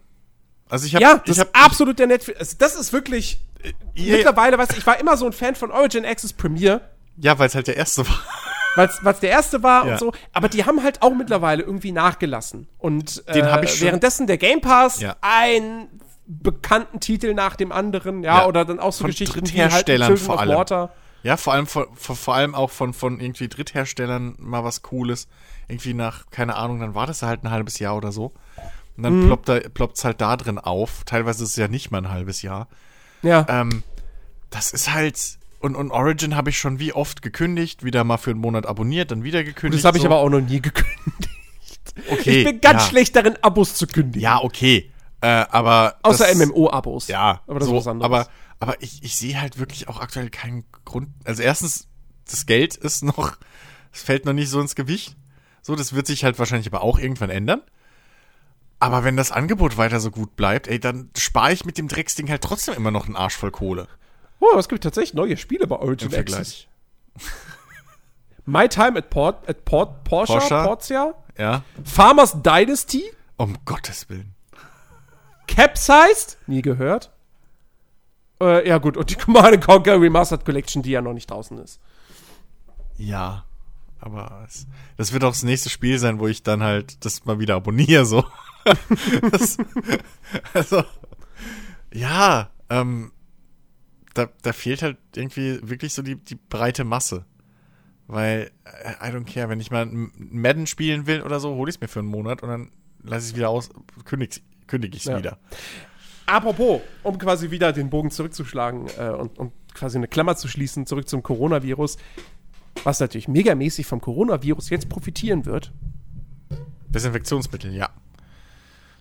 Also 0.68 0.86
ich 0.86 0.94
habe, 0.94 1.02
Ja, 1.05 1.18
das 1.24 1.36
ich 1.36 1.40
habe 1.40 1.51
ist 1.55 1.64
absolut 1.64 1.98
der 1.98 2.06
Netflix. 2.09 2.40
Also 2.40 2.56
das 2.59 2.74
ist 2.74 2.92
wirklich. 2.92 3.40
Ja, 3.94 4.16
Mittlerweile, 4.16 4.59
weißt 4.59 4.72
du, 4.72 4.76
ich 4.78 4.86
war 4.86 4.98
immer 4.98 5.16
so 5.16 5.24
ein 5.26 5.32
Fan 5.32 5.55
von 5.55 5.70
Origin 5.70 6.05
Access 6.05 6.32
Premiere. 6.32 6.80
ja, 7.16 7.38
weil 7.38 7.46
es 7.46 7.55
halt 7.55 7.66
der 7.68 7.76
erste 7.76 8.06
war. 8.06 8.20
Weil 8.76 8.88
es 8.88 9.20
der 9.20 9.30
erste 9.30 9.62
war 9.62 9.86
Ja. 9.86 9.92
und 9.92 9.98
so. 9.98 10.12
Aber 10.32 10.48
die 10.48 10.64
haben 10.64 10.82
halt 10.82 11.02
auch 11.02 11.14
mittlerweile 11.14 11.62
irgendwie 11.62 11.92
nachgelassen. 11.92 12.66
Und 12.78 13.22
äh, 13.28 13.34
währenddessen 13.80 14.26
der 14.26 14.38
Game 14.38 14.60
Pass 14.60 15.01
Ja. 15.01 15.16
einen 15.20 15.88
bekannten 16.26 17.01
Titel 17.01 17.34
nach 17.34 17.55
dem 17.56 17.70
anderen, 17.72 18.22
ja, 18.22 18.40
Ja. 18.40 18.46
oder 18.46 18.64
dann 18.64 18.80
auch 18.80 18.92
so 18.92 19.02
Von 19.05 19.10
Geschichten 19.10 19.40
Drittherstellern 19.40 20.09
Children 20.09 20.24
vor 20.26 20.40
allem. 20.40 20.56
Water. 20.56 20.92
Ja, 21.22 21.36
vor 21.36 21.52
allem 21.55 21.66
vor, 21.66 21.86
vor, 21.94 22.16
vor 22.16 22.34
allem 22.34 22.55
auch 22.55 22.70
von, 22.70 22.92
von 22.94 23.20
irgendwie 23.20 23.48
Drittherstellern 23.48 24.34
mal 24.38 24.64
was 24.64 24.82
Cooles. 24.82 25.26
Irgendwie 25.68 25.94
nach, 25.94 26.26
keine 26.30 26.56
Ahnung, 26.56 26.80
dann 26.80 26.94
war 26.94 27.06
das 27.06 27.22
halt 27.22 27.44
ein 27.44 27.51
halbes 27.51 27.78
Jahr 27.78 27.96
oder 27.96 28.12
so. 28.12 28.32
Und 28.96 29.02
dann 29.02 29.20
Mhm. 29.22 29.26
ploppt 29.26 29.48
da, 29.48 29.60
ploppt's 29.60 30.05
halt 30.05 30.20
da 30.20 30.36
drin 30.36 30.59
auf. 30.59 31.05
Teilweise 31.05 31.44
ist 31.44 31.51
es 31.51 31.56
ja 31.56 31.68
nicht 31.68 31.90
mal 31.90 31.98
ein 31.98 32.10
halbes 32.10 32.42
Jahr. 32.42 32.68
Ja. 33.22 33.46
Ähm, 33.48 33.82
das 34.51 34.72
ist 34.72 34.92
halt. 34.92 35.38
Und, 35.65 35.77
und 35.77 35.93
Origin 35.93 36.36
habe 36.36 36.51
ich 36.51 36.59
schon 36.59 36.78
wie 36.78 36.93
oft 36.93 37.23
gekündigt, 37.23 37.85
wieder 37.85 38.05
mal 38.05 38.19
für 38.19 38.32
einen 38.32 38.41
Monat 38.41 38.66
abonniert, 38.66 39.11
dann 39.11 39.24
wieder 39.24 39.43
gekündigt. 39.45 39.82
das 39.82 39.86
habe 39.86 39.97
ich 39.97 40.03
so. 40.03 40.09
aber 40.09 40.19
auch 40.19 40.28
noch 40.28 40.43
nie 40.43 40.61
gekündigt. 40.61 41.31
Okay, 42.11 42.41
ich 42.41 42.45
bin 42.45 42.61
ganz 42.61 42.82
ja. 42.82 42.89
schlecht 42.91 43.16
darin, 43.16 43.39
Abos 43.41 43.74
zu 43.74 43.86
kündigen. 43.86 44.20
Ja, 44.20 44.43
okay. 44.43 44.93
Äh, 45.23 45.27
aber. 45.27 45.97
Außer 46.03 46.27
MMO-Abos. 46.35 47.09
Ja, 47.09 47.41
aber 47.47 47.61
das 47.61 47.69
so, 47.69 47.78
ist 47.78 47.81
was 47.81 47.86
anderes. 47.86 48.05
Aber, 48.05 48.28
aber 48.61 48.82
ich, 48.82 49.03
ich 49.03 49.16
sehe 49.16 49.41
halt 49.41 49.59
wirklich 49.59 49.89
auch 49.89 50.01
aktuell 50.01 50.28
keinen 50.28 50.66
Grund. 50.85 51.09
Also 51.24 51.43
erstens, 51.43 51.89
das 52.31 52.45
Geld 52.45 52.77
ist 52.77 53.03
noch, 53.03 53.39
es 53.91 54.03
fällt 54.03 54.27
noch 54.27 54.35
nicht 54.35 54.51
so 54.51 54.61
ins 54.61 54.74
Gewicht. 54.74 55.16
So, 55.62 55.77
das 55.77 55.95
wird 55.95 56.07
sich 56.07 56.24
halt 56.24 56.39
wahrscheinlich 56.39 56.66
aber 56.66 56.82
auch 56.82 56.99
irgendwann 56.99 57.31
ändern. 57.31 57.62
Aber 58.81 59.03
wenn 59.03 59.16
das 59.16 59.32
Angebot 59.32 59.78
weiter 59.78 59.99
so 59.99 60.11
gut 60.11 60.36
bleibt, 60.36 60.69
ey, 60.69 60.78
dann 60.78 61.09
spare 61.16 61.55
ich 61.55 61.65
mit 61.65 61.78
dem 61.78 61.89
Drecksding 61.89 62.28
halt 62.28 62.43
trotzdem 62.43 62.74
immer 62.74 62.91
noch 62.91 63.07
einen 63.07 63.16
Arsch 63.16 63.36
voll 63.36 63.51
Kohle. 63.51 63.89
Oh, 64.40 64.59
es 64.59 64.69
gibt 64.69 64.82
tatsächlich 64.82 65.15
neue 65.15 65.36
Spiele 65.36 65.66
bei 65.66 65.77
Origin 65.77 66.11
Im 66.11 66.20
Access. 66.20 66.66
My 68.47 68.69
Time 68.69 68.98
at 68.98 69.11
Port, 69.11 69.48
at 69.48 69.65
Port, 69.65 70.05
Porsche, 70.05 70.35
Porsche. 70.39 70.62
Portia, 70.65 71.15
Ja. 71.39 71.62
Farmers 71.85 72.43
Dynasty, 72.43 73.05
Um 73.36 73.56
Gottes 73.65 74.09
Willen. 74.09 74.35
Capsized, 75.47 76.39
nie 76.47 76.62
gehört. 76.62 77.11
Äh, 78.40 78.69
ja 78.69 78.78
gut, 78.78 78.97
und 78.97 79.11
die 79.11 79.15
Command 79.15 79.65
Conquer 79.65 80.01
Remastered 80.01 80.44
Collection, 80.44 80.82
die 80.82 80.90
ja 80.90 81.01
noch 81.01 81.12
nicht 81.15 81.31
draußen 81.31 81.59
ist. 81.59 81.81
Ja. 82.97 83.44
Aber 84.01 84.44
es, 84.47 84.66
das 84.98 85.12
wird 85.15 85.24
auch 85.24 85.31
das 85.31 85.44
nächste 85.44 85.70
Spiel 85.70 85.98
sein, 85.98 86.19
wo 86.19 86.27
ich 86.28 86.43
dann 86.43 86.62
halt 86.62 87.05
das 87.06 87.24
mal 87.24 87.39
wieder 87.39 87.55
abonniere, 87.55 88.05
so. 88.05 88.24
das, 89.31 89.56
also, 90.52 90.85
ja, 91.93 92.51
ähm, 92.69 93.12
da, 94.15 94.28
da 94.43 94.53
fehlt 94.53 94.82
halt 94.82 94.97
irgendwie 95.15 95.59
wirklich 95.62 95.93
so 95.95 96.03
die, 96.03 96.16
die 96.16 96.36
breite 96.36 96.85
Masse. 96.85 97.24
Weil, 98.07 98.51
äh, 98.65 99.09
I 99.09 99.12
don't 99.12 99.24
care, 99.24 99.49
wenn 99.49 99.61
ich 99.61 99.70
mal 99.70 99.86
Madden 99.86 100.66
spielen 100.66 101.07
will 101.07 101.23
oder 101.23 101.41
so, 101.41 101.55
hole 101.55 101.70
ich 101.70 101.77
es 101.77 101.81
mir 101.81 101.89
für 101.89 102.01
einen 102.01 102.09
Monat 102.09 102.43
und 102.43 102.49
dann 102.49 102.70
lasse 103.03 103.27
ich 103.27 103.32
es 103.32 103.36
wieder 103.36 103.49
aus, 103.49 103.70
kündige 104.05 104.41
kündig 104.66 104.95
ich 104.95 105.01
es 105.03 105.07
Ja. 105.07 105.19
wieder. 105.19 105.39
Apropos, 106.27 106.81
um 107.03 107.19
quasi 107.19 107.51
wieder 107.51 107.73
den 107.73 107.91
Bogen 107.91 108.11
zurückzuschlagen 108.11 108.86
äh, 108.99 109.11
und, 109.11 109.39
und 109.39 109.53
quasi 109.74 109.99
eine 109.99 110.09
Klammer 110.09 110.36
zu 110.36 110.49
schließen, 110.49 110.86
zurück 110.86 111.09
zum 111.09 111.23
Coronavirus, 111.23 111.99
was 112.82 113.01
natürlich 113.01 113.28
megamäßig 113.28 113.86
vom 113.86 114.01
Coronavirus 114.01 114.70
jetzt 114.70 114.89
profitieren 114.89 115.45
wird. 115.45 115.73
Desinfektionsmittel, 116.89 117.74
ja. 117.74 117.91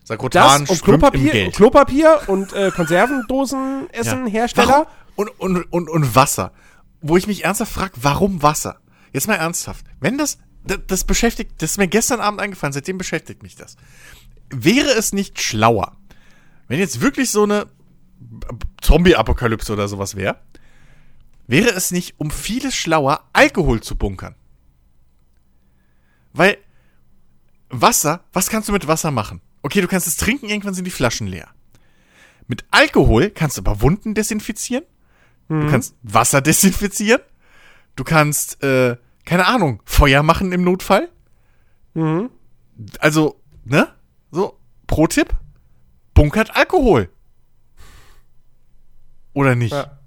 Das 0.04 0.08
Sakrotan 0.08 0.66
und 0.66 0.82
Klopapier. 0.82 1.50
Klopapier 1.50 2.20
und 2.26 2.52
äh, 2.52 2.70
Konservendosen 2.70 3.88
essen 3.90 4.26
Hersteller. 4.26 4.86
Warum? 5.16 5.28
Und, 5.40 5.56
und, 5.56 5.72
und, 5.72 5.88
und 5.88 6.14
Wasser. 6.14 6.52
Wo 7.00 7.16
ich 7.16 7.26
mich 7.26 7.44
ernsthaft 7.44 7.72
frage, 7.72 7.92
warum 7.96 8.42
Wasser? 8.42 8.80
Jetzt 9.14 9.28
mal 9.28 9.36
ernsthaft. 9.36 9.86
Wenn 10.00 10.18
das, 10.18 10.38
das, 10.66 10.80
das 10.86 11.04
beschäftigt, 11.04 11.52
das 11.62 11.72
ist 11.72 11.78
mir 11.78 11.88
gestern 11.88 12.20
Abend 12.20 12.40
eingefallen, 12.40 12.74
seitdem 12.74 12.98
beschäftigt 12.98 13.42
mich 13.42 13.56
das. 13.56 13.76
Wäre 14.50 14.90
es 14.90 15.14
nicht 15.14 15.40
schlauer, 15.40 15.96
wenn 16.68 16.78
jetzt 16.78 17.00
wirklich 17.00 17.30
so 17.30 17.44
eine 17.44 17.66
Zombie-Apokalypse 18.82 19.72
oder 19.72 19.88
sowas 19.88 20.16
wäre, 20.16 20.38
wäre 21.46 21.70
es 21.70 21.90
nicht 21.90 22.14
um 22.18 22.30
vieles 22.30 22.76
schlauer, 22.76 23.24
Alkohol 23.32 23.80
zu 23.80 23.96
bunkern? 23.96 24.34
Weil 26.34 26.58
Wasser, 27.70 28.24
was 28.34 28.50
kannst 28.50 28.68
du 28.68 28.72
mit 28.72 28.86
Wasser 28.86 29.10
machen? 29.10 29.40
Okay, 29.64 29.80
du 29.80 29.88
kannst 29.88 30.06
es 30.06 30.16
trinken, 30.18 30.46
irgendwann 30.50 30.74
sind 30.74 30.84
die 30.84 30.90
Flaschen 30.90 31.26
leer. 31.26 31.48
Mit 32.46 32.66
Alkohol 32.70 33.30
kannst 33.30 33.56
du 33.56 33.62
aber 33.62 33.80
Wunden 33.80 34.12
desinfizieren. 34.14 34.84
Du 35.48 35.70
kannst 35.70 35.96
Wasser 36.02 36.40
desinfizieren. 36.42 37.22
Du 37.96 38.04
kannst, 38.04 38.62
äh, 38.62 38.96
keine 39.24 39.46
Ahnung, 39.46 39.80
Feuer 39.86 40.22
machen 40.22 40.52
im 40.52 40.62
Notfall. 40.64 41.08
Also, 42.98 43.40
ne? 43.64 43.88
So, 44.30 44.58
Pro-Tipp: 44.86 45.30
Bunkert 46.12 46.54
Alkohol. 46.56 47.08
Oder 49.32 49.54
nicht? 49.54 49.72
Ja. 49.72 49.98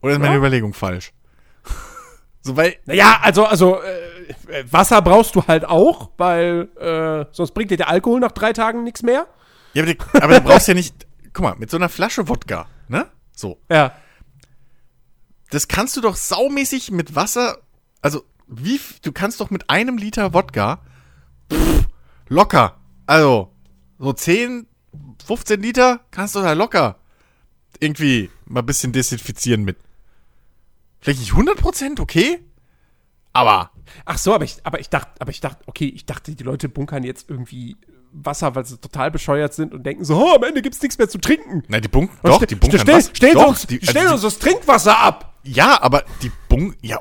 Oder 0.00 0.14
ist 0.14 0.18
meine 0.20 0.32
Ja. 0.32 0.38
Überlegung 0.38 0.72
falsch? 0.72 1.12
So, 2.44 2.56
weil, 2.56 2.76
Naja, 2.84 3.18
also, 3.22 3.46
also 3.46 3.80
äh, 3.82 4.64
Wasser 4.70 5.00
brauchst 5.02 5.34
du 5.34 5.46
halt 5.46 5.64
auch, 5.64 6.10
weil 6.18 6.68
äh, 6.78 7.26
sonst 7.32 7.52
bringt 7.52 7.70
dir 7.70 7.76
der 7.78 7.88
Alkohol 7.88 8.20
nach 8.20 8.32
drei 8.32 8.52
Tagen 8.52 8.84
nichts 8.84 9.02
mehr. 9.02 9.26
ja, 9.72 9.82
aber, 9.82 9.94
die, 9.94 9.98
aber 10.20 10.34
du 10.34 10.40
brauchst 10.42 10.68
ja 10.68 10.74
nicht, 10.74 11.06
guck 11.32 11.42
mal, 11.42 11.54
mit 11.56 11.70
so 11.70 11.78
einer 11.78 11.88
Flasche 11.88 12.28
Wodka, 12.28 12.66
ne? 12.88 13.06
So. 13.34 13.58
Ja. 13.70 13.92
das 15.50 15.68
kannst 15.68 15.96
du 15.96 16.00
doch 16.00 16.16
saumäßig 16.16 16.90
mit 16.90 17.16
Wasser, 17.16 17.58
also 18.02 18.22
wie, 18.46 18.78
du 19.02 19.10
kannst 19.10 19.40
doch 19.40 19.50
mit 19.50 19.70
einem 19.70 19.96
Liter 19.96 20.34
Wodka 20.34 20.80
pff, 21.52 21.86
Locker. 22.28 22.76
Also, 23.06 23.52
so 23.98 24.12
10, 24.12 24.66
15 25.26 25.60
Liter 25.62 26.00
kannst 26.10 26.34
du 26.34 26.40
da 26.40 26.52
locker 26.52 26.98
irgendwie 27.80 28.30
mal 28.46 28.60
ein 28.60 28.66
bisschen 28.66 28.92
desinfizieren 28.92 29.64
mit. 29.64 29.76
Vielleicht 31.04 31.20
nicht 31.20 31.32
100%, 31.32 32.00
okay? 32.00 32.40
Aber 33.32 33.70
Ach 34.04 34.18
so, 34.18 34.34
aber 34.34 34.44
ich, 34.44 34.56
aber 34.64 34.80
ich 34.80 34.88
dachte, 34.90 35.20
aber 35.20 35.30
ich 35.30 35.40
dachte, 35.40 35.62
okay, 35.66 35.86
ich 35.86 36.06
dachte, 36.06 36.34
die 36.34 36.44
Leute 36.44 36.68
bunkern 36.68 37.04
jetzt 37.04 37.28
irgendwie 37.28 37.76
Wasser, 38.12 38.54
weil 38.54 38.64
sie 38.64 38.78
total 38.78 39.10
bescheuert 39.10 39.54
sind 39.54 39.74
und 39.74 39.84
denken 39.84 40.04
so, 40.04 40.16
oh, 40.16 40.36
am 40.36 40.44
Ende 40.44 40.62
gibt's 40.62 40.80
nichts 40.80 40.98
mehr 40.98 41.08
zu 41.08 41.18
trinken. 41.18 41.62
Nein, 41.68 41.82
die 41.82 41.88
Bunk, 41.88 42.10
Und 42.22 42.30
doch, 42.30 42.44
die 42.44 42.54
bunkern 42.54 42.80
stell, 42.80 42.94
was. 42.94 43.10
Stellen, 43.14 43.34
doch, 43.34 43.48
uns, 43.48 43.66
die, 43.66 43.80
also 43.80 43.90
stellen 43.90 44.06
die, 44.06 44.12
uns 44.12 44.22
das 44.22 44.38
Trinkwasser 44.38 44.98
ab. 44.98 45.34
Ja, 45.42 45.82
aber 45.82 46.04
die 46.22 46.30
Bunk, 46.48 46.76
ja, 46.80 47.00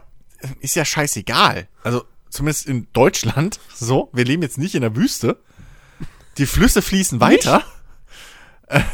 ist 0.60 0.76
ja 0.76 0.86
scheißegal. 0.86 1.68
Also, 1.84 2.04
zumindest 2.30 2.68
in 2.68 2.88
Deutschland, 2.94 3.60
so, 3.74 4.10
wir 4.12 4.26
leben 4.26 4.42
jetzt 4.42 4.58
nicht 4.58 4.76
in 4.76 4.82
der 4.82 4.96
Wüste. 4.96 5.38
Die 6.38 6.46
Flüsse 6.46 6.82
fließen 6.82 7.20
weiter. 7.20 7.64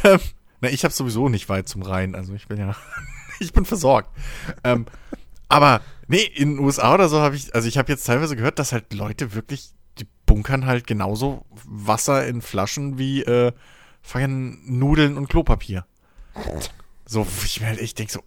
Ähm, 0.04 0.18
na, 0.60 0.68
ich 0.68 0.84
habe 0.84 0.92
sowieso 0.92 1.30
nicht 1.30 1.48
weit 1.48 1.66
zum 1.66 1.80
Rhein, 1.80 2.14
also 2.14 2.34
ich 2.34 2.48
bin 2.48 2.58
ja, 2.58 2.76
ich 3.44 3.52
bin 3.52 3.64
versorgt. 3.64 4.10
Ähm, 4.64 4.86
aber, 5.48 5.80
nee, 6.06 6.22
in 6.22 6.56
den 6.56 6.58
USA 6.64 6.94
oder 6.94 7.08
so 7.08 7.20
habe 7.20 7.36
ich, 7.36 7.54
also 7.54 7.66
ich 7.66 7.76
habe 7.78 7.90
jetzt 7.90 8.04
teilweise 8.06 8.36
gehört, 8.36 8.58
dass 8.58 8.72
halt 8.72 8.92
Leute 8.92 9.34
wirklich, 9.34 9.70
die 9.98 10.06
bunkern 10.26 10.66
halt 10.66 10.86
genauso 10.86 11.44
Wasser 11.66 12.26
in 12.26 12.40
Flaschen 12.42 12.98
wie, 12.98 13.22
äh, 13.22 13.52
Nudeln 14.64 15.16
und 15.16 15.28
Klopapier. 15.28 15.84
So, 17.04 17.26
ich 17.44 17.60
mir 17.60 17.66
halt 17.68 17.80
echt 17.80 17.98
denke 17.98 18.12
so, 18.12 18.22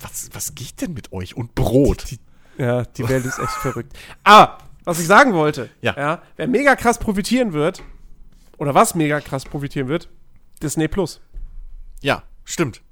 was, 0.00 0.30
was 0.32 0.54
geht 0.54 0.80
denn 0.80 0.92
mit 0.92 1.12
euch? 1.12 1.36
Und 1.36 1.54
Brot. 1.54 2.04
Ja, 2.58 2.82
die 2.84 3.08
Welt 3.08 3.24
ist 3.24 3.38
echt 3.38 3.50
verrückt. 3.50 3.96
Aber, 4.24 4.58
was 4.84 4.98
ich 4.98 5.06
sagen 5.06 5.32
wollte, 5.32 5.70
Ja. 5.80 6.22
wer 6.36 6.48
mega 6.48 6.74
krass 6.76 6.98
profitieren 6.98 7.52
wird, 7.52 7.82
oder 8.58 8.74
was 8.74 8.94
mega 8.94 9.20
krass 9.20 9.44
profitieren 9.44 9.88
wird, 9.88 10.08
Disney 10.62 10.88
Plus. 10.88 11.20
Ja, 12.02 12.24
stimmt. 12.44 12.82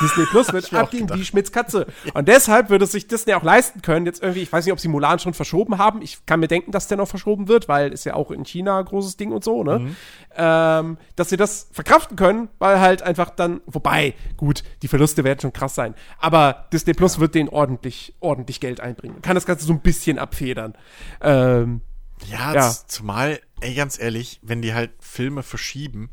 Disney 0.00 0.26
Plus 0.26 0.52
wird 0.52 0.72
abgehen 0.74 1.08
wie 1.14 1.24
Schmitz 1.24 1.52
Katze. 1.52 1.86
Und 2.14 2.28
deshalb 2.28 2.70
würde 2.70 2.86
sich 2.86 3.06
Disney 3.06 3.34
auch 3.34 3.42
leisten 3.42 3.82
können, 3.82 4.06
jetzt 4.06 4.22
irgendwie, 4.22 4.42
ich 4.42 4.52
weiß 4.52 4.64
nicht, 4.64 4.72
ob 4.72 4.80
sie 4.80 4.88
Mulan 4.88 5.18
schon 5.18 5.34
verschoben 5.34 5.78
haben. 5.78 6.02
Ich 6.02 6.26
kann 6.26 6.40
mir 6.40 6.48
denken, 6.48 6.72
dass 6.72 6.88
der 6.88 6.96
noch 6.96 7.08
verschoben 7.08 7.48
wird, 7.48 7.68
weil 7.68 7.92
ist 7.92 8.04
ja 8.04 8.14
auch 8.14 8.30
in 8.30 8.44
China 8.44 8.78
ein 8.80 8.84
großes 8.84 9.16
Ding 9.16 9.32
und 9.32 9.44
so, 9.44 9.62
ne? 9.62 9.78
Mhm. 9.80 9.96
Ähm, 10.36 10.98
dass 11.16 11.28
sie 11.28 11.36
das 11.36 11.68
verkraften 11.72 12.16
können, 12.16 12.48
weil 12.58 12.80
halt 12.80 13.02
einfach 13.02 13.30
dann, 13.30 13.60
wobei, 13.66 14.14
gut, 14.36 14.64
die 14.82 14.88
Verluste 14.88 15.22
werden 15.24 15.40
schon 15.40 15.52
krass 15.52 15.74
sein. 15.74 15.94
Aber 16.18 16.66
Disney 16.72 16.94
Plus 16.94 17.20
wird 17.20 17.34
denen 17.34 17.48
ordentlich, 17.48 18.14
ordentlich 18.20 18.60
Geld 18.60 18.80
einbringen. 18.80 19.22
Kann 19.22 19.34
das 19.36 19.46
Ganze 19.46 19.64
so 19.66 19.72
ein 19.72 19.80
bisschen 19.80 20.18
abfedern. 20.18 20.74
Ähm, 21.20 21.80
Ja, 22.26 22.54
Ja. 22.54 22.70
zumal, 22.86 23.40
ey, 23.60 23.74
ganz 23.74 23.98
ehrlich, 24.00 24.40
wenn 24.42 24.62
die 24.62 24.72
halt 24.74 24.92
Filme 25.00 25.42
verschieben, 25.42 26.10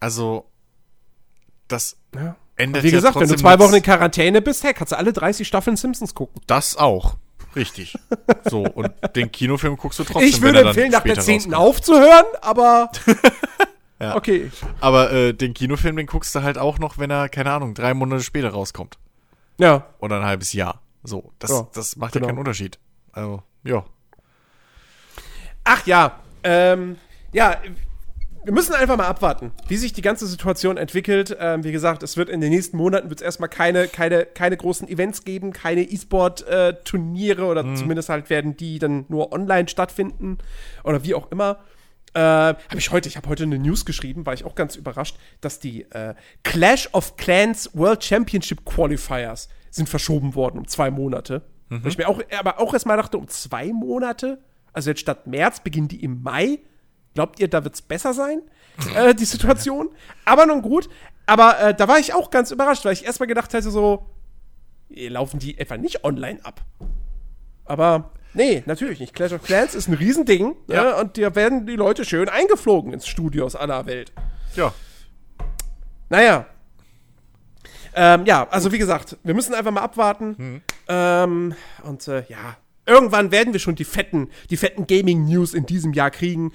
also, 0.00 0.50
das 1.68 1.96
ja. 2.14 2.36
Ändert 2.56 2.82
Wie 2.84 2.88
ja 2.88 2.96
gesagt, 2.96 3.18
wenn 3.18 3.28
du 3.28 3.36
zwei 3.36 3.58
Wochen 3.58 3.74
in. 3.74 3.82
Quarantäne 3.82 4.42
bist, 4.42 4.64
hey, 4.64 4.74
kannst 4.74 4.92
du 4.92 4.98
alle 4.98 5.12
30 5.12 5.46
Staffeln 5.46 5.76
Simpsons 5.76 6.14
gucken. 6.14 6.40
Das 6.46 6.76
auch. 6.76 7.16
Richtig. 7.56 7.96
so, 8.44 8.62
und 8.62 8.90
den 9.14 9.30
Kinofilm 9.30 9.76
guckst 9.76 9.98
du 9.98 10.04
trotzdem, 10.04 10.28
Ich 10.28 10.36
wenn 10.36 10.54
würde 10.54 10.68
empfehlen, 10.68 10.90
nach 10.90 11.02
der 11.02 11.10
später 11.14 11.22
10. 11.22 11.34
rauskommt. 11.34 11.54
aufzuhören, 11.56 12.24
aber 12.40 12.90
Ja. 14.00 14.16
okay. 14.16 14.50
Aber 14.80 15.12
äh, 15.12 15.32
den 15.32 15.54
Kinofilm, 15.54 15.96
den 15.96 16.06
guckst 16.06 16.34
du 16.34 16.42
halt 16.42 16.58
auch 16.58 16.78
noch, 16.78 16.98
wenn 16.98 17.10
er, 17.10 17.28
keine 17.28 17.52
Ahnung, 17.52 17.74
drei 17.74 17.94
Monate 17.94 18.22
später 18.22 18.50
rauskommt. 18.50 18.98
Ja, 19.58 19.86
Oder 20.00 20.16
ein 20.18 20.24
halbes 20.26 20.52
Jahr. 20.52 20.80
So, 21.04 21.32
das, 21.38 21.50
Ja, 21.50 21.68
das 21.74 21.96
macht 21.96 22.12
genau. 22.12 22.26
ja 22.26 22.30
keinen 22.30 22.38
Unterschied. 22.38 22.78
Also, 23.12 23.42
ja. 23.62 23.84
Ach 25.62 25.86
ja, 25.86 26.18
ähm, 26.42 26.96
ja, 27.32 27.56
wir 28.44 28.52
müssen 28.52 28.74
einfach 28.74 28.96
mal 28.96 29.06
abwarten, 29.06 29.52
wie 29.68 29.76
sich 29.76 29.92
die 29.92 30.02
ganze 30.02 30.26
Situation 30.26 30.76
entwickelt. 30.76 31.36
Ähm, 31.38 31.64
wie 31.64 31.72
gesagt, 31.72 32.02
es 32.02 32.16
wird 32.16 32.28
in 32.28 32.40
den 32.40 32.50
nächsten 32.50 32.76
Monaten 32.76 33.08
wird 33.08 33.20
es 33.20 33.24
erstmal 33.24 33.48
keine, 33.48 33.88
keine, 33.88 34.26
keine 34.26 34.56
großen 34.56 34.88
Events 34.88 35.24
geben, 35.24 35.52
keine 35.52 35.82
E-Sport-Turniere 35.82 37.44
oder 37.44 37.74
zumindest 37.74 38.08
halt 38.08 38.30
werden 38.30 38.56
die 38.56 38.78
dann 38.78 39.06
nur 39.08 39.32
online 39.32 39.68
stattfinden 39.68 40.38
oder 40.82 41.04
wie 41.04 41.14
auch 41.14 41.30
immer. 41.30 41.58
Äh, 42.12 42.20
habe 42.20 42.78
ich 42.78 42.92
heute, 42.92 43.08
ich 43.08 43.16
habe 43.16 43.28
heute 43.28 43.42
eine 43.42 43.58
News 43.58 43.84
geschrieben, 43.84 44.24
war 44.26 44.34
ich 44.34 44.44
auch 44.44 44.54
ganz 44.54 44.76
überrascht, 44.76 45.16
dass 45.40 45.58
die 45.58 45.82
äh, 45.90 46.14
Clash 46.44 46.88
of 46.92 47.16
Clans 47.16 47.70
World 47.74 48.04
Championship 48.04 48.64
Qualifiers 48.64 49.48
sind 49.70 49.88
verschoben 49.88 50.34
worden 50.34 50.58
um 50.58 50.68
zwei 50.68 50.90
Monate. 50.90 51.42
Wo 51.70 51.88
ich 51.88 51.98
mir 51.98 52.08
auch, 52.08 52.20
aber 52.38 52.60
auch 52.60 52.72
erstmal 52.72 52.96
dachte, 52.96 53.18
um 53.18 53.26
zwei 53.26 53.72
Monate? 53.72 54.38
Also 54.72 54.90
jetzt 54.90 55.00
statt 55.00 55.26
März 55.26 55.60
beginnen 55.60 55.88
die 55.88 56.04
im 56.04 56.22
Mai. 56.22 56.60
Glaubt 57.14 57.40
ihr, 57.40 57.48
da 57.48 57.64
wird's 57.64 57.82
besser 57.82 58.12
sein, 58.12 58.42
äh, 58.94 59.14
die 59.14 59.24
Situation? 59.24 59.90
Aber 60.24 60.46
nun 60.46 60.62
gut. 60.62 60.88
Aber 61.26 61.58
äh, 61.60 61.74
da 61.74 61.88
war 61.88 61.98
ich 61.98 62.12
auch 62.12 62.30
ganz 62.30 62.50
überrascht, 62.50 62.84
weil 62.84 62.92
ich 62.92 63.04
erstmal 63.04 63.28
gedacht 63.28 63.52
hätte, 63.52 63.70
so, 63.70 64.06
eh, 64.90 65.08
laufen 65.08 65.38
die 65.38 65.58
etwa 65.58 65.76
nicht 65.76 66.04
online 66.04 66.44
ab. 66.44 66.60
Aber 67.64 68.10
nee, 68.34 68.62
natürlich 68.66 69.00
nicht. 69.00 69.14
Clash 69.14 69.32
of 69.32 69.42
Clans 69.42 69.74
ist 69.74 69.88
ein 69.88 69.94
Riesending. 69.94 70.54
Ja. 70.68 70.82
Ne? 70.82 70.96
Und 70.96 71.16
da 71.16 71.34
werden 71.34 71.66
die 71.66 71.76
Leute 71.76 72.04
schön 72.04 72.28
eingeflogen 72.28 72.92
ins 72.92 73.06
Studio 73.06 73.46
aus 73.46 73.56
aller 73.56 73.86
Welt. 73.86 74.12
Ja. 74.56 74.74
Naja. 76.10 76.46
Ähm, 77.94 78.26
ja, 78.26 78.46
also 78.50 78.72
wie 78.72 78.78
gesagt, 78.78 79.16
wir 79.22 79.34
müssen 79.34 79.54
einfach 79.54 79.70
mal 79.70 79.82
abwarten. 79.82 80.62
Ähm, 80.88 81.54
und 81.84 82.08
äh, 82.08 82.24
ja, 82.28 82.56
irgendwann 82.86 83.30
werden 83.30 83.52
wir 83.52 83.60
schon 83.60 83.76
die 83.76 83.84
fetten, 83.84 84.28
die 84.50 84.56
fetten 84.56 84.86
Gaming-News 84.86 85.54
in 85.54 85.64
diesem 85.64 85.92
Jahr 85.92 86.10
kriegen. 86.10 86.52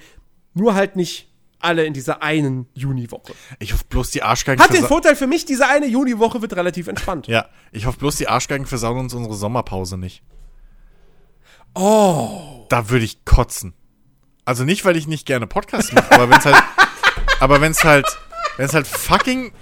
Nur 0.54 0.74
halt 0.74 0.96
nicht 0.96 1.30
alle 1.60 1.84
in 1.84 1.92
dieser 1.92 2.22
einen 2.22 2.66
Juniwoche. 2.74 3.34
Ich 3.58 3.72
hoffe 3.72 3.84
bloß 3.88 4.10
die 4.10 4.22
Arschgeigen 4.22 4.62
Hat 4.62 4.72
den 4.72 4.84
Vorteil 4.84 5.14
für 5.14 5.26
mich, 5.26 5.44
diese 5.44 5.68
eine 5.68 5.86
Juniwoche 5.86 6.40
wird 6.42 6.56
relativ 6.56 6.88
entspannt. 6.88 7.26
Ja, 7.26 7.48
ich 7.70 7.86
hoffe 7.86 7.98
bloß 7.98 8.16
die 8.16 8.28
Arschgeigen 8.28 8.66
versauen 8.66 8.98
uns 8.98 9.14
unsere 9.14 9.34
Sommerpause 9.34 9.98
nicht. 9.98 10.22
Oh. 11.74 12.66
Da 12.68 12.88
würde 12.88 13.04
ich 13.04 13.24
kotzen. 13.24 13.74
Also 14.44 14.64
nicht, 14.64 14.84
weil 14.84 14.96
ich 14.96 15.06
nicht 15.06 15.26
gerne 15.26 15.46
Podcasts 15.46 15.92
mache, 15.92 16.10
aber 16.12 16.30
wenn's 16.30 16.44
halt, 16.44 16.56
aber 17.40 17.60
wenn's 17.60 17.84
halt, 17.84 18.06
wenn's 18.56 18.74
halt 18.74 18.86
fucking, 18.86 19.52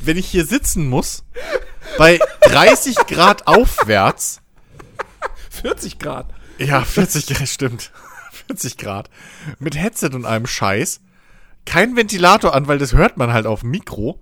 wenn 0.00 0.16
ich 0.16 0.26
hier 0.26 0.44
sitzen 0.44 0.88
muss, 0.88 1.24
bei 1.98 2.18
30 2.40 2.96
Grad 3.06 3.46
aufwärts, 3.46 4.40
40 5.50 5.98
Grad. 5.98 6.26
ja, 6.58 6.82
40 6.82 7.26
Grad, 7.26 7.48
stimmt, 7.48 7.92
40 8.46 8.76
Grad, 8.78 9.10
mit 9.58 9.76
Headset 9.76 10.10
und 10.14 10.24
allem 10.24 10.46
Scheiß, 10.46 11.00
kein 11.64 11.96
Ventilator 11.96 12.54
an, 12.54 12.68
weil 12.68 12.78
das 12.78 12.92
hört 12.92 13.16
man 13.16 13.32
halt 13.32 13.46
auf 13.46 13.60
dem 13.60 13.70
Mikro. 13.70 14.20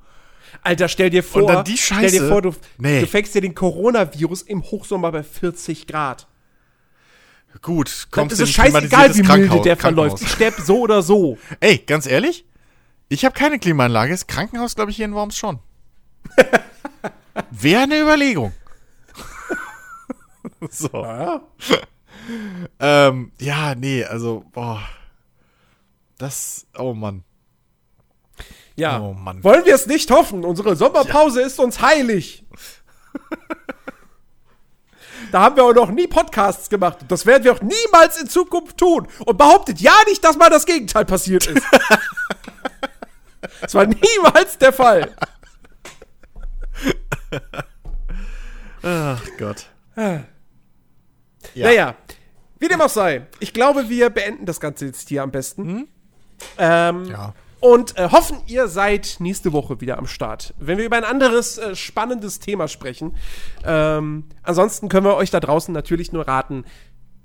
Alter, 0.62 0.88
stell 0.88 1.10
dir 1.10 1.22
vor, 1.22 1.42
Und 1.42 1.48
dann 1.48 1.64
die 1.64 1.76
stell 1.76 1.98
dir 2.02 2.10
Scheiße. 2.10 2.28
vor, 2.28 2.40
du, 2.42 2.54
Nee. 2.78 3.00
du 3.00 3.06
fängst 3.06 3.34
dir 3.34 3.40
den 3.40 3.54
Coronavirus 3.54 4.42
im 4.42 4.62
Hochsommer 4.62 5.10
bei 5.12 5.22
40 5.22 5.86
Grad. 5.86 6.26
Gut, 7.62 8.08
kommst 8.10 8.32
ist 8.32 8.40
in 8.40 8.46
ein 8.46 8.52
scheißegal, 8.72 9.10
wie 9.14 9.18
milde 9.22 9.28
Krankenhaus- 9.28 9.62
der 9.62 9.76
verläuft. 9.76 10.22
Ich 10.22 10.30
sterb 10.30 10.54
so 10.60 10.80
oder 10.80 11.02
so. 11.02 11.38
Ey, 11.60 11.78
ganz 11.78 12.06
ehrlich, 12.06 12.44
ich 13.08 13.24
habe 13.24 13.34
keine 13.38 13.58
Klimaanlage. 13.58 14.10
Das 14.12 14.26
Krankenhaus, 14.26 14.74
glaube 14.74 14.90
ich, 14.90 14.96
hier 14.96 15.04
in 15.04 15.14
Worms 15.14 15.36
schon. 15.36 15.58
Wäre 17.50 17.82
eine 17.82 18.00
Überlegung. 18.00 18.52
so. 20.70 20.88
Ja. 20.92 21.42
Ähm, 22.78 23.32
ja, 23.38 23.74
nee, 23.74 24.04
also, 24.04 24.44
boah. 24.52 24.82
Das, 26.18 26.66
oh 26.78 26.94
Mann. 26.94 27.24
Ja. 28.76 29.00
Oh 29.00 29.12
Mann. 29.12 29.42
Wollen 29.44 29.64
wir 29.64 29.74
es 29.74 29.86
nicht 29.86 30.10
hoffen? 30.10 30.44
Unsere 30.44 30.76
Sommerpause 30.76 31.42
ist 31.42 31.58
uns 31.60 31.80
heilig. 31.80 32.44
da 35.32 35.42
haben 35.42 35.56
wir 35.56 35.64
auch 35.64 35.74
noch 35.74 35.90
nie 35.90 36.06
Podcasts 36.06 36.68
gemacht. 36.68 36.98
Das 37.08 37.26
werden 37.26 37.44
wir 37.44 37.52
auch 37.52 37.60
niemals 37.60 38.20
in 38.20 38.28
Zukunft 38.28 38.78
tun. 38.78 39.06
Und 39.24 39.36
behauptet 39.38 39.80
ja 39.80 39.94
nicht, 40.08 40.24
dass 40.24 40.36
mal 40.36 40.50
das 40.50 40.66
Gegenteil 40.66 41.04
passiert 41.04 41.46
ist. 41.46 41.64
Das 43.60 43.74
war 43.74 43.86
niemals 43.86 44.58
der 44.58 44.72
Fall. 44.72 45.14
Ach 48.82 49.22
Gott. 49.38 49.66
Ja. 51.72 51.94
Wie 52.58 52.68
dem 52.68 52.80
auch 52.80 52.88
sei. 52.88 53.26
Ich 53.40 53.52
glaube, 53.52 53.88
wir 53.88 54.10
beenden 54.10 54.46
das 54.46 54.60
Ganze 54.60 54.86
jetzt 54.86 55.08
hier 55.08 55.22
am 55.22 55.30
besten. 55.30 55.88
Ähm, 56.58 57.04
Ja. 57.06 57.34
Und 57.60 57.96
äh, 57.96 58.10
hoffen, 58.10 58.42
ihr 58.46 58.68
seid 58.68 59.16
nächste 59.20 59.54
Woche 59.54 59.80
wieder 59.80 59.96
am 59.96 60.06
Start, 60.06 60.52
wenn 60.58 60.76
wir 60.76 60.84
über 60.84 60.98
ein 60.98 61.04
anderes 61.04 61.56
äh, 61.56 61.74
spannendes 61.74 62.38
Thema 62.38 62.68
sprechen. 62.68 63.16
Ähm, 63.64 64.24
ansonsten 64.42 64.90
können 64.90 65.06
wir 65.06 65.16
euch 65.16 65.30
da 65.30 65.40
draußen 65.40 65.72
natürlich 65.72 66.12
nur 66.12 66.28
raten, 66.28 66.64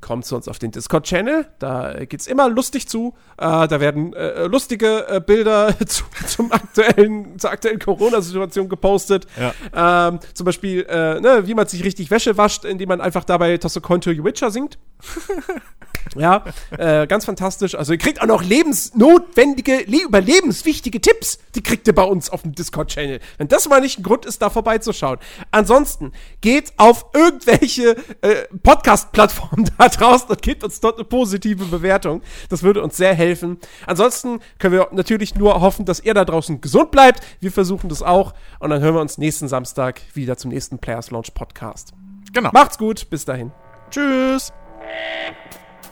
kommt 0.02 0.26
zu 0.26 0.36
uns 0.36 0.48
auf 0.48 0.60
den 0.60 0.72
Discord-Channel. 0.72 1.48
Da 1.60 2.06
geht's 2.06 2.28
immer 2.28 2.50
lustig 2.50 2.88
zu. 2.88 3.14
Äh, 3.38 3.68
da 3.68 3.80
werden 3.80 4.14
äh, 4.14 4.46
lustige 4.46 5.08
äh, 5.08 5.22
Bilder 5.22 5.76
zu, 5.88 6.04
zum 6.28 6.52
aktuellen, 6.52 7.38
zur 7.40 7.52
aktuellen 7.52 7.80
Corona-Situation 7.80 8.70
gepostet. 8.70 9.28
Ja. 9.40 10.08
Ähm, 10.08 10.20
zum 10.34 10.46
Beispiel, 10.46 10.86
äh, 10.90 11.20
ne, 11.20 11.44
wie 11.46 11.54
man 11.54 11.68
sich 11.68 11.84
richtig 11.84 12.12
Wäsche 12.12 12.38
wascht, 12.38 12.66
indem 12.66 12.90
man 12.90 13.02
einfach 13.02 13.24
dabei 13.24 13.58
Tosse 13.58 13.82
Konto 13.82 14.12
You 14.12 14.24
Witcher 14.24 14.52
singt. 14.52 14.78
Ja, 16.16 16.44
äh, 16.78 17.08
ganz 17.08 17.26
fantastisch. 17.26 17.76
Also 17.76 17.94
ihr 17.94 17.98
kriegt 17.98 18.22
auch 18.22 18.28
noch 18.28 18.44
lebensnotwendige, 18.44 19.84
le 19.86 20.04
überlebenswichtige 20.04 21.02
Tipps. 21.02 21.40
Die 21.56 21.62
kriegt 21.62 21.88
ihr 21.88 21.96
bei 21.96 22.04
uns 22.04 22.30
auf 22.30 22.42
dem 22.44 22.54
Discord-Channel. 22.54 23.20
Wenn 23.38 23.48
das 23.48 23.68
mal 23.70 23.82
nicht 23.82 24.00
ein 24.00 24.04
Grund 24.04 24.26
ist, 24.26 24.42
da 24.42 24.50
vorbeizuschauen. 24.50 25.20
Ansonsten 25.52 26.12
geht 26.42 26.74
auf 26.78 27.06
irgendwelche 27.14 27.96
äh, 28.22 28.48
Podcast-Plattformen 28.64 29.70
da 29.78 29.90
draußen 29.90 30.30
und 30.30 30.42
gebt 30.42 30.64
uns 30.64 30.80
dort 30.80 30.96
eine 30.96 31.06
positive 31.06 31.66
Bewertung. 31.66 32.22
Das 32.50 32.64
würde 32.64 32.82
uns 32.82 32.98
sehr 32.98 33.14
helfen. 33.14 33.58
Ansonsten 33.86 34.40
können 34.58 34.74
wir 34.74 34.88
natürlich 34.92 35.36
nur 35.36 35.62
hoffen, 35.62 35.86
dass 35.86 36.00
ihr 36.00 36.14
da 36.14 36.26
draußen 36.26 36.62
gesund 36.62 36.92
bleibt. 36.92 37.22
Wir 37.40 37.52
versuchen 37.52 37.90
das 37.90 38.02
auch. 38.02 38.34
Und 38.60 38.70
dann 38.70 38.82
hören 38.82 38.96
wir 38.96 39.02
uns 39.02 39.18
nächsten 39.18 39.48
Samstag 39.48 40.02
wieder 40.14 40.38
zum 40.38 40.52
nächsten 40.52 40.80
Players 40.80 41.12
Launch 41.12 41.34
Podcast. 41.34 41.94
Genau. 42.34 42.50
Macht's 42.54 42.78
gut. 42.78 43.10
Bis 43.10 43.26
dahin. 43.26 43.52
Tschüss. 43.90 44.52